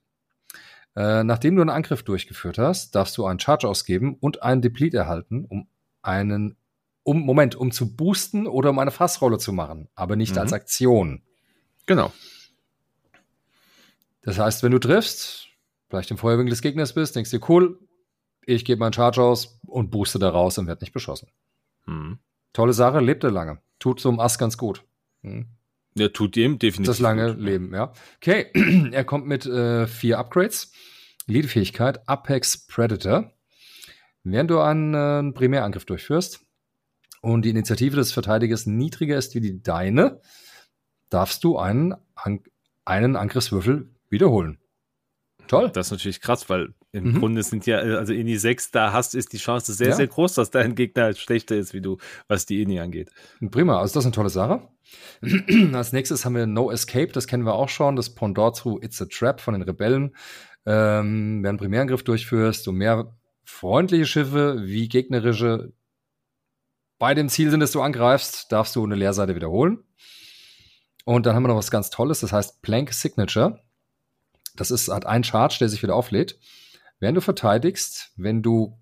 Äh, 0.95 1.23
nachdem 1.23 1.55
du 1.55 1.61
einen 1.61 1.69
Angriff 1.69 2.03
durchgeführt 2.03 2.57
hast, 2.57 2.95
darfst 2.95 3.17
du 3.17 3.25
einen 3.25 3.39
Charge 3.39 3.67
ausgeben 3.67 4.15
und 4.19 4.43
einen 4.43 4.61
Deplete 4.61 4.97
erhalten, 4.97 5.45
um 5.45 5.67
einen, 6.01 6.57
um, 7.03 7.19
Moment, 7.21 7.55
um 7.55 7.71
zu 7.71 7.95
boosten 7.95 8.47
oder 8.47 8.69
um 8.69 8.79
eine 8.79 8.91
Fassrolle 8.91 9.37
zu 9.37 9.53
machen, 9.53 9.89
aber 9.95 10.15
nicht 10.15 10.33
mhm. 10.33 10.41
als 10.41 10.53
Aktion. 10.53 11.23
Genau. 11.85 12.11
Das 14.21 14.37
heißt, 14.37 14.63
wenn 14.63 14.71
du 14.71 14.79
triffst, 14.79 15.47
vielleicht 15.89 16.11
im 16.11 16.17
Feuerwinkel 16.17 16.51
des 16.51 16.61
Gegners 16.61 16.93
bist, 16.93 17.15
denkst 17.15 17.31
du, 17.31 17.39
cool, 17.49 17.79
ich 18.45 18.65
gebe 18.65 18.79
meinen 18.79 18.93
Charge 18.93 19.21
aus 19.21 19.59
und 19.65 19.91
booste 19.91 20.19
da 20.19 20.29
raus 20.29 20.57
und 20.57 20.67
werde 20.67 20.83
nicht 20.83 20.93
beschossen. 20.93 21.29
Hm. 21.85 22.19
Tolle 22.53 22.73
Sache, 22.73 22.99
lebt 22.99 23.23
er 23.23 23.31
lange. 23.31 23.61
Tut 23.79 23.99
so 23.99 24.09
einem 24.09 24.19
Ass 24.19 24.37
ganz 24.37 24.57
gut. 24.57 24.83
Hm. 25.21 25.47
Ja, 25.95 26.09
tut 26.09 26.37
ihm 26.37 26.59
definitiv. 26.59 26.87
Das 26.87 26.99
lange 26.99 27.35
gut. 27.35 27.43
Leben, 27.43 27.73
ja. 27.73 27.93
Okay, 28.17 28.51
er 28.91 29.03
kommt 29.03 29.27
mit 29.27 29.45
äh, 29.45 29.87
vier 29.87 30.19
Upgrades. 30.19 30.71
Leadfähigkeit, 31.25 32.07
Apex 32.07 32.65
Predator. 32.65 33.31
Während 34.23 34.49
du 34.49 34.59
einen 34.59 34.93
äh, 34.93 35.31
Primärangriff 35.31 35.85
durchführst 35.85 36.41
und 37.21 37.43
die 37.43 37.51
Initiative 37.51 37.95
des 37.95 38.11
Verteidigers 38.11 38.65
niedriger 38.65 39.17
ist 39.17 39.35
wie 39.35 39.41
die 39.41 39.61
deine, 39.61 40.21
darfst 41.09 41.43
du 41.43 41.57
einen, 41.57 41.95
einen 42.85 43.15
Angriffswürfel 43.15 43.93
wiederholen. 44.09 44.59
Toll. 45.47 45.71
Das 45.73 45.87
ist 45.87 45.91
natürlich 45.91 46.21
krass, 46.21 46.47
weil 46.49 46.75
im 46.91 47.05
mhm. 47.05 47.19
Grunde 47.19 47.41
sind 47.43 47.65
ja, 47.65 47.79
also 47.79 48.13
Ini 48.13 48.37
6, 48.37 48.69
da 48.69 48.93
hast, 48.93 49.15
ist 49.15 49.33
die 49.33 49.37
Chance 49.37 49.73
sehr, 49.73 49.89
ja. 49.89 49.95
sehr 49.95 50.07
groß, 50.07 50.35
dass 50.35 50.51
dein 50.51 50.75
Gegner 50.75 51.13
schlechter 51.13 51.55
ist, 51.55 51.73
wie 51.73 51.81
du, 51.81 51.97
was 52.27 52.45
die 52.45 52.61
Ini 52.61 52.79
angeht. 52.79 53.09
Prima, 53.49 53.79
also 53.79 53.95
das 53.95 54.03
ist 54.03 54.07
eine 54.07 54.15
tolle 54.15 54.29
Sache. 54.29 54.67
Als 55.73 55.91
nächstes 55.91 56.23
haben 56.23 56.35
wir 56.35 56.45
No 56.45 56.71
Escape, 56.71 57.11
das 57.11 57.25
kennen 57.25 57.45
wir 57.45 57.53
auch 57.53 57.69
schon, 57.69 57.95
das 57.95 58.13
Pendant 58.13 58.55
zu 58.55 58.79
It's 58.81 59.01
a 59.01 59.05
Trap 59.05 59.41
von 59.41 59.55
den 59.55 59.63
Rebellen. 59.63 60.15
Ähm, 60.67 61.37
wenn 61.37 61.43
du 61.43 61.49
einen 61.49 61.57
Primärangriff 61.57 62.03
durchführst, 62.03 62.67
du 62.67 62.71
mehr 62.71 63.15
freundliche 63.43 64.05
Schiffe 64.05 64.61
wie 64.65 64.87
gegnerische 64.87 65.73
bei 66.99 67.15
dem 67.15 67.29
Ziel 67.29 67.49
sind, 67.49 67.61
dass 67.61 67.71
du 67.71 67.81
angreifst, 67.81 68.51
darfst 68.51 68.75
du 68.75 68.83
eine 68.83 68.95
Leerseite 68.95 69.35
wiederholen. 69.35 69.83
Und 71.05 71.25
dann 71.25 71.33
haben 71.33 71.43
wir 71.43 71.47
noch 71.47 71.55
was 71.55 71.71
ganz 71.71 71.89
Tolles, 71.89 72.19
das 72.19 72.33
heißt 72.33 72.61
Plank 72.61 72.93
Signature. 72.93 73.63
Das 74.59 74.71
ist 74.71 74.89
hat 74.89 75.05
ein 75.05 75.23
Charge, 75.23 75.55
der 75.59 75.69
sich 75.69 75.81
wieder 75.83 75.95
auflädt. 75.95 76.37
Während 76.99 77.15
du 77.15 77.21
verteidigst, 77.21 78.11
wenn 78.17 78.41
du 78.41 78.77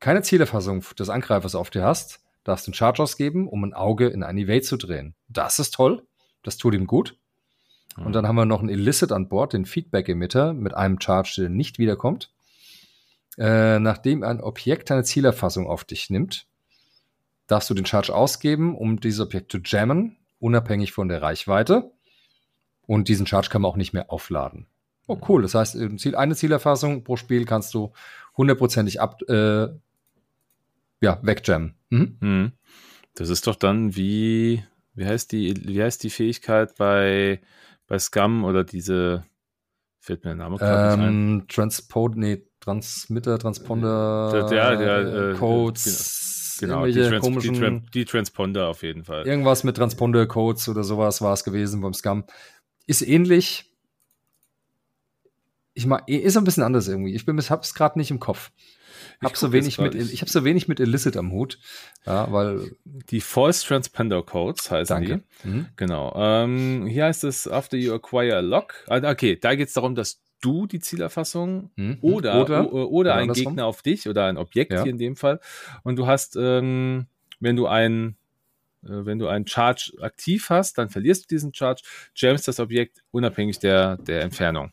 keine 0.00 0.22
Zielerfassung 0.22 0.82
des 0.98 1.10
Angreifers 1.10 1.54
auf 1.54 1.68
dir 1.68 1.84
hast, 1.84 2.20
darfst 2.42 2.66
du 2.66 2.70
einen 2.70 2.74
Charge 2.74 3.02
ausgeben, 3.02 3.46
um 3.46 3.64
ein 3.64 3.74
Auge 3.74 4.08
in 4.08 4.22
eine 4.22 4.40
Evade 4.40 4.62
zu 4.62 4.78
drehen. 4.78 5.14
Das 5.28 5.58
ist 5.58 5.74
toll. 5.74 6.06
Das 6.42 6.56
tut 6.56 6.72
ihm 6.72 6.86
gut. 6.86 7.18
Und 7.96 8.14
dann 8.14 8.26
haben 8.26 8.36
wir 8.36 8.46
noch 8.46 8.60
einen 8.60 8.70
Illicit 8.70 9.12
an 9.12 9.28
Bord, 9.28 9.52
den 9.52 9.66
Feedback-Emitter 9.66 10.54
mit 10.54 10.74
einem 10.74 10.98
Charge, 10.98 11.34
der 11.36 11.48
nicht 11.50 11.78
wiederkommt. 11.78 12.32
Äh, 13.36 13.78
nachdem 13.80 14.22
ein 14.22 14.40
Objekt 14.40 14.90
eine 14.90 15.04
Zielerfassung 15.04 15.66
auf 15.66 15.84
dich 15.84 16.08
nimmt, 16.08 16.46
darfst 17.46 17.68
du 17.68 17.74
den 17.74 17.86
Charge 17.86 18.14
ausgeben, 18.14 18.74
um 18.74 19.00
dieses 19.00 19.20
Objekt 19.20 19.52
zu 19.52 19.58
jammen, 19.62 20.16
unabhängig 20.38 20.92
von 20.92 21.08
der 21.08 21.20
Reichweite. 21.20 21.92
Und 22.86 23.08
diesen 23.08 23.26
Charge 23.26 23.50
kann 23.50 23.62
man 23.62 23.70
auch 23.70 23.76
nicht 23.76 23.92
mehr 23.92 24.10
aufladen. 24.10 24.66
Oh, 25.06 25.18
cool. 25.28 25.42
Das 25.42 25.54
heißt, 25.54 25.76
eine 25.76 26.34
Zielerfassung 26.36 27.04
pro 27.04 27.16
Spiel 27.16 27.44
kannst 27.44 27.74
du 27.74 27.92
hundertprozentig 28.36 29.00
ab, 29.00 29.20
äh, 29.28 29.68
ja, 31.00 31.18
wegjammen. 31.22 31.74
Mhm. 31.90 32.16
Mhm. 32.20 32.52
Das 33.14 33.28
ist 33.28 33.46
doch 33.46 33.54
dann 33.54 33.94
wie, 33.96 34.64
wie 34.94 35.06
heißt 35.06 35.30
die, 35.32 35.54
wie 35.66 35.82
heißt 35.82 36.02
die 36.02 36.10
Fähigkeit 36.10 36.74
bei, 36.76 37.40
bei 37.86 37.98
Scum 37.98 38.44
oder 38.44 38.64
diese, 38.64 39.24
fällt 40.00 40.24
mir 40.24 40.30
der 40.30 40.36
Name 40.36 40.56
gerade 40.56 41.02
ähm, 41.02 41.44
Transport, 41.48 42.16
nee, 42.16 42.42
Transmitter, 42.60 43.38
Transponder, 43.38 44.48
der, 44.48 44.76
der, 44.76 45.04
der, 45.04 45.30
äh, 45.30 45.34
Codes, 45.34 46.56
genau, 46.58 46.86
die, 46.86 46.94
Trans 46.94 47.22
komischen, 47.22 47.54
die, 47.54 47.60
Tran 47.60 47.86
die, 47.92 48.04
Transponder 48.06 48.68
auf 48.68 48.82
jeden 48.82 49.04
Fall. 49.04 49.26
Irgendwas 49.26 49.64
mit 49.64 49.76
Transponder-Codes 49.76 50.68
oder 50.68 50.82
sowas 50.82 51.20
war 51.20 51.34
es 51.34 51.44
gewesen 51.44 51.82
beim 51.82 51.92
Scum. 51.92 52.24
Ist 52.86 53.02
ähnlich. 53.02 53.73
Ich 55.74 55.86
mag, 55.86 56.08
ist 56.08 56.36
ein 56.36 56.44
bisschen 56.44 56.62
anders 56.62 56.88
irgendwie. 56.88 57.14
Ich 57.14 57.26
bin, 57.26 57.38
hab's 57.38 57.74
gerade 57.74 57.98
nicht 57.98 58.10
im 58.10 58.20
Kopf. 58.20 58.50
Hab 59.22 59.36
so 59.36 59.52
wenig 59.52 59.78
mit, 59.78 59.94
ich 59.94 60.20
habe 60.20 60.30
so 60.30 60.44
wenig 60.44 60.68
mit 60.68 60.80
Illicit 60.80 61.16
am 61.16 61.32
Hut, 61.32 61.58
ja, 62.06 62.30
weil 62.32 62.76
die 63.10 63.20
False 63.20 63.66
Transponder 63.66 64.22
Codes 64.22 64.70
heißen 64.70 64.96
danke. 64.96 65.22
die. 65.44 65.48
Mhm. 65.48 65.66
Genau. 65.76 66.12
Ähm, 66.16 66.86
hier 66.86 67.04
heißt 67.04 67.24
es 67.24 67.48
after 67.48 67.76
you 67.76 67.94
acquire 67.94 68.36
a 68.36 68.40
lock. 68.40 68.74
Ah, 68.88 69.10
okay, 69.10 69.36
da 69.36 69.54
geht 69.54 69.68
es 69.68 69.74
darum, 69.74 69.94
dass 69.94 70.22
du 70.40 70.66
die 70.66 70.80
Zielerfassung 70.80 71.70
mhm. 71.76 71.98
oder 72.02 72.42
oder, 72.42 72.72
oder, 72.72 72.90
oder 72.90 73.14
ein 73.14 73.32
Gegner 73.32 73.66
auf 73.66 73.82
dich 73.82 74.08
oder 74.08 74.26
ein 74.26 74.36
Objekt 74.36 74.72
ja. 74.72 74.82
hier 74.82 74.92
in 74.92 74.98
dem 74.98 75.16
Fall 75.16 75.40
und 75.84 75.96
du 75.96 76.06
hast, 76.06 76.36
ähm, 76.36 77.06
wenn 77.40 77.56
du 77.56 77.66
ein 77.66 78.16
äh, 78.82 79.06
wenn 79.06 79.18
du 79.18 79.28
einen 79.28 79.46
Charge 79.46 79.92
aktiv 80.00 80.50
hast, 80.50 80.76
dann 80.76 80.90
verlierst 80.90 81.24
du 81.24 81.34
diesen 81.34 81.54
Charge, 81.54 81.82
jammst 82.14 82.46
das 82.46 82.60
Objekt 82.60 83.02
unabhängig 83.10 83.58
der, 83.58 83.96
der 83.96 84.22
Entfernung. 84.22 84.72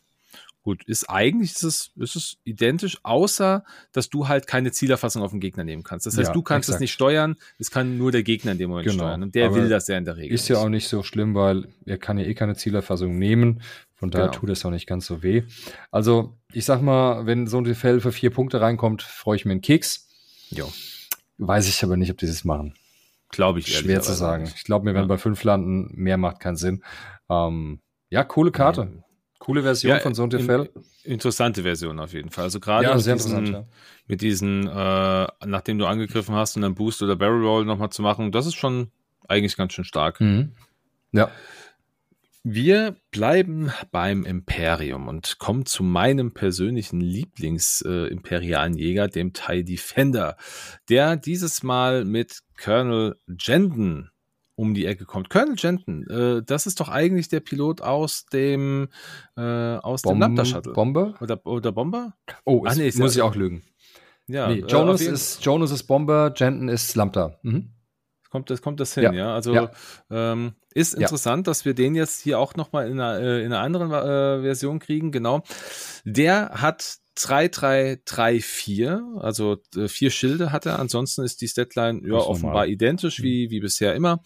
Gut, 0.62 0.84
ist 0.84 1.10
eigentlich 1.10 1.50
ist 1.50 1.64
es, 1.64 1.90
ist 1.96 2.14
es 2.14 2.36
identisch, 2.44 2.98
außer 3.02 3.64
dass 3.90 4.10
du 4.10 4.28
halt 4.28 4.46
keine 4.46 4.70
Zielerfassung 4.70 5.22
auf 5.22 5.32
den 5.32 5.40
Gegner 5.40 5.64
nehmen 5.64 5.82
kannst. 5.82 6.06
Das 6.06 6.16
heißt, 6.16 6.28
ja, 6.28 6.32
du 6.32 6.42
kannst 6.42 6.68
exakt. 6.68 6.76
es 6.76 6.80
nicht 6.80 6.92
steuern, 6.92 7.36
es 7.58 7.72
kann 7.72 7.98
nur 7.98 8.12
der 8.12 8.22
Gegner 8.22 8.52
in 8.52 8.58
dem 8.58 8.70
Moment 8.70 8.86
genau. 8.86 9.02
steuern. 9.02 9.24
Und 9.24 9.34
der 9.34 9.46
Aber 9.46 9.56
will 9.56 9.68
das 9.68 9.88
ja 9.88 9.98
in 9.98 10.04
der 10.04 10.16
Regel. 10.16 10.32
Ist 10.32 10.48
ja 10.48 10.58
auch 10.58 10.68
nicht 10.68 10.86
so 10.86 11.02
schlimm, 11.02 11.34
weil 11.34 11.66
er 11.84 11.98
kann 11.98 12.16
ja 12.16 12.26
eh 12.26 12.34
keine 12.34 12.54
Zielerfassung 12.54 13.18
nehmen. 13.18 13.60
Von 13.96 14.12
daher 14.12 14.28
genau. 14.28 14.38
tut 14.38 14.50
es 14.50 14.64
auch 14.64 14.70
nicht 14.70 14.86
ganz 14.86 15.06
so 15.06 15.22
weh. 15.24 15.42
Also, 15.90 16.36
ich 16.52 16.64
sag 16.64 16.80
mal, 16.80 17.26
wenn 17.26 17.48
so 17.48 17.58
ein 17.58 17.74
Fell 17.74 18.00
für 18.00 18.12
vier 18.12 18.30
Punkte 18.30 18.60
reinkommt, 18.60 19.02
freue 19.02 19.36
ich 19.36 19.44
mir 19.44 19.52
einen 19.52 19.62
Keks. 19.62 20.08
Jo. 20.50 20.72
Weiß 21.38 21.68
ich 21.68 21.82
aber 21.82 21.96
nicht, 21.96 22.10
ob 22.10 22.18
die 22.18 22.26
das 22.26 22.44
machen. 22.44 22.74
Glaube 23.30 23.58
ich. 23.58 23.76
Schwer 23.76 24.00
zu 24.00 24.12
sagen. 24.12 24.44
Nicht. 24.44 24.56
Ich 24.56 24.64
glaube, 24.64 24.84
mir 24.84 24.94
werden 24.94 25.08
ja. 25.08 25.14
bei 25.14 25.18
fünf 25.18 25.42
landen, 25.42 25.90
mehr 25.94 26.18
macht 26.18 26.38
keinen 26.38 26.56
Sinn. 26.56 26.84
Ähm, 27.28 27.80
ja, 28.10 28.22
coole 28.22 28.52
Karte. 28.52 29.02
Coole 29.42 29.62
Version 29.62 29.90
ja, 29.90 29.98
von 29.98 30.14
Zone 30.14 30.38
in, 30.38 30.68
Interessante 31.02 31.62
Version 31.62 31.98
auf 31.98 32.12
jeden 32.12 32.30
Fall. 32.30 32.44
Also 32.44 32.60
gerade 32.60 32.86
ja, 32.86 32.94
mit, 32.94 33.04
diesen, 33.04 33.52
ja. 33.52 33.64
mit 34.06 34.20
diesen, 34.20 34.68
äh, 34.68 35.26
nachdem 35.44 35.78
du 35.78 35.86
angegriffen 35.86 36.36
hast 36.36 36.54
und 36.54 36.62
dann 36.62 36.76
Boost 36.76 37.02
oder 37.02 37.16
Barrel 37.16 37.44
Roll 37.44 37.64
nochmal 37.64 37.90
zu 37.90 38.02
machen, 38.02 38.30
das 38.30 38.46
ist 38.46 38.54
schon 38.54 38.92
eigentlich 39.26 39.56
ganz 39.56 39.72
schön 39.72 39.84
stark. 39.84 40.20
Mhm. 40.20 40.52
Ja. 41.10 41.28
Wir 42.44 42.94
bleiben 43.10 43.72
beim 43.90 44.24
Imperium 44.24 45.08
und 45.08 45.40
kommen 45.40 45.66
zu 45.66 45.82
meinem 45.82 46.34
persönlichen 46.34 47.00
Lieblings-imperialen 47.00 48.76
äh, 48.76 48.80
Jäger, 48.80 49.08
dem 49.08 49.32
TIE 49.32 49.64
Defender, 49.64 50.36
der 50.88 51.16
dieses 51.16 51.64
Mal 51.64 52.04
mit 52.04 52.42
Colonel 52.62 53.16
Jenden 53.40 54.11
um 54.62 54.74
die 54.74 54.86
Ecke 54.86 55.04
kommt. 55.04 55.28
Colonel 55.28 55.56
Jenton, 55.58 56.06
äh, 56.08 56.42
das 56.44 56.66
ist 56.66 56.78
doch 56.78 56.88
eigentlich 56.88 57.28
der 57.28 57.40
Pilot 57.40 57.80
aus 57.80 58.26
dem 58.26 58.88
äh, 59.36 59.42
aus 59.42 60.02
Bom 60.02 60.14
dem 60.14 60.20
Lambda 60.20 60.44
Shuttle. 60.44 60.72
Bomber? 60.72 61.14
Oder, 61.20 61.44
oder 61.44 61.72
Bomber? 61.72 62.14
Oh, 62.44 62.64
Ach, 62.64 62.76
nee, 62.76 62.92
muss 62.94 63.16
ich 63.16 63.22
auch 63.22 63.34
lügen. 63.34 63.64
Ja, 64.28 64.46
nee, 64.46 64.60
äh, 64.60 64.66
Jonas, 64.66 65.00
äh, 65.00 65.10
ist, 65.10 65.44
Jonas 65.44 65.72
ist 65.72 65.82
Bomber, 65.84 66.32
Jenton 66.36 66.68
ist 66.68 66.94
Lambda. 66.94 67.40
Mhm. 67.42 67.72
Kommt 68.30 68.50
das, 68.50 68.62
kommt 68.62 68.78
das 68.78 68.94
hin, 68.94 69.02
ja? 69.02 69.12
ja? 69.12 69.34
Also 69.34 69.52
ja. 69.52 69.70
Ähm, 70.10 70.52
ist 70.72 70.94
interessant, 70.94 71.46
ja. 71.46 71.50
dass 71.50 71.64
wir 71.64 71.74
den 71.74 71.96
jetzt 71.96 72.22
hier 72.22 72.38
auch 72.38 72.54
nochmal 72.54 72.88
in 72.88 73.00
einer, 73.00 73.20
äh, 73.20 73.44
in 73.44 73.52
einer 73.52 73.62
anderen 73.62 73.90
äh, 73.90 74.42
Version 74.42 74.78
kriegen, 74.78 75.10
genau. 75.10 75.42
Der 76.04 76.50
hat 76.54 76.98
3334, 77.14 78.88
also 79.18 79.58
äh, 79.76 79.88
vier 79.88 80.10
Schilde 80.10 80.52
hat 80.52 80.66
er. 80.66 80.78
Ansonsten 80.78 81.22
ist 81.22 81.40
die 81.40 81.48
Statline 81.48 82.00
ja 82.04 82.14
offenbar 82.14 82.52
normal. 82.52 82.70
identisch 82.70 83.18
mhm. 83.18 83.24
wie, 83.24 83.50
wie 83.50 83.60
bisher 83.60 83.94
immer. 83.94 84.22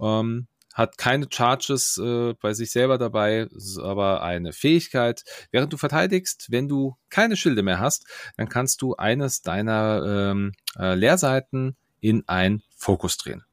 Ähm, 0.00 0.46
hat 0.72 0.96
keine 0.96 1.26
Charges 1.30 1.98
äh, 1.98 2.34
bei 2.40 2.54
sich 2.54 2.70
selber 2.70 2.96
dabei, 2.98 3.48
aber 3.82 4.22
eine 4.22 4.52
Fähigkeit. 4.52 5.22
Während 5.50 5.72
du 5.72 5.76
verteidigst, 5.76 6.46
wenn 6.50 6.68
du 6.68 6.96
keine 7.10 7.36
Schilde 7.36 7.62
mehr 7.62 7.78
hast, 7.78 8.06
dann 8.36 8.48
kannst 8.48 8.80
du 8.80 8.94
eines 8.96 9.42
deiner 9.42 10.30
ähm, 10.32 10.52
äh, 10.78 10.94
Leerseiten 10.94 11.76
in 12.00 12.24
ein 12.26 12.62
Fokus 12.74 13.18
drehen. 13.18 13.44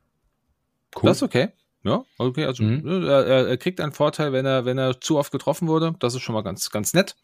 Cool. 0.95 1.03
Das 1.03 1.17
ist 1.17 1.23
okay. 1.23 1.49
Ja, 1.81 2.03
okay, 2.17 2.43
also 2.43 2.61
mhm. 2.61 2.81
Ne, 2.83 3.07
er, 3.07 3.47
er, 3.47 3.57
kriegt 3.57 3.79
einen 3.79 3.93
Vorteil, 3.93 4.33
wenn 4.33 4.45
er, 4.45 4.65
wenn 4.65 4.77
er 4.77 4.99
zu 4.99 5.17
oft 5.17 5.31
getroffen 5.31 5.69
wurde. 5.69 5.95
Das 5.99 6.13
ist 6.13 6.21
schon 6.21 6.35
mal 6.35 6.41
ganz, 6.41 6.71
ganz 6.71 6.93
nett. 6.93 7.15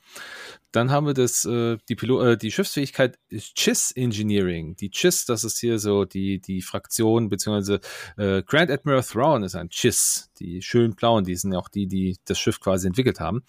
Dann 0.71 0.91
haben 0.91 1.05
wir 1.05 1.13
das, 1.13 1.43
äh, 1.43 1.77
die, 1.89 1.95
Pilo 1.95 2.21
äh, 2.21 2.37
die 2.37 2.51
Schiffsfähigkeit 2.51 3.19
CHIS 3.29 3.91
Engineering. 3.91 4.77
Die 4.77 4.89
CHIS, 4.89 5.25
das 5.25 5.43
ist 5.43 5.59
hier 5.59 5.77
so 5.77 6.05
die, 6.05 6.39
die 6.39 6.61
Fraktion, 6.61 7.27
beziehungsweise 7.27 7.81
äh, 8.17 8.43
Grand 8.43 8.71
Admiral 8.71 9.03
Thrawn 9.03 9.43
ist 9.43 9.55
ein 9.55 9.69
CHIS. 9.69 10.31
Die 10.39 10.61
schönen 10.61 10.95
blauen, 10.95 11.25
die 11.25 11.35
sind 11.35 11.51
ja 11.51 11.59
auch 11.59 11.69
die, 11.69 11.87
die 11.87 12.17
das 12.23 12.39
Schiff 12.39 12.61
quasi 12.61 12.87
entwickelt 12.87 13.19
haben. 13.19 13.43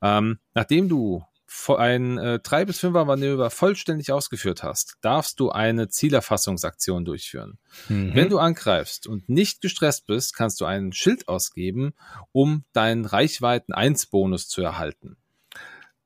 Ähm, 0.00 0.38
nachdem 0.54 0.88
du 0.88 1.24
ein 1.68 2.18
äh, 2.18 2.38
3 2.40 2.64
bis 2.64 2.82
5er 2.82 3.04
Manöver 3.04 3.50
vollständig 3.50 4.12
ausgeführt 4.12 4.62
hast, 4.62 4.96
darfst 5.00 5.40
du 5.40 5.50
eine 5.50 5.88
Zielerfassungsaktion 5.88 7.04
durchführen. 7.04 7.58
Mhm. 7.88 8.14
Wenn 8.14 8.28
du 8.28 8.38
angreifst 8.38 9.06
und 9.06 9.28
nicht 9.28 9.60
gestresst 9.60 10.06
bist, 10.06 10.34
kannst 10.34 10.60
du 10.60 10.64
einen 10.64 10.92
Schild 10.92 11.28
ausgeben, 11.28 11.94
um 12.32 12.64
deinen 12.72 13.04
Reichweiten 13.04 13.72
1 13.72 14.06
Bonus 14.06 14.48
zu 14.48 14.62
erhalten. 14.62 15.16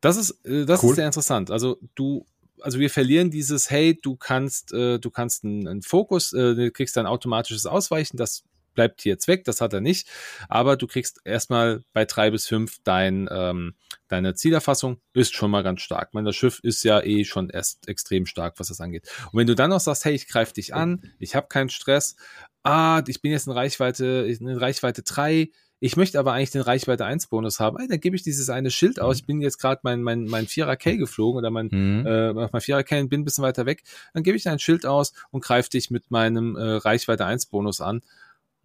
Das 0.00 0.16
ist 0.16 0.44
äh, 0.44 0.66
das 0.66 0.82
cool. 0.82 0.90
ist 0.90 0.96
sehr 0.96 1.06
interessant. 1.06 1.50
Also 1.50 1.78
du 1.94 2.26
also 2.62 2.78
wir 2.78 2.90
verlieren 2.90 3.30
dieses 3.30 3.70
hey, 3.70 3.98
du 4.00 4.16
kannst 4.16 4.72
äh, 4.72 4.98
du 4.98 5.10
kannst 5.10 5.44
einen, 5.44 5.66
einen 5.66 5.82
Fokus, 5.82 6.32
äh, 6.32 6.54
du 6.54 6.70
kriegst 6.70 6.98
ein 6.98 7.06
automatisches 7.06 7.66
Ausweichen, 7.66 8.16
das 8.16 8.44
bleibt 8.74 9.02
hier 9.02 9.12
jetzt 9.12 9.28
weg, 9.28 9.44
das 9.44 9.60
hat 9.60 9.72
er 9.72 9.80
nicht. 9.80 10.08
Aber 10.48 10.76
du 10.76 10.86
kriegst 10.86 11.20
erstmal 11.24 11.82
bei 11.92 12.04
drei 12.04 12.30
bis 12.30 12.46
fünf 12.46 12.78
dein, 12.84 13.28
ähm, 13.30 13.74
deine 14.10 14.34
Zielerfassung 14.34 15.00
ist 15.14 15.34
schon 15.34 15.50
mal 15.50 15.62
ganz 15.62 15.80
stark. 15.80 16.12
Mein, 16.12 16.24
das 16.24 16.36
Schiff 16.36 16.60
ist 16.62 16.82
ja 16.82 17.00
eh 17.02 17.24
schon 17.24 17.48
erst 17.48 17.88
extrem 17.88 18.26
stark, 18.26 18.58
was 18.58 18.68
das 18.68 18.80
angeht. 18.80 19.08
Und 19.32 19.38
wenn 19.38 19.46
du 19.46 19.54
dann 19.54 19.70
noch 19.70 19.80
sagst, 19.80 20.04
hey, 20.04 20.14
ich 20.14 20.28
greife 20.28 20.52
dich 20.52 20.74
an, 20.74 21.02
ich 21.18 21.34
habe 21.34 21.48
keinen 21.48 21.70
Stress, 21.70 22.16
ah, 22.62 23.02
ich 23.06 23.22
bin 23.22 23.32
jetzt 23.32 23.46
in 23.46 23.52
Reichweite, 23.52 24.26
in 24.28 24.48
Reichweite 24.48 25.02
drei 25.02 25.50
ich 25.82 25.96
möchte 25.96 26.18
aber 26.18 26.34
eigentlich 26.34 26.50
den 26.50 26.60
Reichweite 26.60 27.06
1 27.06 27.28
Bonus 27.28 27.58
haben, 27.58 27.78
ey, 27.78 27.88
dann 27.88 28.00
gebe 28.00 28.14
ich 28.14 28.22
dieses 28.22 28.50
eine 28.50 28.70
Schild 28.70 29.00
aus. 29.00 29.16
Ich 29.16 29.26
bin 29.26 29.40
jetzt 29.40 29.56
gerade 29.56 29.80
mein, 29.82 30.02
mein, 30.02 30.26
mein 30.26 30.46
4er 30.46 30.76
K 30.76 30.96
geflogen 30.96 31.38
oder 31.38 31.50
mein, 31.50 31.68
mhm. 31.72 32.06
äh, 32.06 32.32
mein 32.34 32.48
4er 32.48 32.82
K 32.82 33.00
und 33.00 33.08
bin 33.08 33.22
ein 33.22 33.24
bisschen 33.24 33.42
weiter 33.42 33.64
weg. 33.64 33.82
Dann 34.12 34.22
gebe 34.22 34.36
ich 34.36 34.46
ein 34.46 34.58
Schild 34.58 34.84
aus 34.84 35.14
und 35.30 35.42
greife 35.42 35.70
dich 35.70 35.90
mit 35.90 36.10
meinem 36.10 36.54
äh, 36.54 36.60
Reichweite 36.60 37.24
1 37.24 37.46
Bonus 37.46 37.80
an 37.80 38.02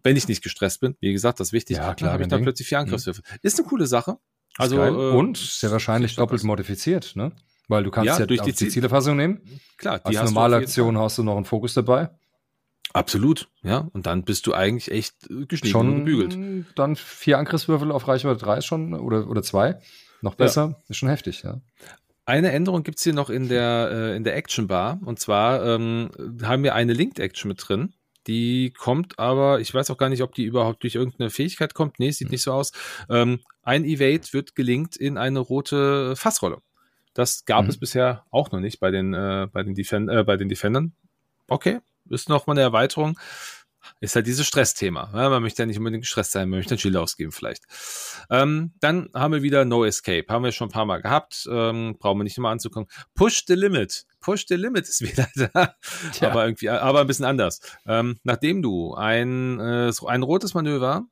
wenn 0.02 0.14
ich 0.14 0.28
nicht 0.28 0.44
gestresst 0.44 0.78
bin. 0.78 0.94
Wie 1.00 1.12
gesagt, 1.12 1.40
das 1.40 1.48
ist 1.48 1.52
wichtig. 1.52 1.78
Ja, 1.78 1.92
klar. 1.92 2.12
habe 2.12 2.22
ich 2.22 2.28
dann 2.28 2.42
plötzlich 2.42 2.68
vier 2.68 2.78
Angriffswürfe. 2.78 3.22
Mhm. 3.28 3.38
Ist 3.42 3.58
eine 3.58 3.66
coole 3.66 3.88
Sache. 3.88 4.18
Also, 4.58 4.82
äh, 4.82 4.88
und 4.88 5.36
sehr 5.36 5.70
wahrscheinlich 5.70 6.16
doppelt 6.16 6.42
modifiziert, 6.44 7.14
ne? 7.14 7.32
Weil 7.68 7.82
du 7.84 7.90
kannst 7.90 8.06
ja, 8.06 8.18
ja 8.20 8.26
durch 8.26 8.42
die, 8.42 8.52
die 8.52 8.68
Zielerfassung 8.68 9.16
nehmen. 9.16 9.40
Klar, 9.76 9.98
die 9.98 10.16
Als 10.16 10.30
normale 10.30 10.56
Aktion 10.56 10.96
hast 10.98 11.18
du 11.18 11.24
noch 11.24 11.36
einen 11.36 11.44
Fokus 11.44 11.74
dabei. 11.74 12.10
Absolut, 12.92 13.48
ja. 13.62 13.88
Und 13.92 14.06
dann 14.06 14.22
bist 14.22 14.46
du 14.46 14.54
eigentlich 14.54 14.90
echt 14.90 15.28
äh, 15.28 15.46
gestiegen 15.46 15.72
schon 15.72 15.88
und 15.88 16.04
gebügelt. 16.04 16.66
Dann 16.76 16.96
vier 16.96 17.38
Angriffswürfel 17.38 17.90
auf 17.90 18.06
Reichweite 18.08 18.38
3 18.38 18.58
ist 18.58 18.66
schon, 18.66 18.94
oder, 18.94 19.28
oder 19.28 19.42
zwei. 19.42 19.80
Noch 20.22 20.34
besser. 20.34 20.68
Ja. 20.68 20.82
Ist 20.88 20.96
schon 20.96 21.08
heftig, 21.08 21.42
ja. 21.42 21.60
Eine 22.24 22.52
Änderung 22.52 22.82
gibt's 22.82 23.04
hier 23.04 23.12
noch 23.12 23.30
in 23.30 23.48
der, 23.48 23.90
äh, 23.92 24.16
in 24.16 24.24
der 24.24 24.34
Action 24.36 24.66
Bar. 24.66 24.98
Und 25.04 25.20
zwar 25.20 25.64
ähm, 25.64 26.10
haben 26.42 26.62
wir 26.62 26.74
eine 26.74 26.92
Linked 26.92 27.18
Action 27.18 27.48
mit 27.48 27.68
drin. 27.68 27.92
Die 28.26 28.72
kommt 28.72 29.18
aber, 29.18 29.60
ich 29.60 29.72
weiß 29.72 29.90
auch 29.90 29.98
gar 29.98 30.08
nicht, 30.08 30.22
ob 30.22 30.34
die 30.34 30.44
überhaupt 30.44 30.82
durch 30.82 30.94
irgendeine 30.94 31.30
Fähigkeit 31.30 31.74
kommt. 31.74 31.98
Nee, 31.98 32.10
sieht 32.10 32.28
hm. 32.28 32.32
nicht 32.32 32.42
so 32.42 32.52
aus. 32.52 32.72
Ähm, 33.08 33.40
ein 33.62 33.84
Evade 33.84 34.32
wird 34.32 34.54
gelinkt 34.54 34.96
in 34.96 35.18
eine 35.18 35.40
rote 35.40 36.16
Fassrolle. 36.16 36.62
Das 37.14 37.46
gab 37.46 37.64
mhm. 37.64 37.70
es 37.70 37.78
bisher 37.78 38.26
auch 38.30 38.52
noch 38.52 38.60
nicht 38.60 38.78
bei 38.78 38.90
den, 38.90 39.14
äh, 39.14 39.48
bei 39.50 39.62
den, 39.62 39.74
Defend 39.74 40.10
äh, 40.10 40.22
bei 40.22 40.36
den 40.36 40.50
Defendern. 40.50 40.92
Okay, 41.48 41.80
ist 42.10 42.28
noch 42.28 42.46
mal 42.46 42.52
eine 42.52 42.60
Erweiterung. 42.60 43.18
Ist 44.00 44.16
halt 44.16 44.26
dieses 44.26 44.46
Stressthema. 44.46 45.10
Ja, 45.14 45.30
man 45.30 45.42
möchte 45.42 45.62
ja 45.62 45.66
nicht 45.66 45.78
unbedingt 45.78 46.02
gestresst 46.02 46.32
sein, 46.32 46.50
man 46.50 46.58
möchte 46.58 46.74
ein 46.74 46.78
Schild 46.78 46.96
ausgeben 46.96 47.32
vielleicht. 47.32 47.64
Ähm, 48.30 48.74
dann 48.80 49.08
haben 49.14 49.32
wir 49.32 49.42
wieder 49.42 49.64
No 49.64 49.84
Escape. 49.84 50.26
Haben 50.28 50.44
wir 50.44 50.52
schon 50.52 50.68
ein 50.68 50.72
paar 50.72 50.84
Mal 50.84 51.00
gehabt. 51.00 51.48
Ähm, 51.50 51.96
brauchen 51.98 52.18
wir 52.18 52.24
nicht 52.24 52.36
nochmal 52.36 52.52
anzugucken. 52.52 52.90
Push 53.14 53.44
the 53.46 53.54
Limit. 53.54 54.04
Push 54.26 54.46
the 54.48 54.56
Limit 54.56 54.88
ist 54.88 55.00
wieder 55.02 55.28
da. 55.36 55.76
Ja. 56.20 56.30
Aber 56.30 56.44
irgendwie, 56.44 56.68
aber 56.68 57.00
ein 57.00 57.06
bisschen 57.06 57.24
anders. 57.24 57.60
Ähm, 57.86 58.18
nachdem 58.24 58.60
du 58.60 58.94
ein, 58.94 59.60
äh, 59.60 59.92
ein 60.06 60.22
rotes 60.24 60.52
Manöver 60.52 61.06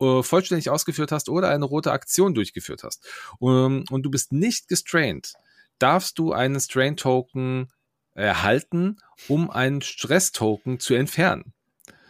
äh, 0.00 0.22
vollständig 0.22 0.70
ausgeführt 0.70 1.12
hast 1.12 1.28
oder 1.28 1.50
eine 1.50 1.66
rote 1.66 1.92
Aktion 1.92 2.32
durchgeführt 2.32 2.84
hast 2.84 3.06
um, 3.38 3.50
ähm, 3.50 3.84
und 3.90 4.02
du 4.02 4.10
bist 4.10 4.32
nicht 4.32 4.66
gestrained, 4.66 5.34
darfst 5.78 6.18
du 6.18 6.32
einen 6.32 6.58
Strain-Token 6.58 7.68
erhalten, 8.14 8.96
um 9.28 9.50
einen 9.50 9.82
Stress-Token 9.82 10.80
zu 10.80 10.94
entfernen. 10.94 11.52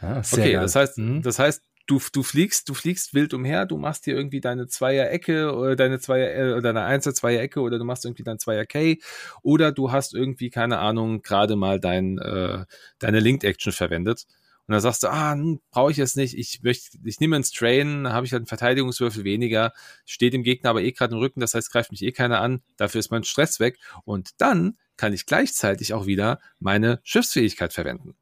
Ah, 0.01 0.19
okay, 0.19 0.53
geil. 0.53 0.61
das 0.61 0.77
heißt, 0.77 0.99
mhm. 0.99 1.23
das 1.23 1.41
heißt, 1.41 1.63
du, 1.89 2.01
du 2.13 2.23
fliegst, 2.23 2.69
du 2.69 2.75
fliegst 2.75 3.15
wild 3.15 3.35
umher, 3.35 3.67
du 3.67 3.79
machst 3.79 4.05
hier 4.05 4.15
irgendwie 4.15 4.41
deine 4.41 4.69
Zweier-Ecke 4.69 5.55
oder 5.55 5.75
deine 5.75 5.99
Zweier, 5.99 6.57
äh, 6.59 6.63
deine 6.63 6.85
Einzel 6.85 7.15
Zweier-Ecke 7.15 7.61
oder 7.61 7.79
du 7.79 7.85
machst 7.85 8.05
irgendwie 8.05 8.23
dein 8.23 8.39
Zweier-K 8.39 8.99
oder 9.43 9.73
du 9.73 9.91
hast 9.91 10.15
irgendwie, 10.15 10.51
keine 10.51 10.79
Ahnung, 10.79 11.23
gerade 11.23 11.57
mal 11.57 11.81
dein, 11.81 12.19
äh, 12.19 12.65
deine 12.99 13.21
Linked-Action 13.21 13.73
verwendet. 13.73 14.27
Und 14.67 14.73
dann 14.73 14.83
sagst 14.83 15.03
du, 15.03 15.09
ah, 15.09 15.33
hm, 15.33 15.61
brauche 15.71 15.91
ich 15.91 15.97
jetzt 15.97 16.19
nicht, 16.19 16.37
ich 16.37 16.63
möchte, 16.63 16.99
ich 17.03 17.21
nehme 17.21 17.37
einen 17.37 17.45
Strain, 17.45 18.07
habe 18.13 18.27
ich 18.27 18.33
halt 18.33 18.41
einen 18.41 18.47
Verteidigungswürfel 18.47 19.25
weniger, 19.25 19.73
steht 20.05 20.35
dem 20.35 20.43
Gegner 20.43 20.71
aber 20.71 20.83
eh 20.83 20.93
gerade 20.93 21.15
im 21.15 21.21
Rücken, 21.21 21.41
das 21.41 21.55
heißt, 21.55 21.73
greift 21.73 21.91
mich 21.91 22.03
eh 22.03 22.13
keiner 22.13 22.43
an, 22.43 22.61
dafür 22.77 22.99
ist 22.99 23.11
mein 23.11 23.25
Stress 23.25 23.61
weg. 23.61 23.79
Und 24.05 24.33
dann 24.43 24.77
kann 24.99 25.15
ich 25.15 25.25
gleichzeitig 25.25 25.95
auch 25.95 26.05
wieder 26.05 26.39
meine 26.59 27.01
Schiffsfähigkeit 27.03 27.73
verwenden. 27.73 28.15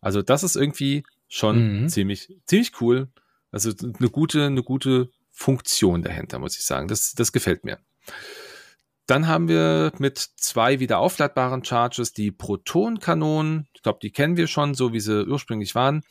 Also 0.00 0.22
das 0.22 0.42
ist 0.42 0.56
irgendwie 0.56 1.04
schon 1.34 1.82
mhm. 1.82 1.88
ziemlich, 1.88 2.32
ziemlich 2.46 2.80
cool. 2.80 3.08
Also 3.50 3.72
eine 3.82 4.08
gute, 4.08 4.46
eine 4.46 4.62
gute 4.62 5.10
Funktion 5.30 6.02
dahinter, 6.02 6.38
muss 6.38 6.56
ich 6.56 6.64
sagen. 6.64 6.86
Das, 6.86 7.14
das 7.14 7.32
gefällt 7.32 7.64
mir. 7.64 7.78
Dann 9.06 9.26
haben 9.26 9.48
wir 9.48 9.92
mit 9.98 10.18
zwei 10.18 10.80
wieder 10.80 10.98
aufladbaren 10.98 11.64
Charges 11.64 12.12
die 12.12 12.30
Protonkanonen. 12.30 13.68
Ich 13.74 13.82
glaube, 13.82 13.98
die 14.00 14.12
kennen 14.12 14.36
wir 14.36 14.46
schon, 14.46 14.74
so 14.74 14.92
wie 14.92 15.00
sie 15.00 15.26
ursprünglich 15.26 15.74
waren. 15.74 16.02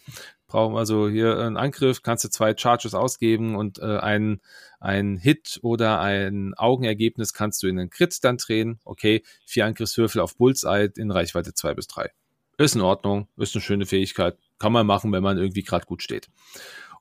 Brauchen 0.45 0.75
also 0.75 1.09
hier 1.09 1.39
einen 1.39 1.57
Angriff, 1.57 2.03
kannst 2.03 2.25
du 2.25 2.29
zwei 2.29 2.55
Charges 2.55 2.93
ausgeben 2.93 3.55
und 3.55 3.79
äh, 3.79 3.97
ein, 3.97 4.41
ein 4.79 5.17
Hit 5.17 5.59
oder 5.63 6.01
ein 6.01 6.53
Augenergebnis 6.53 7.33
kannst 7.33 7.63
du 7.63 7.67
in 7.67 7.79
einen 7.79 7.89
Crit 7.89 8.23
dann 8.23 8.37
drehen. 8.37 8.79
Okay, 8.83 9.23
vier 9.45 9.65
Angriffswürfel 9.65 10.21
auf 10.21 10.35
Bullseye 10.35 10.89
in 10.97 11.09
Reichweite 11.09 11.53
zwei 11.53 11.73
bis 11.73 11.87
drei. 11.87 12.11
Ist 12.57 12.75
in 12.75 12.81
Ordnung, 12.81 13.27
ist 13.37 13.55
eine 13.55 13.61
schöne 13.61 13.85
Fähigkeit, 13.85 14.37
kann 14.59 14.71
man 14.71 14.85
machen, 14.85 15.11
wenn 15.11 15.23
man 15.23 15.37
irgendwie 15.37 15.63
gerade 15.63 15.85
gut 15.85 16.03
steht. 16.03 16.29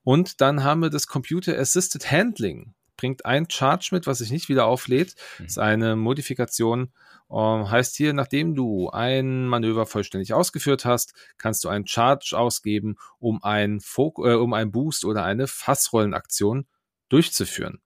Und 0.02 0.40
dann 0.40 0.64
haben 0.64 0.80
wir 0.80 0.90
das 0.90 1.06
Computer 1.06 1.58
Assisted 1.58 2.10
Handling. 2.10 2.74
Bringt 2.96 3.24
ein 3.24 3.48
Charge 3.50 3.88
mit, 3.92 4.06
was 4.06 4.18
sich 4.18 4.30
nicht 4.30 4.48
wieder 4.48 4.66
auflädt. 4.66 5.14
Mhm. 5.38 5.46
ist 5.46 5.58
eine 5.58 5.96
Modifikation. 5.96 6.92
Ähm, 7.30 7.70
heißt 7.70 7.96
hier, 7.96 8.12
nachdem 8.12 8.54
du 8.54 8.90
ein 8.90 9.46
Manöver 9.46 9.86
vollständig 9.86 10.34
ausgeführt 10.34 10.84
hast, 10.84 11.14
kannst 11.38 11.64
du 11.64 11.68
einen 11.68 11.86
Charge 11.86 12.34
ausgeben, 12.36 12.96
um 13.18 13.42
ein, 13.42 13.80
Fok 13.80 14.18
äh, 14.18 14.34
um 14.34 14.52
ein 14.52 14.70
Boost 14.70 15.04
oder 15.04 15.24
eine 15.24 15.46
Fassrollenaktion 15.46 16.66
durchzuführen. 17.08 17.80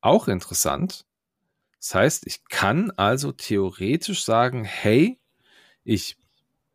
Auch 0.00 0.28
interessant. 0.28 1.04
Das 1.78 1.94
heißt, 1.94 2.26
ich 2.26 2.44
kann 2.48 2.90
also 2.92 3.32
theoretisch 3.32 4.24
sagen, 4.24 4.64
hey, 4.64 5.18
ich 5.84 6.16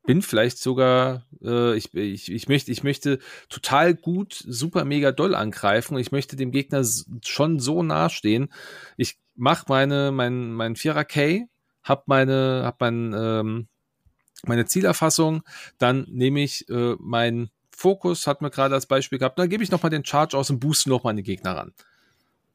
bin 0.05 0.21
vielleicht 0.21 0.57
sogar, 0.59 1.25
äh, 1.41 1.75
ich, 1.75 1.93
ich, 1.93 2.31
ich, 2.31 2.47
möchte, 2.47 2.71
ich 2.71 2.83
möchte 2.83 3.19
total 3.49 3.95
gut, 3.95 4.33
super 4.47 4.85
mega 4.85 5.11
doll 5.11 5.35
angreifen 5.35 5.95
und 5.95 6.01
ich 6.01 6.11
möchte 6.11 6.35
dem 6.35 6.51
Gegner 6.51 6.85
schon 7.23 7.59
so 7.59 7.83
nahestehen. 7.83 8.49
Ich 8.97 9.17
mache 9.35 9.65
meine, 9.67 10.11
mein, 10.11 10.53
mein 10.53 10.75
Vierer 10.75 11.05
K, 11.05 11.47
hab 11.83 12.07
meine, 12.07 12.61
hab 12.63 12.79
mein, 12.81 13.13
ähm, 13.17 13.67
meine 14.43 14.65
Zielerfassung, 14.65 15.43
dann 15.77 16.05
nehme 16.09 16.41
ich 16.41 16.69
äh, 16.69 16.95
meinen 16.99 17.49
Fokus, 17.71 18.27
hat 18.27 18.41
mir 18.41 18.51
gerade 18.51 18.75
als 18.75 18.85
Beispiel 18.85 19.19
gehabt, 19.19 19.37
dann 19.37 19.49
gebe 19.49 19.63
ich 19.63 19.71
nochmal 19.71 19.89
den 19.89 20.05
Charge 20.05 20.37
aus 20.37 20.49
und 20.49 20.59
booste 20.59 20.89
nochmal 20.89 21.15
den 21.15 21.25
Gegner 21.25 21.57
ran. 21.57 21.73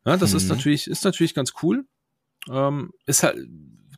Ja, 0.04 0.16
das 0.16 0.30
mhm. 0.30 0.36
ist 0.38 0.48
natürlich, 0.48 0.86
ist 0.86 1.04
natürlich 1.04 1.34
ganz 1.34 1.52
cool. 1.62 1.84
Ähm, 2.48 2.92
ist 3.04 3.22
halt, 3.22 3.36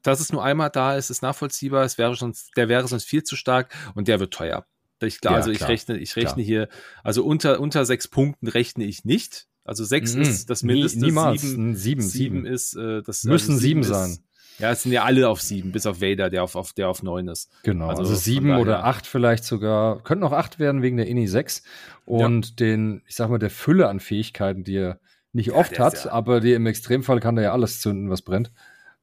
dass 0.02 0.20
es 0.20 0.32
nur 0.32 0.44
einmal 0.44 0.70
da 0.70 0.96
ist, 0.96 1.10
ist 1.10 1.22
nachvollziehbar. 1.22 1.84
Es 1.84 1.98
wäre 1.98 2.14
sonst, 2.14 2.50
der 2.56 2.68
wäre 2.68 2.86
sonst 2.88 3.04
viel 3.04 3.22
zu 3.22 3.36
stark 3.36 3.74
und 3.94 4.08
der 4.08 4.20
wird 4.20 4.34
teuer. 4.34 4.66
Ich, 5.00 5.20
klar, 5.20 5.34
ja, 5.34 5.38
also 5.38 5.50
ich 5.50 5.66
rechne, 5.66 5.98
ich 5.98 6.14
rechne 6.16 6.34
klar. 6.34 6.44
hier, 6.44 6.68
also 7.02 7.24
unter, 7.24 7.60
unter 7.60 7.84
sechs 7.84 8.06
Punkten 8.08 8.46
rechne 8.46 8.84
ich 8.84 9.04
nicht. 9.04 9.48
Also 9.64 9.84
sechs 9.84 10.14
mhm. 10.14 10.22
ist 10.22 10.50
das 10.50 10.62
Mindeste. 10.62 11.00
Nie, 11.00 11.06
niemals. 11.06 11.42
Sieben, 11.42 11.76
sieben, 11.76 12.02
sieben 12.02 12.46
ist 12.46 12.76
äh, 12.76 13.02
das. 13.02 13.24
Müssen 13.24 13.52
also 13.52 13.62
sieben, 13.62 13.82
sieben 13.82 13.94
sein. 13.94 14.18
ja, 14.58 14.72
es 14.72 14.82
sind 14.82 14.92
ja 14.92 15.04
alle 15.04 15.28
auf 15.28 15.40
sieben, 15.40 15.72
bis 15.72 15.86
auf 15.86 16.00
Vader, 16.00 16.30
der 16.30 16.42
auf, 16.42 16.56
auf, 16.56 16.72
der 16.72 16.88
auf 16.88 17.02
neun 17.02 17.28
ist. 17.28 17.50
Genau, 17.62 17.88
also, 17.88 18.02
also 18.02 18.14
sieben 18.14 18.56
oder 18.56 18.84
acht 18.84 19.06
vielleicht 19.06 19.44
sogar. 19.44 20.02
Könnten 20.02 20.24
auch 20.24 20.32
acht 20.32 20.58
werden 20.58 20.82
wegen 20.82 20.96
der 20.96 21.06
INI 21.06 21.28
6 21.28 21.62
und 22.04 22.48
ja. 22.48 22.54
den, 22.56 23.02
ich 23.06 23.14
sag 23.14 23.30
mal, 23.30 23.38
der 23.38 23.50
Fülle 23.50 23.88
an 23.88 24.00
Fähigkeiten, 24.00 24.64
die 24.64 24.76
er 24.76 25.00
nicht 25.32 25.48
ja, 25.48 25.54
oft 25.54 25.78
hat, 25.78 26.06
aber 26.08 26.40
die 26.40 26.52
im 26.52 26.66
Extremfall 26.66 27.20
kann 27.20 27.36
er 27.36 27.44
ja 27.44 27.52
alles 27.52 27.80
zünden, 27.80 28.10
was 28.10 28.22
brennt. 28.22 28.52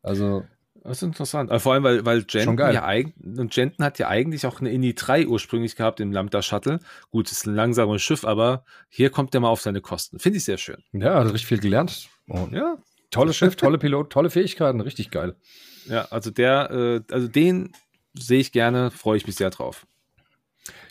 Also 0.01 0.43
das 0.83 0.97
ist 0.97 1.03
interessant. 1.03 1.51
Vor 1.61 1.73
allem, 1.73 1.83
weil, 1.83 2.05
weil 2.05 2.25
Jenton 2.27 2.57
ja 2.57 2.83
eigentlich, 2.85 3.55
Jenton 3.55 3.85
hat 3.85 3.99
ja 3.99 4.07
eigentlich 4.07 4.45
auch 4.45 4.59
eine 4.59 4.71
INI 4.71 4.93
3 4.93 5.27
ursprünglich 5.27 5.75
gehabt 5.75 5.99
im 5.99 6.11
Lambda 6.11 6.41
Shuttle. 6.41 6.79
Gut, 7.11 7.31
ist 7.31 7.45
ein 7.45 7.55
langsames 7.55 8.01
Schiff, 8.01 8.25
aber 8.25 8.63
hier 8.87 9.09
kommt 9.09 9.33
er 9.33 9.41
mal 9.41 9.49
auf 9.49 9.61
seine 9.61 9.81
Kosten. 9.81 10.19
Finde 10.19 10.37
ich 10.37 10.45
sehr 10.45 10.57
schön. 10.57 10.83
Ja, 10.93 11.15
hat 11.15 11.25
richtig 11.25 11.47
viel 11.47 11.59
gelernt. 11.59 12.09
Und 12.27 12.53
ja. 12.53 12.77
Tolles 13.11 13.35
Schiff, 13.35 13.55
tolle 13.57 13.77
Pilot, 13.77 14.11
tolle 14.11 14.29
Fähigkeiten, 14.29 14.81
richtig 14.81 15.11
geil. 15.11 15.35
Ja, 15.85 16.07
also 16.11 16.31
der, 16.31 16.71
äh, 16.71 17.13
also 17.13 17.27
den 17.27 17.73
sehe 18.13 18.39
ich 18.39 18.51
gerne, 18.51 18.91
freue 18.91 19.17
ich 19.17 19.27
mich 19.27 19.35
sehr 19.35 19.49
drauf. 19.49 19.85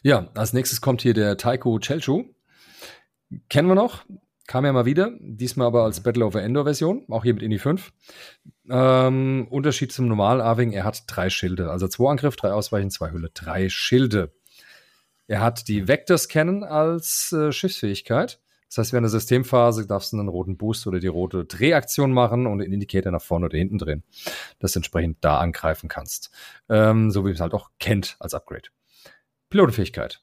Ja, 0.02 0.28
als 0.34 0.52
nächstes 0.52 0.80
kommt 0.80 1.02
hier 1.02 1.14
der 1.14 1.36
Taiko 1.36 1.78
Chelchu. 1.78 2.24
Kennen 3.48 3.68
wir 3.68 3.74
noch? 3.74 4.04
Kam 4.48 4.64
ja 4.64 4.72
mal 4.72 4.86
wieder, 4.86 5.12
diesmal 5.20 5.66
aber 5.66 5.84
als 5.84 6.02
Battle 6.02 6.24
over 6.24 6.42
Endor 6.42 6.64
Version, 6.64 7.04
auch 7.10 7.22
hier 7.22 7.34
mit 7.34 7.42
Indie 7.42 7.58
5. 7.58 7.92
Ähm, 8.70 9.46
Unterschied 9.50 9.92
zum 9.92 10.08
normalen 10.08 10.40
Arving, 10.40 10.72
er 10.72 10.84
hat 10.84 11.02
drei 11.06 11.28
Schilde, 11.28 11.70
also 11.70 11.86
zwei 11.86 12.10
Angriff, 12.10 12.34
drei 12.36 12.52
Ausweichen, 12.52 12.90
zwei 12.90 13.12
Hülle, 13.12 13.28
drei 13.34 13.68
Schilde. 13.68 14.32
Er 15.26 15.42
hat 15.42 15.68
die 15.68 15.86
Vector 15.86 16.16
Scannen 16.16 16.64
als 16.64 17.30
äh, 17.32 17.52
Schiffsfähigkeit. 17.52 18.40
Das 18.70 18.78
heißt, 18.78 18.92
während 18.94 19.04
der 19.04 19.10
Systemphase 19.10 19.86
darfst 19.86 20.14
du 20.14 20.18
einen 20.18 20.28
roten 20.28 20.56
Boost 20.56 20.86
oder 20.86 20.98
die 20.98 21.08
rote 21.08 21.44
Drehaktion 21.44 22.10
machen 22.10 22.46
und 22.46 22.60
den 22.60 22.72
Indikator 22.72 23.12
nach 23.12 23.20
vorne 23.20 23.46
oder 23.46 23.58
hinten 23.58 23.76
drehen, 23.76 24.02
dass 24.60 24.72
du 24.72 24.78
entsprechend 24.78 25.18
da 25.20 25.40
angreifen 25.40 25.90
kannst. 25.90 26.30
Ähm, 26.70 27.10
so 27.10 27.26
wie 27.26 27.32
es 27.32 27.40
halt 27.40 27.52
auch 27.52 27.68
kennt 27.78 28.16
als 28.18 28.32
Upgrade. 28.32 28.70
Pilotenfähigkeit. 29.50 30.22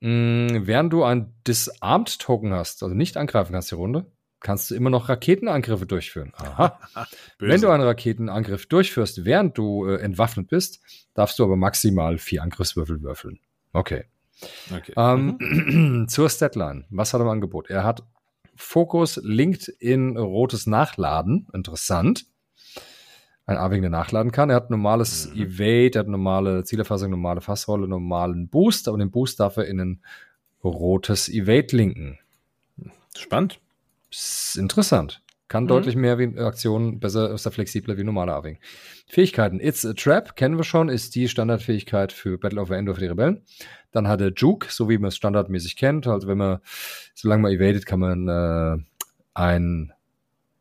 Mm, 0.00 0.66
während 0.66 0.92
du 0.92 1.04
ein 1.04 1.34
Disarmed-Token 1.46 2.52
hast, 2.52 2.82
also 2.82 2.94
nicht 2.94 3.16
angreifen 3.16 3.52
kannst 3.52 3.70
die 3.70 3.76
Runde, 3.76 4.06
kannst 4.40 4.70
du 4.70 4.74
immer 4.74 4.90
noch 4.90 5.08
Raketenangriffe 5.08 5.86
durchführen. 5.86 6.32
Aha. 6.36 6.78
Wenn 7.38 7.60
du 7.60 7.70
einen 7.70 7.82
Raketenangriff 7.82 8.66
durchführst, 8.66 9.24
während 9.24 9.56
du 9.56 9.86
äh, 9.86 10.00
entwaffnet 10.00 10.48
bist, 10.48 10.80
darfst 11.14 11.38
du 11.38 11.44
aber 11.44 11.56
maximal 11.56 12.18
vier 12.18 12.42
Angriffswürfel 12.42 13.02
würfeln. 13.02 13.40
Okay. 13.72 14.04
okay. 14.74 14.92
Ähm, 14.96 15.36
mhm. 15.38 16.08
Zur 16.08 16.28
Statline. 16.28 16.84
Was 16.90 17.14
hat 17.14 17.20
er 17.20 17.24
im 17.24 17.30
Angebot? 17.30 17.70
Er 17.70 17.84
hat 17.84 18.02
Fokus 18.54 19.20
linked 19.22 19.68
in 19.68 20.16
rotes 20.16 20.66
Nachladen. 20.66 21.48
Interessant 21.52 22.26
ein 23.46 23.56
A-Wing, 23.56 23.80
der 23.80 23.90
nachladen 23.90 24.32
kann. 24.32 24.50
Er 24.50 24.56
hat 24.56 24.70
normales 24.70 25.32
mhm. 25.32 25.42
Evade, 25.42 25.98
er 25.98 26.00
hat 26.00 26.08
normale 26.08 26.64
Zielerfassung, 26.64 27.10
normale 27.10 27.40
Fassrolle, 27.40 27.88
normalen 27.88 28.48
Boost, 28.48 28.88
aber 28.88 28.98
den 28.98 29.10
Boost 29.10 29.40
darf 29.40 29.56
er 29.56 29.66
in 29.66 29.80
ein 29.80 30.00
rotes 30.64 31.28
Evade 31.28 31.76
linken. 31.76 32.18
Spannend. 33.16 33.60
Ist 34.10 34.56
interessant. 34.56 35.22
Kann 35.48 35.64
mhm. 35.64 35.68
deutlich 35.68 35.94
mehr 35.94 36.18
wie 36.18 36.38
Aktionen, 36.38 36.98
besser, 36.98 37.32
ist 37.32 37.46
er 37.46 37.52
flexibler 37.52 37.96
wie 37.96 38.02
normaler 38.02 38.34
A-Wing. 38.34 38.58
Fähigkeiten. 39.06 39.60
It's 39.60 39.86
a 39.86 39.92
Trap, 39.92 40.34
kennen 40.34 40.56
wir 40.56 40.64
schon, 40.64 40.88
ist 40.88 41.14
die 41.14 41.28
Standardfähigkeit 41.28 42.12
für 42.12 42.38
Battle 42.38 42.60
of 42.60 42.70
Endor 42.70 42.96
für 42.96 43.02
die 43.02 43.06
Rebellen. 43.06 43.42
Dann 43.92 44.08
hat 44.08 44.20
er 44.20 44.32
Juke, 44.32 44.66
so 44.70 44.88
wie 44.88 44.98
man 44.98 45.08
es 45.08 45.16
standardmäßig 45.16 45.76
kennt. 45.76 46.08
Also 46.08 46.26
wenn 46.26 46.38
man, 46.38 46.58
solange 47.14 47.42
man 47.42 47.52
evadet, 47.52 47.86
kann 47.86 48.00
man 48.00 48.28
äh, 48.28 48.82
ein 49.34 49.92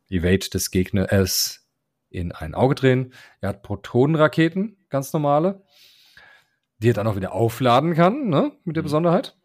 Evade 0.08 0.50
des 0.52 0.70
Gegners, 0.70 1.65
in 2.16 2.32
ein 2.32 2.56
Auge 2.56 2.76
drehen. 2.76 3.14
Er 3.42 3.50
hat 3.50 3.64
Protonenraketen, 3.64 4.78
ganz 4.90 5.12
normale, 5.14 5.64
die 6.80 6.90
er 6.90 6.94
dann 6.94 7.08
auch 7.08 7.16
wieder 7.16 7.34
aufladen 7.34 7.94
kann, 7.94 8.30
ne, 8.30 8.52
mit 8.64 8.76
der 8.76 8.84
mhm. 8.84 8.86
Besonderheit. 8.86 9.36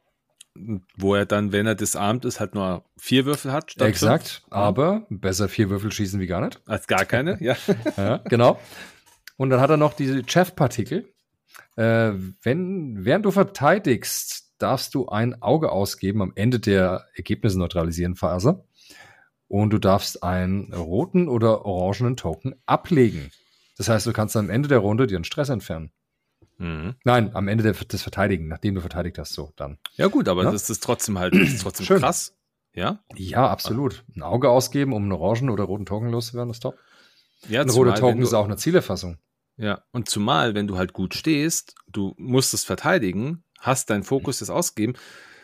Wo 0.96 1.14
er 1.14 1.26
dann, 1.26 1.52
wenn 1.52 1.66
er 1.66 1.74
disarmt 1.74 2.24
ist, 2.24 2.40
halt 2.40 2.54
nur 2.54 2.84
vier 2.96 3.24
Würfel 3.24 3.52
hat. 3.52 3.70
Statt 3.72 3.88
Exakt, 3.88 4.28
fünf. 4.28 4.46
aber 4.50 5.06
besser 5.08 5.48
vier 5.48 5.70
Würfel 5.70 5.92
schießen 5.92 6.20
wie 6.20 6.26
gar 6.26 6.40
nicht. 6.44 6.60
Als 6.66 6.86
gar 6.86 7.04
keine, 7.04 7.42
ja. 7.42 7.56
ja 7.96 8.18
genau. 8.18 8.58
Und 9.36 9.50
dann 9.50 9.60
hat 9.60 9.70
er 9.70 9.76
noch 9.76 9.94
diese 9.94 10.22
Chaff-Partikel. 10.22 11.08
Äh, 11.76 12.12
wenn, 12.42 13.04
während 13.04 13.24
du 13.24 13.30
verteidigst, 13.30 14.52
darfst 14.58 14.94
du 14.94 15.08
ein 15.08 15.40
Auge 15.40 15.72
ausgeben 15.72 16.20
am 16.20 16.32
Ende 16.34 16.60
der 16.60 17.06
Ergebnisse 17.14 17.58
neutralisieren 17.58 18.16
Phase 18.16 18.64
und 19.50 19.70
du 19.70 19.78
darfst 19.78 20.22
einen 20.22 20.72
roten 20.72 21.28
oder 21.28 21.64
orangenen 21.64 22.16
Token 22.16 22.54
ablegen. 22.66 23.32
Das 23.76 23.88
heißt, 23.88 24.06
du 24.06 24.12
kannst 24.12 24.36
am 24.36 24.48
Ende 24.48 24.68
der 24.68 24.78
Runde 24.78 25.08
dir 25.08 25.16
einen 25.16 25.24
Stress 25.24 25.48
entfernen. 25.48 25.90
Mhm. 26.58 26.94
Nein, 27.04 27.34
am 27.34 27.48
Ende 27.48 27.64
des 27.72 28.02
Verteidigen, 28.02 28.46
nachdem 28.46 28.76
du 28.76 28.80
verteidigt 28.80 29.18
hast, 29.18 29.32
so 29.32 29.52
dann. 29.56 29.78
Ja, 29.96 30.06
gut, 30.06 30.28
aber 30.28 30.44
Ja. 30.44 30.52
das 30.52 30.70
ist 30.70 30.82
trotzdem 30.84 31.18
halt 31.18 31.34
das 31.34 31.48
ist 31.48 31.62
trotzdem 31.62 31.84
Schön. 31.86 31.98
krass. 31.98 32.36
Ja, 32.74 33.02
Ja, 33.16 33.48
absolut. 33.48 34.04
Ein 34.14 34.22
Auge 34.22 34.48
ausgeben, 34.48 34.92
um 34.92 35.02
einen 35.02 35.12
orangen 35.12 35.50
oder 35.50 35.64
roten 35.64 35.84
Token 35.84 36.10
loszuwerden, 36.10 36.50
ist 36.52 36.60
top. 36.60 36.78
ja 37.48 37.62
Ein 37.62 37.70
roter 37.70 37.96
Token 37.96 38.22
ist 38.22 38.32
auch 38.34 38.44
eine 38.44 38.56
Zielerfassung. 38.56 39.18
Ja, 39.56 39.82
und 39.90 40.08
zumal, 40.08 40.54
wenn 40.54 40.68
du 40.68 40.78
halt 40.78 40.92
gut 40.92 41.14
stehst, 41.14 41.74
du 41.88 42.14
musst 42.18 42.54
es 42.54 42.62
verteidigen, 42.62 43.42
hast 43.58 43.90
deinen 43.90 44.04
Fokus 44.04 44.38
jetzt 44.38 44.50
ausgegeben. 44.50 44.94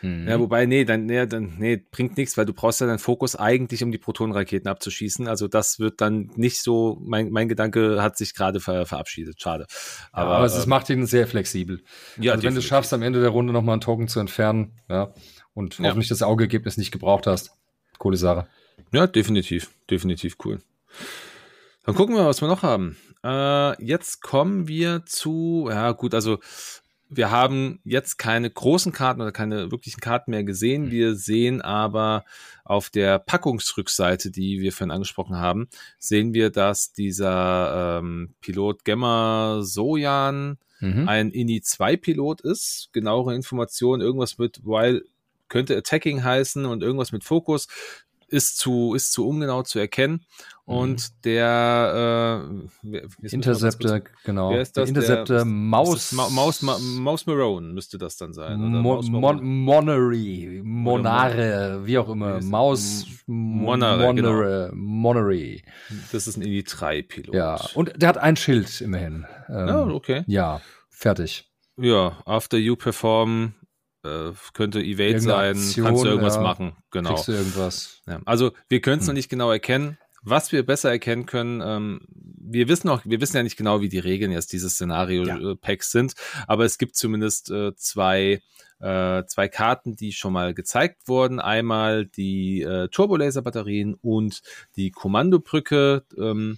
Mhm. 0.01 0.27
Ja, 0.27 0.39
wobei, 0.39 0.65
nee, 0.65 0.85
dann, 0.85 1.05
nee, 1.07 1.25
dann, 1.25 1.55
nee, 1.57 1.77
bringt 1.77 2.17
nichts, 2.17 2.37
weil 2.37 2.45
du 2.45 2.53
brauchst 2.53 2.81
ja 2.81 2.87
deinen 2.87 2.99
Fokus 2.99 3.35
eigentlich, 3.35 3.83
um 3.83 3.91
die 3.91 3.97
Protonenraketen 3.97 4.69
abzuschießen. 4.69 5.27
Also 5.27 5.47
das 5.47 5.79
wird 5.79 6.01
dann 6.01 6.29
nicht 6.35 6.61
so, 6.61 6.97
mein, 7.01 7.31
mein 7.31 7.47
Gedanke 7.49 8.01
hat 8.01 8.17
sich 8.17 8.33
gerade 8.35 8.59
ver, 8.59 8.85
verabschiedet. 8.85 9.41
Schade. 9.41 9.65
aber, 10.11 10.27
Aber, 10.27 10.35
aber 10.37 10.45
es 10.45 10.55
ist, 10.55 10.63
ähm, 10.63 10.69
macht 10.69 10.89
ihn 10.89 11.05
sehr 11.07 11.27
flexibel. 11.27 11.81
ja, 12.19 12.33
also 12.33 12.43
wenn 12.43 12.53
du 12.53 12.59
es 12.59 12.65
schaffst, 12.65 12.93
am 12.93 13.01
Ende 13.01 13.21
der 13.21 13.29
Runde 13.29 13.53
nochmal 13.53 13.73
einen 13.73 13.81
Token 13.81 14.07
zu 14.07 14.19
entfernen, 14.19 14.73
ja, 14.89 15.13
und 15.53 15.79
Ja. 15.79 15.85
hoffentlich 15.85 16.09
das 16.09 16.21
Augeergebnis 16.21 16.77
nicht 16.77 16.91
gebraucht 16.91 17.25
hast. 17.25 17.51
Coole 17.97 18.17
Sache. 18.17 18.47
Ja, 18.91 19.07
definitiv. 19.07 19.71
Definitiv 19.89 20.35
cool. 20.45 20.59
Dann 21.85 21.95
gucken 21.95 22.15
wir, 22.15 22.25
was 22.25 22.41
wir 22.41 22.47
noch 22.47 22.61
haben. 22.63 22.97
Äh, 23.23 23.83
jetzt 23.83 24.21
kommen 24.21 24.67
wir 24.67 25.03
zu, 25.05 25.67
ja 25.71 25.91
gut, 25.93 26.13
also 26.13 26.37
wir 27.09 27.31
haben 27.31 27.79
jetzt 27.83 28.17
keine 28.17 28.49
großen 28.49 28.91
Karten 28.91 29.21
oder 29.21 29.31
keine 29.31 29.71
wirklichen 29.71 30.01
Karten 30.01 30.31
mehr 30.31 30.43
gesehen. 30.43 30.91
Wir 30.91 31.15
sehen 31.15 31.61
aber 31.61 32.25
auf 32.63 32.89
der 32.89 33.19
Packungsrückseite, 33.19 34.31
die 34.31 34.59
wir 34.61 34.71
vorhin 34.71 34.91
angesprochen 34.91 35.37
haben, 35.37 35.69
sehen 35.99 36.33
wir, 36.33 36.49
dass 36.49 36.91
dieser 36.91 37.99
ähm, 37.99 38.33
Pilot 38.41 38.83
Gemma 38.83 39.59
Sojan 39.61 40.57
Mhm. 40.79 41.07
ein 41.07 41.31
INI-2-Pilot 41.31 42.41
ist. 42.41 42.89
Genauere 42.93 43.35
Informationen, 43.35 44.01
irgendwas 44.01 44.37
mit 44.37 44.63
While 44.63 45.03
könnte 45.49 45.77
Attacking 45.77 46.23
heißen 46.23 46.65
und 46.65 46.83
irgendwas 46.83 47.11
mit 47.11 47.23
Fokus 47.23 47.67
ist 48.27 48.57
zu, 48.57 48.93
ist 48.93 49.11
zu 49.13 49.27
ungenau 49.27 49.63
zu 49.63 49.79
erkennen. 49.79 50.25
Und 50.65 51.23
der 51.23 52.43
äh, 52.83 53.27
Interceptor, 53.31 54.01
genau. 54.25 54.51
Wer 54.51 54.61
ist 54.61 54.75
Der 54.75 54.83
das? 54.83 54.89
Interceptor 54.89 55.37
Der- 55.37 55.45
Maus. 55.45 56.11
Ma 56.11 56.27
Maus, 56.29 56.61
Ma 56.61 56.77
Maus 56.77 57.25
Marone 57.25 57.71
müsste 57.71 57.97
das 57.97 58.17
dann 58.17 58.33
sein. 58.33 58.59
Oder 58.59 58.81
Mo 58.81 59.01
Mon. 59.01 59.41
Monnery, 59.63 60.61
Monare, 60.65 61.81
wie 61.85 61.97
auch 61.97 62.09
immer. 62.09 62.41
Maus 62.43 63.05
Monare, 63.27 64.13
genau. 64.13 64.31
Monere, 64.33 64.71
Monnery. 64.73 65.63
Das 66.11 66.27
ist 66.27 66.35
ein 66.35 66.41
INI-3-Pilot. 66.41 67.33
Ja, 67.33 67.61
und 67.73 67.93
der 67.95 68.09
hat 68.09 68.17
ein 68.17 68.35
Schild 68.35 68.81
immerhin. 68.81 69.25
Ähm, 69.47 69.67
ja, 69.67 69.85
okay. 69.85 70.23
ja, 70.27 70.59
fertig. 70.89 71.49
Ja, 71.77 72.17
after 72.25 72.57
you 72.57 72.75
perform 72.75 73.53
äh, 74.07 74.33
könnte 74.53 74.79
Evade 74.81 75.19
sein, 75.19 75.57
Aktion, 75.57 75.85
kannst 75.85 76.03
du 76.03 76.07
irgendwas 76.07 76.35
ja. 76.35 76.41
machen. 76.41 76.75
Genau. 76.91 77.13
Kriegst 77.13 77.27
du 77.27 77.31
irgendwas? 77.33 78.01
Ja, 78.07 78.21
also 78.25 78.51
wir 78.69 78.81
können 78.81 78.99
es 78.99 79.07
noch 79.07 79.11
Hm. 79.11 79.15
nicht 79.15 79.29
genau 79.29 79.51
erkennen. 79.51 79.97
Was 80.23 80.51
wir 80.51 80.65
besser 80.65 80.89
erkennen 80.89 81.25
können, 81.25 81.61
ähm, 81.63 82.01
wir 82.09 82.67
wissen 82.67 82.89
auch, 82.89 83.01
wir 83.05 83.21
wissen 83.21 83.37
ja 83.37 83.43
nicht 83.43 83.55
genau, 83.55 83.81
wie 83.81 83.89
die 83.89 83.99
Regeln 83.99 84.31
jetzt 84.31 84.51
dieses 84.51 84.73
Szenario-Packs 84.73 85.91
sind, 85.91 86.15
aber 86.47 86.65
es 86.65 86.77
gibt 86.77 86.95
zumindest 86.95 87.49
äh, 87.49 87.73
zwei, 87.75 88.41
äh, 88.79 89.23
zwei 89.25 89.47
Karten, 89.47 89.95
die 89.95 90.11
schon 90.11 90.33
mal 90.33 90.53
gezeigt 90.53 91.07
wurden. 91.07 91.39
Einmal 91.39 92.07
die 92.07 92.61
äh, 92.61 92.89
Turbolaser-Batterien 92.89 93.93
und 93.93 94.41
die 94.75 94.91
Kommandobrücke. 94.91 96.03
Ähm, 96.17 96.57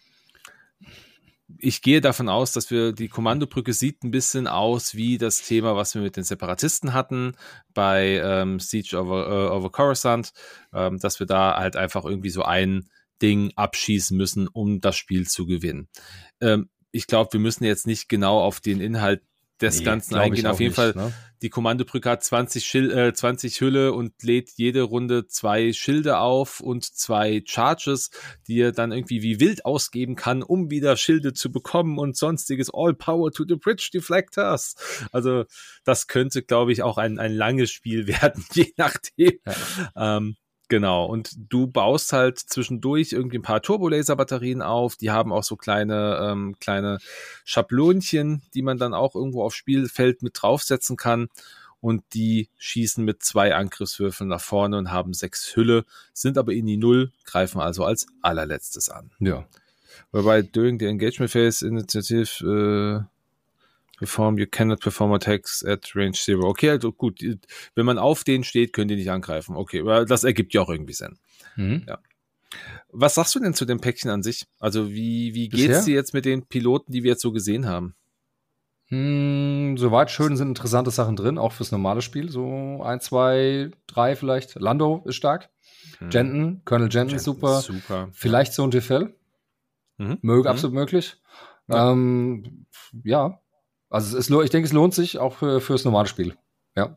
ich 1.57 1.81
gehe 1.81 2.01
davon 2.01 2.29
aus, 2.29 2.51
dass 2.51 2.69
wir 2.69 2.93
die 2.93 3.07
Kommandobrücke 3.07 3.73
sieht 3.73 4.03
ein 4.03 4.11
bisschen 4.11 4.47
aus 4.47 4.95
wie 4.95 5.17
das 5.17 5.41
Thema, 5.41 5.75
was 5.75 5.95
wir 5.95 6.01
mit 6.01 6.15
den 6.15 6.23
Separatisten 6.23 6.93
hatten 6.93 7.33
bei 7.73 8.21
ähm, 8.23 8.59
Siege 8.59 8.97
over, 8.99 9.27
äh, 9.27 9.49
over 9.51 9.71
Coruscant, 9.71 10.31
ähm, 10.73 10.99
dass 10.99 11.19
wir 11.19 11.27
da 11.27 11.57
halt 11.57 11.75
einfach 11.75 12.05
irgendwie 12.05 12.29
so 12.29 12.43
ein 12.43 12.89
Ding 13.21 13.51
abschießen 13.55 14.15
müssen, 14.15 14.47
um 14.47 14.79
das 14.79 14.95
Spiel 14.95 15.27
zu 15.27 15.45
gewinnen. 15.45 15.89
Ähm, 16.39 16.69
ich 16.91 17.07
glaube, 17.07 17.33
wir 17.33 17.39
müssen 17.39 17.63
jetzt 17.63 17.87
nicht 17.87 18.09
genau 18.09 18.39
auf 18.41 18.59
den 18.59 18.81
Inhalt 18.81 19.21
des 19.61 19.79
Nee, 19.79 19.85
Ganzen 19.85 20.15
eingehen. 20.15 20.47
Auf 20.47 20.59
jeden 20.59 20.69
nicht, 20.69 20.75
Fall, 20.75 20.93
ne? 20.95 21.13
die 21.41 21.49
Kommandobrücke 21.49 22.09
hat 22.09 22.23
20, 22.23 22.65
Schil 22.65 22.91
äh, 22.91 23.13
20 23.13 23.61
Hülle 23.61 23.93
und 23.93 24.21
lädt 24.23 24.51
jede 24.55 24.81
Runde 24.81 25.27
zwei 25.27 25.73
Schilde 25.73 26.19
auf 26.19 26.59
und 26.59 26.83
zwei 26.83 27.41
Charges, 27.45 28.11
die 28.47 28.59
er 28.59 28.71
dann 28.71 28.91
irgendwie 28.91 29.21
wie 29.21 29.39
wild 29.39 29.65
ausgeben 29.65 30.15
kann, 30.15 30.43
um 30.43 30.69
wieder 30.69 30.97
Schilde 30.97 31.33
zu 31.33 31.51
bekommen 31.51 31.97
und 31.97 32.17
sonstiges. 32.17 32.69
All 32.73 32.93
power 32.93 33.31
to 33.31 33.45
the 33.47 33.55
bridge 33.55 33.89
deflectors. 33.93 34.75
Also 35.11 35.45
das 35.83 36.07
könnte, 36.07 36.43
glaube 36.43 36.71
ich, 36.71 36.83
auch 36.83 36.97
ein, 36.97 37.19
ein 37.19 37.33
langes 37.33 37.71
Spiel 37.71 38.07
werden, 38.21 38.45
je 38.53 38.73
nachdem. 38.77 39.39
Ähm, 39.95 40.35
Genau, 40.69 41.05
und 41.07 41.31
du 41.49 41.65
baust 41.65 42.13
halt 42.13 42.37
zwischendurch 42.37 43.11
irgendwie 43.11 43.39
ein 43.39 43.43
paar 43.43 43.61
Turbolaser-Batterien 43.61 44.61
auf, 44.61 44.95
die 44.95 45.09
haben 45.09 45.33
auch 45.33 45.43
so 45.43 45.55
kleine, 45.55 46.19
ähm, 46.21 46.57
kleine 46.59 46.99
Schablonchen, 47.43 48.43
die 48.53 48.61
man 48.61 48.77
dann 48.77 48.93
auch 48.93 49.15
irgendwo 49.15 49.43
aufs 49.43 49.55
Spielfeld 49.55 50.21
mit 50.21 50.33
draufsetzen 50.39 50.95
kann. 50.95 51.29
Und 51.81 52.03
die 52.13 52.49
schießen 52.57 53.03
mit 53.03 53.23
zwei 53.23 53.55
Angriffswürfeln 53.55 54.29
nach 54.29 54.41
vorne 54.41 54.77
und 54.77 54.91
haben 54.91 55.13
sechs 55.13 55.55
Hülle, 55.55 55.85
sind 56.13 56.37
aber 56.37 56.53
in 56.53 56.67
die 56.67 56.77
Null, 56.77 57.13
greifen 57.25 57.61
also 57.61 57.83
als 57.83 58.05
allerletztes 58.21 58.89
an. 58.89 59.11
Ja. 59.19 59.47
Wobei 60.11 60.43
during 60.43 60.77
the 60.77 60.85
engagement 60.85 61.31
phase 61.31 61.65
initiative 61.65 62.45
äh, 62.45 63.18
perform, 63.99 64.37
you 64.37 64.47
cannot 64.49 64.79
perform 64.81 65.11
attacks 65.13 65.63
at 65.63 65.95
range 65.95 66.13
zero. 66.13 66.47
Okay, 66.47 66.69
also 66.71 66.91
gut, 66.91 67.19
wenn 67.75 67.85
man 67.85 67.97
auf 67.99 68.23
den 68.23 68.43
steht, 68.43 68.73
können 68.73 68.87
die 68.87 68.95
nicht 68.95 69.11
angreifen. 69.11 69.55
Okay, 69.55 69.81
aber 69.81 70.05
das 70.05 70.23
ergibt 70.23 70.53
ja 70.53 70.61
auch 70.61 70.69
irgendwie 70.69 70.93
Sinn. 70.93 71.19
Mhm. 71.55 71.85
Ja. 71.87 71.99
Was 72.91 73.13
sagst 73.15 73.35
du 73.35 73.39
denn 73.39 73.53
zu 73.53 73.65
dem 73.65 73.79
Päckchen 73.79 74.09
an 74.09 74.23
sich? 74.23 74.47
Also 74.59 74.89
wie, 74.89 75.35
wie 75.35 75.49
Bisher? 75.49 75.67
geht's 75.67 75.85
dir 75.85 75.93
jetzt 75.93 76.13
mit 76.15 76.25
den 76.25 76.47
Piloten, 76.47 76.91
die 76.91 77.03
wir 77.03 77.11
jetzt 77.11 77.21
so 77.21 77.31
gesehen 77.31 77.67
haben? 77.67 77.93
Hm, 78.87 79.75
soweit 79.77 80.09
schön 80.09 80.35
sind 80.35 80.47
interessante 80.47 80.89
Sachen 80.89 81.15
drin, 81.15 81.37
auch 81.37 81.51
fürs 81.53 81.71
normale 81.71 82.01
Spiel. 82.01 82.29
So 82.31 82.81
ein, 82.83 82.99
zwei, 83.01 83.69
drei 83.85 84.15
vielleicht. 84.15 84.55
Lando 84.55 85.03
ist 85.05 85.15
stark. 85.15 85.49
Hm. 85.99 86.09
Jenton, 86.09 86.61
Colonel 86.65 86.89
Jenton, 86.91 87.09
Jenton 87.17 87.23
super. 87.23 87.61
Super. 87.61 88.09
Vielleicht 88.13 88.53
so 88.53 88.63
ein 88.63 88.71
Defel. 88.71 89.15
Mhm. 89.97 90.17
Mög, 90.21 90.45
Mhm. 90.45 90.47
absolut 90.47 90.73
möglich. 90.73 91.17
Ja. 91.67 91.91
Ähm, 91.91 92.65
ja. 93.03 93.39
Also 93.89 94.17
es 94.17 94.29
ist, 94.29 94.43
ich 94.43 94.49
denke, 94.49 94.67
es 94.67 94.73
lohnt 94.73 94.93
sich 94.93 95.17
auch 95.17 95.35
für, 95.37 95.61
fürs 95.61 95.85
normale 95.85 96.07
Spiel. 96.07 96.35
Ja, 96.75 96.95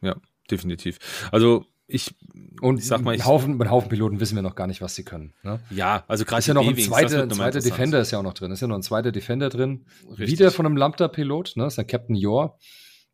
ja, 0.00 0.16
definitiv. 0.50 0.98
Also 1.30 1.66
ich, 1.86 2.14
Und 2.60 2.78
ich 2.78 2.86
sag 2.86 3.02
mal, 3.02 3.12
ich, 3.14 3.18
mit 3.18 3.26
Haufen, 3.26 3.56
mit 3.56 3.68
Haufen 3.68 3.88
Piloten 3.88 4.20
wissen 4.20 4.36
wir 4.36 4.42
noch 4.42 4.54
gar 4.54 4.66
nicht, 4.66 4.80
was 4.80 4.94
sie 4.94 5.04
können. 5.04 5.34
Ne? 5.42 5.60
ja, 5.70 6.04
also 6.06 6.24
gerade 6.24 6.38
Ist 6.38 6.46
ja 6.46 6.54
noch 6.54 6.66
ein 6.66 6.76
zweiter, 6.76 7.24
interessant. 7.24 7.64
Defender 7.64 8.00
ist 8.00 8.10
ja 8.12 8.18
auch 8.18 8.22
noch 8.22 8.34
drin. 8.34 8.52
Ist 8.52 8.60
ja 8.60 8.68
noch 8.68 8.76
ein 8.76 8.82
zweiter 8.82 9.12
Defender 9.12 9.48
drin. 9.48 9.86
Richtig. 10.08 10.28
Wieder 10.28 10.50
von 10.50 10.66
einem 10.66 10.76
Lambda-Pilot, 10.76 11.54
ne? 11.56 11.64
Das 11.64 11.72
ist 11.72 11.78
der 11.78 11.84
Captain 11.84 12.14
Yor. 12.14 12.58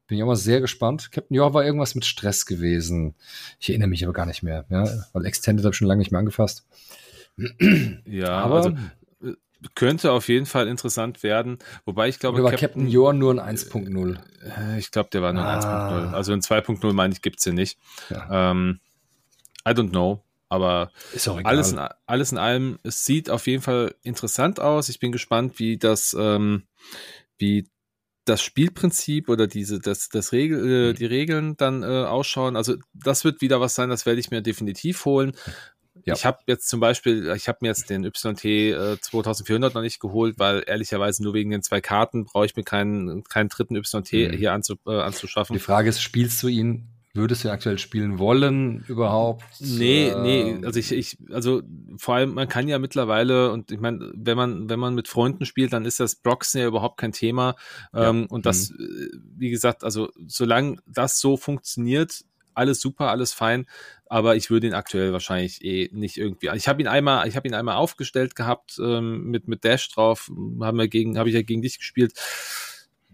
Bin 0.07 0.19
ich 0.19 0.23
auch 0.23 0.29
mal 0.29 0.37
sehr 0.37 0.61
gespannt. 0.61 1.11
Captain 1.11 1.35
Yor 1.35 1.55
war 1.55 1.65
irgendwas 1.65 1.95
mit 1.95 2.05
Stress 2.05 2.47
gewesen. 2.47 3.15
Ich 3.59 3.71
erinnere 3.71 3.89
mich 3.89 4.05
aber 4.05 4.13
gar 4.13 4.27
nicht 4.27 4.43
mehr, 4.43 4.67
ja? 4.69 4.87
weil 5.13 5.25
Extended 5.25 5.65
habe 5.65 5.73
ich 5.73 5.77
schon 5.77 5.89
lange 5.89 5.99
nicht 5.99 6.13
mehr 6.13 6.21
angefasst. 6.21 6.67
Ja, 8.07 8.31
aber 8.31 8.57
also 8.57 8.77
könnte 9.75 10.13
auf 10.13 10.29
jeden 10.29 10.47
Fall 10.47 10.69
interessant 10.69 11.23
werden. 11.23 11.59
Wobei 11.85 12.09
ich 12.09 12.19
glaube, 12.19 12.37
oder 12.41 12.45
war 12.45 12.53
Captain 12.53 12.87
Yor 12.89 13.13
nur 13.13 13.33
ein 13.43 13.57
1.0? 13.57 14.19
Äh, 14.45 14.79
Ich 14.79 14.91
glaube, 14.91 15.09
der 15.13 15.23
war 15.23 15.33
nur 15.33 15.43
ein 15.47 15.59
Ah. 15.59 15.89
1.0. 15.89 16.15
Also 16.15 16.33
ein 16.33 16.41
2.0 16.41 16.93
meine 16.93 17.13
ich, 17.15 17.23
gibt's 17.23 17.45
hier 17.45 17.53
nicht. 17.53 17.79
Ja. 18.11 18.51
Ähm, 18.51 18.81
I 19.67 19.71
don't 19.73 19.91
know. 19.91 20.23
Aber 20.49 20.93
alles 21.45 21.73
in, 21.73 21.79
alles 22.07 22.31
in 22.33 22.39
allem, 22.39 22.79
es 22.85 23.05
sieht 23.05 23.31
auf 23.31 23.49
jeden 23.49 23.63
Fall 23.63 23.95
interessant 24.03 24.61
aus. 24.61 24.89
Ich 24.89 25.01
bin 25.01 25.11
gespannt, 25.11 25.59
wie 25.59 25.77
das, 25.77 26.15
ähm, 26.19 26.63
wie 27.37 27.69
das 28.27 28.43
Spielprinzip 28.43 29.29
oder 29.29 29.47
diese, 29.49 29.81
das, 29.81 30.09
das 30.09 30.31
Regel, 30.33 30.59
äh, 30.59 30.91
Mhm. 30.93 30.95
die 30.97 31.05
Regeln 31.07 31.57
dann 31.57 31.83
äh, 31.83 31.87
ausschauen. 31.87 32.57
Also 32.57 32.77
das 32.93 33.25
wird 33.25 33.41
wieder 33.41 33.61
was 33.61 33.75
sein, 33.75 33.89
das 33.89 34.07
werde 34.07 34.21
ich 34.21 34.31
mir 34.31 34.41
definitiv 34.43 35.05
holen. 35.05 35.33
Ja. 36.07 36.15
Ich 36.15 36.25
habe 36.25 36.39
jetzt 36.47 36.69
zum 36.69 36.81
Beispiel, 36.81 37.33
ich 37.37 37.49
habe 37.49 37.59
mir 37.61 37.69
jetzt 37.69 37.91
den 37.91 38.05
YT 38.05 38.45
äh, 38.45 38.97
2400 39.01 39.75
noch 39.75 39.83
nicht 39.83 40.01
geholt, 40.01 40.39
weil 40.39 40.63
ehrlicherweise 40.67 41.23
nur 41.23 41.35
wegen 41.35 41.51
den 41.51 41.63
zwei 41.63 41.81
Karten 41.81 42.25
brauche 42.25 42.47
ich 42.47 42.55
mir 42.57 42.63
keinen, 42.63 43.25
keinen 43.25 43.49
dritten 43.49 43.75
YT 43.77 44.13
Mhm. 44.13 44.33
hier 44.37 44.53
anzu, 44.53 44.77
äh, 44.87 44.93
anzuschaffen. 45.01 45.55
Die 45.55 45.61
Frage 45.61 45.89
ist, 45.89 46.01
spielst 46.01 46.43
du 46.43 46.49
ihn? 46.49 46.89
Würdest 47.13 47.45
du 47.45 47.51
aktuell 47.51 47.79
spielen 47.79 48.19
wollen 48.19 48.85
überhaupt? 48.89 49.43
Nee, 49.59 50.13
nee, 50.23 50.51
Ähm, 50.51 50.65
also 50.67 50.79
ich, 50.79 50.93
ich, 50.93 51.17
also 51.33 51.63
vor 51.97 52.15
allem, 52.15 52.35
man 52.35 52.47
kann 52.47 52.69
ja 52.69 52.79
mittlerweile, 52.79 53.51
und 53.53 53.73
ich 53.73 53.81
meine, 53.81 54.13
wenn 54.15 54.37
man, 54.37 54.69
wenn 54.69 54.79
man 54.79 54.95
mit 54.95 55.09
Freunden 55.09 55.47
spielt, 55.47 55.73
dann 55.73 55.87
ist 55.87 55.99
das 55.99 56.17
Proxen 56.17 56.61
ja 56.61 56.67
überhaupt 56.67 56.99
kein 56.99 57.13
Thema. 57.13 57.57
Ja. 57.95 58.11
Ähm, 58.11 58.27
und 58.29 58.45
das, 58.45 58.71
äh, 58.71 58.75
wie 59.35 59.49
gesagt, 59.49 59.83
also 59.83 60.11
solange 60.27 60.77
das 60.87 61.19
so 61.19 61.39
funktioniert, 61.39 62.23
alles 62.53 62.81
super, 62.81 63.11
alles 63.11 63.33
fein, 63.33 63.67
aber 64.09 64.37
ich 64.37 64.51
würde 64.51 64.67
ihn 64.67 64.75
aktuell 64.75 65.13
wahrscheinlich 65.13 65.65
eh 65.65 65.89
nicht 65.93 66.17
irgendwie. 66.17 66.51
Ich 66.55 66.69
habe 66.69 66.81
ihn 66.81 66.89
einmal, 66.89 67.27
ich 67.29 67.37
habe 67.37 67.49
ihn 67.49 67.55
einmal 67.55 67.77
aufgestellt 67.77 68.35
gehabt 68.35 68.79
ähm, 68.81 69.25
mit 69.25 69.49
mit 69.49 69.65
Dash 69.65 69.89
drauf, 69.91 70.31
haben 70.61 70.79
wir 70.79 70.89
gegen, 70.89 71.19
habe 71.19 71.29
ich 71.29 71.35
ja 71.35 71.43
gegen 71.43 71.63
dich 71.63 71.79
gespielt 71.79 72.13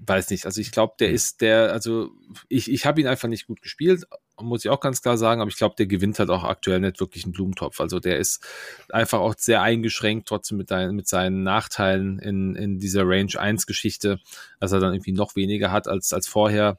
weiß 0.06 0.30
nicht. 0.30 0.46
Also 0.46 0.60
ich 0.60 0.72
glaube, 0.72 0.94
der 0.98 1.08
hm. 1.08 1.14
ist 1.14 1.40
der, 1.40 1.72
also 1.72 2.10
ich, 2.48 2.70
ich 2.70 2.86
habe 2.86 3.00
ihn 3.00 3.06
einfach 3.06 3.28
nicht 3.28 3.46
gut 3.46 3.62
gespielt, 3.62 4.04
muss 4.40 4.64
ich 4.64 4.70
auch 4.70 4.80
ganz 4.80 5.02
klar 5.02 5.16
sagen, 5.16 5.40
aber 5.40 5.50
ich 5.50 5.56
glaube, 5.56 5.76
der 5.76 5.86
gewinnt 5.86 6.18
halt 6.18 6.30
auch 6.30 6.44
aktuell 6.44 6.80
nicht 6.80 6.98
wirklich 6.98 7.24
einen 7.24 7.32
Blumentopf. 7.32 7.80
Also 7.80 8.00
der 8.00 8.18
ist 8.18 8.44
einfach 8.90 9.20
auch 9.20 9.34
sehr 9.36 9.62
eingeschränkt, 9.62 10.28
trotzdem 10.28 10.58
mit, 10.58 10.70
dein, 10.70 10.94
mit 10.94 11.06
seinen 11.06 11.42
Nachteilen 11.42 12.18
in, 12.18 12.56
in 12.56 12.78
dieser 12.78 13.02
Range 13.06 13.38
1 13.38 13.66
Geschichte, 13.66 14.18
dass 14.58 14.72
er 14.72 14.80
dann 14.80 14.94
irgendwie 14.94 15.12
noch 15.12 15.36
weniger 15.36 15.70
hat 15.70 15.86
als, 15.86 16.12
als 16.12 16.26
vorher. 16.26 16.78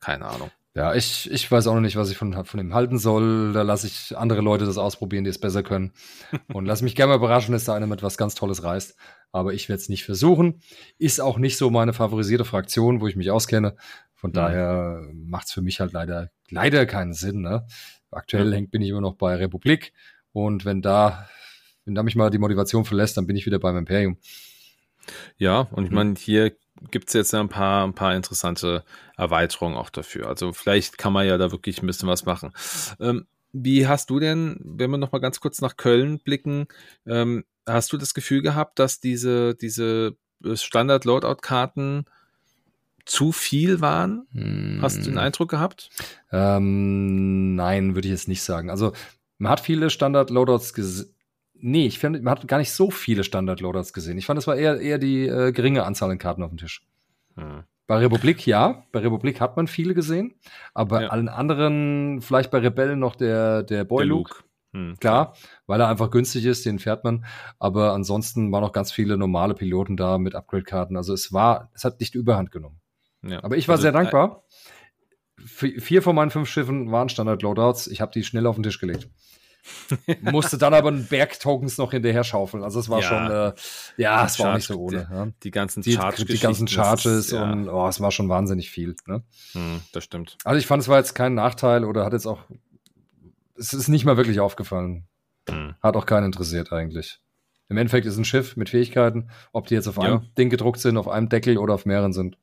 Keine 0.00 0.26
Ahnung. 0.26 0.50
Ja, 0.76 0.92
ich, 0.92 1.30
ich 1.30 1.48
weiß 1.48 1.68
auch 1.68 1.74
noch 1.74 1.80
nicht, 1.80 1.94
was 1.94 2.10
ich 2.10 2.16
von, 2.16 2.44
von 2.44 2.58
ihm 2.58 2.74
halten 2.74 2.98
soll. 2.98 3.52
Da 3.52 3.62
lasse 3.62 3.86
ich 3.86 4.18
andere 4.18 4.40
Leute 4.40 4.64
das 4.64 4.76
ausprobieren, 4.76 5.22
die 5.22 5.30
es 5.30 5.38
besser 5.38 5.62
können. 5.62 5.92
Und 6.52 6.66
lass 6.66 6.82
mich 6.82 6.96
gerne 6.96 7.10
mal 7.10 7.16
überraschen, 7.16 7.52
dass 7.52 7.64
da 7.64 7.74
einer 7.74 7.86
mit 7.86 8.02
was 8.02 8.18
ganz 8.18 8.34
Tolles 8.34 8.64
reißt. 8.64 8.96
Aber 9.30 9.54
ich 9.54 9.68
werde 9.68 9.80
es 9.80 9.88
nicht 9.88 10.04
versuchen. 10.04 10.60
Ist 10.98 11.20
auch 11.20 11.38
nicht 11.38 11.58
so 11.58 11.70
meine 11.70 11.92
favorisierte 11.92 12.44
Fraktion, 12.44 13.00
wo 13.00 13.06
ich 13.06 13.14
mich 13.14 13.30
auskenne. 13.30 13.76
Von 14.16 14.30
mhm. 14.30 14.34
daher 14.34 15.00
macht 15.12 15.46
es 15.46 15.52
für 15.52 15.62
mich 15.62 15.78
halt 15.78 15.92
leider, 15.92 16.30
leider 16.50 16.86
keinen 16.86 17.14
Sinn. 17.14 17.40
Ne? 17.40 17.66
Aktuell 18.10 18.52
ja. 18.52 18.60
bin 18.68 18.82
ich 18.82 18.88
immer 18.88 19.00
noch 19.00 19.14
bei 19.14 19.36
Republik. 19.36 19.92
Und 20.32 20.64
wenn 20.64 20.82
da, 20.82 21.28
wenn 21.84 21.94
da 21.94 22.02
mich 22.02 22.16
mal 22.16 22.30
die 22.30 22.38
Motivation 22.38 22.84
verlässt, 22.84 23.16
dann 23.16 23.28
bin 23.28 23.36
ich 23.36 23.46
wieder 23.46 23.60
beim 23.60 23.76
Imperium. 23.76 24.18
Ja, 25.36 25.60
und 25.60 25.84
ich 25.84 25.90
mhm. 25.90 25.96
meine, 25.96 26.14
hier 26.16 26.56
gibt 26.90 27.08
es 27.08 27.14
jetzt 27.14 27.34
ein 27.34 27.48
paar, 27.48 27.86
ein 27.86 27.94
paar 27.94 28.14
interessante 28.14 28.84
Erweiterungen 29.16 29.76
auch 29.76 29.90
dafür. 29.90 30.28
Also 30.28 30.52
vielleicht 30.52 30.98
kann 30.98 31.12
man 31.12 31.26
ja 31.26 31.38
da 31.38 31.50
wirklich 31.52 31.82
ein 31.82 31.86
bisschen 31.86 32.08
was 32.08 32.24
machen. 32.24 32.52
Ähm, 33.00 33.26
wie 33.52 33.86
hast 33.86 34.10
du 34.10 34.18
denn, 34.18 34.58
wenn 34.64 34.90
wir 34.90 34.98
noch 34.98 35.12
mal 35.12 35.20
ganz 35.20 35.40
kurz 35.40 35.60
nach 35.60 35.76
Köln 35.76 36.18
blicken, 36.18 36.66
ähm, 37.06 37.44
hast 37.66 37.92
du 37.92 37.96
das 37.96 38.14
Gefühl 38.14 38.42
gehabt, 38.42 38.78
dass 38.78 39.00
diese, 39.00 39.54
diese 39.54 40.16
Standard-Loadout-Karten 40.42 42.04
zu 43.04 43.32
viel 43.32 43.80
waren? 43.80 44.26
Hm. 44.32 44.78
Hast 44.82 44.98
du 44.98 45.02
den 45.02 45.18
Eindruck 45.18 45.50
gehabt? 45.50 45.90
Ähm, 46.32 47.54
nein, 47.54 47.94
würde 47.94 48.08
ich 48.08 48.12
jetzt 48.12 48.28
nicht 48.28 48.42
sagen. 48.42 48.70
Also 48.70 48.92
man 49.38 49.52
hat 49.52 49.60
viele 49.60 49.90
Standard-Loadouts 49.90 50.74
gesehen. 50.74 51.13
Nee, 51.66 51.86
ich 51.86 51.98
finde, 51.98 52.20
man 52.20 52.32
hat 52.32 52.46
gar 52.46 52.58
nicht 52.58 52.72
so 52.72 52.90
viele 52.90 53.24
Standard-Loadouts 53.24 53.94
gesehen. 53.94 54.18
Ich 54.18 54.26
fand, 54.26 54.38
es 54.38 54.46
war 54.46 54.54
eher, 54.54 54.78
eher 54.82 54.98
die 54.98 55.26
äh, 55.26 55.50
geringe 55.50 55.84
Anzahl 55.84 56.10
an 56.10 56.18
Karten 56.18 56.42
auf 56.42 56.50
dem 56.50 56.58
Tisch. 56.58 56.86
Hm. 57.36 57.62
Bei 57.86 57.96
Republik 57.96 58.44
ja, 58.44 58.84
bei 58.92 59.00
Republik 59.00 59.40
hat 59.40 59.56
man 59.56 59.66
viele 59.66 59.94
gesehen, 59.94 60.34
aber 60.74 61.04
ja. 61.04 61.08
allen 61.08 61.30
anderen, 61.30 62.20
vielleicht 62.20 62.50
bei 62.50 62.58
Rebellen 62.58 62.98
noch 62.98 63.16
der, 63.16 63.62
der 63.62 63.84
Boy 63.84 64.02
der 64.02 64.08
Luke. 64.08 64.34
Luke. 64.34 64.44
Hm. 64.74 64.96
Klar, 65.00 65.36
weil 65.66 65.80
er 65.80 65.88
einfach 65.88 66.10
günstig 66.10 66.44
ist, 66.44 66.66
den 66.66 66.78
fährt 66.78 67.02
man. 67.02 67.24
Aber 67.58 67.94
ansonsten 67.94 68.52
waren 68.52 68.60
noch 68.60 68.72
ganz 68.72 68.92
viele 68.92 69.16
normale 69.16 69.54
Piloten 69.54 69.96
da 69.96 70.18
mit 70.18 70.34
Upgrade-Karten. 70.34 70.98
Also 70.98 71.14
es 71.14 71.32
war, 71.32 71.70
es 71.72 71.84
hat 71.84 71.98
nicht 71.98 72.14
Überhand 72.14 72.50
genommen. 72.50 72.82
Ja. 73.22 73.42
Aber 73.42 73.56
ich 73.56 73.68
war 73.68 73.76
also, 73.76 73.82
sehr 73.84 73.92
dankbar. 73.92 74.44
Vier 75.38 76.02
von 76.02 76.14
meinen 76.14 76.30
fünf 76.30 76.50
Schiffen 76.50 76.92
waren 76.92 77.08
Standard-Loadouts. 77.08 77.86
Ich 77.86 78.02
habe 78.02 78.12
die 78.12 78.22
schnell 78.22 78.46
auf 78.46 78.56
den 78.56 78.64
Tisch 78.64 78.80
gelegt. 78.80 79.08
Musste 80.20 80.58
dann 80.58 80.74
aber 80.74 80.88
einen 80.88 81.06
Berg 81.06 81.38
Tokens 81.40 81.78
noch 81.78 81.92
hinterher 81.92 82.24
schaufeln. 82.24 82.62
Also 82.62 82.80
es 82.80 82.88
war 82.88 83.00
ja. 83.00 83.08
schon, 83.08 83.30
äh, 83.30 84.02
ja, 84.02 84.24
es 84.24 84.38
war 84.38 84.50
auch 84.50 84.54
nicht 84.56 84.66
so 84.66 84.78
ohne. 84.78 85.06
Die, 85.06 85.14
ja. 85.14 85.28
die 85.42 85.50
ganzen 85.50 85.82
Charges. 85.82 86.24
Die, 86.24 86.32
die 86.32 86.38
ganzen 86.38 86.68
Charges 86.68 87.06
ist, 87.06 87.32
ja. 87.32 87.50
und 87.50 87.68
oh, 87.68 87.86
es 87.88 88.00
war 88.00 88.10
schon 88.10 88.28
wahnsinnig 88.28 88.70
viel. 88.70 88.94
Ne? 89.06 89.22
Hm, 89.52 89.80
das 89.92 90.04
stimmt. 90.04 90.36
Also 90.44 90.58
ich 90.58 90.66
fand, 90.66 90.82
es 90.82 90.88
war 90.88 90.98
jetzt 90.98 91.14
kein 91.14 91.34
Nachteil 91.34 91.84
oder 91.84 92.04
hat 92.04 92.12
jetzt 92.12 92.26
auch, 92.26 92.40
es 93.56 93.72
ist 93.72 93.88
nicht 93.88 94.04
mal 94.04 94.16
wirklich 94.16 94.40
aufgefallen. 94.40 95.06
Hm. 95.48 95.74
Hat 95.82 95.96
auch 95.96 96.06
keinen 96.06 96.26
interessiert 96.26 96.72
eigentlich. 96.72 97.20
Im 97.68 97.78
Endeffekt 97.78 98.06
ist 98.06 98.18
ein 98.18 98.24
Schiff 98.24 98.56
mit 98.56 98.68
Fähigkeiten, 98.68 99.30
ob 99.52 99.66
die 99.66 99.74
jetzt 99.74 99.88
auf 99.88 99.98
einem 99.98 100.28
Ding 100.36 100.50
gedruckt 100.50 100.80
sind, 100.80 100.96
auf 100.98 101.08
einem 101.08 101.28
Deckel 101.28 101.56
oder 101.58 101.74
auf 101.74 101.86
mehreren 101.86 102.12
sind. 102.12 102.36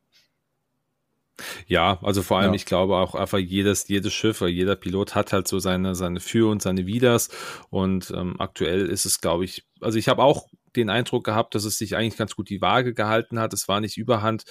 Ja, 1.67 1.99
also 2.03 2.21
vor 2.21 2.39
allem, 2.39 2.51
ja. 2.51 2.55
ich 2.55 2.65
glaube 2.65 2.97
auch 2.97 3.15
einfach 3.15 3.37
jedes, 3.37 3.87
jedes 3.87 4.13
Schiff 4.13 4.41
oder 4.41 4.49
jeder 4.49 4.75
Pilot 4.75 5.15
hat 5.15 5.33
halt 5.33 5.47
so 5.47 5.59
seine, 5.59 5.95
seine 5.95 6.19
Für 6.19 6.49
und 6.49 6.61
seine 6.61 6.85
Widers. 6.85 7.29
Und 7.69 8.11
ähm, 8.11 8.35
aktuell 8.39 8.87
ist 8.87 9.05
es, 9.05 9.21
glaube 9.21 9.45
ich, 9.45 9.65
also 9.79 9.97
ich 9.97 10.07
habe 10.07 10.23
auch 10.23 10.47
den 10.75 10.89
Eindruck 10.89 11.25
gehabt, 11.25 11.53
dass 11.55 11.65
es 11.65 11.77
sich 11.77 11.95
eigentlich 11.95 12.17
ganz 12.17 12.35
gut 12.35 12.49
die 12.49 12.61
Waage 12.61 12.93
gehalten 12.93 13.39
hat. 13.39 13.53
Es 13.53 13.67
war 13.67 13.81
nicht 13.81 13.97
überhand. 13.97 14.43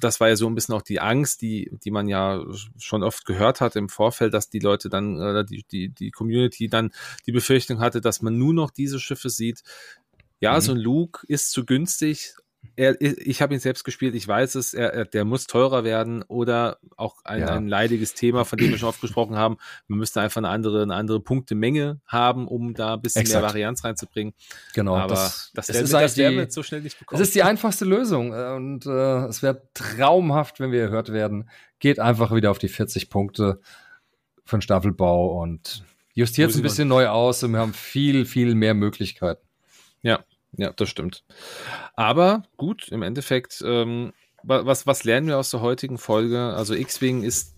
Das 0.00 0.20
war 0.20 0.28
ja 0.28 0.36
so 0.36 0.46
ein 0.46 0.54
bisschen 0.54 0.74
auch 0.74 0.82
die 0.82 1.00
Angst, 1.00 1.42
die, 1.42 1.70
die 1.84 1.90
man 1.90 2.08
ja 2.08 2.42
schon 2.78 3.02
oft 3.02 3.26
gehört 3.26 3.60
hat 3.60 3.76
im 3.76 3.88
Vorfeld, 3.88 4.32
dass 4.32 4.48
die 4.48 4.60
Leute 4.60 4.88
dann, 4.88 5.16
oder 5.16 5.44
die, 5.44 5.64
die, 5.70 5.90
die 5.90 6.10
Community 6.10 6.68
dann 6.68 6.90
die 7.26 7.32
Befürchtung 7.32 7.80
hatte, 7.80 8.00
dass 8.00 8.22
man 8.22 8.38
nur 8.38 8.54
noch 8.54 8.70
diese 8.70 8.98
Schiffe 8.98 9.28
sieht. 9.28 9.62
Ja, 10.40 10.54
mhm. 10.54 10.60
so 10.60 10.72
ein 10.72 10.78
Luke 10.78 11.26
ist 11.28 11.50
zu 11.50 11.66
günstig, 11.66 12.34
er, 12.78 13.00
ich 13.00 13.42
habe 13.42 13.54
ihn 13.54 13.60
selbst 13.60 13.82
gespielt, 13.82 14.14
ich 14.14 14.26
weiß 14.26 14.54
es, 14.54 14.72
er, 14.72 14.94
er, 14.94 15.04
der 15.04 15.24
muss 15.24 15.46
teurer 15.46 15.82
werden 15.82 16.22
oder 16.22 16.78
auch 16.96 17.16
ein, 17.24 17.40
ja. 17.40 17.48
ein 17.48 17.66
leidiges 17.66 18.14
Thema, 18.14 18.44
von 18.44 18.56
dem 18.56 18.70
wir 18.70 18.78
schon 18.78 18.88
oft 18.88 19.00
gesprochen 19.00 19.36
haben. 19.36 19.58
Man 19.88 19.98
müsste 19.98 20.20
einfach 20.20 20.38
eine 20.38 20.48
andere, 20.48 20.82
eine 20.82 20.94
andere 20.94 21.20
Punktemenge 21.20 22.00
haben, 22.06 22.46
um 22.46 22.74
da 22.74 22.94
ein 22.94 23.02
bisschen 23.02 23.22
Exakt. 23.22 23.42
mehr 23.42 23.48
Varianz 23.48 23.84
reinzubringen. 23.84 24.32
Genau, 24.74 24.96
aber 24.96 25.14
das, 25.14 25.50
das, 25.54 25.68
werden, 25.68 25.84
ist 25.84 25.92
das 25.92 26.16
werden 26.16 26.34
wir 26.36 26.42
jetzt 26.42 26.54
so 26.54 26.62
schnell 26.62 26.82
nicht 26.82 26.98
bekommen. 26.98 27.20
Es 27.20 27.26
ist 27.26 27.34
die 27.34 27.42
einfachste 27.42 27.84
Lösung 27.84 28.32
äh, 28.32 28.54
und 28.54 28.86
äh, 28.86 29.26
es 29.26 29.42
wäre 29.42 29.62
traumhaft, 29.74 30.60
wenn 30.60 30.70
wir 30.70 30.82
erhört 30.82 31.12
werden. 31.12 31.50
Geht 31.80 31.98
einfach 31.98 32.32
wieder 32.32 32.52
auf 32.52 32.58
die 32.58 32.68
40 32.68 33.10
Punkte 33.10 33.60
für 34.44 34.56
den 34.56 34.62
Staffelbau 34.62 35.40
und 35.42 35.84
justiert 36.14 36.50
es 36.50 36.56
ein 36.56 36.62
bisschen 36.62 36.88
neu 36.88 37.08
aus 37.08 37.42
und 37.42 37.52
wir 37.52 37.58
haben 37.58 37.74
viel, 37.74 38.24
viel 38.24 38.54
mehr 38.54 38.74
Möglichkeiten. 38.74 39.44
Ja, 40.02 40.24
ja, 40.58 40.72
das 40.72 40.90
stimmt. 40.90 41.24
Aber 41.94 42.42
gut, 42.56 42.88
im 42.88 43.02
Endeffekt, 43.02 43.62
ähm, 43.64 44.12
was, 44.42 44.86
was 44.86 45.04
lernen 45.04 45.28
wir 45.28 45.38
aus 45.38 45.50
der 45.50 45.60
heutigen 45.60 45.98
Folge? 45.98 46.52
Also 46.54 46.74
X-Wing 46.74 47.22
ist 47.22 47.54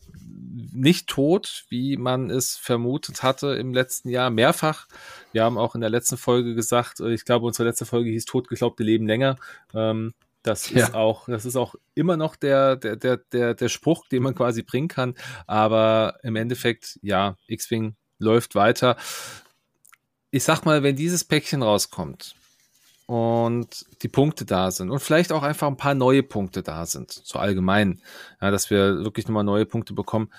nicht 0.72 1.08
tot, 1.08 1.64
wie 1.68 1.96
man 1.96 2.30
es 2.30 2.56
vermutet 2.56 3.22
hatte 3.22 3.54
im 3.54 3.72
letzten 3.72 4.08
Jahr, 4.10 4.30
mehrfach. 4.30 4.86
Wir 5.32 5.44
haben 5.44 5.58
auch 5.58 5.74
in 5.74 5.80
der 5.80 5.90
letzten 5.90 6.16
Folge 6.16 6.54
gesagt, 6.54 7.00
äh, 7.00 7.12
ich 7.12 7.24
glaube, 7.24 7.46
unsere 7.46 7.68
letzte 7.68 7.86
Folge 7.86 8.10
hieß 8.10 8.26
Totgeglaubte 8.26 8.82
Leben 8.82 9.06
länger. 9.06 9.36
Ähm, 9.74 10.12
das 10.42 10.70
ja. 10.70 10.86
ist 10.86 10.94
auch, 10.94 11.26
das 11.26 11.44
ist 11.44 11.56
auch 11.56 11.74
immer 11.94 12.16
noch 12.16 12.36
der, 12.36 12.76
der, 12.76 12.96
der, 12.96 13.18
der, 13.32 13.54
der 13.54 13.68
Spruch, 13.68 14.06
den 14.08 14.22
man 14.22 14.34
quasi 14.34 14.62
bringen 14.62 14.88
kann. 14.88 15.14
Aber 15.46 16.18
im 16.22 16.36
Endeffekt, 16.36 16.98
ja, 17.02 17.36
X-Wing 17.46 17.96
läuft 18.18 18.54
weiter. 18.54 18.96
Ich 20.30 20.44
sag 20.44 20.64
mal, 20.64 20.82
wenn 20.82 20.96
dieses 20.96 21.24
Päckchen 21.24 21.62
rauskommt, 21.62 22.36
und 23.10 23.86
die 24.02 24.08
Punkte 24.08 24.44
da 24.44 24.70
sind. 24.70 24.88
Und 24.88 25.00
vielleicht 25.00 25.32
auch 25.32 25.42
einfach 25.42 25.66
ein 25.66 25.76
paar 25.76 25.94
neue 25.94 26.22
Punkte 26.22 26.62
da 26.62 26.86
sind, 26.86 27.10
so 27.10 27.40
allgemein, 27.40 28.00
ja, 28.40 28.52
dass 28.52 28.70
wir 28.70 29.02
wirklich 29.02 29.26
nochmal 29.26 29.42
neue 29.42 29.66
Punkte 29.66 29.94
bekommen, 29.94 30.30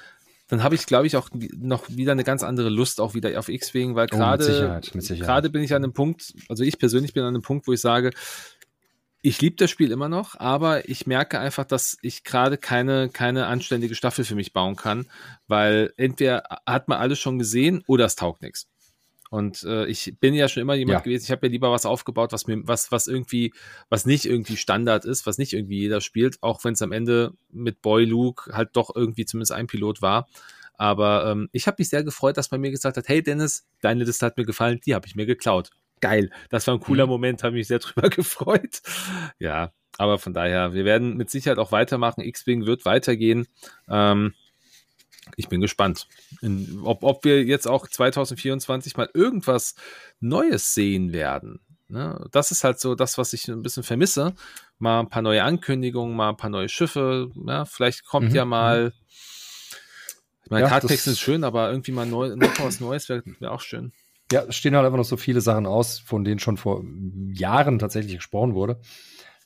dann 0.48 0.64
habe 0.64 0.76
ich, 0.76 0.86
glaube 0.86 1.06
ich, 1.06 1.18
auch 1.18 1.28
noch 1.34 1.90
wieder 1.90 2.14
eine 2.14 2.24
ganz 2.24 2.44
andere 2.44 2.70
Lust 2.70 3.02
auch 3.02 3.14
wieder 3.14 3.38
auf 3.38 3.50
X-Wing, 3.50 3.96
weil 3.96 4.08
gerade 4.08 4.82
oh, 4.82 5.00
gerade 5.16 5.50
bin 5.50 5.64
ich 5.64 5.74
an 5.74 5.84
einem 5.84 5.92
Punkt, 5.92 6.34
also 6.48 6.64
ich 6.64 6.80
persönlich 6.80 7.12
bin 7.12 7.24
an 7.24 7.36
einem 7.36 7.42
Punkt, 7.42 7.68
wo 7.68 7.74
ich 7.74 7.82
sage, 7.82 8.12
ich 9.22 9.42
liebe 9.42 9.58
das 9.58 9.70
Spiel 9.70 9.92
immer 9.92 10.08
noch, 10.08 10.40
aber 10.40 10.88
ich 10.88 11.06
merke 11.06 11.40
einfach, 11.40 11.66
dass 11.66 11.98
ich 12.02 12.24
gerade 12.24 12.58
keine, 12.58 13.10
keine 13.10 13.48
anständige 13.48 13.96
Staffel 13.96 14.24
für 14.24 14.36
mich 14.36 14.54
bauen 14.54 14.78
kann, 14.78 15.08
weil 15.46 15.92
entweder 15.98 16.44
hat 16.66 16.88
man 16.88 17.00
alles 17.00 17.20
schon 17.20 17.38
gesehen 17.38 17.84
oder 17.86 18.06
es 18.06 18.16
taugt 18.16 18.42
nichts. 18.42 18.71
Und 19.32 19.64
äh, 19.64 19.86
ich 19.86 20.18
bin 20.20 20.34
ja 20.34 20.50
schon 20.50 20.60
immer 20.60 20.74
jemand 20.74 21.00
ja. 21.00 21.00
gewesen, 21.00 21.24
ich 21.24 21.32
habe 21.32 21.48
ja 21.48 21.52
lieber 21.52 21.72
was 21.72 21.86
aufgebaut, 21.86 22.34
was 22.34 22.48
mir, 22.48 22.68
was, 22.68 22.92
was 22.92 23.08
irgendwie, 23.08 23.54
was 23.88 24.06
nicht 24.06 24.26
irgendwie 24.26 24.58
Standard 24.58 25.06
ist, 25.06 25.26
was 25.26 25.38
nicht 25.38 25.54
irgendwie 25.54 25.80
jeder 25.80 26.02
spielt, 26.02 26.44
auch 26.44 26.66
wenn 26.66 26.74
es 26.74 26.82
am 26.82 26.92
Ende 26.92 27.32
mit 27.50 27.82
Boy 27.82 28.04
Luke 28.04 28.52
halt 28.54 28.72
doch 28.74 28.94
irgendwie 28.94 29.24
zumindest 29.24 29.54
ein 29.54 29.68
Pilot 29.68 30.02
war. 30.02 30.28
Aber 30.74 31.32
ähm, 31.32 31.48
ich 31.54 31.66
habe 31.66 31.78
mich 31.80 31.88
sehr 31.88 32.04
gefreut, 32.04 32.36
dass 32.36 32.52
man 32.52 32.60
mir 32.60 32.72
gesagt 32.72 32.98
hat, 32.98 33.08
hey 33.08 33.24
Dennis, 33.24 33.66
deine 33.80 34.04
Liste 34.04 34.26
hat 34.26 34.36
mir 34.36 34.44
gefallen, 34.44 34.82
die 34.86 34.94
habe 34.94 35.08
ich 35.08 35.16
mir 35.16 35.26
geklaut. 35.26 35.70
Geil. 36.02 36.30
Das 36.50 36.68
war 36.68 36.74
ein 36.74 36.82
cooler 36.82 37.06
mhm. 37.06 37.12
Moment, 37.12 37.44
habe 37.44 37.56
mich 37.56 37.68
sehr 37.68 37.80
drüber 37.80 38.10
gefreut. 38.10 38.82
Ja, 39.40 39.72
aber 39.98 40.20
von 40.20 40.34
daher, 40.34 40.74
wir 40.74 40.84
werden 40.84 41.16
mit 41.16 41.30
Sicherheit 41.30 41.58
auch 41.58 41.72
weitermachen. 41.72 42.20
X-Wing 42.20 42.66
wird 42.66 42.84
weitergehen. 42.84 43.48
Ähm, 43.90 44.34
ich 45.36 45.50
bin 45.50 45.62
gespannt, 45.62 46.08
in, 46.42 46.82
ob, 46.84 47.04
ob 47.04 47.24
wir 47.24 47.44
jetzt 47.44 47.68
auch 47.68 47.88
2024 47.88 48.98
mal 48.98 49.10
irgendwas 49.14 49.76
Neues 50.20 50.74
sehen 50.74 51.14
werden. 51.14 51.60
Ne? 51.92 52.26
Das 52.32 52.52
ist 52.52 52.64
halt 52.64 52.80
so 52.80 52.96
das, 52.96 53.18
was 53.18 53.34
ich 53.34 53.48
ein 53.48 53.62
bisschen 53.62 53.84
vermisse. 53.84 54.34
Mal 54.80 55.02
ein 55.02 55.10
paar 55.10 55.22
neue 55.22 55.44
Ankündigungen, 55.44 56.16
mal 56.16 56.30
ein 56.30 56.38
paar 56.38 56.50
neue 56.50 56.70
Schiffe. 56.70 57.30
Ja, 57.46 57.66
vielleicht 57.66 58.06
kommt 58.06 58.30
mhm. 58.30 58.36
ja 58.36 58.46
mal. 58.46 58.86
Mhm. 58.86 58.92
Ich 60.44 60.52
meine, 60.52 60.64
ja, 60.64 60.70
Cardtext 60.70 61.08
ist 61.08 61.20
schön, 61.20 61.44
aber 61.44 61.70
irgendwie 61.70 61.92
mal 61.92 62.06
neu, 62.06 62.36
noch 62.36 62.60
was 62.60 62.80
Neues 62.80 63.08
wäre 63.10 63.24
wär 63.40 63.52
auch 63.52 63.62
schön. 63.62 63.94
Ja, 64.32 64.44
es 64.44 64.56
stehen 64.56 64.76
halt 64.76 64.86
einfach 64.86 64.98
noch 64.98 65.06
so 65.06 65.18
viele 65.18 65.42
Sachen 65.42 65.66
aus, 65.66 66.00
von 66.00 66.24
denen 66.24 66.40
schon 66.40 66.58
vor 66.58 66.84
Jahren 67.34 67.80
tatsächlich 67.80 68.16
gesprochen 68.16 68.54
wurde. 68.54 68.80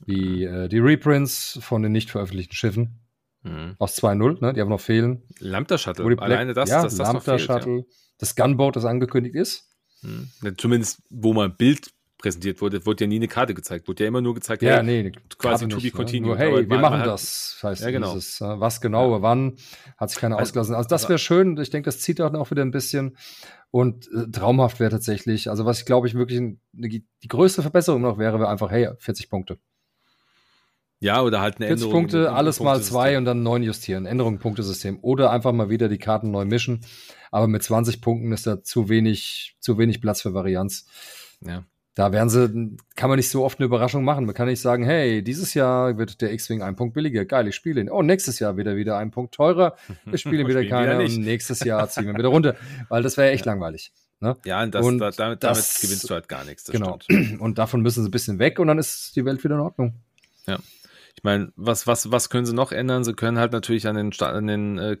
Wie 0.04 0.44
äh, 0.44 0.68
die 0.68 0.78
Reprints 0.78 1.58
von 1.62 1.82
den 1.82 1.92
nicht 1.92 2.10
veröffentlichten 2.10 2.54
Schiffen. 2.54 3.05
Mhm. 3.46 3.76
Aus 3.78 3.96
2.0, 3.96 4.40
ne? 4.40 4.52
die 4.52 4.60
haben 4.60 4.68
noch 4.68 4.80
fehlen. 4.80 5.22
Lambda 5.38 5.78
Shuttle, 5.78 6.18
alleine 6.18 6.52
das, 6.52 6.68
ja, 6.68 6.82
dass 6.82 6.96
das 6.96 6.98
Lambda 6.98 7.12
noch 7.14 7.22
fehlt, 7.22 7.40
Shuttle. 7.40 7.78
Ja. 7.78 7.84
Das 8.18 8.34
Gunboat, 8.34 8.76
das 8.76 8.84
angekündigt 8.84 9.36
ist. 9.36 9.70
Mhm. 10.02 10.30
Zumindest, 10.56 11.02
wo 11.10 11.32
mal 11.32 11.46
ein 11.46 11.56
Bild 11.56 11.90
präsentiert 12.18 12.60
wurde, 12.60 12.84
wurde 12.86 13.04
ja 13.04 13.08
nie 13.08 13.16
eine 13.16 13.28
Karte 13.28 13.54
gezeigt. 13.54 13.88
Wurde 13.88 14.04
ja 14.04 14.08
immer 14.08 14.20
nur 14.20 14.34
gezeigt, 14.34 14.62
ja, 14.62 14.76
hey, 14.76 15.02
nee, 15.02 15.12
quasi 15.38 15.68
to 15.68 15.80
be 15.80 15.90
continued. 15.90 16.38
Ne? 16.38 16.44
Hey, 16.44 16.68
wir 16.68 16.78
machen 16.78 16.98
halt, 16.98 17.06
das. 17.06 17.58
Heißt 17.62 17.82
ja, 17.82 17.90
genau. 17.90 18.14
Dieses, 18.14 18.40
äh, 18.40 18.58
was 18.58 18.80
genau, 18.80 19.16
ja. 19.16 19.22
wann, 19.22 19.56
hat 19.96 20.10
sich 20.10 20.18
keiner 20.18 20.36
also, 20.36 20.48
ausgelassen. 20.48 20.74
Also 20.74 20.88
das 20.88 21.08
wäre 21.08 21.18
schön. 21.18 21.56
Ich 21.58 21.70
denke, 21.70 21.86
das 21.86 22.00
zieht 22.00 22.20
auch 22.20 22.50
wieder 22.50 22.62
ein 22.62 22.70
bisschen. 22.70 23.16
Und 23.70 24.08
äh, 24.12 24.30
traumhaft 24.30 24.80
wäre 24.80 24.90
tatsächlich, 24.90 25.50
also 25.50 25.66
was 25.66 25.80
ich 25.80 25.86
glaube 25.86 26.06
ich 26.06 26.14
wirklich 26.14 26.38
eine, 26.38 26.56
die 26.72 27.04
größte 27.28 27.62
Verbesserung 27.62 28.00
noch 28.00 28.18
wäre, 28.18 28.38
wäre 28.38 28.48
einfach, 28.48 28.70
hey, 28.70 28.88
40 28.98 29.28
Punkte. 29.28 29.58
Ja, 31.00 31.22
oder 31.22 31.40
halt 31.40 31.56
eine 31.56 31.66
40 31.66 31.84
Änderung. 31.84 32.02
Punkte, 32.02 32.32
alles 32.32 32.60
mal 32.60 32.80
zwei 32.82 33.18
und 33.18 33.26
dann 33.26 33.42
neun 33.42 33.62
justieren. 33.62 34.06
Änderung 34.06 34.38
Punktesystem. 34.38 34.98
Oder 35.02 35.30
einfach 35.30 35.52
mal 35.52 35.68
wieder 35.68 35.88
die 35.88 35.98
Karten 35.98 36.30
neu 36.30 36.44
mischen. 36.44 36.80
Aber 37.30 37.48
mit 37.48 37.62
20 37.62 38.00
Punkten 38.00 38.32
ist 38.32 38.46
da 38.46 38.62
zu 38.62 38.88
wenig, 38.88 39.56
zu 39.60 39.76
wenig 39.78 40.00
Platz 40.00 40.22
für 40.22 40.32
Varianz. 40.32 40.86
Ja. 41.40 41.64
Da 41.96 42.12
werden 42.12 42.28
sie, 42.28 42.76
kann 42.94 43.08
man 43.08 43.16
nicht 43.16 43.30
so 43.30 43.42
oft 43.42 43.58
eine 43.58 43.64
Überraschung 43.64 44.04
machen. 44.04 44.26
Man 44.26 44.34
kann 44.34 44.48
nicht 44.48 44.60
sagen, 44.60 44.84
hey, 44.84 45.22
dieses 45.22 45.54
Jahr 45.54 45.96
wird 45.96 46.20
der 46.20 46.30
X-Wing 46.32 46.60
ein 46.60 46.76
Punkt 46.76 46.92
billiger. 46.92 47.24
Geil, 47.24 47.48
ich 47.48 47.54
spiele 47.54 47.80
ihn. 47.80 47.90
Oh, 47.90 48.02
nächstes 48.02 48.38
Jahr 48.38 48.58
wird 48.58 48.66
er 48.66 48.76
wieder 48.76 48.98
ein 48.98 49.10
Punkt 49.10 49.34
teurer. 49.34 49.76
Wir 50.04 50.18
spielen 50.18 50.46
wieder 50.46 50.64
keiner. 50.66 50.98
Und 50.98 51.18
nächstes 51.18 51.60
Jahr 51.60 51.88
ziehen 51.88 52.06
wir 52.06 52.14
wieder 52.14 52.28
runter. 52.28 52.54
Weil 52.90 53.02
das 53.02 53.16
wäre 53.16 53.30
echt 53.30 53.46
ja. 53.46 53.52
langweilig. 53.52 53.92
Ne? 54.20 54.36
Ja, 54.44 54.62
und, 54.62 54.74
das, 54.74 54.84
und 54.84 54.98
da, 54.98 55.10
damit, 55.10 55.42
das, 55.42 55.74
damit, 55.74 55.80
gewinnst 55.82 56.10
du 56.10 56.14
halt 56.14 56.28
gar 56.28 56.44
nichts. 56.44 56.64
genau. 56.64 56.98
Stimmt. 57.00 57.40
Und 57.40 57.58
davon 57.58 57.80
müssen 57.80 58.02
sie 58.02 58.08
ein 58.08 58.12
bisschen 58.12 58.38
weg 58.38 58.58
und 58.58 58.66
dann 58.66 58.78
ist 58.78 59.16
die 59.16 59.24
Welt 59.24 59.42
wieder 59.42 59.54
in 59.54 59.60
Ordnung. 59.62 59.94
Ja. 60.46 60.58
Ich 61.16 61.24
meine, 61.24 61.52
was, 61.56 61.86
was, 61.86 62.10
was 62.10 62.30
können 62.30 62.46
sie 62.46 62.54
noch 62.54 62.72
ändern? 62.72 63.04
Sie 63.04 63.14
können 63.14 63.38
halt 63.38 63.52
natürlich 63.52 63.88
an 63.88 63.96
den, 63.96 64.12
an 64.20 64.46
den 64.46 64.78
äh, 64.78 64.96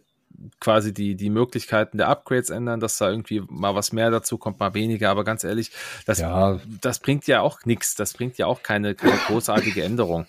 quasi 0.60 0.92
die, 0.92 1.14
die 1.14 1.30
Möglichkeiten 1.30 1.98
der 1.98 2.08
Upgrades 2.08 2.50
ändern, 2.50 2.80
dass 2.80 2.98
da 2.98 3.10
irgendwie 3.10 3.42
mal 3.48 3.74
was 3.74 3.92
mehr 3.92 4.10
dazu 4.10 4.38
kommt, 4.38 4.60
mal 4.60 4.74
weniger. 4.74 5.10
Aber 5.10 5.24
ganz 5.24 5.44
ehrlich, 5.44 5.70
das, 6.06 6.18
ja. 6.18 6.60
das 6.80 6.98
bringt 7.00 7.26
ja 7.26 7.40
auch 7.40 7.64
nichts. 7.64 7.94
Das 7.94 8.14
bringt 8.14 8.38
ja 8.38 8.46
auch 8.46 8.62
keine, 8.62 8.94
keine 8.94 9.18
großartige 9.26 9.82
Änderung. 9.82 10.26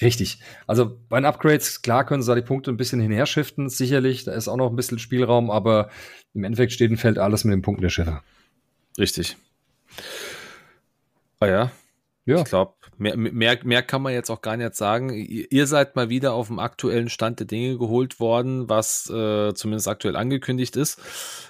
Richtig. 0.00 0.40
Also 0.66 0.98
bei 1.08 1.20
den 1.20 1.26
Upgrades, 1.26 1.82
klar 1.82 2.04
können 2.04 2.22
sie 2.22 2.28
da 2.28 2.34
die 2.34 2.42
Punkte 2.42 2.70
ein 2.70 2.76
bisschen 2.76 3.00
hinherschiften, 3.00 3.68
sicherlich. 3.68 4.24
Da 4.24 4.32
ist 4.32 4.48
auch 4.48 4.56
noch 4.56 4.70
ein 4.70 4.76
bisschen 4.76 4.98
Spielraum, 4.98 5.50
aber 5.50 5.90
im 6.34 6.44
Endeffekt 6.44 6.72
steht 6.72 6.90
und 6.90 6.96
fällt 6.96 7.18
alles 7.18 7.44
mit 7.44 7.52
den 7.52 7.62
Punkten 7.62 7.82
der 7.82 7.90
Schiffe. 7.90 8.20
Richtig. 8.98 9.36
Ah 11.38 11.46
ja. 11.46 11.72
Ja. 12.24 12.38
Ich 12.38 12.44
glaube, 12.44 12.74
Mehr, 13.02 13.16
mehr, 13.16 13.58
mehr 13.64 13.82
kann 13.82 14.00
man 14.00 14.12
jetzt 14.12 14.30
auch 14.30 14.42
gar 14.42 14.56
nicht 14.56 14.76
sagen. 14.76 15.10
Ihr 15.12 15.66
seid 15.66 15.96
mal 15.96 16.08
wieder 16.08 16.34
auf 16.34 16.46
dem 16.46 16.60
aktuellen 16.60 17.08
Stand 17.08 17.40
der 17.40 17.48
Dinge 17.48 17.76
geholt 17.76 18.20
worden, 18.20 18.68
was 18.68 19.10
äh, 19.10 19.54
zumindest 19.54 19.88
aktuell 19.88 20.14
angekündigt 20.14 20.76
ist. 20.76 21.00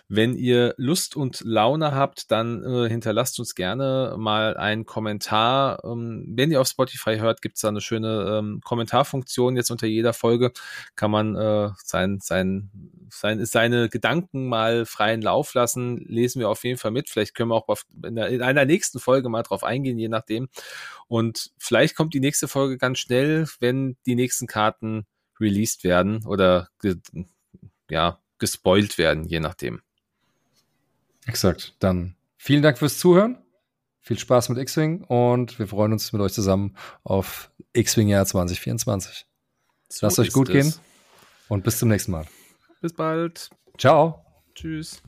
Wenn 0.09 0.35
ihr 0.35 0.75
Lust 0.79 1.15
und 1.15 1.43
Laune 1.45 1.95
habt, 1.95 2.31
dann 2.31 2.65
äh, 2.65 2.89
hinterlasst 2.89 3.39
uns 3.39 3.55
gerne 3.55 4.15
mal 4.17 4.57
einen 4.57 4.87
Kommentar. 4.87 5.85
Ähm, 5.85 6.25
wenn 6.29 6.51
ihr 6.51 6.61
auf 6.61 6.69
Spotify 6.69 7.19
hört, 7.19 7.43
gibt 7.43 7.57
es 7.57 7.63
da 7.63 7.69
eine 7.69 7.81
schöne 7.83 8.39
ähm, 8.39 8.61
Kommentarfunktion. 8.65 9.57
Jetzt 9.57 9.71
unter 9.71 9.87
jeder 9.87 10.15
Folge 10.15 10.53
kann 10.97 11.11
man 11.11 11.35
äh, 11.37 11.71
sein, 11.83 12.19
sein, 12.23 12.71
sein, 13.11 13.45
seine 13.45 13.89
Gedanken 13.91 14.49
mal 14.49 14.87
freien 14.87 15.21
Lauf 15.21 15.53
lassen. 15.53 15.99
Lesen 16.09 16.41
wir 16.41 16.49
auf 16.49 16.65
jeden 16.65 16.79
Fall 16.79 16.93
mit. 16.93 17.11
Vielleicht 17.11 17.35
können 17.35 17.51
wir 17.51 17.57
auch 17.57 17.67
in, 18.05 18.15
der, 18.15 18.29
in 18.29 18.41
einer 18.43 18.65
nächsten 18.65 19.01
Folge 19.01 19.29
mal 19.29 19.43
drauf 19.43 19.65
eingehen, 19.65 19.99
je 19.99 20.09
nachdem. 20.09 20.49
Und 21.09 21.51
vielleicht 21.59 21.95
kommt 21.97 22.15
die 22.15 22.21
nächste 22.21 22.49
Folge 22.49 22.79
ganz 22.79 22.99
schnell, 22.99 23.47
wenn 23.61 23.97
die 24.07 24.15
nächsten 24.15 24.47
Karten 24.47 25.07
released 25.39 25.85
werden 25.85 26.25
oder 26.27 26.69
ge 26.81 26.97
ja, 27.91 28.21
gespoilt 28.39 28.97
werden, 28.97 29.25
je 29.25 29.41
nachdem. 29.41 29.83
Exakt. 31.27 31.75
Dann 31.79 32.17
vielen 32.39 32.63
Dank 32.63 32.79
fürs 32.79 32.99
Zuhören. 32.99 33.39
Viel 34.01 34.19
Spaß 34.19 34.49
mit 34.49 34.59
X-Wing 34.59 35.05
und 35.05 35.61
wir 35.61 35.69
freuen 35.69 35.93
uns 35.93 36.13
mit 36.13 36.21
euch 36.21 36.33
zusammen 36.33 36.77
auf 37.05 37.53
X-Wing 37.73 38.09
Jahr 38.09 38.27
2024. 38.27 39.27
So 39.89 40.07
Lasst 40.07 40.19
euch 40.19 40.33
gut 40.33 40.49
es. 40.49 40.53
gehen 40.53 40.75
und 41.49 41.63
bis 41.63 41.79
zum 41.79 41.89
nächsten 41.89 42.11
Mal. 42.11 42.27
Bis 42.81 42.95
bald. 42.95 43.51
Ciao. 43.79 44.25
Tschüss. 44.55 45.03